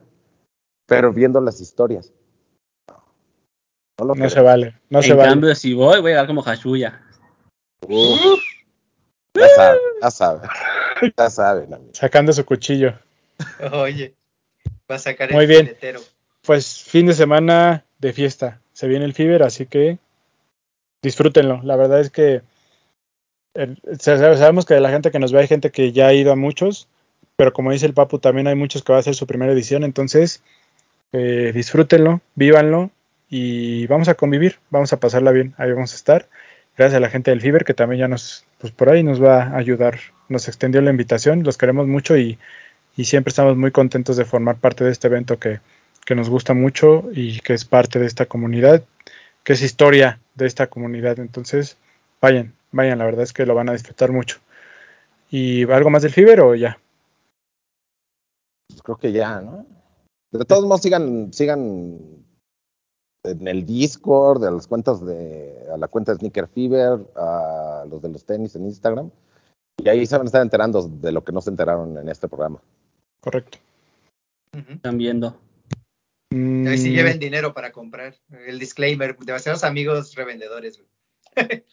pero 0.85 1.11
viendo 1.11 1.41
las 1.41 1.59
historias. 1.59 2.13
No, 3.99 4.05
lo 4.05 4.15
No 4.15 4.29
se 4.29 4.39
vale, 4.39 4.79
no 4.89 5.03
se 5.03 5.11
en 5.11 5.17
vale. 5.17 5.29
cambio, 5.31 5.55
si 5.55 5.73
voy, 5.73 5.99
voy 5.99 6.11
a 6.11 6.13
llegar 6.13 6.27
como 6.27 6.41
Hashuya. 6.41 7.01
Uf. 7.85 8.39
Ya 9.35 9.47
saben, 9.49 9.79
ya 10.01 10.11
saben. 10.11 10.49
Ya 11.17 11.29
saben, 11.29 11.73
amigos. 11.73 11.97
Sacando 11.97 12.33
su 12.33 12.45
cuchillo. 12.45 12.93
Oye, 13.71 14.15
va 14.89 14.95
a 14.95 14.99
sacar 14.99 15.31
Muy 15.31 15.43
el 15.43 15.47
bien. 15.49 15.65
filetero. 15.67 16.01
Pues 16.41 16.83
fin 16.83 17.05
de 17.05 17.13
semana 17.13 17.85
de 17.99 18.13
fiesta. 18.13 18.59
Se 18.73 18.87
viene 18.87 19.05
el 19.05 19.13
Fiber, 19.13 19.43
así 19.43 19.65
que 19.65 19.97
disfrútenlo. 21.01 21.61
La 21.63 21.75
verdad 21.75 21.99
es 22.01 22.09
que 22.09 22.41
sa- 23.99 24.17
sa- 24.17 24.37
sabemos 24.37 24.65
que 24.65 24.73
de 24.73 24.81
la 24.81 24.89
gente 24.89 25.11
que 25.11 25.19
nos 25.19 25.31
ve 25.31 25.39
hay 25.41 25.47
gente 25.47 25.71
que 25.71 25.91
ya 25.91 26.07
ha 26.07 26.13
ido 26.13 26.31
a 26.31 26.35
muchos, 26.35 26.87
pero 27.35 27.53
como 27.53 27.71
dice 27.71 27.85
el 27.85 27.93
Papu, 27.93 28.19
también 28.19 28.47
hay 28.47 28.55
muchos 28.55 28.83
que 28.83 28.91
va 28.93 28.97
a 28.97 29.01
hacer 29.01 29.15
su 29.15 29.27
primera 29.27 29.51
edición. 29.53 29.83
Entonces, 29.83 30.43
eh, 31.11 31.51
disfrútenlo, 31.53 32.21
vívanlo 32.35 32.91
y 33.29 33.85
vamos 33.87 34.07
a 34.09 34.15
convivir, 34.15 34.59
vamos 34.69 34.91
a 34.93 34.99
pasarla 34.99 35.31
bien. 35.31 35.53
Ahí 35.57 35.71
vamos 35.71 35.93
a 35.93 35.95
estar. 35.95 36.27
Gracias 36.79 36.95
a 36.95 37.01
la 37.01 37.09
gente 37.09 37.31
del 37.31 37.41
Fiber 37.41 37.65
que 37.65 37.73
también 37.73 37.99
ya 37.99 38.07
nos, 38.07 38.45
pues 38.57 38.71
por 38.71 38.87
ahí 38.87 39.03
nos 39.03 39.21
va 39.21 39.43
a 39.43 39.57
ayudar. 39.57 39.99
Nos 40.29 40.47
extendió 40.47 40.79
la 40.79 40.91
invitación, 40.91 41.43
los 41.43 41.57
queremos 41.57 41.87
mucho 41.87 42.15
y, 42.15 42.39
y 42.95 43.03
siempre 43.03 43.31
estamos 43.31 43.57
muy 43.57 43.71
contentos 43.71 44.15
de 44.15 44.23
formar 44.23 44.55
parte 44.55 44.85
de 44.85 44.91
este 44.91 45.07
evento 45.07 45.37
que, 45.39 45.59
que 46.05 46.15
nos 46.15 46.29
gusta 46.29 46.53
mucho 46.53 47.09
y 47.11 47.41
que 47.41 47.53
es 47.53 47.65
parte 47.65 47.99
de 47.99 48.05
esta 48.05 48.27
comunidad, 48.27 48.81
que 49.43 49.51
es 49.51 49.61
historia 49.61 50.21
de 50.35 50.45
esta 50.45 50.67
comunidad. 50.67 51.19
Entonces, 51.19 51.75
vayan, 52.21 52.53
vayan, 52.71 52.99
la 52.99 53.03
verdad 53.03 53.23
es 53.23 53.33
que 53.33 53.45
lo 53.45 53.55
van 53.55 53.67
a 53.67 53.73
disfrutar 53.73 54.13
mucho. 54.13 54.39
¿Y 55.29 55.69
algo 55.69 55.89
más 55.89 56.03
del 56.03 56.13
Fiber 56.13 56.39
o 56.39 56.55
ya? 56.55 56.79
Pues 58.69 58.81
creo 58.81 58.95
que 58.95 59.11
ya, 59.11 59.41
¿no? 59.41 59.65
De 60.31 60.45
todos 60.45 60.63
modos, 60.63 60.81
sigan, 60.81 61.33
sigan 61.33 61.99
en 63.23 63.47
el 63.47 63.65
Discord, 63.65 64.43
a 64.45 64.51
las 64.51 64.67
cuentas 64.67 65.05
de, 65.05 65.67
a 65.71 65.77
la 65.77 65.87
cuenta 65.87 66.11
de 66.11 66.19
Sneaker 66.19 66.47
Fever, 66.47 66.99
a 67.15 67.85
los 67.89 68.01
de 68.01 68.09
los 68.09 68.25
tenis 68.25 68.55
en 68.55 68.65
Instagram. 68.65 69.11
Y 69.77 69.89
ahí 69.89 70.05
se 70.05 70.15
van 70.17 70.25
a 70.25 70.29
estar 70.29 70.41
enterando 70.41 70.87
de 70.87 71.11
lo 71.11 71.23
que 71.23 71.31
no 71.31 71.41
se 71.41 71.49
enteraron 71.49 71.97
en 71.97 72.09
este 72.09 72.27
programa. 72.27 72.61
Correcto. 73.21 73.57
Están 74.51 74.97
viendo. 74.97 75.39
Mm, 76.31 76.67
Ahí 76.67 76.77
sí 76.77 76.91
lleven 76.91 77.19
dinero 77.19 77.53
para 77.53 77.71
comprar. 77.71 78.15
El 78.45 78.59
disclaimer, 78.59 79.17
demasiados 79.17 79.63
amigos 79.63 80.15
revendedores. 80.15 80.79
güey. 80.79 80.89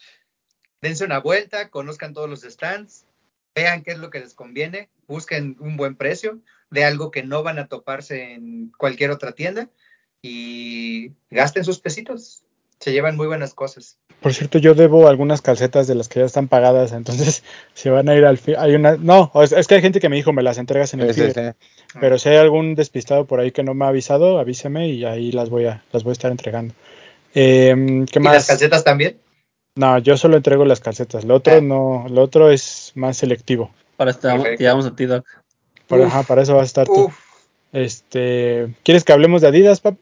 Dense 0.82 1.04
una 1.04 1.18
vuelta, 1.18 1.70
conozcan 1.70 2.12
todos 2.12 2.28
los 2.28 2.42
stands, 2.42 3.06
vean 3.54 3.82
qué 3.82 3.92
es 3.92 3.98
lo 3.98 4.10
que 4.10 4.20
les 4.20 4.34
conviene, 4.34 4.90
busquen 5.08 5.56
un 5.58 5.76
buen 5.76 5.96
precio 5.96 6.40
de 6.70 6.84
algo 6.84 7.10
que 7.10 7.22
no 7.24 7.42
van 7.42 7.58
a 7.58 7.66
toparse 7.66 8.34
en 8.34 8.70
cualquier 8.76 9.10
otra 9.10 9.32
tienda 9.32 9.70
y 10.26 11.12
gasten 11.30 11.64
sus 11.64 11.78
pesitos. 11.78 12.42
Se 12.80 12.92
llevan 12.92 13.16
muy 13.16 13.26
buenas 13.26 13.54
cosas. 13.54 13.96
Por 14.20 14.34
cierto, 14.34 14.58
yo 14.58 14.74
debo 14.74 15.08
algunas 15.08 15.40
calcetas 15.40 15.86
de 15.86 15.94
las 15.94 16.08
que 16.08 16.20
ya 16.20 16.26
están 16.26 16.48
pagadas, 16.48 16.92
entonces 16.92 17.42
si 17.74 17.88
van 17.88 18.08
a 18.08 18.14
ir 18.14 18.24
al 18.24 18.38
hay 18.58 18.74
una, 18.74 18.96
no, 18.96 19.30
es, 19.42 19.52
es 19.52 19.66
que 19.66 19.76
hay 19.76 19.82
gente 19.82 20.00
que 20.00 20.08
me 20.08 20.16
dijo 20.16 20.32
me 20.32 20.42
las 20.42 20.58
entregas 20.58 20.92
en 20.94 21.00
el 21.00 21.14
Sí, 21.14 21.22
pero 22.00 22.18
si 22.18 22.28
hay 22.28 22.36
algún 22.36 22.74
despistado 22.74 23.24
por 23.26 23.40
ahí 23.40 23.52
que 23.52 23.62
no 23.62 23.74
me 23.74 23.84
ha 23.84 23.88
avisado, 23.88 24.38
avíseme 24.38 24.88
y 24.88 25.04
ahí 25.04 25.32
las 25.32 25.48
voy 25.48 25.66
a, 25.66 25.84
las 25.92 26.02
voy 26.02 26.10
a 26.10 26.12
estar 26.12 26.30
entregando. 26.30 26.74
Em, 27.34 28.06
¿Qué 28.06 28.18
¿Y 28.18 28.22
más? 28.22 28.34
las 28.34 28.46
calcetas 28.46 28.84
también? 28.84 29.18
No, 29.76 29.98
yo 29.98 30.16
solo 30.16 30.36
entrego 30.38 30.64
las 30.64 30.80
calcetas. 30.80 31.24
Lo 31.24 31.36
otro 31.36 31.54
Ah. 31.54 31.60
no, 31.60 32.06
lo 32.08 32.22
otro 32.22 32.50
es 32.50 32.92
más 32.94 33.18
selectivo. 33.18 33.70
Para 33.96 34.12
te 34.14 34.56
llegamos 34.56 34.86
a 34.86 34.96
ti, 34.96 35.06
Doc. 35.06 35.26
Para, 35.86 36.06
ajá, 36.06 36.22
para 36.22 36.42
eso 36.42 36.54
vas 36.54 36.62
a 36.62 36.66
estar 36.66 36.86
tú. 36.86 37.10
Este, 37.72 38.74
¿quieres 38.82 39.04
que 39.04 39.12
hablemos 39.12 39.42
de 39.42 39.48
Adidas, 39.48 39.80
pap? 39.80 39.96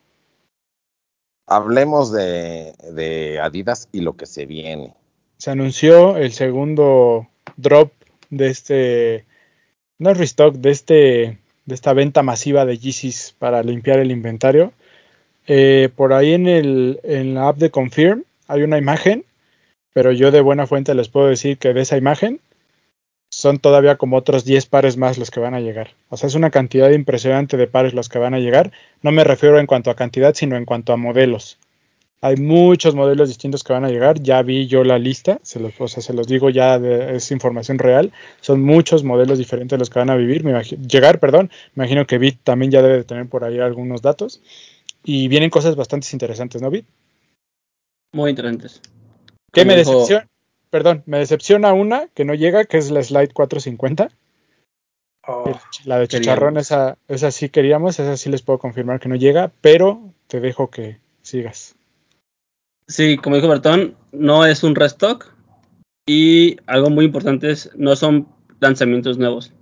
Hablemos 1.46 2.12
de, 2.12 2.74
de 2.92 3.40
Adidas 3.40 3.88
y 3.92 4.00
lo 4.00 4.16
que 4.16 4.26
se 4.26 4.46
viene. 4.46 4.94
Se 5.38 5.50
anunció 5.50 6.16
el 6.16 6.32
segundo 6.32 7.28
drop 7.56 7.92
de 8.30 8.48
este, 8.48 9.24
no 9.98 10.10
es 10.10 10.18
restock, 10.18 10.54
de 10.54 10.70
este, 10.70 10.94
de 11.66 11.74
esta 11.74 11.92
venta 11.92 12.22
masiva 12.22 12.64
de 12.64 12.78
Yeezys 12.78 13.34
para 13.38 13.62
limpiar 13.62 13.98
el 13.98 14.10
inventario. 14.10 14.72
Eh, 15.46 15.90
por 15.94 16.12
ahí 16.12 16.32
en 16.32 16.48
el, 16.48 17.00
en 17.02 17.34
la 17.34 17.48
app 17.48 17.58
de 17.58 17.70
Confirm 17.70 18.24
hay 18.48 18.62
una 18.62 18.78
imagen, 18.78 19.24
pero 19.92 20.12
yo 20.12 20.30
de 20.30 20.40
buena 20.40 20.66
fuente 20.66 20.94
les 20.94 21.08
puedo 21.08 21.26
decir 21.26 21.58
que 21.58 21.74
de 21.74 21.82
esa 21.82 21.96
imagen 21.96 22.40
son 23.34 23.58
todavía 23.58 23.96
como 23.96 24.16
otros 24.16 24.44
10 24.44 24.66
pares 24.66 24.96
más 24.96 25.18
los 25.18 25.30
que 25.30 25.40
van 25.40 25.54
a 25.54 25.60
llegar. 25.60 25.90
O 26.08 26.16
sea, 26.16 26.28
es 26.28 26.34
una 26.36 26.50
cantidad 26.50 26.90
impresionante 26.90 27.56
de 27.56 27.66
pares 27.66 27.92
los 27.92 28.08
que 28.08 28.18
van 28.20 28.32
a 28.32 28.38
llegar. 28.38 28.70
No 29.02 29.10
me 29.10 29.24
refiero 29.24 29.58
en 29.58 29.66
cuanto 29.66 29.90
a 29.90 29.96
cantidad, 29.96 30.34
sino 30.34 30.56
en 30.56 30.64
cuanto 30.64 30.92
a 30.92 30.96
modelos. 30.96 31.58
Hay 32.20 32.36
muchos 32.36 32.94
modelos 32.94 33.28
distintos 33.28 33.64
que 33.64 33.72
van 33.72 33.84
a 33.84 33.88
llegar. 33.90 34.20
Ya 34.22 34.40
vi 34.42 34.66
yo 34.68 34.84
la 34.84 34.98
lista, 34.98 35.40
se 35.42 35.58
los, 35.58 35.78
o 35.78 35.88
sea, 35.88 36.02
se 36.02 36.14
los 36.14 36.26
digo 36.28 36.48
ya, 36.48 36.78
de, 36.78 37.16
es 37.16 37.30
información 37.32 37.78
real. 37.78 38.12
Son 38.40 38.62
muchos 38.62 39.02
modelos 39.02 39.36
diferentes 39.36 39.78
los 39.78 39.90
que 39.90 39.98
van 39.98 40.10
a 40.10 40.16
vivir, 40.16 40.44
me 40.44 40.62
llegar, 40.62 41.18
perdón. 41.18 41.50
Me 41.74 41.82
imagino 41.84 42.06
que 42.06 42.18
Bit 42.18 42.38
también 42.44 42.70
ya 42.70 42.82
debe 42.82 42.98
de 42.98 43.04
tener 43.04 43.26
por 43.26 43.44
ahí 43.44 43.58
algunos 43.58 44.00
datos. 44.00 44.40
Y 45.04 45.28
vienen 45.28 45.50
cosas 45.50 45.74
bastante 45.76 46.06
interesantes, 46.12 46.62
¿no, 46.62 46.70
Bit? 46.70 46.86
Muy 48.14 48.30
interesantes. 48.30 48.80
¿Qué 49.52 49.64
me 49.64 49.76
dijo- 49.76 49.92
decepciona? 49.92 50.28
Perdón, 50.74 51.04
me 51.06 51.18
decepciona 51.18 51.72
una 51.72 52.08
que 52.14 52.24
no 52.24 52.34
llega, 52.34 52.64
que 52.64 52.78
es 52.78 52.90
la 52.90 53.00
Slide 53.00 53.32
450. 53.32 54.08
oh, 55.28 55.44
El- 55.46 55.54
la 55.84 56.00
de 56.00 56.08
chicharrón, 56.08 56.56
esa, 56.56 56.98
esa 57.06 57.30
sí 57.30 57.48
queríamos, 57.48 58.00
esa 58.00 58.16
sí 58.16 58.28
les 58.28 58.42
puedo 58.42 58.58
confirmar 58.58 58.98
que 58.98 59.08
no 59.08 59.14
llega, 59.14 59.52
pero 59.60 60.12
te 60.26 60.40
dejo 60.40 60.70
que 60.70 60.98
sigas. 61.22 61.76
Sí, 62.88 63.18
como 63.18 63.36
dijo 63.36 63.46
Bertón, 63.46 63.94
no 64.10 64.44
es 64.44 64.64
un 64.64 64.74
restock. 64.74 65.32
Y 66.08 66.56
algo 66.66 66.90
muy 66.90 67.04
importante 67.04 67.52
es, 67.52 67.70
no 67.76 67.94
son 67.94 68.26
lanzamientos 68.58 69.16
nuevos. 69.16 69.52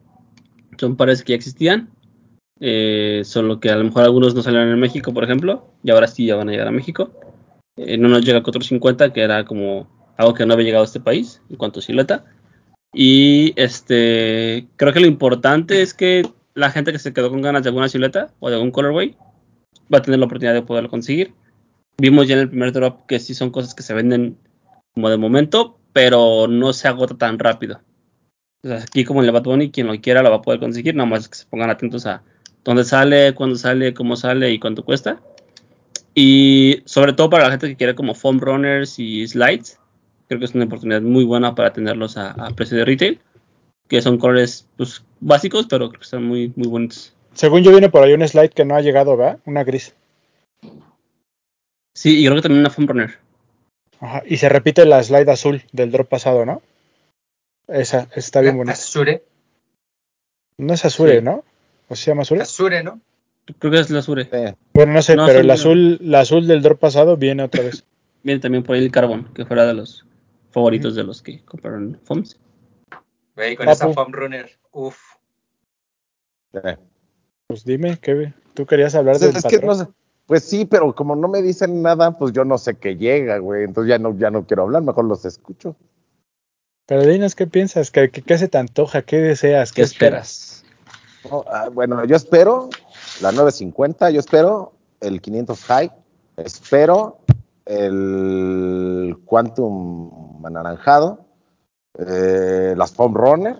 Son 0.78 0.96
pares 0.96 1.22
que 1.22 1.32
ya 1.32 1.36
existían. 1.36 1.90
eh, 2.58 3.20
solo 3.26 3.60
que 3.60 3.68
a 3.68 3.76
lo 3.76 3.84
mejor 3.84 4.04
algunos 4.04 4.34
no 4.34 4.42
salieron 4.42 4.70
en 4.70 4.80
México, 4.80 5.12
por 5.12 5.24
ejemplo. 5.24 5.66
Y 5.84 5.90
ahora 5.90 6.06
sí 6.06 6.24
ya 6.24 6.36
van 6.36 6.48
a 6.48 6.52
llegar 6.52 6.68
a 6.68 6.72
México. 6.72 7.12
Eh, 7.76 7.98
no 7.98 8.08
nos 8.08 8.24
llega 8.24 8.38
el 8.38 8.44
450, 8.44 9.12
que 9.12 9.20
era 9.20 9.44
como 9.44 10.00
algo 10.16 10.34
que 10.34 10.46
no 10.46 10.54
había 10.54 10.66
llegado 10.66 10.82
a 10.82 10.86
este 10.86 11.00
país 11.00 11.40
en 11.50 11.56
cuanto 11.56 11.80
a 11.80 11.82
silueta. 11.82 12.24
Y 12.92 13.52
este 13.56 14.68
creo 14.76 14.92
que 14.92 15.00
lo 15.00 15.06
importante 15.06 15.82
es 15.82 15.94
que 15.94 16.22
la 16.54 16.70
gente 16.70 16.92
que 16.92 16.98
se 16.98 17.12
quedó 17.12 17.30
con 17.30 17.40
ganas 17.40 17.62
de 17.62 17.70
alguna 17.70 17.88
silueta 17.88 18.32
o 18.40 18.50
de 18.50 18.56
algún 18.56 18.70
colorway 18.70 19.16
va 19.92 19.98
a 19.98 20.02
tener 20.02 20.20
la 20.20 20.26
oportunidad 20.26 20.54
de 20.54 20.62
poderlo 20.62 20.90
conseguir. 20.90 21.34
Vimos 21.98 22.28
ya 22.28 22.34
en 22.34 22.40
el 22.40 22.48
primer 22.48 22.72
drop 22.72 23.06
que 23.06 23.20
sí 23.20 23.34
son 23.34 23.50
cosas 23.50 23.74
que 23.74 23.82
se 23.82 23.94
venden 23.94 24.36
como 24.94 25.08
de 25.08 25.16
momento, 25.16 25.78
pero 25.92 26.46
no 26.48 26.72
se 26.72 26.88
agota 26.88 27.16
tan 27.16 27.38
rápido. 27.38 27.80
Sea, 28.62 28.76
aquí 28.76 29.04
como 29.04 29.20
en 29.20 29.26
el 29.26 29.32
Bad 29.32 29.44
Bunny, 29.44 29.70
quien 29.70 29.86
lo 29.86 30.00
quiera 30.00 30.22
lo 30.22 30.30
va 30.30 30.36
a 30.36 30.42
poder 30.42 30.60
conseguir, 30.60 30.94
nada 30.94 31.08
más 31.08 31.28
que 31.28 31.36
se 31.36 31.46
pongan 31.46 31.70
atentos 31.70 32.06
a 32.06 32.22
dónde 32.64 32.84
sale, 32.84 33.34
cuándo 33.34 33.56
sale, 33.56 33.94
cómo 33.94 34.16
sale 34.16 34.52
y 34.52 34.58
cuánto 34.58 34.84
cuesta. 34.84 35.20
Y 36.14 36.82
sobre 36.84 37.12
todo 37.14 37.30
para 37.30 37.44
la 37.44 37.50
gente 37.50 37.68
que 37.68 37.76
quiere 37.76 37.94
como 37.94 38.14
foam 38.14 38.38
runners 38.38 38.98
y 38.98 39.26
slides, 39.26 39.78
creo 40.28 40.38
que 40.38 40.44
es 40.46 40.54
una 40.54 40.64
oportunidad 40.64 41.02
muy 41.02 41.24
buena 41.24 41.54
para 41.54 41.72
tenerlos 41.72 42.16
a, 42.16 42.30
a 42.32 42.50
precio 42.50 42.76
de 42.78 42.84
retail, 42.84 43.20
que 43.88 44.00
son 44.02 44.18
colores 44.18 44.66
pues, 44.76 45.04
básicos, 45.20 45.66
pero 45.68 45.88
creo 45.88 46.00
que 46.00 46.04
están 46.04 46.24
muy, 46.24 46.52
muy 46.56 46.68
bonitos. 46.68 47.14
Según 47.34 47.62
yo 47.62 47.70
viene 47.70 47.88
por 47.88 48.02
ahí 48.02 48.12
un 48.12 48.26
slide 48.26 48.50
que 48.50 48.64
no 48.64 48.74
ha 48.76 48.80
llegado, 48.82 49.16
¿verdad? 49.16 49.38
Una 49.46 49.64
gris. 49.64 49.94
Sí, 51.94 52.18
y 52.20 52.24
creo 52.24 52.36
que 52.36 52.42
también 52.42 52.60
una 52.60 52.70
foam 52.70 52.86
runner. 52.88 53.18
Ajá, 54.00 54.22
Y 54.26 54.36
se 54.38 54.48
repite 54.48 54.84
la 54.84 55.02
slide 55.02 55.30
azul 55.30 55.62
del 55.72 55.90
drop 55.92 56.08
pasado, 56.08 56.44
¿no? 56.44 56.62
Esa, 57.68 58.08
está 58.14 58.40
bien 58.40 58.56
bonita. 58.56 58.72
Azure. 58.72 59.22
No 60.58 60.74
es 60.74 60.84
Azure, 60.84 61.18
Sí. 61.18 61.24
¿no? 61.24 61.44
¿O 61.88 61.96
se 61.96 62.10
llama 62.10 62.22
Azure? 62.22 62.42
Azure, 62.42 62.82
¿no? 62.82 63.00
Creo 63.58 63.72
que 63.72 63.80
es 63.80 63.90
la 63.90 64.00
Azure. 64.00 64.28
Bueno, 64.74 64.92
no 64.92 65.02
sé, 65.02 65.16
No, 65.16 65.26
pero 65.26 65.38
azul 65.38 65.40
el 65.40 65.46
no. 65.46 65.52
azul, 65.52 65.98
la 66.00 66.20
azul 66.20 66.46
del 66.46 66.62
drop 66.62 66.78
pasado 66.78 67.16
viene 67.16 67.42
otra 67.42 67.62
vez. 67.62 67.84
Viene 68.24 68.40
también 68.40 68.62
por 68.62 68.76
ahí 68.76 68.84
el 68.84 68.92
Carbon, 68.92 69.24
que 69.34 69.44
fuera 69.44 69.66
de 69.66 69.74
los 69.74 70.04
favoritos 70.52 70.94
de 70.94 71.04
los 71.04 71.22
que 71.22 71.44
compraron 71.44 71.98
FOMS. 72.04 72.38
Güey, 73.34 73.56
con 73.56 73.66
Papu. 73.66 73.72
esa 73.74 73.92
foam 73.92 74.12
runner. 74.12 74.50
Uf. 74.72 74.98
Sí. 76.52 76.60
Pues 77.48 77.64
dime, 77.64 77.98
¿qué, 78.00 78.32
tú 78.54 78.66
querías 78.66 78.94
hablar 78.94 79.16
Pues 79.18 79.20
del 79.20 79.36
es 79.36 79.42
que 79.44 79.58
patrón? 79.58 79.78
no 79.78 79.84
sé. 79.84 79.90
Pues 80.26 80.44
sí, 80.44 80.64
pero 80.64 80.94
como 80.94 81.16
no 81.16 81.28
me 81.28 81.42
dicen 81.42 81.82
nada, 81.82 82.16
pues 82.16 82.32
yo 82.32 82.44
no 82.44 82.56
sé 82.58 82.76
qué 82.76 82.96
llega, 82.96 83.38
güey. 83.38 83.64
Entonces 83.64 83.88
ya 83.90 83.98
no, 83.98 84.16
ya 84.16 84.30
no 84.30 84.46
quiero 84.46 84.62
hablar, 84.62 84.82
mejor 84.82 85.04
los 85.06 85.24
escucho. 85.24 85.76
Pero 86.86 87.02
dinos 87.06 87.34
qué 87.34 87.46
piensas, 87.46 87.90
¿Qué, 87.90 88.10
qué, 88.10 88.22
qué 88.22 88.38
se 88.38 88.48
te 88.48 88.58
antoja, 88.58 89.02
qué 89.02 89.18
deseas, 89.18 89.72
qué, 89.72 89.76
¿Qué 89.82 89.86
esperas. 89.86 90.64
ah, 91.46 91.68
bueno, 91.72 92.04
yo 92.04 92.16
espero 92.16 92.68
la 93.20 93.32
950, 93.32 94.10
yo 94.10 94.20
espero 94.20 94.72
el 95.00 95.20
500 95.20 95.64
High, 95.64 95.92
espero 96.36 97.18
el 97.66 99.18
Quantum 99.24 100.44
anaranjado, 100.44 101.26
eh, 101.98 102.74
las 102.76 102.92
Foam 102.92 103.14
Runner 103.14 103.56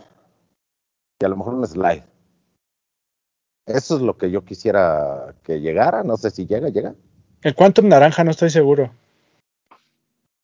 y 1.20 1.24
a 1.24 1.28
lo 1.28 1.36
mejor 1.36 1.54
un 1.54 1.66
Slide. 1.66 2.04
Eso 3.66 3.96
es 3.96 4.02
lo 4.02 4.16
que 4.16 4.30
yo 4.30 4.44
quisiera 4.44 5.34
que 5.44 5.60
llegara, 5.60 6.02
no 6.02 6.16
sé 6.16 6.30
si 6.30 6.46
llega, 6.46 6.68
llega. 6.68 6.94
El 7.42 7.54
Quantum 7.54 7.88
naranja 7.88 8.24
no 8.24 8.30
estoy 8.30 8.50
seguro. 8.50 8.92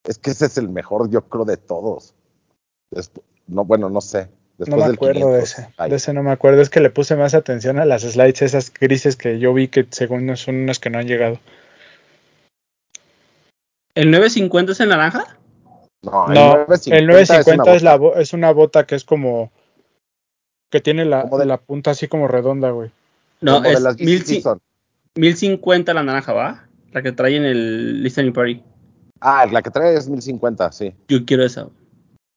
Es 0.04 0.18
que 0.18 0.30
ese 0.30 0.46
es 0.46 0.56
el 0.56 0.68
mejor, 0.68 1.10
yo 1.10 1.22
creo, 1.28 1.44
de 1.44 1.56
todos. 1.56 2.14
No, 3.46 3.64
bueno, 3.64 3.90
no 3.90 4.00
sé. 4.00 4.28
Después 4.56 4.80
no 4.80 4.86
me 4.86 4.94
acuerdo 4.94 5.32
de 5.32 5.42
500 5.42 5.42
ese. 5.42 5.88
De 5.88 5.96
ese 5.96 6.12
no 6.12 6.22
me 6.22 6.32
acuerdo. 6.32 6.62
Es 6.62 6.70
que 6.70 6.80
le 6.80 6.90
puse 6.90 7.14
más 7.14 7.34
atención 7.34 7.78
a 7.78 7.84
las 7.84 8.02
slides 8.02 8.42
esas 8.42 8.72
grises 8.72 9.16
que 9.16 9.38
yo 9.38 9.52
vi 9.52 9.68
que 9.68 9.86
según 9.90 10.36
son 10.36 10.56
unas 10.56 10.78
que 10.78 10.90
no 10.90 10.98
han 10.98 11.06
llegado. 11.06 11.38
¿El 13.98 14.10
950 14.12 14.72
es 14.72 14.80
en 14.80 14.88
naranja? 14.90 15.24
No, 16.02 16.28
No, 16.28 16.66
el 16.86 17.06
950 17.08 17.74
es, 17.74 17.82
una 17.82 17.90
la 17.90 17.96
bota. 17.96 18.14
bo- 18.14 18.20
es 18.20 18.32
una 18.32 18.52
bota 18.52 18.86
que 18.86 18.94
es 18.94 19.04
como 19.04 19.50
que 20.70 20.80
tiene 20.80 21.04
la, 21.04 21.22
Como 21.22 21.38
de- 21.38 21.46
la 21.46 21.56
punta 21.56 21.90
así 21.90 22.06
como 22.06 22.28
redonda, 22.28 22.70
güey. 22.70 22.90
No, 23.40 23.54
Como 23.56 23.68
de 23.68 23.74
es 23.74 23.80
las 23.80 23.96
ci- 23.96 24.22
Season. 24.24 24.60
1050 25.16 25.92
la 25.94 26.02
naranja, 26.04 26.32
¿va? 26.32 26.68
La 26.92 27.02
que 27.02 27.10
trae 27.10 27.36
en 27.36 27.44
el 27.44 28.02
Listening 28.04 28.32
Party. 28.32 28.62
Ah, 29.20 29.46
la 29.50 29.62
que 29.62 29.70
trae 29.70 29.96
es 29.96 30.08
1050, 30.08 30.70
sí. 30.70 30.94
Yo 31.08 31.24
quiero 31.24 31.44
esa. 31.44 31.68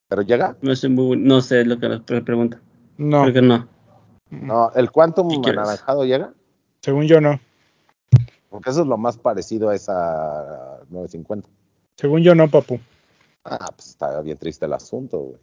Pero 0.08 0.22
llega. 0.22 0.56
No 0.62 0.74
sé, 0.74 0.88
muy, 0.88 1.16
no 1.16 1.40
sé 1.42 1.64
lo 1.64 1.78
que 1.78 1.88
me 1.88 2.00
pre- 2.00 2.22
pregunta. 2.22 2.60
No, 2.96 3.22
Creo 3.22 3.34
que 3.34 3.42
no. 3.42 3.68
No, 4.30 4.72
el 4.74 4.90
Quantum 4.90 5.30
anaranjado 5.46 6.04
llega. 6.04 6.32
según 6.80 7.04
yo 7.06 7.20
no. 7.20 7.38
Porque 8.52 8.68
eso 8.68 8.82
es 8.82 8.86
lo 8.86 8.98
más 8.98 9.16
parecido 9.16 9.70
a 9.70 9.74
esa 9.74 10.84
950. 10.90 11.48
Según 11.96 12.22
yo 12.22 12.34
no, 12.34 12.50
papu. 12.50 12.78
Ah, 13.44 13.72
pues 13.74 13.88
está 13.88 14.20
bien 14.20 14.36
triste 14.36 14.66
el 14.66 14.74
asunto, 14.74 15.18
güey. 15.18 15.38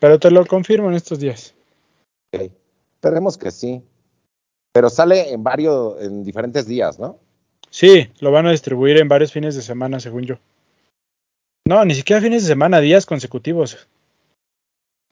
Pero 0.00 0.18
te 0.18 0.32
lo 0.32 0.44
confirmo 0.44 0.88
en 0.88 0.96
estos 0.96 1.20
días. 1.20 1.54
Ok. 2.34 2.50
Esperemos 2.96 3.38
que 3.38 3.52
sí. 3.52 3.80
Pero 4.72 4.90
sale 4.90 5.32
en 5.32 5.44
varios, 5.44 6.02
en 6.02 6.24
diferentes 6.24 6.66
días, 6.66 6.98
¿no? 6.98 7.20
Sí, 7.70 8.10
lo 8.18 8.32
van 8.32 8.48
a 8.48 8.50
distribuir 8.50 8.98
en 8.98 9.08
varios 9.08 9.32
fines 9.32 9.54
de 9.54 9.62
semana, 9.62 10.00
según 10.00 10.24
yo. 10.24 10.38
No, 11.64 11.84
ni 11.84 11.94
siquiera 11.94 12.20
fines 12.20 12.42
de 12.42 12.48
semana, 12.48 12.80
días 12.80 13.06
consecutivos. 13.06 13.86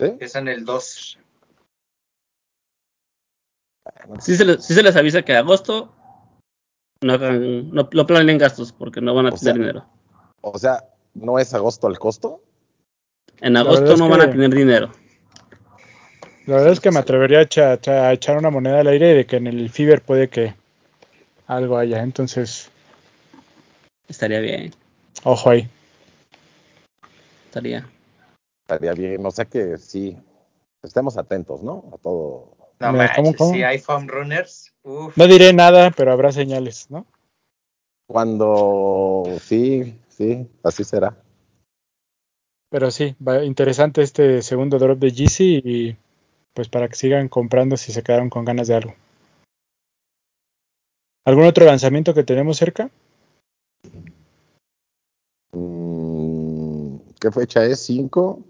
¿Sí? 0.00 0.06
Empiezan 0.06 0.48
el 0.48 0.64
2. 0.64 1.18
Sí 4.20 4.36
se, 4.36 4.44
les, 4.44 4.64
sí 4.64 4.74
se 4.74 4.82
les 4.82 4.96
avisa 4.96 5.22
que 5.22 5.34
agosto 5.36 5.92
no 7.02 7.12
hagan, 7.14 7.70
no, 7.72 7.88
no 7.92 8.06
planeen 8.06 8.38
gastos 8.38 8.72
porque 8.72 9.00
no 9.00 9.14
van 9.14 9.26
a 9.26 9.28
O 9.30 9.36
tener 9.36 9.54
sea, 9.54 9.60
dinero. 9.60 9.86
O 10.40 10.58
sea, 10.58 10.84
¿no 11.14 11.38
es 11.38 11.52
agosto 11.54 11.86
al 11.86 11.98
costo? 11.98 12.40
En 13.40 13.56
agosto 13.56 13.92
es 13.94 13.98
no 13.98 14.08
van 14.08 14.20
a 14.22 14.30
tener 14.30 14.54
dinero. 14.54 14.92
La 16.46 16.56
verdad 16.56 16.72
es 16.72 16.80
que 16.80 16.90
me 16.90 16.98
atrevería 16.98 17.38
a 17.38 17.42
echa- 17.42 17.74
echa- 17.74 18.08
a 18.08 18.12
echar 18.12 18.36
una 18.36 18.50
moneda 18.50 18.80
al 18.80 18.88
aire 18.88 19.14
de 19.14 19.26
que 19.26 19.36
en 19.36 19.46
el 19.46 19.70
Fiber 19.70 20.02
puede 20.02 20.28
que 20.28 20.54
algo 21.46 21.78
haya. 21.78 22.02
Entonces, 22.02 22.68
Estaría 24.08 24.40
bien, 24.40 24.74
ojo 25.24 25.50
ahí. 25.50 25.68
estaría. 27.46 27.88
Estaría 28.66 28.92
bien. 28.92 29.24
O 29.24 29.30
sea 29.30 29.44
que 29.44 29.78
sí. 29.78 30.16
Estemos 30.82 31.16
atentos, 31.16 31.62
¿no? 31.62 31.84
A 31.94 31.98
todo. 31.98 32.56
No 32.82 32.92
Mira, 32.92 33.12
¿cómo, 33.14 33.28
manches, 33.28 33.38
cómo? 33.38 33.54
si 33.54 33.62
hay 33.62 33.78
foam 33.78 34.08
runners. 34.08 34.74
Uf. 34.82 35.16
No 35.16 35.28
diré 35.28 35.52
nada, 35.52 35.92
pero 35.92 36.10
habrá 36.12 36.32
señales, 36.32 36.90
¿no? 36.90 37.06
Cuando 38.08 39.22
sí, 39.40 39.96
sí, 40.08 40.48
así 40.64 40.82
será. 40.82 41.16
Pero 42.70 42.90
sí, 42.90 43.14
va 43.26 43.44
interesante 43.44 44.02
este 44.02 44.42
segundo 44.42 44.80
drop 44.80 44.98
de 44.98 45.10
GC 45.12 45.40
y 45.64 45.96
pues 46.54 46.68
para 46.68 46.88
que 46.88 46.96
sigan 46.96 47.28
comprando 47.28 47.76
si 47.76 47.92
se 47.92 48.02
quedaron 48.02 48.30
con 48.30 48.44
ganas 48.44 48.66
de 48.66 48.74
algo. 48.74 48.94
¿Algún 51.24 51.44
otro 51.44 51.64
lanzamiento 51.64 52.14
que 52.14 52.24
tenemos 52.24 52.56
cerca? 52.56 52.90
Mm, 55.52 56.96
¿Qué 57.20 57.30
fecha 57.30 57.64
es? 57.64 57.88
¿5? 57.88 58.42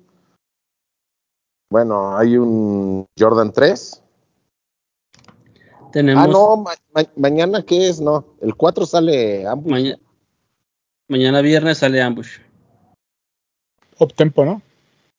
Bueno, 1.71 2.17
hay 2.17 2.39
un 2.39 3.07
Jordan 3.19 3.53
3. 3.53 4.02
Tenemos 5.93 6.25
Ah, 6.25 6.29
no, 6.29 6.57
ma- 6.57 6.75
ma- 6.95 7.11
mañana 7.17 7.63
qué 7.63 7.89
es, 7.89 8.01
no. 8.01 8.25
El 8.41 8.55
4 8.55 8.87
sale 8.87 9.47
Ambush. 9.47 9.71
maña- 9.71 9.99
mañana 11.09 11.41
viernes 11.43 11.79
sale 11.79 12.01
Ambush. 12.03 12.39
Optempo, 13.99 14.45
¿no? 14.45 14.63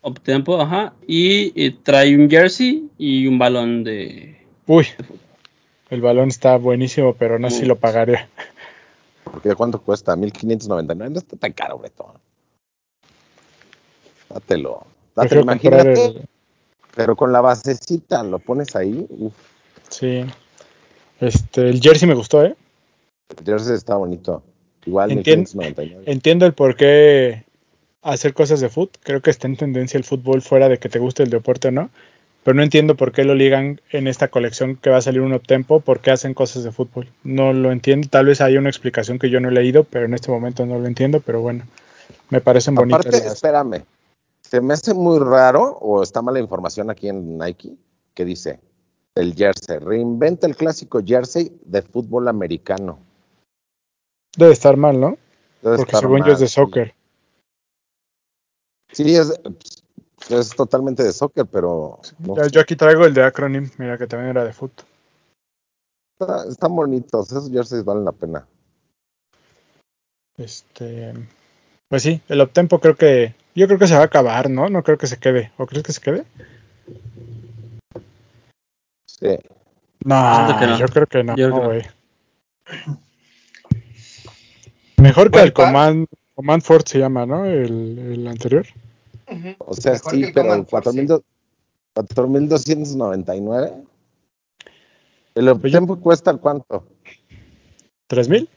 Optempo, 0.02 0.60
ajá. 0.60 0.94
Y, 1.08 1.54
eh, 1.62 1.78
trae 1.84 2.16
un 2.16 2.30
jersey 2.30 2.90
y 2.98 3.28
un 3.28 3.38
balón 3.40 3.84
de. 3.84 4.46
Uy, 4.68 4.88
el 5.90 6.02
balón 6.02 6.30
está 6.30 6.58
buenísimo, 6.58 7.14
pero 7.14 7.40
no 7.40 7.50
sé 7.50 7.60
si 7.60 7.66
lo 7.66 7.78
pagaría. 7.78 8.28
Porque 9.24 9.56
¿cuánto 9.56 9.80
cuesta? 9.82 10.16
1599. 10.16 11.14
No 11.14 11.20
está 11.20 11.38
tan 11.38 11.54
caro, 11.54 11.80
Beto. 11.80 12.14
Dátelo. 14.30 14.86
Dátelo, 15.16 15.42
imagínate. 15.42 16.06
el... 16.06 16.28
Pero 16.96 17.16
con 17.16 17.32
la 17.32 17.42
basecita 17.42 18.24
lo 18.24 18.40
pones 18.40 18.76
ahí. 18.76 19.06
Uf, 19.10 19.34
Sí. 19.90 20.26
Este, 21.24 21.70
el 21.70 21.82
jersey 21.82 22.08
me 22.08 22.16
gustó, 22.16 22.44
¿eh? 22.44 22.56
el 23.38 23.46
jersey 23.46 23.76
está 23.76 23.96
bonito. 23.96 24.44
Igual 24.86 25.12
Entien- 25.12 25.40
1599. 25.40 26.04
Entiendo 26.06 26.46
el 26.46 26.54
por 26.54 26.76
qué 26.76 27.46
hacer 28.02 28.34
cosas 28.34 28.60
de 28.60 28.70
fútbol. 28.70 29.00
Creo 29.04 29.22
que 29.22 29.30
está 29.30 29.48
en 29.48 29.56
tendencia 29.56 29.98
el 29.98 30.04
fútbol 30.04 30.42
fuera 30.42 30.68
de 30.70 30.78
que 30.78 30.90
te 30.90 31.00
guste 31.00 31.24
el 31.24 31.30
deporte 31.30 31.70
o 31.70 31.72
no. 31.72 31.90
Pero 32.44 32.56
no 32.56 32.64
entiendo 32.64 32.96
por 32.96 33.14
qué 33.14 33.24
lo 33.24 33.36
ligan 33.36 33.80
en 33.92 34.08
esta 34.08 34.28
colección 34.28 34.76
que 34.76 34.90
va 34.90 34.98
a 34.98 35.02
salir 35.02 35.22
un 35.22 35.34
uptempo, 35.34 35.80
por 35.80 36.02
qué 36.02 36.12
hacen 36.12 36.34
cosas 36.34 36.66
de 36.66 36.74
fútbol. 36.74 37.08
No 37.24 37.54
lo 37.54 37.72
entiendo. 37.72 38.10
Tal 38.12 38.26
vez 38.26 38.42
haya 38.42 38.60
una 38.60 38.68
explicación 38.70 39.18
que 39.18 39.30
yo 39.30 39.40
no 39.40 39.48
he 39.48 39.54
leído, 39.54 39.86
pero 39.86 40.06
en 40.06 40.14
este 40.14 40.30
momento 40.30 40.66
no 40.66 40.78
lo 40.78 40.86
entiendo. 40.86 41.22
Pero 41.22 41.40
bueno, 41.40 41.64
me 42.30 42.42
parecen 42.42 42.76
bonitas 42.76 43.06
Aparte, 43.06 43.28
espérame. 43.28 43.86
Se 44.42 44.60
me 44.60 44.74
hace 44.74 44.94
muy 44.94 45.20
raro, 45.20 45.78
o 45.80 46.04
está 46.04 46.22
mala 46.22 46.40
información 46.40 46.90
aquí 46.90 47.08
en 47.08 47.38
Nike, 47.38 47.76
que 48.14 48.26
dice, 48.26 48.60
el 49.16 49.36
jersey, 49.36 49.80
reinventa 49.80 50.48
el 50.48 50.56
clásico 50.56 51.02
jersey 51.06 51.52
de 51.66 51.82
fútbol 51.82 52.28
americano. 52.28 53.00
Debe 54.36 54.54
estar 54.54 54.78
mal, 54.78 55.00
¿no? 55.00 55.18
Debe 55.62 55.78
Porque 55.78 55.96
según 55.96 56.20
yo 56.20 56.24
mal, 56.26 56.32
es 56.32 56.40
de 56.40 56.48
soccer. 56.48 56.96
Sí, 58.92 59.16
es, 59.16 59.34
es 60.30 60.50
totalmente 60.56 61.04
de 61.04 61.14
soccer, 61.14 61.46
pero 61.46 62.00
no 62.20 62.48
yo 62.48 62.62
aquí 62.62 62.76
traigo 62.76 63.06
el 63.06 63.14
de 63.14 63.24
Acronym, 63.24 63.70
mira 63.78 63.98
que 63.98 64.08
también 64.08 64.32
era 64.32 64.44
de 64.44 64.54
fútbol. 64.54 64.86
está- 66.20 66.48
están 66.48 66.76
bonitos, 66.76 67.32
esos 67.32 67.50
jerseys 67.52 67.84
valen 67.84 68.06
la 68.06 68.12
pena. 68.12 68.48
Este, 70.38 71.14
pues 71.88 72.02
sí, 72.02 72.22
el 72.28 72.42
uptempo 72.42 72.80
creo 72.80 72.96
que, 72.96 73.36
yo 73.54 73.68
creo 73.68 73.78
que 73.78 73.88
se 73.88 73.94
va 73.94 74.02
a 74.02 74.06
acabar, 74.06 74.50
¿no? 74.50 74.70
No 74.70 74.84
creo 74.84 74.98
que 74.98 75.08
se 75.08 75.18
quede. 75.18 75.52
¿O 75.58 75.68
crees 75.68 75.84
que 75.84 75.94
se 75.94 76.02
quede? 76.02 76.26
Sí. 79.24 79.38
No, 80.04 80.36
Siento 80.36 80.60
que 80.60 80.68
no. 80.68 80.78
yo 80.80 80.86
creo 80.88 81.08
que 81.08 81.24
no, 81.24 81.36
que 81.36 81.48
no. 81.48 81.62
güey. 81.64 81.82
Mejor 84.98 85.32
que 85.32 85.40
el. 85.40 85.54
Command, 85.54 86.08
Command 86.36 86.62
Fort 86.62 86.88
se 86.88 87.00
llama, 87.00 87.26
¿no? 87.26 87.46
El, 87.46 88.00
el 88.00 88.28
anterior. 88.28 88.66
Ujú. 89.30 89.56
O 89.60 89.74
sea, 89.74 89.94
Mejor 89.94 90.12
sí, 90.12 90.22
pero 90.34 90.34
Command 90.50 90.68
Force, 90.68 90.90
4,200 90.90 91.22
4,299. 91.94 93.74
El 95.36 95.60
Pues 95.60 95.72
tiempo 95.72 96.00
cuesta 96.00 96.34
cuánto? 96.36 96.86
¿3000? 98.10 98.48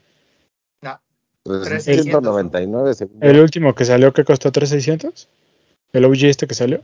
No, 0.82 1.00
399 1.44 2.94
según 2.94 3.20
yo. 3.20 3.28
El 3.28 3.40
último 3.40 3.74
que 3.74 3.84
salió 3.84 4.12
que 4.12 4.24
costó 4.24 4.50
3600. 4.50 5.28
El 5.92 6.04
OG 6.04 6.24
este 6.24 6.46
que 6.46 6.54
salió. 6.54 6.82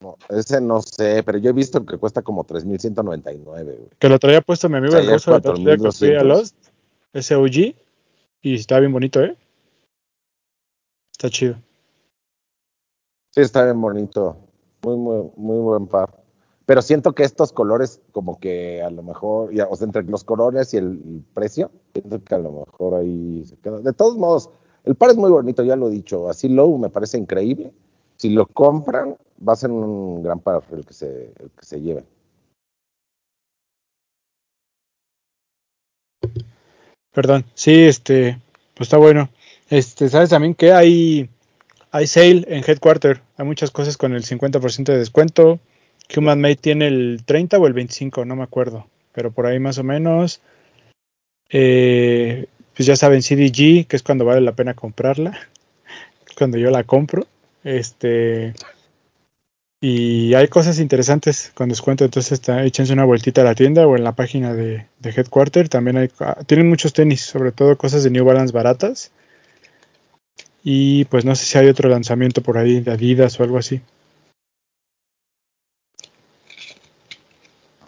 No, 0.00 0.16
ese 0.28 0.60
no 0.60 0.80
sé, 0.80 1.22
pero 1.24 1.38
yo 1.38 1.50
he 1.50 1.52
visto 1.52 1.84
que 1.84 1.96
cuesta 1.96 2.22
como 2.22 2.44
3.199, 2.44 3.42
güey. 3.44 3.76
Que 3.98 4.08
lo 4.08 4.18
traía 4.18 4.40
puesto 4.40 4.68
mi 4.68 4.76
amigo 4.76 4.94
el 4.94 5.00
Traía 5.00 5.14
ruso 5.14 5.30
el 5.32 5.36
otro 5.38 5.54
día 5.54 5.76
que 5.76 5.92
fui 5.92 6.14
a 6.14 6.22
4,200. 6.22 6.26
Lost. 6.26 6.56
Ese 7.12 7.34
OG. 7.34 7.74
Y 8.42 8.54
está 8.54 8.78
bien 8.78 8.92
bonito, 8.92 9.20
¿eh? 9.20 9.36
Está 11.10 11.30
chido. 11.30 11.56
Sí, 13.32 13.40
está 13.40 13.64
bien 13.64 13.80
bonito. 13.80 14.36
Muy, 14.82 14.96
muy, 14.96 15.30
muy 15.36 15.60
buen 15.62 15.86
par. 15.88 16.14
Pero 16.64 16.80
siento 16.82 17.12
que 17.14 17.24
estos 17.24 17.52
colores, 17.52 18.00
como 18.12 18.38
que 18.38 18.82
a 18.82 18.90
lo 18.90 19.02
mejor, 19.02 19.52
ya, 19.52 19.66
o 19.66 19.74
sea, 19.74 19.86
entre 19.86 20.04
los 20.04 20.22
colores 20.22 20.72
y 20.74 20.76
el, 20.76 20.84
el 20.86 21.24
precio, 21.34 21.72
siento 21.92 22.22
que 22.22 22.34
a 22.36 22.38
lo 22.38 22.64
mejor 22.66 22.94
ahí 22.94 23.42
se 23.46 23.56
queda. 23.56 23.80
De 23.80 23.92
todos 23.92 24.16
modos, 24.16 24.50
el 24.84 24.94
par 24.94 25.10
es 25.10 25.16
muy 25.16 25.30
bonito, 25.30 25.64
ya 25.64 25.74
lo 25.74 25.88
he 25.88 25.90
dicho. 25.90 26.28
Así 26.28 26.48
low 26.48 26.78
me 26.78 26.88
parece 26.88 27.18
increíble. 27.18 27.72
Si 28.18 28.30
lo 28.30 28.46
compran, 28.46 29.16
va 29.46 29.52
a 29.52 29.56
ser 29.56 29.70
un 29.70 30.22
gran 30.22 30.40
par 30.40 30.62
el 30.72 30.84
que 30.84 30.92
se, 30.92 31.32
el 31.38 31.50
que 31.50 31.64
se 31.64 31.80
lleven. 31.80 32.04
Perdón. 37.12 37.44
Sí, 37.54 37.84
este. 37.84 38.40
Pues 38.74 38.88
está 38.88 38.96
bueno. 38.96 39.30
Este, 39.70 40.08
¿sabes 40.08 40.30
también 40.30 40.54
que 40.54 40.72
hay, 40.72 41.28
hay 41.92 42.06
sale 42.06 42.44
en 42.48 42.64
Headquarter? 42.66 43.22
Hay 43.36 43.46
muchas 43.46 43.70
cosas 43.70 43.96
con 43.96 44.12
el 44.14 44.24
50% 44.24 44.92
de 44.92 44.98
descuento. 44.98 45.60
Human 46.16 46.40
Made 46.40 46.56
tiene 46.56 46.88
el 46.88 47.22
30 47.24 47.58
o 47.58 47.66
el 47.66 47.72
25, 47.72 48.24
no 48.24 48.34
me 48.34 48.42
acuerdo. 48.42 48.86
Pero 49.12 49.30
por 49.30 49.46
ahí 49.46 49.60
más 49.60 49.78
o 49.78 49.84
menos. 49.84 50.40
Eh, 51.50 52.46
pues 52.74 52.86
ya 52.86 52.96
saben, 52.96 53.22
CDG, 53.22 53.86
que 53.86 53.96
es 53.96 54.02
cuando 54.02 54.24
vale 54.24 54.40
la 54.40 54.56
pena 54.56 54.74
comprarla. 54.74 55.38
Cuando 56.36 56.58
yo 56.58 56.70
la 56.70 56.84
compro. 56.84 57.26
Este. 57.64 58.54
Y 59.80 60.34
hay 60.34 60.48
cosas 60.48 60.80
interesantes 60.80 61.52
con 61.54 61.68
descuento, 61.68 62.04
entonces 62.04 62.32
está, 62.32 62.64
échense 62.64 62.92
una 62.92 63.04
vueltita 63.04 63.42
a 63.42 63.44
la 63.44 63.54
tienda 63.54 63.86
o 63.86 63.96
en 63.96 64.02
la 64.02 64.16
página 64.16 64.52
de, 64.52 64.88
de 64.98 65.10
Headquarter. 65.10 65.68
También 65.68 65.96
hay, 65.98 66.10
ah, 66.18 66.42
tienen 66.46 66.68
muchos 66.68 66.92
tenis, 66.92 67.20
sobre 67.22 67.52
todo 67.52 67.78
cosas 67.78 68.02
de 68.02 68.10
New 68.10 68.24
Balance 68.24 68.52
baratas. 68.52 69.12
Y 70.64 71.04
pues 71.06 71.24
no 71.24 71.36
sé 71.36 71.44
si 71.44 71.58
hay 71.58 71.68
otro 71.68 71.88
lanzamiento 71.88 72.42
por 72.42 72.58
ahí 72.58 72.80
de 72.80 72.90
Adidas 72.90 73.38
o 73.38 73.44
algo 73.44 73.58
así. 73.58 73.80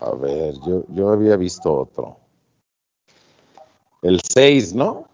A 0.01 0.13
ver, 0.15 0.55
yo, 0.67 0.85
yo 0.89 1.11
había 1.11 1.37
visto 1.37 1.73
otro. 1.75 2.17
El 4.03 4.21
6, 4.23 4.75
¿no? 4.75 5.09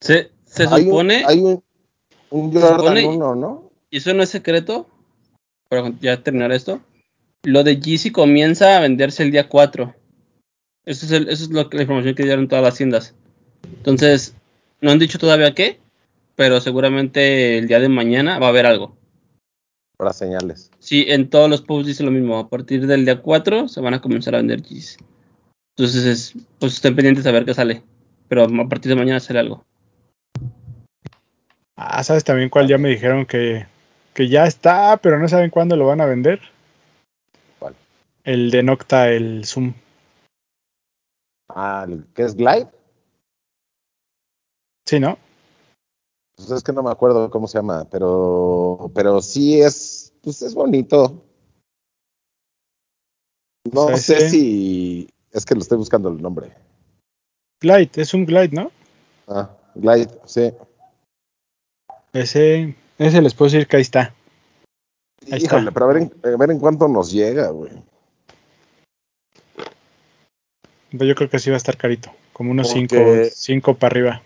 Se, 0.00 0.32
se 0.46 0.64
Hay 0.66 0.82
un- 0.84 0.88
supone, 0.88 1.24
Hay 1.26 1.38
un, 1.40 1.62
un 2.34 2.52
Jordan 2.52 2.78
supone- 2.78 3.06
1, 3.06 3.34
¿no? 3.36 3.70
y 3.90 3.98
eso 3.98 4.12
no 4.12 4.22
es 4.24 4.28
secreto, 4.30 4.88
para 5.68 5.92
ya 6.00 6.20
terminar 6.22 6.50
esto, 6.52 6.80
lo 7.44 7.62
de 7.62 7.78
Yeezy 7.78 8.10
comienza 8.10 8.76
a 8.76 8.80
venderse 8.80 9.22
el 9.22 9.30
día 9.30 9.48
4. 9.48 9.94
Eso 10.84 11.06
es, 11.06 11.12
el- 11.12 11.28
eso 11.28 11.44
es 11.44 11.50
lo 11.50 11.68
que, 11.70 11.76
la 11.76 11.82
información 11.84 12.14
que 12.14 12.24
dieron 12.24 12.48
todas 12.48 12.64
las 12.64 12.76
tiendas. 12.76 13.14
Entonces, 13.76 14.34
no 14.80 14.90
han 14.90 14.98
dicho 14.98 15.18
todavía 15.18 15.54
qué, 15.54 15.78
pero 16.34 16.60
seguramente 16.60 17.58
el 17.58 17.68
día 17.68 17.78
de 17.78 17.88
mañana 17.88 18.38
va 18.38 18.46
a 18.46 18.50
haber 18.50 18.66
algo. 18.66 18.96
Para 19.96 20.12
señales. 20.12 20.70
Sí, 20.80 21.04
en 21.08 21.30
todos 21.30 21.48
los 21.48 21.62
posts 21.62 21.86
dice 21.86 22.02
lo 22.02 22.10
mismo. 22.10 22.36
A 22.38 22.48
partir 22.48 22.86
del 22.86 23.04
día 23.04 23.22
4 23.22 23.68
se 23.68 23.80
van 23.80 23.94
a 23.94 24.00
comenzar 24.00 24.34
a 24.34 24.38
vender 24.38 24.60
Yeezy. 24.60 24.96
Entonces, 25.76 26.04
es, 26.04 26.34
pues 26.58 26.74
estén 26.74 26.96
pendientes 26.96 27.24
a 27.26 27.30
ver 27.32 27.44
qué 27.44 27.54
sale. 27.54 27.82
Pero 28.28 28.44
a 28.44 28.68
partir 28.68 28.90
de 28.90 28.96
mañana 28.96 29.20
sale 29.20 29.38
algo. 29.38 29.64
Ah, 31.76 32.02
¿sabes 32.04 32.24
también 32.24 32.50
cuál 32.50 32.68
ya 32.68 32.78
me 32.78 32.88
dijeron 32.88 33.26
que, 33.26 33.66
que 34.14 34.28
ya 34.28 34.46
está, 34.46 34.96
pero 34.98 35.18
no 35.18 35.28
saben 35.28 35.50
cuándo 35.50 35.76
lo 35.76 35.86
van 35.86 36.00
a 36.00 36.06
vender? 36.06 36.40
¿Cuál? 37.58 37.74
El 38.22 38.50
de 38.50 38.62
Nocta, 38.62 39.10
el 39.10 39.44
Zoom. 39.44 39.74
Ah, 41.48 41.86
¿qué 42.14 42.22
es 42.22 42.34
Glide? 42.34 42.68
Sí, 44.86 45.00
¿no? 45.00 45.18
Pues 46.36 46.50
es 46.50 46.62
que 46.62 46.72
no 46.72 46.82
me 46.82 46.90
acuerdo 46.90 47.30
cómo 47.30 47.46
se 47.46 47.58
llama, 47.58 47.86
pero, 47.90 48.90
pero 48.94 49.20
sí 49.20 49.60
es, 49.60 50.12
pues 50.22 50.42
es 50.42 50.54
bonito. 50.54 51.22
No 53.72 53.86
sea, 53.86 53.96
sé 53.96 54.16
ese- 54.16 54.30
si, 54.30 55.10
es 55.32 55.44
que 55.44 55.54
lo 55.54 55.60
estoy 55.60 55.78
buscando 55.78 56.08
el 56.08 56.20
nombre. 56.20 56.54
Glide, 57.60 57.90
es 57.96 58.12
un 58.14 58.26
Glide, 58.26 58.50
¿no? 58.52 58.70
Ah, 59.28 59.50
Glide, 59.74 60.10
sí. 60.26 60.52
Ese, 62.14 62.74
ese 62.98 63.20
les 63.22 63.34
puedo 63.34 63.50
decir 63.50 63.66
que 63.66 63.76
ahí 63.76 63.82
está. 63.82 64.14
Ahí 65.30 65.42
está. 65.42 65.62
Pero 65.72 65.84
a 65.86 65.92
ver, 65.92 66.02
en, 66.02 66.12
a 66.32 66.36
ver 66.36 66.50
en 66.50 66.58
cuánto 66.58 66.88
nos 66.88 67.10
llega, 67.12 67.48
güey. 67.50 67.72
Pero 70.90 71.04
Yo 71.04 71.14
creo 71.14 71.28
que 71.28 71.38
sí 71.38 71.50
va 71.50 71.56
a 71.56 71.58
estar 71.58 71.76
carito. 71.76 72.10
Como 72.32 72.50
unos 72.50 72.72
Porque- 72.72 73.30
5 73.34 73.74
para 73.74 73.92
arriba. 73.92 74.22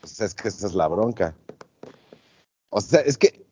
Pues 0.00 0.20
es 0.20 0.34
que 0.34 0.48
esa 0.48 0.66
es 0.66 0.74
la 0.74 0.88
bronca. 0.88 1.34
O 2.70 2.80
sea, 2.80 3.00
es 3.00 3.16
que, 3.18 3.44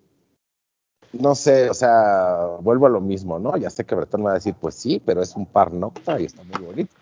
no 1.13 1.35
sé, 1.35 1.69
o 1.71 1.75
sea, 1.75 2.37
vuelvo 2.61 2.87
a 2.87 2.91
lo 2.91 3.01
mismo, 3.01 3.39
¿no? 3.39 3.57
Ya 3.57 3.71
sé 3.71 3.85
que 3.85 3.95
Bretón 3.95 4.21
me 4.21 4.27
va 4.27 4.33
a 4.33 4.35
decir, 4.35 4.55
pues 4.61 4.75
sí, 4.75 5.03
pero 5.05 5.23
es 5.23 5.35
un 5.35 5.47
par 5.47 5.73
nocta 5.73 6.21
y 6.21 6.25
está 6.27 6.43
muy 6.45 6.65
bonito. 6.65 6.95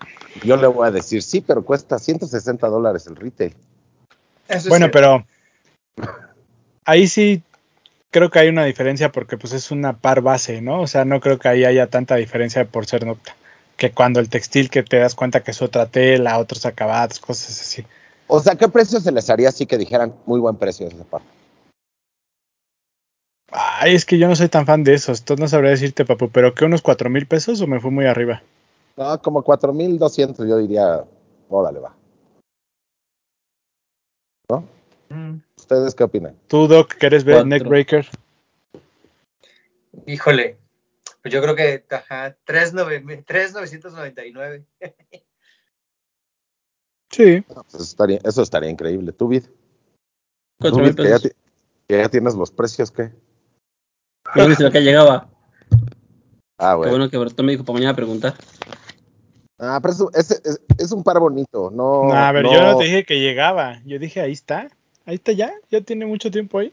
Yo 0.44 0.56
le 0.56 0.66
voy 0.68 0.86
a 0.88 0.90
decir, 0.92 1.22
sí, 1.22 1.40
pero 1.40 1.64
cuesta 1.64 1.98
160 1.98 2.66
dólares 2.68 3.06
el 3.06 3.16
retail. 3.16 3.55
Eso 4.48 4.68
Bueno, 4.68 4.88
pero 4.92 5.26
ahí 6.85 7.06
sí 7.06 7.43
creo 8.11 8.31
que 8.31 8.39
hay 8.39 8.48
una 8.48 8.65
diferencia 8.65 9.11
porque 9.11 9.36
pues 9.36 9.52
es 9.52 9.70
una 9.70 9.98
par 9.98 10.20
base, 10.20 10.61
¿no? 10.61 10.81
O 10.81 10.86
sea, 10.86 11.05
no 11.05 11.20
creo 11.20 11.39
que 11.39 11.48
ahí 11.48 11.65
haya 11.65 11.89
tanta 11.89 12.15
diferencia 12.15 12.65
por 12.65 12.86
ser 12.86 13.05
Nocta. 13.05 13.35
Que 13.77 13.90
cuando 13.90 14.20
el 14.20 14.28
textil 14.28 14.70
que 14.70 14.85
te 14.85 14.98
das 14.98 15.16
cuenta 15.16 15.43
que 15.43 15.51
es 15.51 15.61
otra 15.61 15.86
tela, 15.86 16.39
otros 16.39 16.65
acabados, 16.65 17.19
cosas 17.19 17.61
así. 17.61 17.85
O 18.28 18.39
sea, 18.39 18.55
¿qué 18.55 18.69
precio 18.69 19.01
se 19.01 19.11
les 19.11 19.28
haría 19.31 19.48
así 19.48 19.66
que 19.66 19.78
dijeran 19.78 20.15
muy 20.27 20.39
buen 20.39 20.56
precio 20.56 20.86
ese 20.86 21.05
par? 21.05 21.23
Ay, 23.51 23.94
es 23.94 24.05
que 24.05 24.19
yo 24.19 24.28
no 24.28 24.36
soy 24.36 24.48
tan 24.48 24.65
fan 24.65 24.85
de 24.85 24.94
esos. 24.94 25.20
Entonces 25.20 25.40
no 25.40 25.48
sabría 25.48 25.70
decirte, 25.70 26.05
papu, 26.05 26.28
pero 26.31 26.55
que 26.55 26.65
unos 26.65 26.82
cuatro 26.82 27.11
mil 27.11 27.27
pesos 27.27 27.61
o 27.61 27.66
me 27.66 27.81
fue 27.81 27.90
muy 27.90 28.06
arriba. 28.06 28.43
No, 28.97 29.20
como 29.20 29.43
4.200 29.43 30.48
yo 30.48 30.59
diría, 30.59 31.05
órale, 31.48 31.81
va. 31.81 31.94
¿No? 34.48 34.65
Mm, 35.09 35.40
¿Ustedes 35.65 35.95
qué 35.95 36.05
opinan? 36.05 36.36
Tú, 36.47 36.69
Doc, 36.69 36.93
que 36.93 37.07
eres 37.07 37.24
Cuatro. 37.24 37.47
neckbreaker. 37.47 38.07
Híjole, 40.07 40.59
pues 41.23 41.32
yo 41.32 41.41
creo 41.41 41.57
que, 41.57 41.86
ajá, 41.91 42.36
3,999. 42.45 44.66
Sí. 47.11 47.43
No, 47.49 47.62
pues 47.62 47.74
eso, 47.77 47.82
estaría, 47.85 48.19
eso 48.24 48.43
estaría 48.43 48.69
increíble. 48.69 49.12
¿Tú, 49.12 49.28
Vid? 49.28 49.45
¿Tú, 50.59 50.82
Vid, 50.82 50.97
que 50.97 51.05
ya, 51.05 51.19
pesos. 51.19 51.23
ti- 51.23 51.31
que 51.89 51.97
ya 51.97 52.11
tienes 52.11 52.35
los 52.35 52.51
precios, 52.51 52.91
¿qué? 52.91 53.11
Yo 54.36 54.47
no 54.47 54.55
sé 54.55 54.70
que 54.70 54.82
llegaba. 54.82 55.31
Ah, 56.59 56.73
Qué 56.73 56.77
bueno. 56.77 56.93
bueno 56.93 57.09
que 57.11 57.16
Bertón 57.16 57.47
me 57.47 57.53
dijo 57.53 57.65
para 57.65 57.78
mañana 57.78 57.97
preguntar. 57.97 58.35
Ah, 59.59 59.78
pero 59.81 59.95
es, 60.12 60.31
es, 60.31 60.61
es 60.77 60.93
un 60.93 61.03
par 61.03 61.19
bonito, 61.20 61.70
no. 61.70 62.12
A 62.12 62.31
ver, 62.32 62.43
no- 62.43 62.53
yo 62.53 62.62
no 62.62 62.77
te 62.77 62.85
dije 62.85 63.07
que 63.07 63.19
llegaba. 63.20 63.81
Yo 63.86 63.99
dije, 63.99 64.20
ahí 64.20 64.32
está. 64.32 64.69
Ahí 65.06 65.16
está 65.16 65.32
ya. 65.32 65.52
Ya 65.70 65.81
tiene 65.81 66.06
mucho 66.06 66.31
tiempo 66.31 66.59
ahí. 66.59 66.72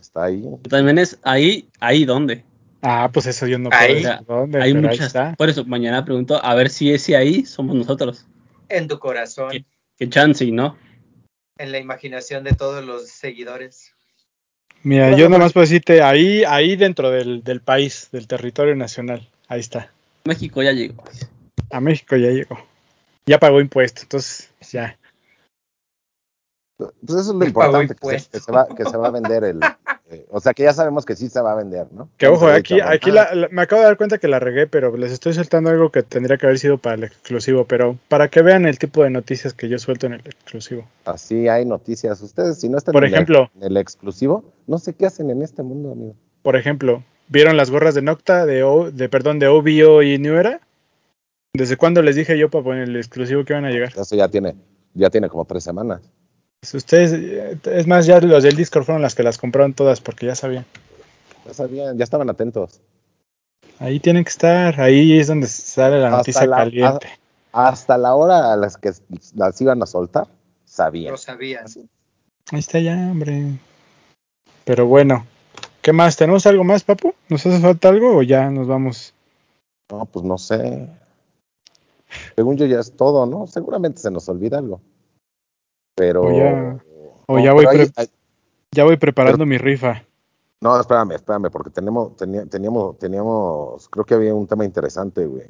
Está 0.00 0.24
ahí. 0.24 0.44
También 0.68 0.98
es 0.98 1.18
ahí, 1.22 1.68
ahí 1.80 2.04
dónde. 2.04 2.44
Ah, 2.82 3.10
pues 3.12 3.26
eso 3.26 3.46
yo 3.46 3.58
no 3.58 3.70
puedo 3.70 3.82
Ahí. 3.82 3.94
decir 4.02 4.18
dónde, 4.26 4.62
Hay 4.62 4.72
pero 4.74 4.84
ahí 4.88 4.92
muchas. 4.94 5.06
está. 5.08 5.34
Por 5.36 5.48
eso, 5.48 5.64
mañana 5.64 6.04
pregunto 6.04 6.42
a 6.44 6.54
ver 6.54 6.68
si 6.70 6.92
ese 6.92 7.16
ahí 7.16 7.44
somos 7.44 7.74
nosotros. 7.74 8.26
En 8.68 8.86
tu 8.86 8.98
corazón, 8.98 9.50
¿Qué? 9.50 9.64
Que 9.98 10.08
chance, 10.10 10.44
y 10.44 10.52
¿no? 10.52 10.76
en 11.58 11.72
la 11.72 11.78
imaginación 11.78 12.44
de 12.44 12.52
todos 12.52 12.84
los 12.84 13.08
seguidores. 13.08 13.94
Mira, 14.82 15.04
Bueno, 15.06 15.16
yo 15.18 15.28
nomás 15.30 15.54
puedo 15.54 15.62
decirte 15.64 16.02
ahí, 16.02 16.44
ahí 16.44 16.76
dentro 16.76 17.10
del, 17.10 17.42
del 17.42 17.62
país, 17.62 18.10
del 18.12 18.26
territorio 18.26 18.76
nacional. 18.76 19.26
Ahí 19.48 19.60
está. 19.60 19.90
México 20.24 20.62
ya 20.62 20.72
llegó. 20.72 21.02
A 21.70 21.80
México 21.80 22.14
ya 22.16 22.28
llegó. 22.28 22.58
Ya 23.24 23.38
pagó 23.40 23.60
impuestos, 23.62 24.02
entonces 24.02 24.50
ya. 24.70 24.98
Pues 26.78 26.92
eso 27.08 27.20
es 27.20 27.26
lo 27.28 27.44
importante, 27.46 27.94
que 27.94 28.00
se, 28.00 28.06
impuestos. 28.06 28.30
que 28.32 28.40
se 28.40 28.52
va, 28.52 28.66
que 28.68 28.84
se 28.84 28.96
va 28.98 29.08
a 29.08 29.10
vender 29.10 29.44
el. 29.44 29.60
eh, 30.10 30.26
o 30.30 30.40
sea, 30.40 30.52
que 30.52 30.62
ya 30.62 30.74
sabemos 30.74 31.06
que 31.06 31.16
sí 31.16 31.28
se 31.30 31.40
va 31.40 31.52
a 31.52 31.54
vender, 31.54 31.86
¿no? 31.90 32.10
Que 32.18 32.26
ojo, 32.28 32.48
aquí, 32.48 32.80
aquí 32.82 33.10
la- 33.10 33.34
la- 33.34 33.48
me 33.50 33.62
acabo 33.62 33.80
de 33.80 33.86
dar 33.86 33.96
cuenta 33.96 34.18
que 34.18 34.28
la 34.28 34.38
regué, 34.40 34.66
pero 34.66 34.94
les 34.96 35.10
estoy 35.10 35.32
soltando 35.32 35.70
algo 35.70 35.90
que 35.90 36.02
tendría 36.02 36.36
que 36.36 36.44
haber 36.46 36.58
sido 36.58 36.76
para 36.76 36.96
el 36.96 37.04
exclusivo, 37.04 37.64
pero 37.64 37.96
para 38.08 38.28
que 38.28 38.42
vean 38.42 38.66
el 38.66 38.78
tipo 38.78 39.02
de 39.02 39.08
noticias 39.10 39.54
que 39.54 39.68
yo 39.70 39.78
suelto 39.78 40.06
en 40.06 40.14
el 40.14 40.20
exclusivo. 40.20 40.86
Así 41.06 41.48
hay 41.48 41.64
noticias. 41.64 42.20
Ustedes, 42.20 42.60
si 42.60 42.68
no 42.68 42.76
están 42.76 42.92
Por 42.92 43.04
en, 43.04 43.08
el- 43.08 43.14
ejemplo. 43.14 43.50
en 43.56 43.62
el 43.62 43.76
exclusivo, 43.78 44.44
no 44.66 44.78
sé 44.78 44.92
qué 44.94 45.06
hacen 45.06 45.30
en 45.30 45.40
este 45.40 45.62
mundo, 45.62 45.92
amigo. 45.92 46.14
Por 46.42 46.56
ejemplo, 46.56 47.02
¿vieron 47.28 47.56
las 47.56 47.70
gorras 47.70 47.94
de 47.94 48.02
Nocta, 48.02 48.44
de, 48.44 48.64
O- 48.64 48.90
de 48.90 49.08
perdón, 49.08 49.38
de 49.38 49.48
OBO 49.48 50.02
y 50.02 50.18
New 50.18 50.34
Era? 50.34 50.60
¿Desde 51.54 51.78
cuándo 51.78 52.02
les 52.02 52.16
dije 52.16 52.36
yo 52.38 52.50
para 52.50 52.64
poner 52.64 52.82
el 52.86 52.96
exclusivo 52.96 53.44
que 53.46 53.54
iban 53.54 53.64
a 53.64 53.70
llegar? 53.70 53.92
Eso 53.96 54.14
ya 54.14 54.28
tiene, 54.28 54.54
ya 54.92 55.08
tiene 55.08 55.30
como 55.30 55.46
tres 55.46 55.64
semanas. 55.64 56.02
Ustedes, 56.74 57.12
eh, 57.12 57.58
es 57.64 57.86
más, 57.86 58.06
ya 58.06 58.20
los 58.20 58.42
del 58.42 58.56
Discord 58.56 58.84
fueron 58.84 59.02
las 59.02 59.14
que 59.14 59.22
las 59.22 59.38
compraron 59.38 59.74
todas 59.74 60.00
porque 60.00 60.26
ya 60.26 60.34
sabían. 60.34 60.64
Ya 61.46 61.54
sabían, 61.54 61.96
ya 61.98 62.04
estaban 62.04 62.28
atentos. 62.30 62.80
Ahí 63.78 64.00
tienen 64.00 64.24
que 64.24 64.30
estar, 64.30 64.80
ahí 64.80 65.18
es 65.18 65.26
donde 65.26 65.46
sale 65.46 65.98
la 66.00 66.06
Hasta 66.06 66.16
noticia 66.18 66.46
la- 66.46 66.56
caliente. 66.56 67.08
Hasta 67.52 67.96
la 67.96 68.14
hora 68.14 68.52
a 68.52 68.56
las 68.56 68.76
que 68.76 68.92
las 69.34 69.60
iban 69.60 69.82
a 69.82 69.86
soltar, 69.86 70.26
sabían. 70.64 71.12
Lo 71.12 71.16
sabían. 71.18 71.64
Ahí 72.52 72.58
está 72.58 72.78
ya, 72.80 72.94
hombre. 72.94 73.58
Pero 74.64 74.86
bueno, 74.86 75.26
¿qué 75.82 75.92
más? 75.92 76.16
¿Tenemos 76.16 76.46
algo 76.46 76.64
más, 76.64 76.84
papu? 76.84 77.14
¿Nos 77.28 77.46
hace 77.46 77.60
falta 77.60 77.88
algo 77.88 78.16
o 78.18 78.22
ya 78.22 78.50
nos 78.50 78.66
vamos? 78.66 79.14
No, 79.90 80.04
pues 80.04 80.24
no 80.24 80.36
sé. 80.36 80.88
Según 82.34 82.56
yo 82.56 82.66
ya 82.66 82.80
es 82.80 82.92
todo, 82.92 83.24
¿no? 83.26 83.46
Seguramente 83.46 84.00
se 84.00 84.10
nos 84.10 84.28
olvida 84.28 84.58
algo. 84.58 84.80
Pero. 85.96 86.22
O 86.22 86.32
ya- 86.32 86.78
o 87.26 87.38
No, 87.38 87.44
ya 87.44 87.52
voy 87.52 87.66
hay- 87.66 87.90
hay- 87.96 88.10
Ya 88.72 88.84
voy 88.84 88.96
preparando 88.98 89.46
mi 89.46 89.58
rifa. 89.58 90.04
No, 90.60 90.78
espérame, 90.78 91.12
espérame, 91.12 91.50
porque 91.50 91.70
tenemos, 91.70 92.16
tenía- 92.16 92.46
teníamos, 92.46 92.98
teníamos, 92.98 93.88
creo 93.88 94.04
que 94.04 94.14
había 94.14 94.34
un 94.34 94.46
tema 94.46 94.64
interesante, 94.64 95.24
güey. 95.26 95.46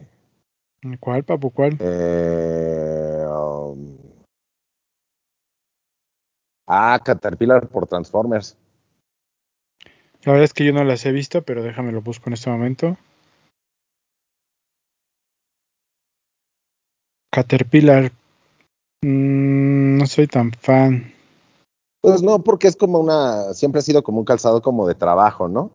¿Cuál, 1.01 1.25
papu? 1.25 1.51
¿Cuál? 1.51 1.77
Eh, 1.81 3.27
um, 3.29 3.97
ah, 6.69 7.01
Caterpillar 7.05 7.69
por 7.69 7.87
Transformers. 7.87 8.57
La 10.25 10.33
verdad 10.33 10.45
es 10.45 10.53
que 10.55 10.65
yo 10.65 10.73
no 10.73 10.85
las 10.85 11.05
he 11.07 11.13
visto, 11.13 11.43
pero 11.43 11.63
déjame 11.63 11.93
lo 11.93 12.03
busco 12.03 12.29
en 12.29 12.35
este 12.35 12.51
momento. 12.51 12.97
Caterpillar. 17.33 18.13
Mm, 19.03 19.99
no 19.99 20.07
soy 20.07 20.27
tan 20.27 20.53
fan. 20.53 21.13
Pues 22.01 22.23
no, 22.23 22.43
porque 22.43 22.69
es 22.69 22.77
como 22.77 23.01
una, 23.01 23.53
siempre 23.55 23.81
ha 23.81 23.83
sido 23.83 24.03
como 24.03 24.21
un 24.21 24.25
calzado 24.25 24.63
como 24.63 24.87
de 24.87 24.95
trabajo, 24.95 25.49
¿no? 25.49 25.73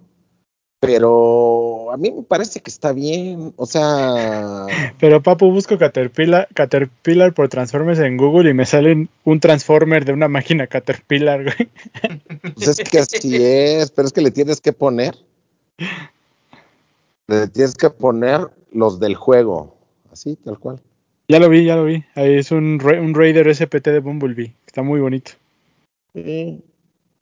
Pero 0.80 1.92
a 1.92 1.98
mí 1.98 2.12
me 2.12 2.24
parece 2.24 2.60
que 2.60 2.72
está 2.72 2.92
bien, 2.92 3.54
o 3.56 3.68
sea, 3.68 4.66
Pero 5.00 5.22
papu, 5.22 5.52
busco 5.52 5.78
Caterpillar, 5.78 6.48
Caterpillar 6.56 7.34
por 7.34 7.50
Transformers 7.50 8.00
en 8.00 8.18
Google 8.18 8.50
y 8.50 8.54
me 8.56 8.66
sale 8.66 9.08
un 9.24 9.40
Transformer 9.40 10.06
de 10.06 10.14
una 10.14 10.28
máquina 10.28 10.66
Caterpillar, 10.66 11.44
güey. 11.44 11.70
pues 12.56 12.68
es 12.68 12.90
que 12.90 12.98
así 12.98 13.36
es, 13.36 13.92
pero 13.92 14.08
es 14.08 14.14
que 14.14 14.22
le 14.22 14.32
tienes 14.32 14.60
que 14.60 14.74
poner, 14.74 15.16
le 17.28 17.48
tienes 17.50 17.76
que 17.76 17.92
poner 17.92 18.50
los 18.72 19.00
del 19.00 19.16
juego, 19.16 19.76
así, 20.12 20.36
tal 20.38 20.58
cual. 20.58 20.82
Ya 21.32 21.40
lo 21.40 21.48
vi, 21.48 21.64
ya 21.64 21.78
lo 21.78 21.86
vi. 21.86 22.04
Ahí 22.16 22.36
es 22.36 22.52
un, 22.52 22.78
un 22.84 23.14
Raider 23.16 23.48
SPT 23.48 23.88
de 23.88 24.00
Bumblebee. 24.02 24.54
Está 24.68 24.84
muy 24.84 25.00
bonito. 25.00 25.32
Sí. 26.14 26.62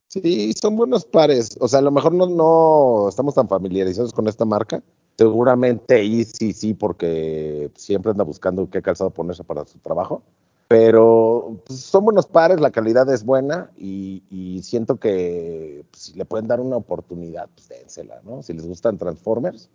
Sí, 0.07 0.51
son 0.59 0.75
buenos 0.77 1.05
pares. 1.05 1.55
O 1.61 1.67
sea, 1.67 1.77
a 1.77 1.83
lo 1.83 1.91
mejor 1.91 2.13
no, 2.13 2.25
no 2.25 3.07
estamos 3.07 3.35
tan 3.35 3.47
familiarizados 3.47 4.11
con 4.11 4.27
esta 4.27 4.45
marca. 4.45 4.81
Seguramente 5.15 5.93
ahí 5.93 6.23
sí, 6.23 6.53
sí, 6.53 6.73
porque 6.73 7.69
siempre 7.75 8.09
anda 8.09 8.23
buscando 8.23 8.67
qué 8.67 8.81
calzado 8.81 9.11
ponerse 9.11 9.43
para 9.43 9.63
su 9.67 9.77
trabajo. 9.77 10.23
Pero 10.67 11.59
pues, 11.67 11.79
son 11.81 12.05
buenos 12.05 12.25
pares, 12.25 12.59
la 12.59 12.71
calidad 12.71 13.11
es 13.13 13.23
buena 13.23 13.69
y, 13.77 14.23
y 14.31 14.63
siento 14.63 14.95
que 14.97 15.83
pues, 15.91 16.01
si 16.01 16.13
le 16.13 16.25
pueden 16.25 16.47
dar 16.47 16.59
una 16.61 16.77
oportunidad, 16.77 17.47
pues 17.53 17.69
dénsela, 17.69 18.21
¿no? 18.23 18.41
Si 18.41 18.53
les 18.53 18.65
gustan 18.65 18.97
Transformers, 18.97 19.69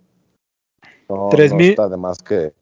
no, 1.09 1.29
Tres 1.31 1.53
no 1.53 1.59
mil- 1.59 1.71
está 1.71 1.89
de 1.89 1.97
más 1.97 2.19
que 2.19 2.53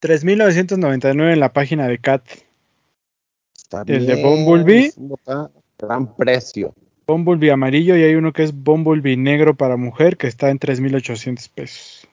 3.999 0.00 1.32
en 1.32 1.40
la 1.40 1.52
página 1.52 1.86
de 1.86 1.98
Cat. 1.98 2.26
está 3.56 3.82
El 3.86 4.06
de 4.06 4.22
Bumblebee. 4.22 4.92
gran 5.78 6.16
precio. 6.16 6.74
Bumblebee 7.06 7.50
amarillo 7.50 7.96
y 7.96 8.02
hay 8.04 8.14
uno 8.14 8.32
que 8.32 8.44
es 8.44 8.52
Bumblebee 8.54 9.16
negro 9.16 9.56
para 9.56 9.76
mujer 9.76 10.16
que 10.16 10.26
está 10.26 10.50
en 10.50 10.58
3.800 10.58 11.50
pesos. 11.52 12.08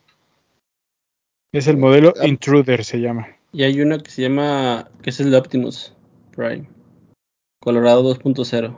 Es 1.54 1.68
el 1.68 1.78
modelo 1.78 2.14
Ah. 2.20 2.28
Intruder, 2.28 2.84
se 2.84 3.00
llama. 3.00 3.28
Y 3.54 3.64
hay 3.64 3.80
uno 3.82 3.98
que 4.00 4.12
se 4.12 4.22
llama, 4.24 4.90
que 5.02 5.12
es 5.12 5.20
el 5.20 5.32
de 5.32 5.38
Optimus 5.38 5.94
Prime. 6.36 6.68
Colorado 7.62 8.04
2.0. 8.04 8.78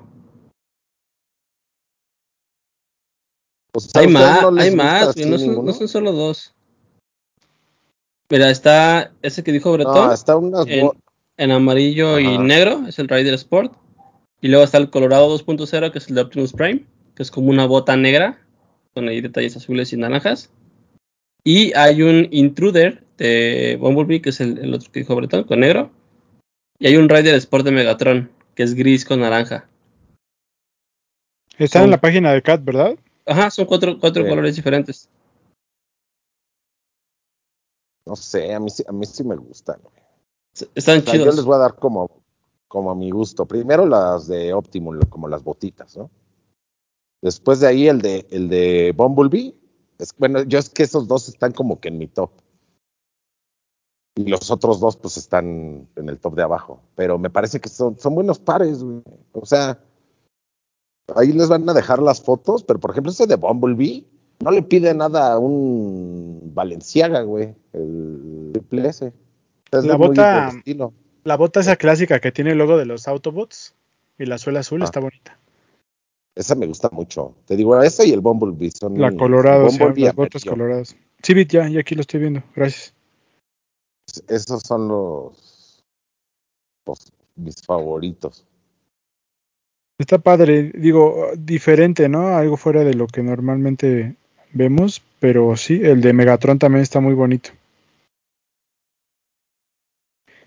O 3.73 3.79
sea, 3.79 4.01
Hay 4.01 4.05
¿a 4.05 4.09
ustedes 4.09 4.13
más, 4.13 4.41
no 4.51 4.61
hay 4.61 4.75
más, 4.75 5.15
son, 5.15 5.65
no 5.65 5.73
son 5.73 5.87
solo 5.87 6.11
dos. 6.11 6.53
Mira, 8.29 8.49
está 8.49 9.11
ese 9.21 9.43
que 9.43 9.51
dijo 9.51 9.71
Bretón 9.73 10.07
No, 10.07 10.13
está 10.13 10.37
unas 10.37 10.65
en, 10.67 11.51
amarillo 11.51 12.19
y 12.19 12.37
negro, 12.37 12.85
es 12.87 12.99
el 12.99 13.07
Rider 13.07 13.33
Sport. 13.33 13.73
Y 14.41 14.47
luego 14.49 14.63
está 14.63 14.77
el 14.77 14.89
Colorado 14.89 15.27
2.0, 15.37 15.91
que 15.91 15.97
es 15.97 16.07
el 16.09 16.15
de 16.15 16.21
Optimus 16.21 16.53
Prime, 16.53 16.85
que 17.15 17.23
es 17.23 17.31
como 17.31 17.49
una 17.49 17.65
bota 17.65 17.95
negra, 17.97 18.39
con 18.93 19.07
ahí 19.07 19.19
detalles 19.21 19.57
azules 19.57 19.91
y 19.93 19.97
naranjas. 19.97 20.49
Y 21.43 21.73
hay 21.75 22.01
un 22.03 22.27
Intruder 22.31 23.03
de 23.17 23.77
Bumblebee, 23.79 24.21
que 24.21 24.29
es 24.29 24.39
el, 24.41 24.57
el 24.59 24.73
otro 24.73 24.91
que 24.91 24.99
dijo 24.99 25.15
Bretón, 25.15 25.43
con 25.45 25.59
negro. 25.61 25.91
Y 26.77 26.87
hay 26.87 26.97
un 26.97 27.09
Rider 27.09 27.35
Sport 27.35 27.65
de 27.65 27.71
Megatron, 27.71 28.29
que 28.55 28.63
es 28.63 28.75
gris 28.75 29.03
con 29.05 29.21
naranja. 29.21 29.67
Está 31.57 31.79
Son- 31.79 31.85
en 31.85 31.91
la 31.91 31.99
página 32.01 32.31
de 32.31 32.41
Cat, 32.41 32.63
¿verdad? 32.63 32.95
Ajá, 33.25 33.49
son 33.49 33.65
cuatro, 33.65 33.97
cuatro 33.99 34.23
Sí. 34.23 34.29
colores 34.29 34.55
diferentes. 34.55 35.09
No 38.09 38.15
sé, 38.15 38.55
a 38.55 38.59
mí, 38.59 38.71
sí- 38.71 38.83
a 38.87 38.91
mí 38.91 39.05
sí 39.05 39.23
me 39.23 39.35
gustan. 39.35 39.79
Están 40.55 40.69
O 40.75 40.81
sea, 40.81 40.95
yo 40.97 41.11
chidos. 41.11 41.35
les 41.35 41.45
voy 41.45 41.55
a 41.55 41.59
dar 41.59 41.75
como, 41.75 42.09
como 42.67 42.89
a 42.89 42.95
mi 42.95 43.11
gusto. 43.11 43.45
Primero 43.45 43.85
las 43.85 44.25
de 44.27 44.51
Optimum, 44.51 44.99
como 45.09 45.27
las 45.27 45.43
botitas, 45.43 45.95
¿no? 45.95 46.09
Después 47.21 47.59
de 47.59 47.67
ahí 47.67 47.87
el 47.87 48.01
de, 48.01 48.25
el 48.31 48.49
de 48.49 48.93
Bumblebee. 48.97 49.55
Es, 49.99 50.15
bueno, 50.17 50.41
yo 50.43 50.57
es 50.57 50.69
que 50.69 50.81
esos 50.83 51.07
dos 51.07 51.29
están 51.29 51.51
como 51.51 51.79
que 51.79 51.89
en 51.89 51.99
mi 51.99 52.07
top. 52.07 52.31
Y 54.15 54.25
los 54.25 54.49
otros 54.49 54.79
dos, 54.79 54.97
pues, 54.97 55.17
están 55.17 55.87
en 55.95 56.09
el 56.09 56.19
top 56.19 56.33
de 56.33 56.41
abajo. 56.43 56.81
Pero 56.95 57.19
me 57.19 57.29
parece 57.29 57.61
que 57.61 57.69
son, 57.69 57.99
son 57.99 58.15
buenos 58.15 58.39
pares, 58.39 58.83
güey. 58.83 59.03
O 59.33 59.45
sea, 59.45 59.79
ahí 61.15 61.31
les 61.31 61.47
van 61.47 61.69
a 61.69 61.73
dejar 61.75 62.01
las 62.01 62.21
fotos, 62.21 62.63
pero 62.63 62.79
por 62.79 62.89
ejemplo, 62.89 63.11
ese 63.11 63.27
de 63.27 63.35
Bumblebee 63.35 64.07
no 64.43 64.51
le 64.51 64.61
pide 64.63 64.93
nada 64.93 65.33
a 65.33 65.37
un 65.39 66.51
Valenciaga, 66.53 67.21
güey. 67.21 67.53
El 67.73 68.49
triple 68.53 68.87
S. 68.89 69.13
Es 69.71 69.85
La 69.85 69.95
bota-. 69.95 70.51
La 71.23 71.37
bota 71.37 71.59
esa 71.59 71.75
clásica 71.75 72.19
que 72.19 72.31
tiene 72.31 72.51
el 72.51 72.57
logo 72.57 72.77
de 72.77 72.85
los 72.85 73.07
Autobots 73.07 73.75
y 74.17 74.25
la 74.25 74.37
suela 74.37 74.61
azul 74.61 74.81
Ah. 74.81 74.85
está 74.85 74.99
bonita. 74.99 75.37
Esa 76.35 76.55
me 76.55 76.65
gusta 76.67 76.89
mucho. 76.91 77.35
Te 77.45 77.55
digo, 77.57 77.81
esa 77.81 78.05
y 78.05 78.11
el 78.11 78.21
Bumblebee 78.21 78.71
son 78.71 78.99
La 78.99 79.11
colorada, 79.11 79.65
o 79.65 79.69
sea, 79.69 79.93
las 79.95 80.15
botas 80.15 80.45
coloradas. 80.45 80.95
Sí, 81.21 81.33
Bit, 81.33 81.51
ya, 81.51 81.67
ya 81.67 81.81
aquí 81.81 81.95
lo 81.95 82.01
estoy 82.01 82.21
viendo. 82.21 82.41
Gracias. 82.55 82.93
Esos 84.27 84.61
son 84.63 84.87
los, 84.87 85.83
los- 86.87 87.11
mis 87.35 87.61
favoritos. 87.61 88.45
Está 89.99 90.17
padre, 90.17 90.71
digo, 90.75 91.31
diferente, 91.37 92.07
¿no? 92.07 92.29
Algo 92.29 92.55
fuera 92.55 92.83
de 92.85 92.93
lo 92.93 93.05
que 93.07 93.21
normalmente 93.21 94.15
vemos, 94.51 95.01
pero 95.19 95.55
sí, 95.57 95.81
el 95.83 96.01
de 96.01 96.13
Megatron 96.13 96.59
también 96.59 96.83
está 96.83 96.99
muy 96.99 97.13
bonito. 97.13 97.51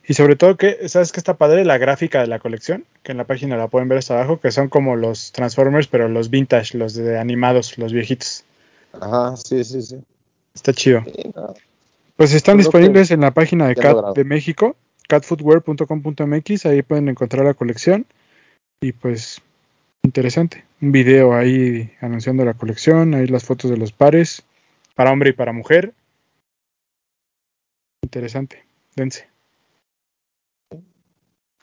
Y 0.07 0.15
sobre 0.15 0.35
todo 0.35 0.57
que, 0.57 0.89
¿sabes 0.89 1.13
qué 1.13 1.21
está 1.21 1.37
padre? 1.37 1.65
La 1.65 1.79
gráfica 1.79 2.21
de 2.21 2.27
la 2.27 2.41
colección, 2.41 2.85
que 3.03 3.13
en 3.13 3.19
la 3.19 3.25
página 3.25 3.57
la 3.57 3.69
pueden 3.69 3.89
ver 3.89 3.99
hasta 3.99 4.15
abajo, 4.15 4.41
que 4.41 4.51
son 4.51 4.69
como 4.69 4.97
los 4.97 5.31
Transformers, 5.33 5.87
pero 5.87 6.09
los 6.09 6.29
vintage, 6.29 6.77
los 6.77 6.95
de 6.95 7.19
animados, 7.19 7.79
los 7.79 7.93
viejitos. 7.93 8.45
Ajá, 9.01 9.37
sí, 9.37 9.63
sí, 9.63 9.81
sí. 9.81 9.97
Está 10.55 10.73
chido. 10.73 11.05
Sí, 11.05 11.33
no, 11.35 11.55
Pues 12.17 12.35
están 12.35 12.57
Creo 12.57 12.65
disponibles 12.65 13.11
en 13.13 13.21
la 13.21 13.31
página 13.31 13.69
de 13.69 13.77
Cat 13.77 13.93
logrado. 13.93 14.15
de 14.15 14.25
México, 14.25 14.77
catfootwear.com.mx, 15.09 16.67
ahí 16.67 16.83
pueden 16.83 17.09
encontrar 17.09 17.45
la 17.45 17.55
colección 17.55 18.05
y 18.81 18.93
pues 18.93 19.41
interesante, 20.03 20.65
un 20.81 20.93
video 20.93 21.35
ahí 21.35 21.93
anunciando 22.01 22.45
la 22.45 22.55
colección, 22.55 23.15
ahí 23.15 23.27
las 23.27 23.45
fotos 23.45 23.71
de 23.71 23.77
los 23.77 23.93
pares, 23.93 24.43
para 24.95 25.13
hombre 25.13 25.31
y 25.31 25.33
para 25.33 25.53
mujer. 25.53 25.95
Interesante, 28.03 28.65
dense. 28.97 29.29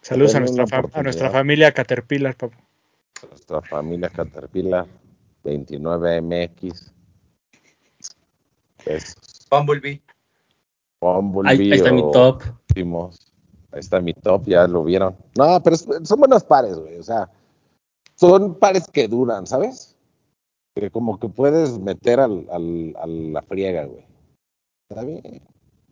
Saludos 0.01 0.33
a 0.35 0.39
nuestra, 0.39 0.65
a 0.93 1.03
nuestra 1.03 1.29
familia 1.29 1.71
Caterpillar, 1.73 2.35
papu. 2.35 2.57
Nuestra 3.29 3.61
familia 3.61 4.09
Caterpillar 4.09 4.87
29MX. 5.43 6.91
Es 8.85 9.15
Bumblebee. 9.51 10.01
Bumblebee 11.01 11.49
Ahí, 11.51 11.71
ahí 11.71 11.77
está 11.77 11.91
mi 11.91 12.01
top. 12.11 12.43
Ahí 13.71 13.79
está 13.79 13.99
mi 13.99 14.13
top, 14.13 14.45
ya 14.47 14.65
lo 14.67 14.83
vieron. 14.85 15.15
No, 15.37 15.61
pero 15.61 15.75
es- 15.75 15.87
son 16.03 16.19
buenos 16.19 16.43
pares, 16.45 16.75
güey. 16.75 16.97
O 16.97 17.03
sea, 17.03 17.29
son 18.19 18.55
pares 18.55 18.87
que 18.87 19.07
duran, 19.07 19.47
¿sabes? 19.47 19.95
Que 20.75 20.91
como 20.91 21.19
que 21.19 21.29
puedes 21.29 21.79
meter 21.79 22.19
al, 22.19 22.47
al- 22.51 22.95
a 22.99 23.07
la 23.07 23.41
friega, 23.41 23.85
güey. 23.85 24.05
Está 24.89 25.03
bien. 25.03 25.41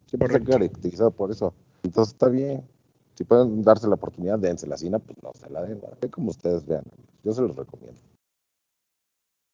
Siempre 0.08 0.34
se 0.34 0.44
caracterizado 0.44 1.12
por 1.12 1.32
eso. 1.32 1.54
Entonces 1.84 2.14
está 2.14 2.28
bien. 2.30 2.68
Si 3.16 3.24
pueden 3.24 3.62
darse 3.64 3.88
la 3.88 3.96
oportunidad, 3.96 4.40
dénsela. 4.40 4.78
Si 4.78 4.90
no, 4.90 5.00
pues 5.00 5.18
no 5.24 5.32
se 5.34 5.50
la 5.50 5.64
den. 5.64 5.80
¿verdad? 5.82 6.10
Como 6.12 6.30
ustedes 6.30 6.66
vean. 6.66 6.84
Yo 7.24 7.32
se 7.34 7.42
los 7.42 7.56
recomiendo. 7.56 8.00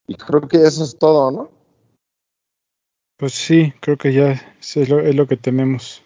Y 0.08 0.16
creo 0.16 0.42
que 0.48 0.58
eso 0.58 0.84
es 0.84 0.98
todo, 0.98 1.32
¿no? 1.32 1.50
Pues 3.18 3.34
sí, 3.34 3.74
creo 3.80 3.98
que 3.98 4.14
ya 4.14 4.32
es 4.60 4.90
lo, 4.90 5.00
es 5.00 5.16
lo 5.16 5.28
que 5.28 5.38
tenemos. 5.38 6.02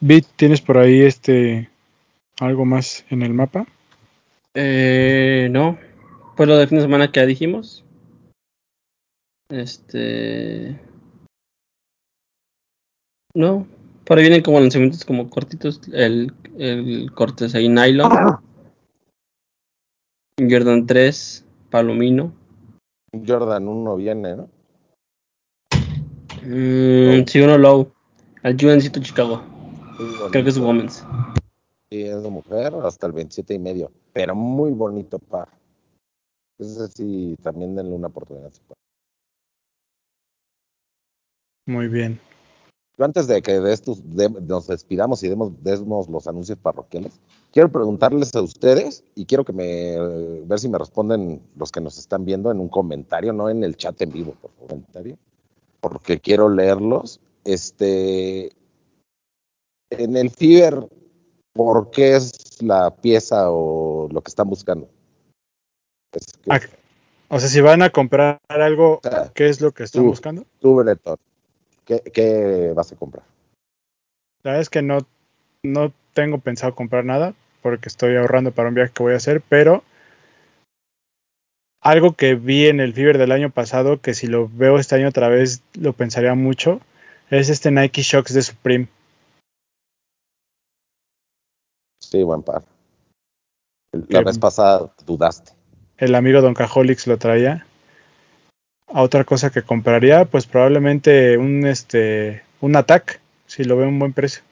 Bit, 0.00 0.26
¿tienes 0.36 0.60
por 0.62 0.78
ahí 0.78 1.02
este 1.02 1.68
algo 2.40 2.64
más 2.64 3.04
en 3.10 3.22
el 3.22 3.34
mapa? 3.34 3.66
Eh, 4.54 5.48
no. 5.50 5.78
Pues 6.36 6.48
lo 6.48 6.56
de 6.56 6.66
fin 6.66 6.78
de 6.78 6.82
semana 6.82 7.10
que 7.10 7.20
ya 7.20 7.26
dijimos. 7.26 7.84
Este. 9.48 10.80
No. 13.34 13.66
Por 14.04 14.18
ahí 14.18 14.24
vienen 14.24 14.42
como 14.42 14.60
lanzamientos 14.60 15.04
como 15.04 15.30
cortitos. 15.30 15.80
El, 15.92 16.32
el 16.58 17.12
Cortes 17.14 17.54
ahí 17.54 17.68
Nylon. 17.68 18.10
Jordan 20.38 20.86
3. 20.86 21.44
Palomino. 21.70 22.32
Jordan 23.26 23.68
1 23.68 23.96
viene, 23.96 24.36
¿no? 24.36 24.50
Mm, 26.42 27.26
sí, 27.26 27.40
uno 27.40 27.58
low. 27.58 27.92
Al 28.42 28.54
UNC 28.54 29.00
Chicago. 29.02 29.42
Creo 30.30 30.44
que 30.44 30.50
es. 30.50 30.58
Women's. 30.58 31.04
Sí, 31.90 32.02
es 32.02 32.22
de 32.22 32.30
mujer 32.30 32.72
hasta 32.82 33.06
el 33.06 33.12
27 33.12 33.54
y 33.54 33.58
medio. 33.58 33.92
Pero 34.12 34.34
muy 34.34 34.70
bonito 34.72 35.18
par. 35.18 35.48
Ese 36.58 36.88
sí, 36.88 37.36
también 37.42 37.74
denle 37.74 37.94
una 37.94 38.08
oportunidad. 38.08 38.52
Muy 41.66 41.88
bien. 41.88 42.20
Yo 42.98 43.04
antes 43.04 43.26
de 43.28 43.40
que 43.40 43.60
de 43.60 43.72
estos 43.72 44.02
de- 44.14 44.28
nos 44.28 44.66
despidamos 44.66 45.22
y 45.22 45.28
demos, 45.28 45.52
demos 45.62 46.08
los 46.10 46.26
anuncios 46.26 46.58
parroquiales, 46.58 47.18
quiero 47.50 47.70
preguntarles 47.72 48.34
a 48.34 48.42
ustedes 48.42 49.04
y 49.14 49.24
quiero 49.24 49.44
que 49.44 49.54
me 49.54 49.96
ver 50.44 50.58
si 50.58 50.68
me 50.68 50.76
responden 50.76 51.40
los 51.56 51.72
que 51.72 51.80
nos 51.80 51.96
están 51.96 52.26
viendo 52.26 52.50
en 52.50 52.60
un 52.60 52.68
comentario, 52.68 53.32
no 53.32 53.48
en 53.48 53.64
el 53.64 53.76
chat 53.76 54.00
en 54.02 54.10
vivo, 54.10 54.34
por 54.42 54.50
favor, 54.50 54.68
comentario, 54.68 55.16
porque 55.80 56.20
quiero 56.20 56.50
leerlos. 56.50 57.20
Este, 57.44 58.52
en 59.90 60.16
el 60.16 60.28
Fiber, 60.30 60.86
¿por 61.54 61.90
qué 61.90 62.16
es 62.16 62.32
la 62.62 62.90
pieza 62.94 63.50
o 63.50 64.08
lo 64.10 64.20
que 64.22 64.28
están 64.28 64.48
buscando? 64.48 64.88
Es 66.12 66.26
que, 66.32 66.50
Ah, 66.50 66.60
O 67.28 67.38
sea, 67.38 67.48
si 67.48 67.60
van 67.60 67.82
a 67.82 67.90
comprar 67.90 68.38
algo, 68.48 69.00
¿qué 69.34 69.48
es 69.48 69.60
lo 69.60 69.72
que 69.72 69.84
están 69.84 70.02
tú. 70.02 70.08
buscando? 70.08 70.44
tú, 70.60 70.74
Breton, 70.76 71.16
¿qué, 71.84 72.00
qué 72.12 72.72
vas 72.74 72.92
a 72.92 72.96
comprar? 72.96 73.24
La 74.42 74.52
verdad 74.52 74.62
es 74.62 74.70
que 74.70 74.82
no, 74.82 74.98
no 75.62 75.92
tengo 76.14 76.38
pensado 76.38 76.74
comprar 76.74 77.04
nada 77.04 77.34
porque 77.62 77.88
estoy 77.88 78.16
ahorrando 78.16 78.52
para 78.52 78.68
un 78.68 78.74
viaje 78.74 78.92
que 78.92 79.02
voy 79.02 79.12
a 79.12 79.18
hacer, 79.18 79.42
pero 79.48 79.84
algo 81.82 82.14
que 82.14 82.34
vi 82.34 82.66
en 82.66 82.80
el 82.80 82.92
Fever 82.94 83.16
del 83.18 83.32
año 83.32 83.50
pasado, 83.50 84.00
que 84.00 84.14
si 84.14 84.26
lo 84.26 84.48
veo 84.48 84.78
este 84.78 84.96
año 84.96 85.08
otra 85.08 85.28
vez 85.28 85.62
lo 85.74 85.92
pensaría 85.92 86.34
mucho, 86.34 86.80
es 87.30 87.48
este 87.48 87.70
Nike 87.70 88.02
Shocks 88.02 88.34
de 88.34 88.42
Supreme. 88.42 88.88
Sí, 92.10 92.22
buen 92.22 92.42
par. 92.42 92.62
La 93.92 94.06
Que- 94.20 94.24
vez 94.24 94.38
pasada 94.38 94.92
dudaste. 95.06 95.52
El 95.98 96.14
amigo 96.14 96.40
Don 96.40 96.54
Caholix 96.54 97.06
lo 97.06 97.18
traía. 97.18 97.66
A 98.88 99.02
otra 99.02 99.24
cosa 99.24 99.50
que 99.50 99.62
compraría, 99.62 100.24
pues 100.24 100.46
probablemente 100.46 101.38
un 101.38 101.66
este 101.66 102.42
un 102.60 102.74
Attack, 102.76 103.20
si 103.46 103.64
lo 103.64 103.76
veo 103.76 103.86
a 103.86 103.88
un 103.88 103.98
buen 103.98 104.12
precio. 104.12 104.42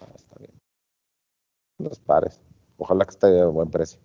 Ah, 0.00 0.06
está 0.14 0.36
bien. 0.38 0.50
Unos 1.78 1.98
pares. 2.00 2.40
Ojalá 2.78 3.04
que 3.04 3.10
esté 3.10 3.40
a 3.40 3.46
buen 3.46 3.70
precio. 3.70 4.00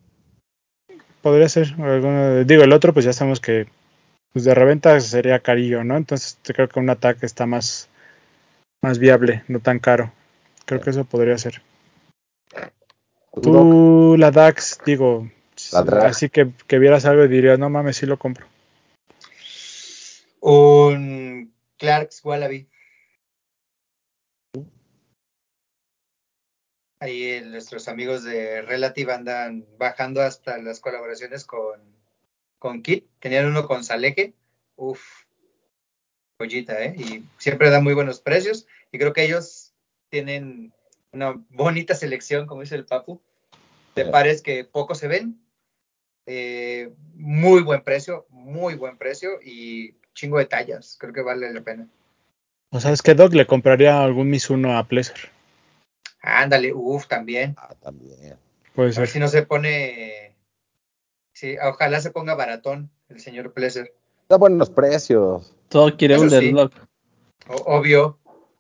Podría 1.22 1.50
ser. 1.50 1.74
alguno- 1.82 2.44
digo, 2.44 2.64
el 2.64 2.74
otro, 2.74 2.94
pues 2.94 3.06
ya 3.06 3.14
sabemos 3.14 3.40
que 3.40 3.68
pues 4.34 4.46
de 4.46 4.54
reventa 4.56 5.00
sería 5.02 5.40
carillo, 5.40 5.84
¿no? 5.84 5.98
Entonces 5.98 6.38
creo 6.44 6.70
que 6.70 6.80
un 6.80 6.90
ataque 6.90 7.26
está 7.26 7.46
más, 7.46 7.90
más 8.84 8.98
viable, 9.00 9.44
no 9.48 9.60
tan 9.60 9.80
caro. 9.80 10.12
Creo 10.66 10.80
que 10.82 10.92
eso 10.92 11.04
podría 11.04 11.38
ser. 11.38 11.62
¿Tú, 13.34 14.16
la 14.18 14.32
DAX, 14.32 14.80
digo, 14.86 15.30
La 15.72 16.06
así 16.06 16.30
que, 16.30 16.52
que 16.68 16.80
vieras 16.80 17.06
algo 17.06 17.24
y 17.24 17.30
dirías, 17.30 17.58
no 17.58 17.70
mames, 17.70 17.98
sí 17.98 18.06
lo 18.06 18.20
compro. 18.20 18.46
Un 20.42 21.54
Clarks 21.78 22.26
Wallaby. 22.26 22.68
Ahí 27.00 27.24
eh, 27.24 27.42
nuestros 27.42 27.88
amigos 27.88 28.24
de 28.24 28.62
Relative 28.62 29.14
andan 29.14 29.66
bajando 29.78 30.22
hasta 30.22 30.58
las 30.58 30.80
colaboraciones 30.80 31.46
con, 31.46 31.80
con 32.60 32.84
Kit. 32.84 33.08
Tenían 33.20 33.48
uno 33.48 33.66
con 33.66 33.84
Saleque. 33.84 34.34
Uf, 34.76 35.02
joyita, 36.38 36.84
¿eh? 36.84 36.96
Y 36.98 37.24
siempre 37.38 37.70
da 37.70 37.80
muy 37.80 37.94
buenos 37.94 38.20
precios. 38.20 38.68
Y 38.92 39.00
creo 39.00 39.14
que 39.14 39.24
ellos 39.24 39.74
tienen 40.10 40.74
una 41.12 41.44
bonita 41.50 41.96
selección, 41.96 42.48
como 42.48 42.62
dice 42.62 42.76
el 42.76 42.86
Papu, 42.86 43.22
de 43.96 44.06
pares 44.06 44.42
que 44.42 44.64
poco 44.64 44.96
se 44.96 45.08
ven. 45.08 45.40
Eh, 46.26 46.94
muy 47.16 47.62
buen 47.62 47.84
precio, 47.84 48.26
muy 48.30 48.76
buen 48.76 48.98
precio 48.98 49.40
y 49.44 49.96
chingo 50.14 50.38
de 50.38 50.46
tallas. 50.46 50.98
Creo 51.00 51.14
que 51.14 51.22
vale 51.22 51.52
la 51.54 51.62
pena. 51.62 51.88
¿O 52.72 52.80
sabes 52.80 53.02
qué, 53.02 53.14
Doc? 53.16 53.34
Le 53.34 53.46
compraría 53.46 54.02
algún 54.02 54.30
Mizuno 54.30 54.78
a 54.78 54.86
Pleasure. 54.86 55.30
Ándale, 56.22 56.74
uff, 56.74 57.08
también. 57.08 57.56
Ah, 57.58 57.76
también. 57.82 58.38
Puede 58.74 58.96
A 58.96 59.00
ver 59.00 59.10
si 59.10 59.20
no 59.20 59.28
se 59.28 59.44
pone. 59.44 60.36
Sí, 61.34 61.58
ojalá 61.62 62.00
se 62.00 62.12
ponga 62.12 62.36
baratón 62.36 62.90
el 63.10 63.20
señor 63.20 63.54
Pleasure. 63.54 63.94
Da 64.30 64.38
buenos 64.38 64.70
precios. 64.70 65.54
Todo 65.68 65.98
quiere 65.98 66.16
Eso 66.16 66.24
un 66.24 66.30
sí. 66.30 66.54
obvio, 67.48 68.20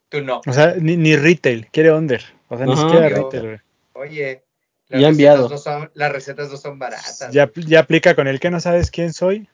tú 0.09 0.21
no. 0.21 0.41
O 0.45 0.53
sea, 0.53 0.75
ni, 0.75 0.97
ni 0.97 1.15
retail, 1.15 1.67
quiere 1.71 1.93
under. 1.93 2.21
O 2.51 2.57
sea, 2.57 2.65
ni 2.65 2.73
Ajá. 2.73 2.81
siquiera 2.81 3.07
retail, 3.09 3.43
güey. 3.43 3.59
Oye, 3.93 4.43
Ya 4.89 4.97
las 4.97 5.09
enviado. 5.11 5.47
recetas, 5.47 5.65
no 5.65 5.79
son, 5.79 5.91
las 5.93 6.11
recetas 6.11 6.51
no 6.51 6.57
son 6.57 6.79
baratas. 6.79 7.29
Ya, 7.31 7.45
güey. 7.45 7.65
ya 7.65 7.79
aplica 7.79 8.13
con 8.13 8.27
el 8.27 8.39
que 8.41 8.49
no 8.51 8.59
sabes 8.59 8.91
quién 8.91 9.13
soy. 9.13 9.47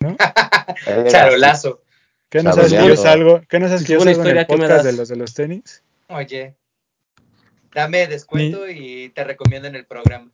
Charolazo. 1.10 1.82
¿Qué 2.30 2.42
no 2.42 2.52
sabes 2.54 2.72
que 2.72 2.86
yo 2.86 2.96
salgo? 2.96 3.42
¿Qué 3.48 3.60
no 3.60 3.68
sabes 3.68 3.84
que 3.84 3.92
yo 3.94 4.00
salgo 4.00 4.02
en 4.02 4.08
el 4.08 4.16
historia, 4.18 4.46
¿qué 4.46 4.52
me 4.56 4.58
podcast 4.66 4.84
de 4.86 4.92
los 4.94 5.08
de 5.08 5.16
los 5.16 5.34
tenis? 5.34 5.82
Oye, 6.08 6.56
dame 7.74 8.06
descuento 8.06 8.68
y 8.68 9.10
te 9.10 9.24
recomiendo 9.24 9.68
en 9.68 9.74
el 9.76 9.84
programa. 9.86 10.30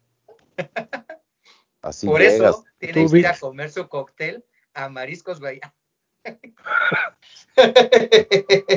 Así 1.83 2.07
Por 2.07 2.21
llegas. 2.21 2.37
eso 2.51 2.65
tiene 2.79 3.05
Tú, 3.05 3.11
que 3.13 3.19
ir 3.19 3.27
a 3.27 3.37
comer 3.37 3.71
su 3.73 3.89
cóctel 3.89 4.45
a 4.73 4.89
Mariscos 4.89 5.41
Bahía. 5.41 5.75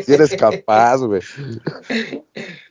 Si 0.03 0.14
eres 0.14 0.35
capaz, 0.35 0.97
güey. 0.97 1.22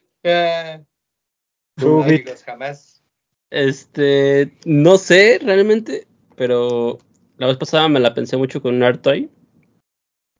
Tú, 1.76 1.98
no, 1.98 2.02
amigos, 2.02 2.42
jamás. 2.42 3.02
Este, 3.50 4.52
no 4.64 4.98
sé 4.98 5.38
realmente, 5.40 6.06
pero 6.36 6.98
la 7.36 7.46
vez 7.46 7.56
pasada 7.56 7.88
me 7.88 8.00
la 8.00 8.12
pensé 8.12 8.36
mucho 8.36 8.60
con 8.60 8.74
un 8.74 8.82
Artoy. 8.82 9.30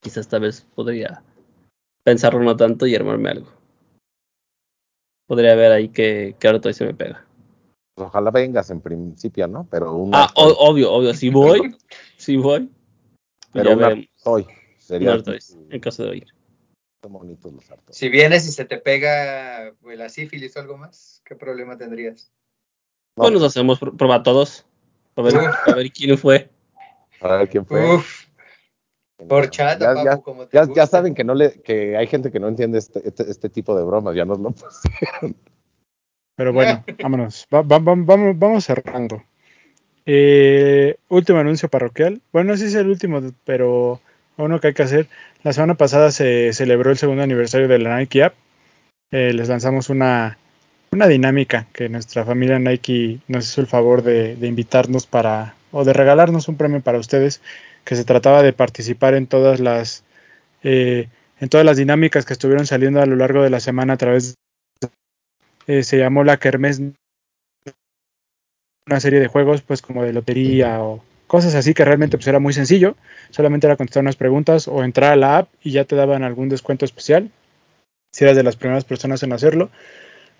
Quizás 0.00 0.18
esta 0.18 0.38
vez 0.38 0.66
podría 0.74 1.22
pensarlo 2.02 2.40
no 2.40 2.56
tanto 2.56 2.86
y 2.86 2.94
armarme 2.96 3.30
algo. 3.30 3.52
Podría 5.26 5.54
ver 5.54 5.72
ahí 5.72 5.88
que, 5.88 6.34
que 6.38 6.48
Artoy 6.48 6.74
se 6.74 6.84
me 6.84 6.94
pega. 6.94 7.24
Ojalá 7.96 8.30
vengas 8.30 8.70
en 8.70 8.80
principio, 8.80 9.46
¿no? 9.48 9.66
Pero 9.70 9.94
un 9.94 10.10
Ah, 10.14 10.32
o- 10.34 10.68
obvio, 10.68 10.92
obvio, 10.92 11.14
si 11.14 11.30
voy, 11.30 11.76
si 12.16 12.36
voy, 12.36 12.70
pero 13.52 13.70
ya 13.80 13.94
un 13.94 14.08
Sería 14.78 15.12
Artoy, 15.12 15.38
en 15.70 15.80
caso 15.80 16.04
de 16.04 16.18
ir. 16.18 16.26
Son 17.06 17.12
bonitos 17.12 17.52
los. 17.52 17.64
Si 17.90 18.08
vienes 18.08 18.48
y 18.48 18.50
se 18.50 18.64
te 18.64 18.78
pega 18.78 19.72
pues, 19.80 19.96
la 19.96 20.08
sífilis 20.08 20.56
o 20.56 20.60
algo 20.60 20.76
más, 20.76 21.22
¿qué 21.24 21.36
problema 21.36 21.78
tendrías? 21.78 22.32
No, 23.16 23.22
Pues 23.22 23.32
nos 23.34 23.44
hacemos 23.44 23.80
pr- 23.80 23.96
prueba 23.96 24.24
todos. 24.24 24.66
A 25.14 25.22
ver, 25.22 25.36
a 25.36 25.74
ver 25.76 25.92
quién 25.92 26.18
fue. 26.18 26.50
a 27.20 27.36
ver 27.36 27.48
quién 27.48 27.64
fue. 27.64 27.94
Uf, 27.94 28.26
por 29.28 29.48
chat, 29.50 29.80
ya, 29.80 29.94
papu, 29.94 30.04
ya, 30.04 30.16
como 30.18 30.46
te 30.48 30.74
ya, 30.74 30.86
saben 30.88 31.14
que 31.14 31.22
no 31.22 31.34
le, 31.34 31.62
que 31.62 31.96
hay 31.96 32.08
gente 32.08 32.32
que 32.32 32.40
no 32.40 32.48
entiende 32.48 32.78
este, 32.78 33.06
este, 33.06 33.30
este 33.30 33.48
tipo 33.50 33.78
de 33.78 33.84
bromas, 33.84 34.16
ya 34.16 34.24
nos 34.24 34.40
lo 34.40 34.50
pusieron. 34.50 35.36
Pero 36.34 36.52
bueno, 36.52 36.84
vámonos. 37.00 37.46
Va- 37.54 37.62
va- 37.62 37.78
va- 37.78 37.94
vamos, 37.96 38.36
vamos 38.36 38.64
cerrando. 38.64 39.22
Eh, 40.04 40.96
último 41.08 41.38
anuncio 41.38 41.68
parroquial. 41.68 42.20
Bueno, 42.32 42.56
sí 42.56 42.64
es 42.64 42.74
el 42.74 42.88
último, 42.88 43.20
pero 43.44 44.00
uno 44.36 44.60
que 44.60 44.68
hay 44.68 44.74
que 44.74 44.82
hacer. 44.82 45.08
La 45.42 45.52
semana 45.52 45.74
pasada 45.74 46.10
se 46.10 46.52
celebró 46.52 46.90
el 46.90 46.98
segundo 46.98 47.22
aniversario 47.22 47.68
de 47.68 47.78
la 47.78 47.98
Nike 47.98 48.24
App. 48.24 48.34
Eh, 49.10 49.32
les 49.32 49.48
lanzamos 49.48 49.88
una, 49.88 50.38
una 50.90 51.06
dinámica 51.06 51.66
que 51.72 51.88
nuestra 51.88 52.24
familia 52.24 52.58
Nike 52.58 53.20
nos 53.28 53.48
hizo 53.48 53.60
el 53.60 53.66
favor 53.66 54.02
de, 54.02 54.36
de 54.36 54.46
invitarnos 54.46 55.06
para, 55.06 55.54
o 55.70 55.84
de 55.84 55.92
regalarnos 55.92 56.48
un 56.48 56.56
premio 56.56 56.80
para 56.80 56.98
ustedes, 56.98 57.40
que 57.84 57.96
se 57.96 58.04
trataba 58.04 58.42
de 58.42 58.52
participar 58.52 59.14
en 59.14 59.26
todas 59.26 59.60
las, 59.60 60.04
eh, 60.62 61.08
en 61.40 61.48
todas 61.48 61.64
las 61.64 61.76
dinámicas 61.76 62.24
que 62.24 62.32
estuvieron 62.32 62.66
saliendo 62.66 63.00
a 63.00 63.06
lo 63.06 63.16
largo 63.16 63.42
de 63.42 63.50
la 63.50 63.60
semana 63.60 63.94
a 63.94 63.96
través 63.96 64.34
eh, 65.66 65.82
se 65.82 65.98
llamó 65.98 66.24
la 66.24 66.36
Kermés, 66.36 66.80
una 68.86 69.00
serie 69.00 69.20
de 69.20 69.28
juegos 69.28 69.62
pues 69.62 69.82
como 69.82 70.04
de 70.04 70.12
lotería 70.12 70.82
o 70.82 71.02
cosas 71.26 71.54
así 71.54 71.74
que 71.74 71.84
realmente 71.84 72.16
pues 72.16 72.26
era 72.26 72.38
muy 72.38 72.52
sencillo, 72.52 72.96
solamente 73.30 73.66
era 73.66 73.76
contestar 73.76 74.02
unas 74.02 74.16
preguntas 74.16 74.68
o 74.68 74.82
entrar 74.84 75.12
a 75.12 75.16
la 75.16 75.38
app 75.38 75.48
y 75.62 75.72
ya 75.72 75.84
te 75.84 75.96
daban 75.96 76.22
algún 76.22 76.48
descuento 76.48 76.84
especial, 76.84 77.30
si 78.12 78.24
eras 78.24 78.36
de 78.36 78.42
las 78.42 78.56
primeras 78.56 78.84
personas 78.84 79.22
en 79.22 79.32
hacerlo. 79.32 79.70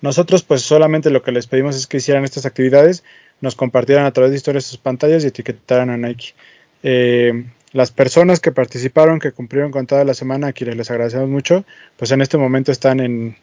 Nosotros 0.01 0.43
pues 0.43 0.63
solamente 0.63 1.11
lo 1.11 1.23
que 1.23 1.33
les 1.33 1.47
pedimos 1.47 1.77
es 1.77 1.87
que 1.87 1.99
hicieran 1.99 2.25
estas 2.25 2.47
actividades, 2.47 3.03
nos 3.41 3.55
compartieran 3.55 4.07
a 4.07 4.13
través 4.13 4.31
de 4.31 4.37
historias 4.37 4.65
sus 4.65 4.79
pantallas 4.79 5.25
y 5.25 5.29
etiquetaran 5.29 5.91
a 5.91 5.97
Nike. 5.97 6.35
Eh, 6.83 7.45
las 7.73 7.91
personas 7.91 8.41
que 8.41 8.53
participaron, 8.53 9.19
que 9.19 9.33
cumplieron 9.33 9.71
con 9.71 9.87
toda 9.87 10.05
la 10.05 10.15
semana, 10.15 10.49
a 10.49 10.53
quienes 10.53 10.77
les 10.77 10.91
agradecemos 10.91 11.29
mucho, 11.29 11.65
pues 11.97 12.11
en 12.11 12.23
este 12.23 12.39
momento 12.39 12.73
están 12.73 13.01
en, 13.01 13.37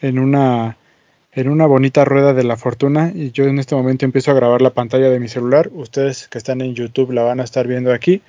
en 0.00 0.18
una 0.18 0.76
en 1.32 1.48
una 1.48 1.66
bonita 1.66 2.04
rueda 2.04 2.34
de 2.34 2.44
la 2.44 2.56
fortuna 2.56 3.12
y 3.14 3.30
yo 3.30 3.44
en 3.44 3.58
este 3.58 3.74
momento 3.74 4.04
empiezo 4.04 4.30
a 4.30 4.34
grabar 4.34 4.62
la 4.62 4.70
pantalla 4.70 5.10
de 5.10 5.20
mi 5.20 5.28
celular. 5.28 5.70
Ustedes 5.72 6.28
que 6.28 6.38
están 6.38 6.60
en 6.60 6.74
YouTube 6.74 7.12
la 7.12 7.22
van 7.22 7.40
a 7.40 7.44
estar 7.44 7.66
viendo 7.66 7.92
aquí 7.92 8.22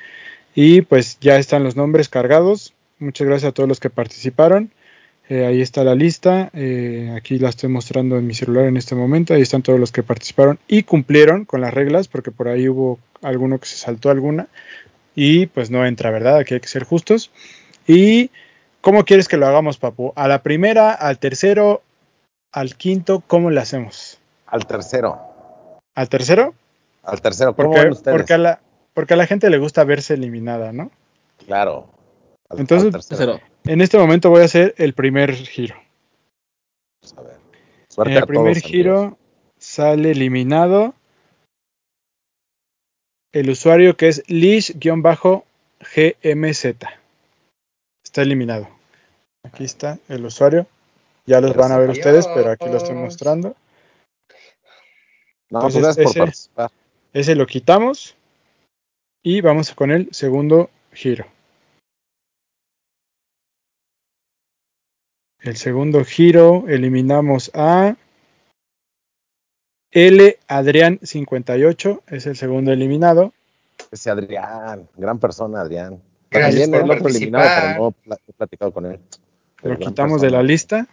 y 0.54 0.82
pues 0.82 1.18
ya 1.20 1.38
están 1.38 1.64
los 1.64 1.76
nombres 1.76 2.10
cargados. 2.10 2.74
Muchas 3.00 3.28
gracias 3.28 3.50
a 3.50 3.54
todos 3.54 3.68
los 3.68 3.80
que 3.80 3.90
participaron. 3.90 4.72
Eh, 5.30 5.46
ahí 5.46 5.62
está 5.62 5.84
la 5.84 5.96
lista. 5.96 6.52
Eh, 6.54 7.14
aquí 7.16 7.40
la 7.40 7.50
estoy 7.50 7.70
mostrando 7.70 8.18
en 8.18 8.28
mi 8.28 8.36
celular 8.36 8.66
en 8.66 8.78
este 8.78 8.96
momento. 8.96 9.34
Ahí 9.34 9.42
están 9.42 9.64
todos 9.64 9.80
los 9.80 9.92
que 9.92 10.04
participaron 10.04 10.60
y 10.68 10.84
cumplieron 10.84 11.46
con 11.46 11.62
las 11.62 11.74
reglas 11.74 12.08
porque 12.08 12.32
por 12.32 12.50
ahí 12.50 12.70
hubo 12.70 13.00
alguno 13.22 13.60
que 13.60 13.66
se 13.66 13.78
saltó 13.78 14.10
alguna 14.10 14.48
y 15.16 15.48
pues 15.48 15.72
no 15.72 15.86
entra, 15.86 16.12
¿verdad? 16.12 16.38
Aquí 16.38 16.54
hay 16.54 16.60
que 16.60 16.68
ser 16.68 16.84
justos. 16.84 17.32
¿Y 17.88 18.30
cómo 18.82 19.06
quieres 19.06 19.28
que 19.28 19.38
lo 19.38 19.48
hagamos, 19.48 19.78
Papu? 19.78 20.14
¿A 20.16 20.28
la 20.28 20.44
primera, 20.44 20.94
al 20.94 21.18
tercero, 21.18 21.82
al 22.52 22.76
quinto, 22.76 23.22
cómo 23.28 23.50
le 23.50 23.60
hacemos? 23.62 24.20
Al 24.46 24.66
tercero. 24.68 25.20
¿Al 25.96 26.10
tercero? 26.10 26.54
Al 27.04 27.22
tercero, 27.22 27.56
¿cómo 27.56 27.70
Porque, 27.70 27.84
van 27.84 27.92
ustedes? 27.94 28.18
porque, 28.18 28.34
a 28.34 28.38
la, 28.38 28.62
porque 28.94 29.14
a 29.14 29.18
la 29.18 29.26
gente 29.28 29.50
le 29.50 29.58
gusta 29.58 29.84
verse 29.84 30.14
eliminada, 30.14 30.72
¿no? 30.72 30.92
Claro. 31.46 31.90
Al- 32.50 32.60
Entonces- 32.60 32.94
al 32.94 33.06
tercero. 33.06 33.18
Cero. 33.40 33.40
En 33.66 33.82
este 33.82 33.98
momento 33.98 34.30
voy 34.30 34.42
a 34.42 34.46
hacer 34.46 34.74
el 34.78 34.94
primer 34.94 35.34
giro. 35.36 35.76
Vamos 37.02 37.18
a 37.18 37.22
ver. 37.22 37.34
En 37.54 37.86
Suerte 37.92 38.14
el 38.18 38.24
a 38.24 38.26
primer 38.26 38.54
todos, 38.54 38.64
giro 38.72 38.98
amigos. 39.00 39.18
sale 39.58 40.12
eliminado 40.12 40.94
el 43.34 43.50
usuario 43.50 43.96
que 43.98 44.08
es 44.10 44.24
Lish-GMZ. 44.28 45.44
Está 48.04 48.22
eliminado. 48.22 48.68
Aquí 49.44 49.64
está 49.64 50.00
el 50.10 50.26
usuario. 50.26 50.68
Ya 51.26 51.40
los 51.42 51.56
van 51.56 51.72
a 51.72 51.78
ver 51.78 51.90
ustedes, 51.92 52.28
pero 52.28 52.52
aquí 52.52 52.66
lo 52.66 52.78
estoy 52.78 52.96
mostrando. 52.96 53.56
No, 55.50 55.68
Entonces, 55.68 55.82
pues 55.84 55.96
por 55.98 56.10
ese- 56.10 56.20
participar. 56.20 56.72
Ese 57.14 57.36
lo 57.36 57.46
quitamos 57.46 58.16
y 59.22 59.42
vamos 59.42 59.74
con 59.76 59.92
el 59.92 60.14
segundo 60.14 60.70
giro. 60.94 61.26
El 65.40 65.58
segundo 65.58 66.06
giro 66.06 66.66
eliminamos 66.68 67.52
a 67.54 67.96
L 69.92 70.40
Adrián 70.48 71.00
58, 71.02 72.04
es 72.08 72.28
el 72.28 72.36
segundo 72.38 72.72
eliminado. 72.72 73.34
Ese 73.92 74.10
Adrián, 74.12 74.88
gran 74.96 75.20
persona, 75.20 75.62
Adrián. 75.62 76.02
Gracias 76.30 76.70
También 76.70 76.72
por 76.72 76.92
el 76.92 76.98
otro 76.98 77.10
eliminado, 77.10 77.50
pero 77.60 77.94
no 78.06 78.16
he 78.28 78.34
platicado 78.34 78.72
con 78.72 78.86
él. 78.86 79.00
Lo 79.64 79.78
quitamos 79.78 80.22
de 80.22 80.30
la 80.30 80.44
lista. 80.44 80.88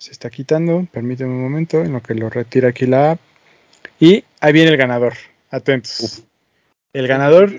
Se 0.00 0.12
está 0.12 0.30
quitando, 0.30 0.86
permíteme 0.90 1.28
un 1.30 1.42
momento 1.42 1.82
en 1.82 1.92
lo 1.92 2.00
que 2.00 2.14
lo 2.14 2.30
retira 2.30 2.70
aquí 2.70 2.86
la 2.86 3.10
app. 3.12 3.20
Y 3.98 4.24
ahí 4.40 4.52
viene 4.54 4.70
el 4.70 4.78
ganador. 4.78 5.12
Atentos. 5.50 6.00
Uf. 6.00 6.20
El 6.94 7.06
ganador. 7.06 7.50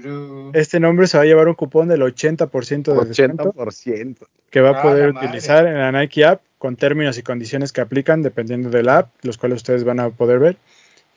Este 0.54 0.80
nombre 0.80 1.06
se 1.06 1.18
va 1.18 1.24
a 1.24 1.28
llevar 1.28 1.48
un 1.48 1.54
cupón 1.54 1.88
del 1.88 2.02
80% 2.02 2.94
de 2.94 3.06
descuento 3.08 3.54
80%. 3.54 4.16
que 4.50 4.60
va 4.60 4.72
Ah, 4.72 4.80
a 4.80 4.82
poder 4.82 5.08
la 5.10 5.14
madre. 5.14 5.28
utilizar 5.28 5.68
en 5.68 5.76
la 5.78 5.92
Nike 5.92 6.26
App 6.26 6.42
con 6.58 6.76
términos 6.78 7.18
y 7.20 7.22
condiciones 7.22 7.72
que 7.72 7.82
aplican 7.82 8.24
dependiendo 8.24 8.72
de 8.72 8.82
la 8.84 8.98
app, 9.00 9.10
los 9.22 9.38
cuales 9.38 9.58
ustedes 9.58 9.84
van 9.84 10.00
a 10.00 10.10
poder 10.10 10.40
ver. 10.40 10.58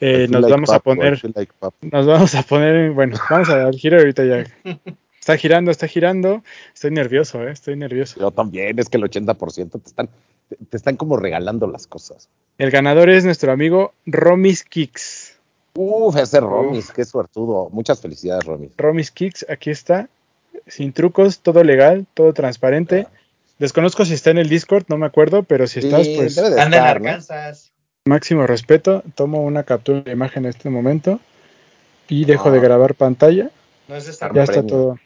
Eh, 0.00 0.26
nos 0.28 0.42
like 0.42 0.52
vamos 0.52 0.70
a 0.70 0.78
poner, 0.80 1.20
like 1.34 1.52
nos 1.90 2.06
vamos 2.06 2.34
a 2.34 2.42
poner, 2.42 2.76
en- 2.76 2.94
bueno, 2.94 3.16
vamos 3.30 3.48
a 3.48 3.56
dar 3.56 3.74
giro 3.74 3.96
ahorita 3.98 4.24
ya. 4.24 4.44
Está 5.24 5.38
girando, 5.38 5.70
está 5.70 5.86
girando. 5.88 6.44
Estoy 6.74 6.90
nervioso, 6.90 7.42
eh, 7.48 7.50
estoy 7.50 7.76
nervioso. 7.76 8.20
Yo 8.20 8.30
también, 8.30 8.78
es 8.78 8.90
que 8.90 8.98
el 8.98 9.04
80% 9.04 9.80
te 9.80 9.88
están, 9.88 10.10
te, 10.56 10.64
te 10.64 10.76
están 10.76 10.96
como 10.96 11.16
regalando 11.16 11.66
las 11.66 11.86
cosas. 11.86 12.28
El 12.58 12.70
ganador 12.70 13.10
es 13.10 13.24
nuestro 13.24 13.52
amigo 13.52 13.92
Romis 14.06 14.64
Kicks. 14.64 15.38
Uf, 15.74 16.16
ese 16.16 16.38
Romis, 16.40 16.92
qué 16.92 17.04
suertudo. 17.04 17.68
Muchas 17.70 18.00
felicidades, 18.00 18.44
Romis. 18.44 18.70
Romis 18.76 19.10
Kicks, 19.10 19.44
aquí 19.48 19.70
está. 19.70 20.08
Sin 20.66 20.92
trucos, 20.92 21.40
todo 21.40 21.62
legal, 21.64 22.06
todo 22.14 22.32
transparente. 22.32 23.06
Desconozco 23.58 24.04
si 24.04 24.14
está 24.14 24.30
en 24.30 24.38
el 24.38 24.48
Discord, 24.48 24.84
no 24.88 24.96
me 24.96 25.06
acuerdo, 25.06 25.42
pero 25.42 25.66
si 25.66 25.80
estás, 25.80 26.08
pues 26.08 26.34
debe 26.36 26.50
de 26.50 26.60
Anda 26.60 26.76
en 26.78 26.82
estar, 26.84 27.00
¿no? 27.00 27.08
Arkansas. 27.08 27.72
máximo 28.06 28.46
respeto. 28.46 29.02
Tomo 29.14 29.42
una 29.42 29.64
captura 29.64 30.00
de 30.02 30.12
imagen 30.12 30.44
en 30.44 30.50
este 30.50 30.70
momento 30.70 31.20
y 32.08 32.24
dejo 32.24 32.48
Ah. 32.48 32.52
de 32.52 32.60
grabar 32.60 32.94
pantalla. 32.94 33.50
No 33.88 33.96
es 33.96 34.04
de 34.06 34.12
Star 34.12 34.32
Ya 34.34 34.44
está 34.44 34.64
todo. 34.64 34.98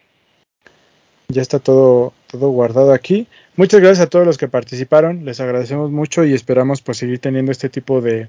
Ya 1.29 1.41
está 1.43 1.59
todo, 1.59 2.13
todo 2.27 2.49
guardado 2.49 2.91
aquí. 2.91 3.27
Muchas 3.55 3.81
gracias 3.81 4.07
a 4.07 4.09
todos 4.09 4.25
los 4.25 4.37
que 4.37 4.47
participaron. 4.47 5.25
Les 5.25 5.39
agradecemos 5.39 5.91
mucho 5.91 6.25
y 6.25 6.33
esperamos 6.33 6.81
pues 6.81 6.97
seguir 6.97 7.19
teniendo 7.19 7.51
este 7.51 7.69
tipo 7.69 8.01
de, 8.01 8.27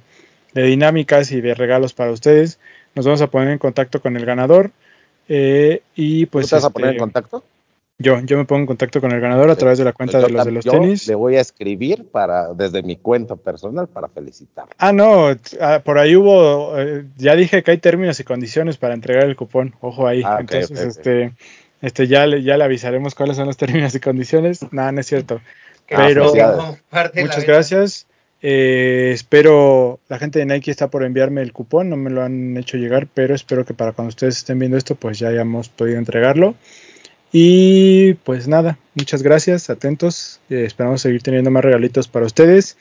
de 0.53 0.63
dinámicas 0.65 1.33
y 1.33 1.41
de 1.41 1.55
regalos 1.55 1.95
para 1.95 2.13
ustedes. 2.13 2.59
Nos 2.95 3.07
vamos 3.07 3.23
a 3.23 3.29
poner 3.29 3.49
en 3.51 3.59
contacto 3.59 4.03
con 4.03 4.17
el 4.17 4.27
ganador. 4.27 4.71
eh, 5.29 5.83
y 5.95 6.27
¿Tú 6.27 6.33
pues 6.33 6.51
te 6.51 6.57
vas 6.57 6.65
a 6.65 6.71
poner 6.71 6.91
en 6.91 6.95
este, 6.97 7.01
contacto? 7.01 7.45
yo, 8.01 8.19
yo 8.21 8.39
me 8.39 8.47
pongo 8.47 8.61
en 8.61 8.67
contacto 8.67 9.01
con 9.01 9.13
el 9.13 9.21
ganador 9.21 9.51
a 9.51 9.57
través 9.57 9.79
de 9.79 9.85
la 9.85 9.93
cuenta 9.93 10.21
Yo 10.21 10.27
de 10.27 10.33
los 10.33 10.45
de 10.47 10.53
los 10.53 10.65
yo 10.65 10.73
tenis. 10.73 11.07
Le 11.07 11.15
voy 11.15 11.37
a 11.37 11.41
escribir 11.41 12.07
para, 12.11 12.55
desde 12.55 12.83
mi 12.83 12.97
cuenta 12.97 13.37
personal 13.37 13.89
para 13.89 14.09
felicitarlo. 14.09 14.73
Ah, 14.79 14.93
no, 14.93 15.37
ah, 15.61 15.81
por 15.85 15.99
ahí 15.99 16.17
hubo, 16.17 16.79
eh, 16.79 17.05
ya 17.19 17.37
dije 17.37 17.63
que 17.63 17.71
hay 17.73 17.79
términos 17.79 18.19
y 18.19 18.25
condiciones 18.25 18.79
para 18.79 18.95
entregar 18.95 19.25
el 19.25 19.37
cupón, 19.37 19.75
ojo 19.81 20.07
ahí. 20.07 20.23
Ah, 20.25 20.39
Entonces, 20.41 20.71
este, 20.81 21.35
este 21.83 22.07
ya 22.07 22.27
le, 22.27 22.43
ya 22.43 22.57
le 22.57 22.65
avisaremos 22.65 23.15
cuáles 23.15 23.37
son 23.37 23.47
los 23.47 23.57
términos 23.57 23.95
y 23.95 24.01
condiciones. 24.01 24.61
Nada, 24.73 24.93
no 24.93 25.01
es 25.01 25.07
cierto. 25.07 25.41
Pero- 26.07 26.25
Muchas 27.23 27.45
gracias. 27.47 28.07
Eh, 28.43 29.11
espero, 29.13 30.01
la 30.09 30.19
gente 30.19 30.39
de 30.39 30.47
Nike 30.47 30.71
está 30.71 30.89
por 30.89 31.05
enviarme 31.05 31.43
el 31.43 31.53
cupón, 31.53 31.91
no 31.91 31.97
me 31.97 32.09
lo 32.09 32.23
han 32.23 32.57
hecho 32.57 32.79
llegar, 32.79 33.07
pero 33.13 33.35
espero 33.35 33.67
que 33.67 33.75
para 33.75 33.93
cuando 33.93 34.09
ustedes 34.09 34.39
estén 34.39 34.59
viendo 34.59 34.79
esto, 34.79 34.95
pues 34.95 35.19
ya 35.19 35.29
hayamos 35.29 35.69
podido 35.69 35.99
entregarlo. 35.99 36.55
Y 37.33 38.15
pues 38.15 38.49
nada, 38.49 38.79
muchas 38.95 39.23
gracias, 39.23 39.69
atentos. 39.71 40.41
eh, 40.49 40.65
esperamos 40.65 41.03
seguir 41.03 41.23
teniendo 41.23 41.51
más 41.51 41.65
regalitos 41.65 42.09
para 42.09 42.27
ustedes. 42.27 42.77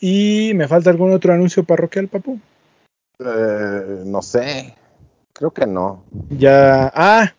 Y 0.00 0.52
me 0.54 0.68
falta 0.68 0.90
algún 0.90 1.12
otro 1.12 1.32
anuncio 1.32 1.64
parroquial, 1.64 2.08
papu. 2.08 2.38
Eh, 3.18 4.02
no 4.04 4.20
sé, 4.22 4.74
creo 5.32 5.50
que 5.52 5.66
no. 5.66 6.04
Ya, 6.30 6.92
ah, 6.94 7.32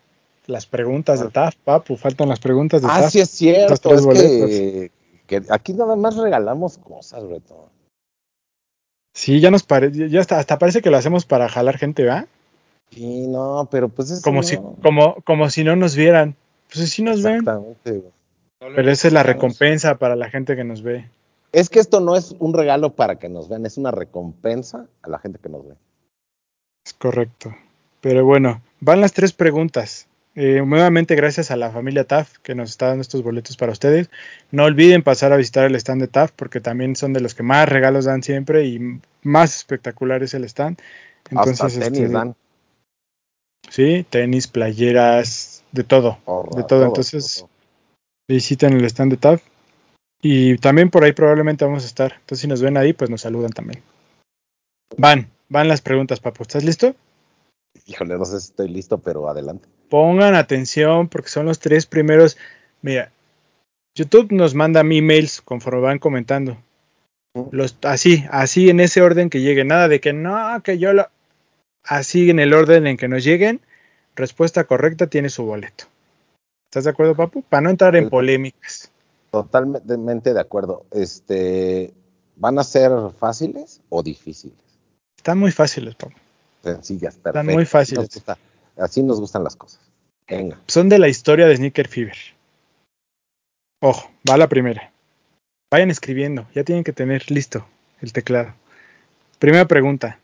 las 0.48 0.66
preguntas 0.66 1.20
de 1.20 1.28
TAF, 1.28 1.54
papu, 1.56 1.96
faltan 1.96 2.28
las 2.28 2.40
preguntas 2.40 2.80
de 2.82 2.88
Ah, 2.90 3.02
TAF. 3.02 3.12
sí 3.12 3.20
es 3.20 3.30
cierto, 3.30 3.94
es 3.94 4.06
que, 4.06 4.90
que 5.26 5.42
aquí 5.50 5.74
nada 5.74 5.94
más 5.94 6.16
regalamos 6.16 6.78
cosas, 6.78 7.28
Beto. 7.28 7.68
Sí, 9.14 9.40
ya 9.40 9.50
nos 9.50 9.62
parece, 9.62 10.08
ya 10.08 10.20
hasta, 10.20 10.38
hasta 10.38 10.58
parece 10.58 10.80
que 10.80 10.90
lo 10.90 10.96
hacemos 10.96 11.26
para 11.26 11.48
jalar 11.48 11.76
gente, 11.76 12.04
¿va? 12.06 12.26
Sí, 12.90 13.26
no, 13.26 13.68
pero 13.70 13.88
pues 13.88 14.10
es 14.10 14.22
Como 14.22 14.42
si, 14.42 14.56
como, 14.82 15.16
como 15.24 15.50
si 15.50 15.64
no 15.64 15.76
nos 15.76 15.94
vieran. 15.94 16.34
Pues 16.72 16.90
sí 16.90 17.02
nos 17.02 17.22
ven, 17.22 17.36
Exactamente, 17.38 18.02
pero 18.74 18.90
esa 18.90 19.08
es 19.08 19.12
la 19.14 19.22
recompensa 19.22 19.96
para 19.98 20.16
la 20.16 20.30
gente 20.30 20.56
que 20.56 20.64
nos 20.64 20.82
ve. 20.82 21.08
Es 21.52 21.70
que 21.70 21.80
esto 21.80 22.00
no 22.00 22.16
es 22.16 22.34
un 22.38 22.54
regalo 22.54 22.94
para 22.94 23.18
que 23.18 23.28
nos 23.28 23.48
vean, 23.48 23.64
es 23.66 23.78
una 23.78 23.90
recompensa 23.90 24.86
a 25.02 25.08
la 25.08 25.18
gente 25.18 25.38
que 25.38 25.48
nos 25.48 25.66
ve. 25.66 25.74
Es 26.86 26.92
correcto. 26.94 27.54
Pero 28.00 28.24
bueno, 28.24 28.62
van 28.80 29.00
las 29.00 29.12
tres 29.12 29.32
preguntas. 29.32 30.07
Eh, 30.40 30.62
nuevamente 30.64 31.16
gracias 31.16 31.50
a 31.50 31.56
la 31.56 31.72
familia 31.72 32.04
TAF 32.04 32.38
que 32.44 32.54
nos 32.54 32.70
está 32.70 32.86
dando 32.86 33.02
estos 33.02 33.24
boletos 33.24 33.56
para 33.56 33.72
ustedes. 33.72 34.08
No 34.52 34.66
olviden 34.66 35.02
pasar 35.02 35.32
a 35.32 35.36
visitar 35.36 35.64
el 35.64 35.74
stand 35.74 36.00
de 36.00 36.06
TAF 36.06 36.30
porque 36.30 36.60
también 36.60 36.94
son 36.94 37.12
de 37.12 37.20
los 37.20 37.34
que 37.34 37.42
más 37.42 37.68
regalos 37.68 38.04
dan 38.04 38.22
siempre 38.22 38.64
y 38.64 39.00
más 39.24 39.56
espectacular 39.56 40.22
es 40.22 40.34
el 40.34 40.44
stand. 40.44 40.78
Entonces, 41.28 41.60
Hasta 41.60 41.80
tenis 41.80 42.00
este, 42.02 42.12
dan. 42.12 42.36
sí, 43.68 44.06
tenis, 44.08 44.46
playeras, 44.46 45.64
de 45.72 45.82
todo. 45.82 46.18
porra, 46.24 46.56
de 46.56 46.62
todo, 46.62 46.84
entonces- 46.84 47.38
todo. 47.40 47.50
Visiten 48.28 48.74
el 48.74 48.84
stand 48.84 49.10
de 49.10 49.16
TAF 49.16 49.42
y 50.22 50.56
también 50.58 50.88
por 50.88 51.02
ahí 51.02 51.14
probablemente 51.14 51.64
vamos 51.64 51.82
a 51.82 51.88
estar. 51.88 52.12
Entonces, 52.12 52.42
si 52.42 52.46
nos 52.46 52.62
ven 52.62 52.76
ahí, 52.76 52.92
pues 52.92 53.10
nos 53.10 53.22
saludan 53.22 53.50
también. 53.50 53.82
Van, 54.96 55.28
van 55.48 55.66
las 55.66 55.80
preguntas, 55.80 56.20
papu. 56.20 56.44
¿Estás 56.44 56.62
listo? 56.62 56.94
Híjole, 57.86 58.16
no 58.16 58.24
sé 58.24 58.38
si 58.38 58.50
estoy 58.50 58.68
listo, 58.68 58.98
pero 58.98 59.28
adelante. 59.28 59.68
Pongan 59.88 60.34
atención 60.34 61.08
porque 61.08 61.28
son 61.30 61.46
los 61.46 61.58
tres 61.58 61.86
primeros. 61.86 62.36
Mira, 62.82 63.10
YouTube 63.96 64.32
nos 64.32 64.54
manda 64.54 64.80
emails 64.80 65.40
conforme 65.40 65.80
van 65.80 65.98
comentando. 65.98 66.56
Los, 67.50 67.76
así, 67.82 68.24
así 68.30 68.68
en 68.70 68.80
ese 68.80 69.00
orden 69.00 69.30
que 69.30 69.40
lleguen. 69.40 69.68
Nada 69.68 69.88
de 69.88 70.00
que 70.00 70.12
no, 70.12 70.60
que 70.62 70.78
yo 70.78 70.92
lo. 70.92 71.06
Así 71.84 72.28
en 72.30 72.38
el 72.40 72.52
orden 72.52 72.86
en 72.86 72.96
que 72.96 73.08
nos 73.08 73.24
lleguen. 73.24 73.60
Respuesta 74.16 74.64
correcta 74.64 75.06
tiene 75.06 75.30
su 75.30 75.44
boleto. 75.44 75.84
¿Estás 76.70 76.84
de 76.84 76.90
acuerdo, 76.90 77.14
Papu? 77.14 77.42
Para 77.42 77.62
no 77.62 77.70
entrar 77.70 77.96
en 77.96 78.10
polémicas. 78.10 78.90
Totalmente 79.30 80.34
de 80.34 80.40
acuerdo. 80.40 80.84
Este, 80.90 81.92
¿van 82.36 82.58
a 82.58 82.64
ser 82.64 82.90
fáciles 83.18 83.80
o 83.88 84.02
difíciles? 84.02 84.56
Están 85.16 85.38
muy 85.38 85.52
fáciles, 85.52 85.94
Papu. 85.94 86.14
Sencillas, 86.62 87.14
Están 87.16 87.32
perfecto. 87.32 87.54
muy 87.54 87.64
fáciles. 87.64 88.04
Nos 88.04 88.14
gusta- 88.14 88.38
así 88.78 89.02
nos 89.02 89.20
gustan 89.20 89.44
las 89.44 89.56
cosas. 89.56 89.80
Venga. 90.28 90.58
Son 90.66 90.88
de 90.88 90.98
la 90.98 91.08
historia 91.08 91.46
de 91.46 91.56
Sneaker 91.56 91.88
Fever. 91.88 92.16
Ojo, 93.80 94.10
va 94.28 94.36
la 94.36 94.48
primera. 94.48 94.92
Vayan 95.70 95.90
escribiendo, 95.90 96.46
ya 96.54 96.64
tienen 96.64 96.84
que 96.84 96.92
tener 96.92 97.30
listo 97.30 97.66
el 98.00 98.12
teclado. 98.12 98.54
Primera 99.38 99.66
pregunta. 99.66 100.18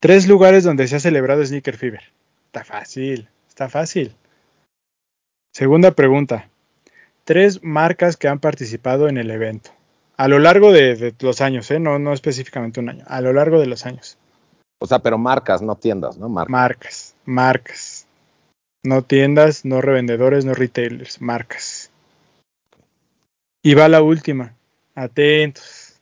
Tres 0.00 0.28
lugares 0.28 0.64
donde 0.64 0.86
se 0.86 0.96
ha 0.96 1.00
celebrado 1.00 1.44
Sneaker 1.44 1.76
Fever. 1.76 2.02
Está 2.46 2.64
fácil, 2.64 3.28
está 3.48 3.68
fácil. 3.68 4.14
Segunda 5.52 5.90
pregunta. 5.92 6.48
Tres 7.24 7.62
marcas 7.62 8.16
que 8.16 8.28
han 8.28 8.38
participado 8.38 9.08
en 9.08 9.18
el 9.18 9.30
evento. 9.30 9.70
A 10.16 10.28
lo 10.28 10.38
largo 10.38 10.72
de, 10.72 10.94
de 10.96 11.14
los 11.20 11.40
años, 11.40 11.70
¿eh? 11.70 11.80
no, 11.80 11.98
no 11.98 12.12
específicamente 12.12 12.80
un 12.80 12.88
año. 12.88 13.04
A 13.08 13.20
lo 13.20 13.32
largo 13.32 13.58
de 13.58 13.66
los 13.66 13.84
años. 13.84 14.16
O 14.78 14.86
sea, 14.86 14.98
pero 14.98 15.18
marcas, 15.18 15.62
no 15.62 15.76
tiendas, 15.76 16.18
¿no? 16.18 16.28
Marcas. 16.28 16.50
Marcas, 16.50 17.14
marcas. 17.24 18.06
No 18.82 19.02
tiendas, 19.02 19.64
no 19.64 19.80
revendedores, 19.80 20.44
no 20.44 20.54
retailers, 20.54 21.20
marcas. 21.20 21.90
Y 23.62 23.74
va 23.74 23.88
la 23.88 24.02
última. 24.02 24.54
Atentos. 24.94 26.00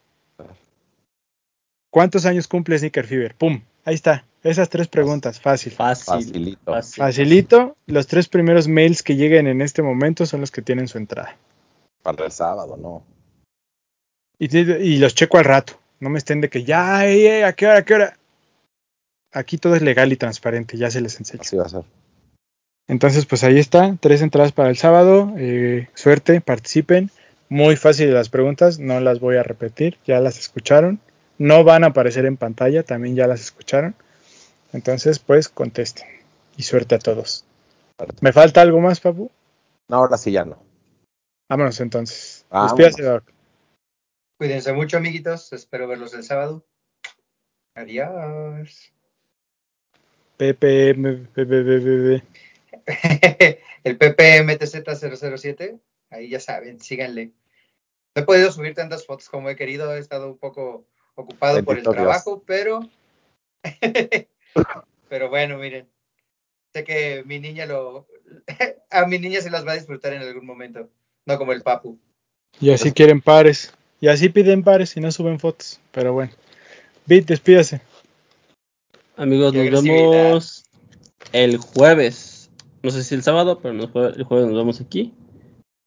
¿Cuántos 1.90 2.26
años 2.26 2.48
cumple 2.48 2.78
Sneaker 2.78 3.06
Fever? 3.06 3.34
¡Pum! 3.36 3.62
Ahí 3.84 3.94
está. 3.94 4.24
Esas 4.42 4.68
tres 4.68 4.88
preguntas. 4.88 5.40
Fácil. 5.40 5.72
Fácil. 5.72 6.04
Facilito. 6.04 6.72
fácil. 6.72 7.02
Facilito. 7.02 7.76
Los 7.86 8.06
tres 8.06 8.28
primeros 8.28 8.68
mails 8.68 9.02
que 9.02 9.16
lleguen 9.16 9.46
en 9.46 9.62
este 9.62 9.80
momento 9.80 10.26
son 10.26 10.40
los 10.40 10.50
que 10.50 10.60
tienen 10.60 10.88
su 10.88 10.98
entrada. 10.98 11.36
Para 12.02 12.26
el 12.26 12.32
sábado, 12.32 12.76
¿no? 12.76 13.02
Y, 14.38 14.98
los 14.98 15.14
checo 15.14 15.38
al 15.38 15.44
rato. 15.44 15.74
No 16.00 16.10
me 16.10 16.18
estén 16.18 16.42
de 16.42 16.50
que 16.50 16.64
ya, 16.64 17.06
ey, 17.06 17.26
ey, 17.26 17.42
¿a 17.44 17.54
qué 17.54 17.66
hora, 17.66 17.78
a 17.78 17.84
qué 17.84 17.94
hora? 17.94 18.18
Aquí 19.34 19.58
todo 19.58 19.74
es 19.74 19.82
legal 19.82 20.12
y 20.12 20.16
transparente. 20.16 20.78
Ya 20.78 20.90
se 20.90 21.00
les 21.00 21.18
enseño. 21.18 21.42
Así 21.42 21.56
va 21.56 21.64
a 21.64 21.68
ser. 21.68 21.82
Entonces, 22.86 23.26
pues 23.26 23.44
ahí 23.44 23.58
está, 23.58 23.96
tres 24.00 24.22
entradas 24.22 24.52
para 24.52 24.70
el 24.70 24.76
sábado. 24.76 25.32
eh, 25.36 25.88
suerte, 25.94 26.40
participen. 26.40 27.10
Muy 27.48 27.76
fácil 27.76 28.12
las 28.12 28.30
preguntas, 28.30 28.78
no 28.78 29.00
las 29.00 29.20
voy 29.20 29.36
a 29.36 29.42
repetir, 29.42 29.98
ya 30.04 30.20
las 30.20 30.38
escucharon. 30.38 31.00
No 31.38 31.64
van 31.64 31.84
a 31.84 31.88
aparecer 31.88 32.26
en 32.26 32.36
pantalla, 32.36 32.82
también 32.82 33.16
ya 33.16 33.26
las 33.26 33.40
escucharon. 33.40 33.94
Entonces, 34.72 35.18
pues 35.18 35.48
contesten. 35.48 36.06
Y 36.56 36.62
suerte 36.62 36.94
a 36.94 36.98
todos. 36.98 37.44
¿Me 38.20 38.32
falta 38.32 38.60
algo 38.60 38.80
más, 38.80 39.00
Papu? 39.00 39.30
No, 39.88 39.96
ahora 39.96 40.16
sí 40.16 40.32
ya 40.32 40.44
no. 40.44 40.58
Vámonos 41.48 41.80
entonces. 41.80 42.46
Vámonos. 42.50 42.76
Despídase, 42.76 43.02
Doc. 43.02 43.24
Cuídense 44.38 44.72
mucho, 44.72 44.96
amiguitos. 44.96 45.52
Espero 45.52 45.86
verlos 45.88 46.14
el 46.14 46.24
sábado. 46.24 46.64
Adiós. 47.76 48.93
PPM, 50.52 51.28
el 53.84 53.98
PPMTZ007. 53.98 55.80
Ahí 56.10 56.28
ya 56.28 56.40
saben, 56.40 56.80
síganle. 56.80 57.32
No 58.14 58.22
he 58.22 58.26
podido 58.26 58.52
subir 58.52 58.74
tantas 58.74 59.06
fotos 59.06 59.28
como 59.28 59.48
he 59.48 59.56
querido. 59.56 59.94
He 59.94 59.98
estado 59.98 60.28
un 60.28 60.38
poco 60.38 60.86
ocupado 61.14 61.62
por 61.64 61.78
el 61.78 61.84
trabajo, 61.84 62.42
pero. 62.46 62.80
pero 65.08 65.30
bueno, 65.30 65.58
miren. 65.58 65.88
Sé 66.72 66.84
que 66.84 67.22
mi 67.24 67.40
niña 67.40 67.66
lo. 67.66 68.06
a 68.90 69.06
mi 69.06 69.18
niña 69.18 69.40
se 69.40 69.50
las 69.50 69.66
va 69.66 69.72
a 69.72 69.76
disfrutar 69.76 70.12
en 70.12 70.22
algún 70.22 70.46
momento. 70.46 70.90
No 71.26 71.38
como 71.38 71.52
el 71.52 71.62
Papu. 71.62 71.98
Y 72.60 72.70
así 72.70 72.92
quieren 72.92 73.20
pares. 73.20 73.72
Y 74.00 74.08
así 74.08 74.28
piden 74.28 74.62
pares 74.62 74.96
y 74.96 75.00
no 75.00 75.10
suben 75.10 75.40
fotos. 75.40 75.80
Pero 75.90 76.12
bueno. 76.12 76.32
Bit, 77.06 77.26
despídase. 77.26 77.80
Amigos, 79.16 79.52
Qué 79.52 79.70
nos 79.70 79.82
vemos 79.84 80.64
el 81.32 81.58
jueves. 81.58 82.50
No 82.82 82.90
sé 82.90 83.02
si 83.04 83.14
el 83.14 83.22
sábado, 83.22 83.60
pero 83.60 83.74
el 83.74 84.24
jueves 84.24 84.46
nos 84.46 84.56
vemos 84.56 84.80
aquí. 84.80 85.14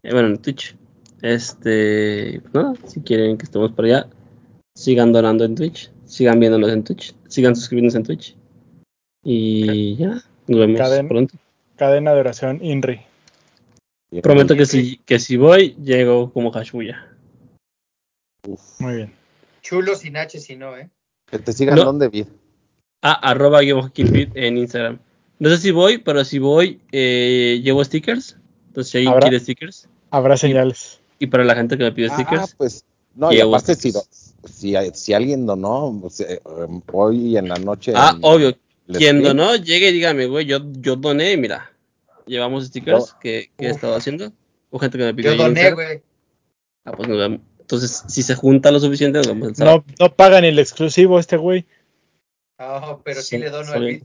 Eh, 0.04 0.12
bueno, 0.14 0.30
en 0.30 0.38
Twitch. 0.41 0.76
Este, 1.22 2.40
pues 2.41 2.54
nada, 2.54 2.74
si 2.86 3.02
quieren 3.02 3.38
que 3.38 3.45
estemos 3.45 3.72
por 3.72 3.86
allá, 3.86 4.08
sigan 4.76 5.12
donando 5.12 5.45
en 5.45 5.56
Twitch, 5.56 5.91
sigan 6.06 6.40
viéndonos 6.40 6.72
en 6.72 6.84
Twitch, 6.84 7.16
sigan 7.28 7.56
suscribiéndose 7.56 7.98
en 7.98 8.04
Twitch. 8.04 8.36
Y 9.24 9.95
ya, 9.98 10.22
nos 10.48 10.60
vemos 10.60 10.78
Cadena. 10.78 11.10
pronto. 11.10 11.36
Cadena 11.76 12.14
de 12.14 12.20
oración 12.20 12.64
INRI. 12.64 13.02
Prometo 14.22 14.56
que 14.56 14.66
si, 14.66 14.98
que 14.99 15.20
si 15.20 15.38
voy, 15.38 15.76
llego 15.84 16.32
como 16.32 16.52
Hashbuya. 16.52 17.14
Uf. 18.48 18.80
Muy 18.80 18.95
bien. 18.95 19.14
Chulo 19.62 19.95
sin 19.95 20.16
H, 20.18 20.40
si 20.40 20.56
no, 20.56 20.78
¿eh? 20.78 20.90
Que 21.30 21.40
te 21.40 21.52
sigan 21.52 21.76
No. 21.76 21.84
donde 21.86 22.08
vid. 22.08 22.28
Ah, 23.02 23.14
arroba 23.14 23.61
en 23.61 24.57
Instagram. 24.57 24.99
No 25.40 25.49
sé 25.49 25.57
si 25.57 25.72
voy, 25.72 25.99
pero 25.99 26.26
si 26.26 26.40
voy, 26.40 26.82
eh, 26.91 27.61
llevo 27.64 27.84
stickers. 27.84 28.38
Entonces, 28.69 28.91
si 28.91 28.98
alguien 28.98 29.14
¿Habrá? 29.14 29.30
quiere 29.30 29.40
stickers. 29.44 29.88
Habrá 30.10 30.38
señales. 30.38 30.99
Y 31.19 31.28
para 31.28 31.44
la 31.44 31.56
gente 31.56 31.78
que 31.78 31.84
me 31.84 31.91
pide 31.91 32.07
Ah, 32.11 32.14
stickers, 32.15 32.56
pues. 32.56 32.84
No, 33.15 33.32
y 33.32 33.40
aparte, 33.40 33.76
si, 33.76 33.91
si, 34.45 34.76
si 34.94 35.14
alguien 35.14 35.45
donó, 35.45 35.98
pues, 36.02 36.19
eh, 36.22 36.40
eh, 36.45 36.82
hoy 36.91 37.38
en 37.38 37.49
la 37.49 37.56
noche. 37.56 37.94
Ah, 37.95 38.14
en 38.15 38.19
obvio. 38.22 38.57
Quien 38.91 39.22
donó, 39.22 39.56
llegue 39.56 39.90
y 39.90 39.94
dígame, 39.94 40.28
güey, 40.28 40.45
yo, 40.45 40.60
yo 40.80 40.95
doné, 40.95 41.34
y 41.34 41.38
mira, 41.38 41.72
llevamos 42.26 42.65
stickers 42.68 43.07
Yo- 43.10 43.19
que, 43.19 43.52
que 43.57 43.68
he 43.68 43.69
estado 43.69 43.95
haciendo. 43.95 44.32
O 44.69 44.80
gente 44.80 44.98
que 44.98 45.03
me 45.03 45.14
pidió. 45.14 45.34
Yo 45.34 45.44
doné, 45.44 45.72
güey. 45.72 46.02
Ah, 46.86 46.91
pues 46.94 47.07
nos 47.10 47.18
vemos. 47.18 47.40
Entonces, 47.60 48.03
si 48.07 48.24
se 48.24 48.36
junta 48.36 48.72
lo 48.72 48.80
suficiente, 48.80 49.18
nos 49.18 49.28
vemos 49.28 49.49
el 49.49 49.56
sábado. 49.56 49.84
No, 49.99 50.06
no 50.07 50.15
pagan 50.15 50.45
el 50.45 50.57
exclusivo 50.60 51.19
este 51.19 51.36
güey. 51.38 51.65
Ah, 52.58 52.98
pero 53.04 53.22
sí 53.22 53.36
Sí, 53.36 53.38
le 53.38 53.50
dono 53.50 53.64
está 53.64 53.76
al. 53.78 54.02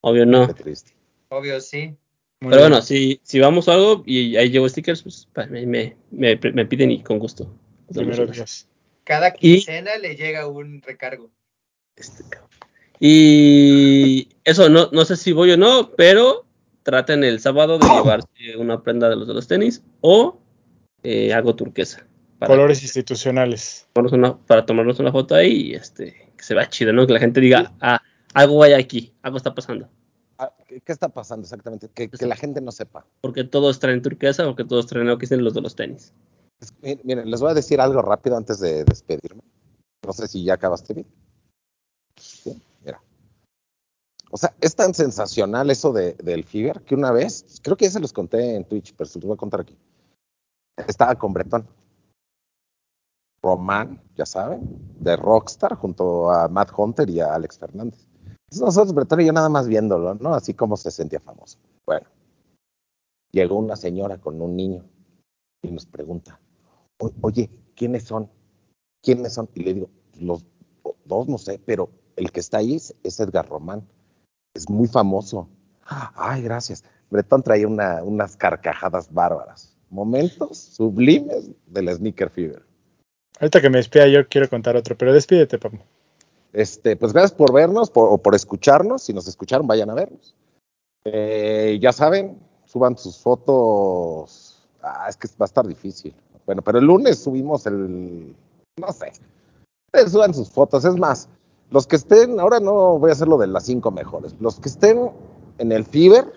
Obvio 0.00 0.26
no. 0.26 0.46
Qué 0.48 0.54
triste. 0.62 0.92
Obvio, 1.28 1.60
sí. 1.60 1.96
Muy 2.40 2.50
Pero 2.50 2.62
bien. 2.62 2.70
bueno, 2.70 2.82
si, 2.82 3.20
si 3.22 3.38
vamos 3.40 3.68
a 3.68 3.74
algo 3.74 4.02
y 4.04 4.36
ahí 4.36 4.50
llevo 4.50 4.68
stickers, 4.68 5.02
pues 5.02 5.28
me, 5.50 5.64
me, 5.66 5.96
me, 6.10 6.36
me 6.52 6.66
piden 6.66 6.90
y 6.90 7.02
con 7.02 7.18
gusto. 7.18 7.52
Cada 9.04 9.28
Y- 9.40 9.56
quincena 9.62 9.96
le 9.98 10.16
llega 10.16 10.46
un 10.46 10.82
recargo. 10.82 11.30
Este 11.96 12.24
cabrón. 12.28 12.50
Y 12.98 14.28
eso, 14.44 14.68
no, 14.68 14.88
no 14.92 15.04
sé 15.04 15.16
si 15.16 15.32
voy 15.32 15.50
o 15.50 15.56
no, 15.56 15.90
pero 15.96 16.44
traten 16.84 17.24
el 17.24 17.40
sábado 17.40 17.78
de 17.78 17.86
llevarse 17.88 18.56
una 18.56 18.82
prenda 18.82 19.08
de 19.08 19.16
los 19.16 19.26
de 19.28 19.34
los 19.34 19.46
tenis 19.48 19.82
o 20.00 20.38
eh, 21.02 21.32
algo 21.32 21.54
turquesa. 21.56 22.06
Para, 22.38 22.54
Colores 22.54 22.82
institucionales. 22.82 23.88
tomarnos 23.92 24.12
una, 24.12 24.36
para 24.38 24.66
tomarnos 24.66 24.98
una 25.00 25.12
foto 25.12 25.34
ahí 25.34 25.70
y 25.70 25.74
este, 25.74 26.28
que 26.42 26.46
se 26.46 26.54
vea 26.54 26.68
chido, 26.68 26.92
¿no? 26.92 27.06
Que 27.06 27.12
la 27.12 27.20
gente 27.20 27.40
diga, 27.40 27.72
ah, 27.80 28.00
algo 28.34 28.64
hay 28.64 28.72
aquí, 28.72 29.14
algo 29.22 29.36
está 29.36 29.54
pasando. 29.54 29.88
Ah, 30.38 30.52
¿qué, 30.66 30.82
está 30.86 31.08
pasando 31.08 31.44
exactamente? 31.44 31.88
Que, 31.88 32.08
que 32.08 32.26
la 32.26 32.34
gente 32.34 32.60
no 32.60 32.72
sepa. 32.72 33.06
Porque 33.20 33.44
todos 33.44 33.78
traen 33.78 34.02
turquesa 34.02 34.48
o 34.48 34.56
que 34.56 34.64
todos 34.64 34.86
traen 34.86 35.06
algo 35.06 35.18
que 35.18 35.26
dicen 35.26 35.44
los 35.44 35.54
de 35.54 35.60
los 35.60 35.76
tenis. 35.76 36.12
Es- 36.60 36.74
Miren, 37.04 37.30
les 37.30 37.40
voy 37.40 37.52
a 37.52 37.54
decir 37.54 37.80
algo 37.80 38.02
rápido 38.02 38.36
antes 38.36 38.58
de 38.58 38.84
despedirme. 38.84 39.42
No 40.04 40.12
sé 40.12 40.26
si 40.26 40.42
ya 40.42 40.54
acabaste 40.54 40.94
bien. 40.94 41.06
Sí, 42.16 42.60
mira. 42.84 43.00
O 44.32 44.36
sea, 44.36 44.52
es 44.60 44.74
tan 44.74 44.94
sensacional 44.94 45.70
eso 45.70 45.92
de, 45.92 46.14
del 46.14 46.42
Fever 46.42 46.82
que 46.82 46.96
una 46.96 47.12
vez, 47.12 47.60
creo 47.62 47.76
que 47.76 47.84
ya 47.84 47.92
se 47.92 48.00
los 48.00 48.12
conté 48.12 48.56
en 48.56 48.64
Twitch, 48.64 48.94
pero 48.96 49.08
se 49.08 49.20
los 49.20 49.26
voy 49.28 49.34
a 49.34 49.38
contar 49.38 49.60
aquí. 49.60 49.78
Estaba 50.88 51.14
con 51.14 51.32
Bretón. 51.32 51.68
Román, 53.42 54.00
ya 54.16 54.24
saben, 54.24 54.60
de 55.00 55.16
Rockstar, 55.16 55.74
junto 55.74 56.30
a 56.30 56.48
Matt 56.48 56.70
Hunter 56.76 57.10
y 57.10 57.20
a 57.20 57.34
Alex 57.34 57.58
Fernández. 57.58 58.06
Entonces 58.24 58.60
nosotros, 58.60 58.94
Bretón 58.94 59.20
y 59.20 59.26
yo, 59.26 59.32
nada 59.32 59.48
más 59.48 59.66
viéndolo, 59.66 60.14
¿no? 60.14 60.34
Así 60.34 60.54
como 60.54 60.76
se 60.76 60.90
sentía 60.90 61.18
famoso. 61.20 61.58
Bueno, 61.86 62.06
llegó 63.32 63.56
una 63.56 63.76
señora 63.76 64.18
con 64.18 64.40
un 64.40 64.54
niño 64.56 64.84
y 65.62 65.70
nos 65.72 65.86
pregunta, 65.86 66.38
"O- 67.00 67.10
oye, 67.22 67.50
¿quiénes 67.74 68.04
son? 68.04 68.30
¿Quiénes 69.02 69.32
son? 69.32 69.48
Y 69.54 69.64
le 69.64 69.74
digo, 69.74 69.90
los 70.20 70.44
dos 71.04 71.28
no 71.28 71.38
sé, 71.38 71.58
pero 71.64 71.88
el 72.16 72.30
que 72.30 72.40
está 72.40 72.58
ahí 72.58 72.74
es, 72.74 72.94
es 73.02 73.18
Edgar 73.18 73.48
Román. 73.48 73.88
Es 74.54 74.68
muy 74.68 74.86
famoso. 74.86 75.48
Ay, 75.84 76.42
gracias. 76.42 76.84
Bretón 77.10 77.42
traía 77.42 77.66
una- 77.66 78.02
unas 78.04 78.36
carcajadas 78.36 79.12
bárbaras. 79.12 79.76
Momentos 79.90 80.58
sublimes 80.58 81.50
del 81.66 81.88
Sneaker 81.94 82.30
Fever. 82.30 82.64
Ahorita 83.40 83.60
que 83.60 83.70
me 83.70 83.78
despida 83.78 84.06
yo 84.06 84.28
quiero 84.28 84.48
contar 84.48 84.76
otro, 84.76 84.96
pero 84.96 85.12
despídete, 85.12 85.58
Papu. 85.58 85.78
Este, 86.52 86.96
pues 86.96 87.12
gracias 87.12 87.32
por 87.32 87.52
vernos 87.52 87.90
o 87.94 88.18
por 88.18 88.34
escucharnos. 88.34 89.02
Si 89.02 89.12
nos 89.12 89.26
escucharon, 89.26 89.66
vayan 89.66 89.90
a 89.90 89.94
vernos. 89.94 90.34
Eh, 91.04 91.78
ya 91.80 91.92
saben, 91.92 92.38
suban 92.66 92.96
sus 92.96 93.18
fotos. 93.18 94.62
Ah, 94.82 95.06
es 95.08 95.16
que 95.16 95.28
va 95.28 95.44
a 95.44 95.44
estar 95.46 95.66
difícil. 95.66 96.14
Bueno, 96.46 96.62
pero 96.62 96.78
el 96.78 96.84
lunes 96.84 97.18
subimos 97.18 97.66
el, 97.66 98.34
no 98.78 98.92
sé. 98.92 99.12
Ustedes 99.86 100.12
suban 100.12 100.34
sus 100.34 100.50
fotos. 100.50 100.84
Es 100.84 100.96
más, 100.96 101.28
los 101.70 101.86
que 101.86 101.96
estén, 101.96 102.38
ahora 102.38 102.60
no 102.60 102.98
voy 102.98 103.10
a 103.10 103.12
hacer 103.14 103.28
lo 103.28 103.38
de 103.38 103.46
las 103.46 103.64
cinco 103.64 103.90
mejores. 103.90 104.34
Los 104.40 104.60
que 104.60 104.68
estén 104.68 105.10
en 105.58 105.72
el 105.72 105.84
Fiber 105.84 106.32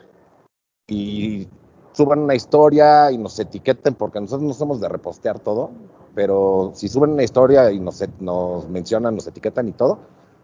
y 0.88 1.48
suban 1.94 2.20
una 2.20 2.36
historia 2.36 3.12
y 3.12 3.18
nos 3.18 3.40
etiqueten, 3.40 3.96
porque 3.96 4.20
nosotros 4.20 4.48
no 4.48 4.54
somos 4.54 4.80
de 4.82 4.90
repostear 4.90 5.40
todo, 5.40 5.72
pero 6.16 6.72
si 6.74 6.88
suben 6.88 7.12
una 7.12 7.24
historia 7.24 7.72
y 7.72 7.80
nos, 7.80 8.04
nos 8.20 8.68
mencionan, 8.70 9.16
nos 9.16 9.28
etiquetan 9.28 9.68
y 9.68 9.74
todo, 9.74 10.00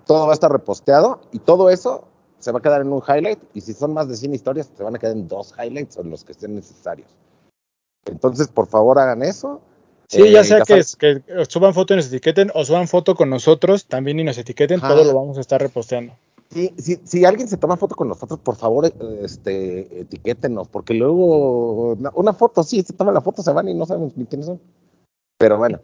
todo 0.05 0.25
va 0.25 0.31
a 0.31 0.33
estar 0.33 0.51
reposteado 0.51 1.21
y 1.31 1.39
todo 1.39 1.69
eso 1.69 2.03
se 2.39 2.51
va 2.51 2.59
a 2.59 2.61
quedar 2.61 2.81
en 2.81 2.91
un 2.91 3.01
highlight 3.07 3.39
y 3.53 3.61
si 3.61 3.73
son 3.73 3.93
más 3.93 4.09
de 4.09 4.17
100 4.17 4.33
historias, 4.33 4.69
se 4.75 4.83
van 4.83 4.95
a 4.95 4.99
quedar 4.99 5.15
en 5.15 5.27
dos 5.27 5.53
highlights 5.57 5.97
o 5.97 6.01
en 6.01 6.09
los 6.09 6.23
que 6.25 6.33
estén 6.33 6.55
necesarios. 6.55 7.09
Entonces, 8.05 8.47
por 8.47 8.67
favor, 8.67 8.99
hagan 8.99 9.23
eso. 9.23 9.61
Sí, 10.07 10.29
ya 10.29 10.41
eh, 10.41 10.43
sea 10.43 10.61
que, 10.61 10.83
que, 10.97 11.45
suban 11.47 11.73
foto 11.73 11.93
y 11.93 11.97
nos 11.97 12.07
etiqueten 12.07 12.51
o 12.53 12.65
suban 12.65 12.87
foto 12.87 13.15
con 13.15 13.29
nosotros 13.29 13.85
también 13.85 14.19
y 14.19 14.23
nos 14.23 14.37
etiqueten, 14.37 14.81
todo 14.81 15.03
lo 15.05 15.13
vamos 15.13 15.37
a 15.37 15.41
estar 15.41 15.61
reposteando. 15.61 16.13
Sí, 16.49 16.73
sí, 16.77 16.99
si 17.05 17.23
alguien 17.23 17.47
se 17.47 17.55
toma 17.55 17.77
foto 17.77 17.95
con 17.95 18.09
nosotros, 18.09 18.39
por 18.39 18.57
favor, 18.57 18.91
este, 19.21 20.01
etiquétenos, 20.01 20.67
porque 20.67 20.93
luego 20.93 21.93
una 22.13 22.33
foto, 22.33 22.61
sí, 22.63 22.81
se 22.81 22.91
toma 22.91 23.13
la 23.13 23.21
foto, 23.21 23.41
se 23.41 23.53
van 23.53 23.69
y 23.69 23.73
no 23.73 23.85
sabemos 23.85 24.17
ni 24.17 24.25
quiénes 24.25 24.47
son. 24.47 24.59
Pero 25.41 25.57
bueno. 25.57 25.79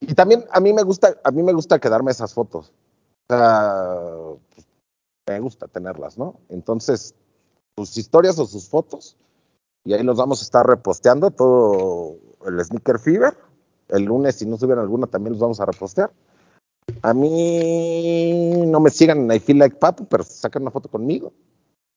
Y 0.00 0.14
también 0.14 0.44
a 0.50 0.60
mí 0.60 0.72
me 0.72 0.82
gusta, 0.82 1.20
a 1.22 1.30
mí 1.30 1.42
me 1.42 1.52
gusta 1.52 1.78
quedarme 1.78 2.10
esas 2.10 2.34
fotos. 2.34 2.72
O 3.28 3.34
sea, 3.34 3.84
me 5.28 5.40
gusta 5.40 5.68
tenerlas, 5.68 6.18
¿no? 6.18 6.40
Entonces, 6.48 7.14
sus 7.76 7.96
historias 7.96 8.38
o 8.38 8.46
sus 8.46 8.68
fotos, 8.68 9.16
y 9.84 9.92
ahí 9.92 10.02
los 10.02 10.16
vamos 10.16 10.40
a 10.40 10.44
estar 10.44 10.66
reposteando 10.66 11.30
todo 11.30 12.16
el 12.46 12.62
Sneaker 12.64 12.98
Fever. 12.98 13.36
El 13.88 14.04
lunes, 14.04 14.36
si 14.36 14.46
no 14.46 14.56
suben 14.56 14.78
alguna, 14.78 15.06
también 15.06 15.32
los 15.32 15.40
vamos 15.40 15.60
a 15.60 15.66
repostear. 15.66 16.10
A 17.02 17.14
mí 17.14 18.64
no 18.66 18.80
me 18.80 18.90
sigan 18.90 19.30
en 19.30 19.36
I 19.36 19.40
Feel 19.40 19.58
Like 19.58 19.76
Papu, 19.76 20.06
pero 20.06 20.24
sacan 20.24 20.62
una 20.62 20.70
foto 20.70 20.88
conmigo. 20.88 21.32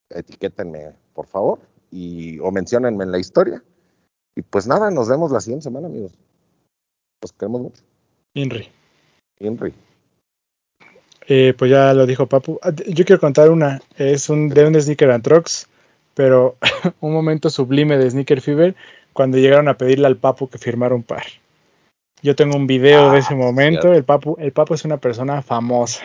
Etiquétenme, 0.10 0.94
por 1.14 1.28
favor, 1.28 1.60
y, 1.92 2.40
o 2.40 2.52
menciónenme 2.52 3.04
en 3.04 3.12
la 3.12 3.20
historia. 3.20 3.64
Y 4.36 4.42
pues 4.42 4.68
nada, 4.68 4.92
nos 4.92 5.10
vemos 5.10 5.32
la 5.32 5.42
siguiente 5.42 5.64
semana, 5.64 5.88
amigos. 5.88 6.18
Los 7.28 7.34
queremos 7.34 7.62
mucho. 7.62 7.84
Inri. 8.36 8.70
Inri. 9.40 9.74
Eh, 11.28 11.54
pues 11.58 11.70
ya 11.70 11.94
lo 11.94 12.06
dijo 12.06 12.26
Papu. 12.26 12.58
Ah, 12.62 12.72
yo 12.72 13.04
quiero 13.04 13.20
contar 13.20 13.50
una. 13.50 13.82
Es 13.98 14.30
un 14.30 14.48
de 14.48 14.66
un 14.66 14.80
Sneaker 14.80 15.12
and 15.12 15.26
Trucks, 15.26 15.68
pero 16.14 16.56
un 17.02 17.12
momento 17.12 17.50
sublime 17.50 17.98
de 17.98 18.10
Sneaker 18.10 18.40
Fever 18.40 18.76
cuando 19.12 19.38
llegaron 19.38 19.68
a 19.68 19.78
pedirle 19.78 20.08
al 20.08 20.16
Papu 20.16 20.48
que 20.48 20.58
firmara 20.58 20.96
un 20.96 21.04
par. 21.04 21.24
Yo 22.22 22.34
tengo 22.34 22.56
un 22.56 22.66
video 22.66 23.12
de 23.12 23.20
ese 23.20 23.34
ah, 23.34 23.38
momento. 23.38 23.94
El 23.94 24.06
Papu, 24.06 24.38
el 24.40 24.54
Papu 24.54 24.76
es 24.76 24.86
una 24.86 24.98
persona 24.98 25.42
famosa. 25.42 26.04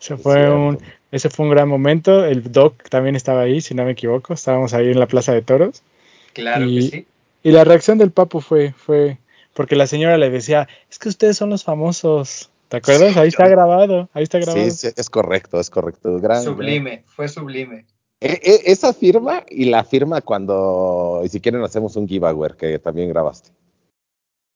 Ese 0.00 0.16
fue, 0.16 0.50
un, 0.50 0.80
ese 1.12 1.30
fue 1.30 1.46
un 1.46 1.52
gran 1.52 1.68
momento. 1.68 2.24
El 2.24 2.50
Doc 2.50 2.88
también 2.88 3.14
estaba 3.14 3.42
ahí, 3.42 3.60
si 3.60 3.76
no 3.76 3.84
me 3.84 3.92
equivoco. 3.92 4.34
Estábamos 4.34 4.74
ahí 4.74 4.90
en 4.90 4.98
la 4.98 5.06
Plaza 5.06 5.32
de 5.32 5.42
Toros. 5.42 5.84
Claro 6.32 6.64
y, 6.66 6.74
que 6.74 6.82
sí. 6.96 7.06
Y 7.44 7.52
la 7.52 7.62
reacción 7.62 7.98
del 7.98 8.10
Papu 8.10 8.40
fue, 8.40 8.72
fue, 8.72 9.18
porque 9.58 9.74
la 9.74 9.88
señora 9.88 10.16
le 10.18 10.30
decía, 10.30 10.68
es 10.88 11.00
que 11.00 11.08
ustedes 11.08 11.36
son 11.36 11.50
los 11.50 11.64
famosos. 11.64 12.48
¿Te 12.68 12.76
acuerdas? 12.76 13.16
ahí 13.16 13.26
está 13.26 13.48
grabado, 13.48 14.08
ahí 14.12 14.22
está 14.22 14.38
grabado. 14.38 14.70
Sí, 14.70 14.86
es 14.94 15.10
correcto, 15.10 15.58
es 15.58 15.68
correcto. 15.68 16.16
sublime, 16.44 17.02
fue 17.08 17.26
sublime. 17.26 17.84
E, 18.20 18.34
e, 18.40 18.70
esa 18.70 18.92
firma 18.92 19.42
y 19.48 19.64
la 19.64 19.82
firma 19.82 20.20
cuando, 20.20 21.22
y 21.24 21.28
si 21.28 21.40
quieren 21.40 21.60
hacemos 21.64 21.96
un 21.96 22.06
giveaway 22.06 22.52
que 22.56 22.78
también 22.78 23.08
grabaste. 23.08 23.50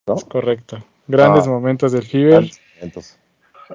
¿No? 0.06 0.14
Es 0.14 0.24
correcto. 0.24 0.78
Grandes 1.08 1.48
ah. 1.48 1.50
momentos 1.50 1.90
del 1.90 2.04
Fiber. 2.04 2.48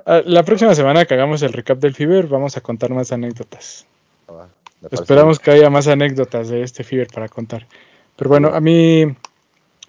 Ah, 0.05 0.21
la 0.23 0.43
próxima 0.43 0.73
semana 0.75 1.03
que 1.03 1.13
hagamos 1.13 1.41
el 1.41 1.51
recap 1.51 1.79
del 1.79 1.93
Fiber 1.93 2.27
vamos 2.27 2.55
a 2.55 2.61
contar 2.61 2.91
más 2.91 3.11
anécdotas. 3.11 3.85
Ah, 4.29 4.47
Esperamos 4.91 5.39
que 5.39 5.51
haya 5.51 5.69
más 5.69 5.89
anécdotas 5.89 6.47
de 6.47 6.63
este 6.63 6.85
Fiber 6.85 7.07
para 7.13 7.27
contar. 7.27 7.67
Pero 8.15 8.29
bueno, 8.29 8.47
a 8.53 8.61
mí 8.61 9.13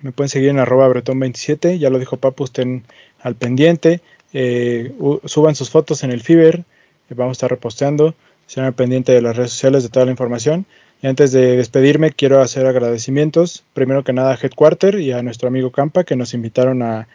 me 0.03 0.13
pueden 0.13 0.29
seguir 0.29 0.51
en 0.51 0.59
arroba 0.59 0.89
bretón27, 0.89 1.79
ya 1.79 1.91
lo 1.91 1.99
dijo 1.99 2.17
Papu, 2.17 2.45
estén 2.45 2.85
al 3.21 3.35
pendiente, 3.35 4.01
eh, 4.33 4.93
suban 5.25 5.55
sus 5.55 5.71
fotos 5.71 6.05
en 6.05 6.13
el 6.13 6.21
Fiber, 6.21 6.65
vamos 7.11 7.33
a 7.33 7.39
estar 7.39 7.51
reposteando, 7.51 8.15
sean 8.47 8.67
al 8.67 8.75
pendiente 8.75 9.13
de 9.13 9.23
las 9.23 9.37
redes 9.37 9.53
sociales 9.53 9.83
de 9.83 9.89
toda 9.89 10.07
la 10.07 10.13
información. 10.13 10.67
Y 11.01 11.07
antes 11.07 11.31
de 11.31 11.57
despedirme, 11.57 12.11
quiero 12.11 12.41
hacer 12.41 12.67
agradecimientos, 12.67 13.65
primero 13.73 14.03
que 14.03 14.13
nada 14.13 14.33
a 14.33 14.39
Headquarter 14.41 14.99
y 14.99 15.13
a 15.13 15.23
nuestro 15.23 15.49
amigo 15.49 15.71
Campa, 15.71 16.03
que 16.03 16.17
nos 16.17 16.35
invitaron 16.35 16.83
a, 16.83 17.07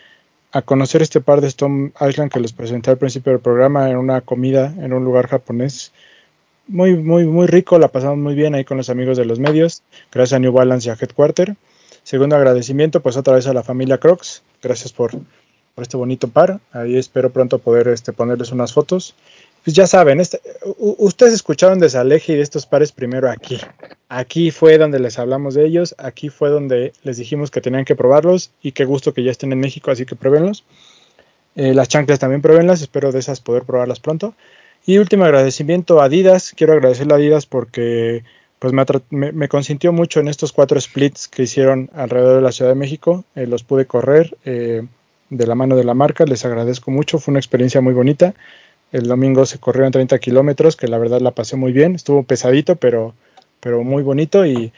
a 0.53 0.61
conocer 0.61 1.01
este 1.01 1.19
par 1.19 1.41
de 1.41 1.47
Stone 1.47 1.91
Island 1.99 2.31
que 2.31 2.39
les 2.39 2.53
presenté 2.53 2.91
al 2.91 2.97
principio 2.97 3.33
del 3.33 3.41
programa 3.41 3.89
en 3.89 3.97
una 3.97 4.21
comida 4.21 4.73
en 4.77 4.93
un 4.93 5.03
lugar 5.03 5.27
japonés. 5.27 5.91
Muy, 6.67 6.95
muy, 6.95 7.25
muy 7.25 7.47
rico, 7.47 7.77
la 7.77 7.89
pasamos 7.89 8.19
muy 8.19 8.35
bien 8.35 8.55
ahí 8.55 8.63
con 8.63 8.77
los 8.77 8.89
amigos 8.89 9.17
de 9.17 9.25
los 9.25 9.39
medios, 9.39 9.83
gracias 10.13 10.37
a 10.37 10.39
New 10.39 10.53
Balance 10.53 10.87
y 10.87 10.91
a 10.91 10.97
Headquarter. 10.99 11.55
Segundo 12.03 12.35
agradecimiento, 12.35 13.01
pues 13.01 13.15
otra 13.15 13.35
vez 13.35 13.47
a 13.47 13.53
la 13.53 13.63
familia 13.63 13.97
Crocs. 13.97 14.43
Gracias 14.61 14.91
por, 14.91 15.11
este 15.77 15.97
bonito 15.97 16.27
par. 16.27 16.59
Ahí 16.71 16.97
espero 16.97 17.31
pronto 17.31 17.59
poder 17.59 17.87
este, 17.87 18.11
ponerles 18.13 18.51
unas 18.51 18.73
fotos. 18.73 19.15
Pues 19.63 19.75
ya 19.75 19.87
saben, 19.87 20.19
este, 20.19 20.41
ustedes 20.77 21.33
escucharon 21.33 21.79
de 21.79 21.89
Saleje 21.89 22.33
y 22.33 22.35
de 22.35 22.41
estos 22.41 22.65
pares 22.65 22.91
primero 22.91 23.31
aquí. 23.31 23.57
Aquí 24.09 24.51
fue 24.51 24.77
donde 24.77 24.99
les 24.99 25.17
hablamos 25.17 25.53
de 25.53 25.65
ellos. 25.65 25.95
Aquí 25.97 26.27
fue 26.27 26.49
donde 26.49 26.91
les 27.03 27.15
dijimos 27.15 27.49
que 27.49 27.61
tenían 27.61 27.85
que 27.85 27.95
probarlos. 27.95 28.51
Y 28.61 28.73
qué 28.73 28.83
gusto 28.83 29.13
que 29.13 29.23
ya 29.23 29.31
estén 29.31 29.53
en 29.53 29.61
México, 29.61 29.89
así 29.89 30.05
que 30.05 30.17
pruébenlos. 30.17 30.65
Eh, 31.55 31.73
las 31.73 31.87
chanclas 31.87 32.19
también 32.19 32.41
pruébenlas. 32.41 32.81
Espero 32.81 33.13
de 33.13 33.19
esas 33.19 33.39
poder 33.39 33.63
probarlas 33.63 34.01
pronto. 34.01 34.35
Y 34.85 34.97
último 34.97 35.23
agradecimiento 35.23 36.01
a 36.01 36.05
Adidas. 36.05 36.53
Quiero 36.55 36.73
agradecerle 36.73 37.13
a 37.13 37.17
Adidas 37.17 37.45
porque 37.45 38.25
pues 38.63 39.03
me, 39.09 39.49
consintió 39.49 39.91
mucho 39.91 40.21
en 40.21 40.29
estos 40.29 40.53
cuatro 40.53 40.79
splits 40.79 41.27
que 41.27 41.43
hicieron 41.43 41.89
alrededor 41.93 42.37
de 42.37 42.41
la 42.41 42.53
Ciudad 42.53 42.71
de 42.71 42.75
México. 42.75 43.25
Eh, 43.35 43.45
los 43.45 43.61
pude 43.65 43.87
correr 43.87 44.37
eh, 44.45 44.83
de 45.29 45.47
la 45.47 45.53
mano 45.53 45.75
de 45.75 45.83
la 45.83 45.93
marca, 45.93 46.23
les 46.23 46.45
agradezco 46.45 46.89
mucho, 46.89 47.19
fue 47.19 47.33
una 47.33 47.39
experiencia 47.39 47.81
muy 47.81 47.93
bonita. 47.93 48.35
El 48.93 49.03
domingo 49.03 49.45
se 49.45 49.57
corrieron 49.57 49.91
30 49.91 50.17
kilómetros, 50.19 50.77
que 50.77 50.87
la 50.87 50.97
verdad 50.97 51.19
la 51.19 51.31
pasé 51.31 51.57
muy 51.57 51.73
bien, 51.73 51.95
estuvo 51.95 52.23
pesadito, 52.23 52.77
pero, 52.77 53.13
pero 53.59 53.83
muy 53.83 54.01
bonito 54.01 54.45
y, 54.45 54.71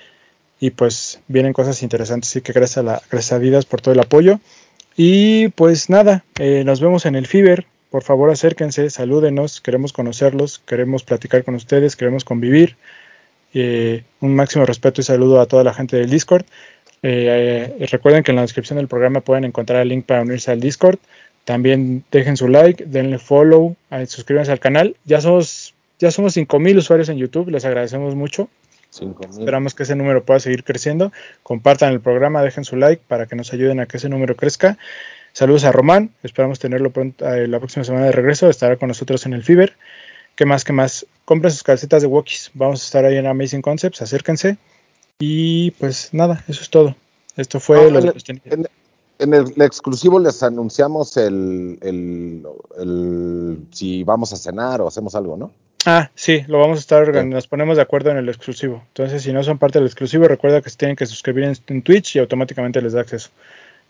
y 0.60 0.72
pues 0.72 1.22
vienen 1.28 1.54
cosas 1.54 1.84
interesantes. 1.84 2.32
Así 2.32 2.42
que 2.42 2.54
gracias 2.54 2.80
a, 2.80 2.82
la, 2.82 3.02
gracias 3.12 3.34
Adidas 3.34 3.66
por 3.66 3.82
todo 3.82 3.94
el 3.94 4.00
apoyo. 4.00 4.40
Y 4.98 5.50
pues 5.50 5.92
nada, 5.92 6.26
eh, 6.40 6.64
nos 6.66 6.82
vemos 6.82 7.06
en 7.06 7.14
el 7.14 7.28
Fiber. 7.28 7.68
Por 7.92 8.02
favor 8.02 8.32
acérquense, 8.32 8.90
salúdenos, 8.90 9.62
queremos 9.62 9.94
conocerlos, 9.94 10.58
queremos 10.66 11.04
platicar 11.04 11.44
con 11.44 11.54
ustedes, 11.54 11.96
queremos 11.96 12.26
convivir. 12.26 12.78
Eh, 13.58 14.04
un 14.20 14.36
máximo 14.36 14.66
respeto 14.66 15.00
y 15.00 15.06
saludo 15.06 15.40
a 15.40 15.46
toda 15.46 15.64
la 15.64 15.74
gente 15.74 15.96
del 15.96 16.10
Discord. 16.10 16.44
Eh, 17.02 17.74
eh, 17.80 17.86
recuerden 17.90 18.22
que 18.22 18.32
en 18.32 18.36
la 18.36 18.42
descripción 18.42 18.78
del 18.78 18.90
programa 18.90 19.22
pueden 19.22 19.46
encontrar 19.46 19.82
el 19.82 19.88
link 19.88 20.06
para 20.06 20.24
unirse 20.24 20.52
al 20.52 20.60
Discord. 20.60 21.00
También 21.46 22.04
dejen 22.12 22.36
su 22.36 22.50
like, 22.50 22.84
denle 22.86 23.18
follow, 23.18 23.78
suscríbanse 24.08 24.52
al 24.52 24.60
canal. 24.60 24.98
Ya 25.06 25.22
somos 25.22 25.74
ya 26.00 26.12
somos 26.12 26.34
5000 26.34 26.78
usuarios 26.78 27.08
en 27.08 27.18
YouTube, 27.18 27.50
les 27.50 27.64
agradecemos 27.64 28.14
mucho. 28.16 28.50
Esperamos 29.30 29.74
que 29.74 29.84
ese 29.84 29.96
número 29.96 30.26
pueda 30.26 30.42
seguir 30.42 30.66
creciendo. 30.66 31.14
Compartan 31.42 31.94
el 31.94 32.02
programa, 32.02 32.42
dejen 32.42 32.66
su 32.66 32.76
like 32.76 33.04
para 33.08 33.26
que 33.26 33.38
nos 33.38 33.54
ayuden 33.54 33.80
a 33.80 33.86
que 33.86 33.98
ese 33.98 34.10
número 34.10 34.36
crezca. 34.36 34.78
Saludos 35.32 35.64
a 35.64 35.72
Román, 35.72 36.12
esperamos 36.24 36.60
tenerlo 36.60 36.90
pronto, 36.90 37.26
la 37.26 37.60
próxima 37.60 37.86
semana 37.86 38.08
de 38.08 38.12
regreso, 38.12 38.50
estará 38.50 38.76
con 38.76 38.90
nosotros 38.90 39.26
en 39.26 39.34
el 39.34 39.44
Fiber. 39.44 39.74
¿Qué 40.36 40.46
más? 40.46 40.66
¿Qué 40.66 40.74
más? 40.74 41.06
Compren 41.26 41.52
sus 41.52 41.64
calcetas 41.64 42.02
de 42.02 42.08
Wokis. 42.08 42.52
Vamos 42.54 42.82
a 42.82 42.86
estar 42.86 43.06
ahí 43.06 43.18
en 43.18 43.28
Amazing 43.28 43.62
Concepts. 43.62 44.02
Acérquense. 44.02 44.58
Y 45.20 45.72
pues 45.72 46.10
nada, 46.14 46.44
eso 46.48 46.62
es 46.62 46.70
todo. 46.70 46.96
Esto 47.36 47.60
fue 47.60 47.92
lo 47.92 48.00
en, 48.00 48.68
en, 49.20 49.34
el, 49.34 49.62
exclusivo 49.62 50.20
les 50.20 50.42
anunciamos 50.44 51.18
el, 51.18 51.78
el, 51.82 53.66
si 53.72 54.04
vamos 54.04 54.32
a 54.34 54.38
cenar 54.38 54.82
o 54.82 54.88
hacemos 54.88 55.16
algo, 55.16 55.36
¿no? 55.36 55.52
Ah, 55.86 56.10
sí, 56.16 56.44
lo 56.48 56.60
vamos 56.60 56.78
a 56.78 56.80
estar, 56.80 57.26
nos 57.26 57.48
ponemos 57.48 57.76
de 57.76 57.84
acuerdo 57.84 58.10
en 58.10 58.18
el 58.18 58.28
exclusivo. 58.28 58.82
Entonces, 58.88 59.22
si 59.22 59.32
no 59.32 59.44
son 59.44 59.60
parte 59.60 59.78
del 59.78 59.86
exclusivo, 59.86 60.28
recuerda 60.28 60.62
que 60.62 60.70
se 60.70 60.78
tienen 60.78 60.96
que 60.96 61.06
suscribir 61.06 61.44
en, 61.44 61.58
en 61.68 61.82
Twitch 61.84 62.16
y 62.16 62.20
automáticamente 62.20 62.82
les 62.82 62.94
da 62.94 63.02
acceso. 63.02 63.30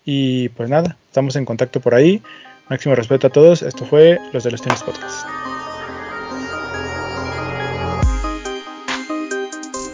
Y 0.03 0.49
pues 0.49 0.69
nada, 0.69 0.97
estamos 1.07 1.35
en 1.35 1.45
contacto 1.45 1.79
por 1.79 1.95
ahí. 1.95 2.21
Máximo 2.69 2.95
respeto 2.95 3.27
a 3.27 3.29
todos. 3.29 3.61
Esto 3.61 3.85
fue 3.85 4.19
Los 4.33 4.43
de 4.43 4.51
los 4.51 4.61
Tenis 4.61 4.83
Podcast. 4.83 5.44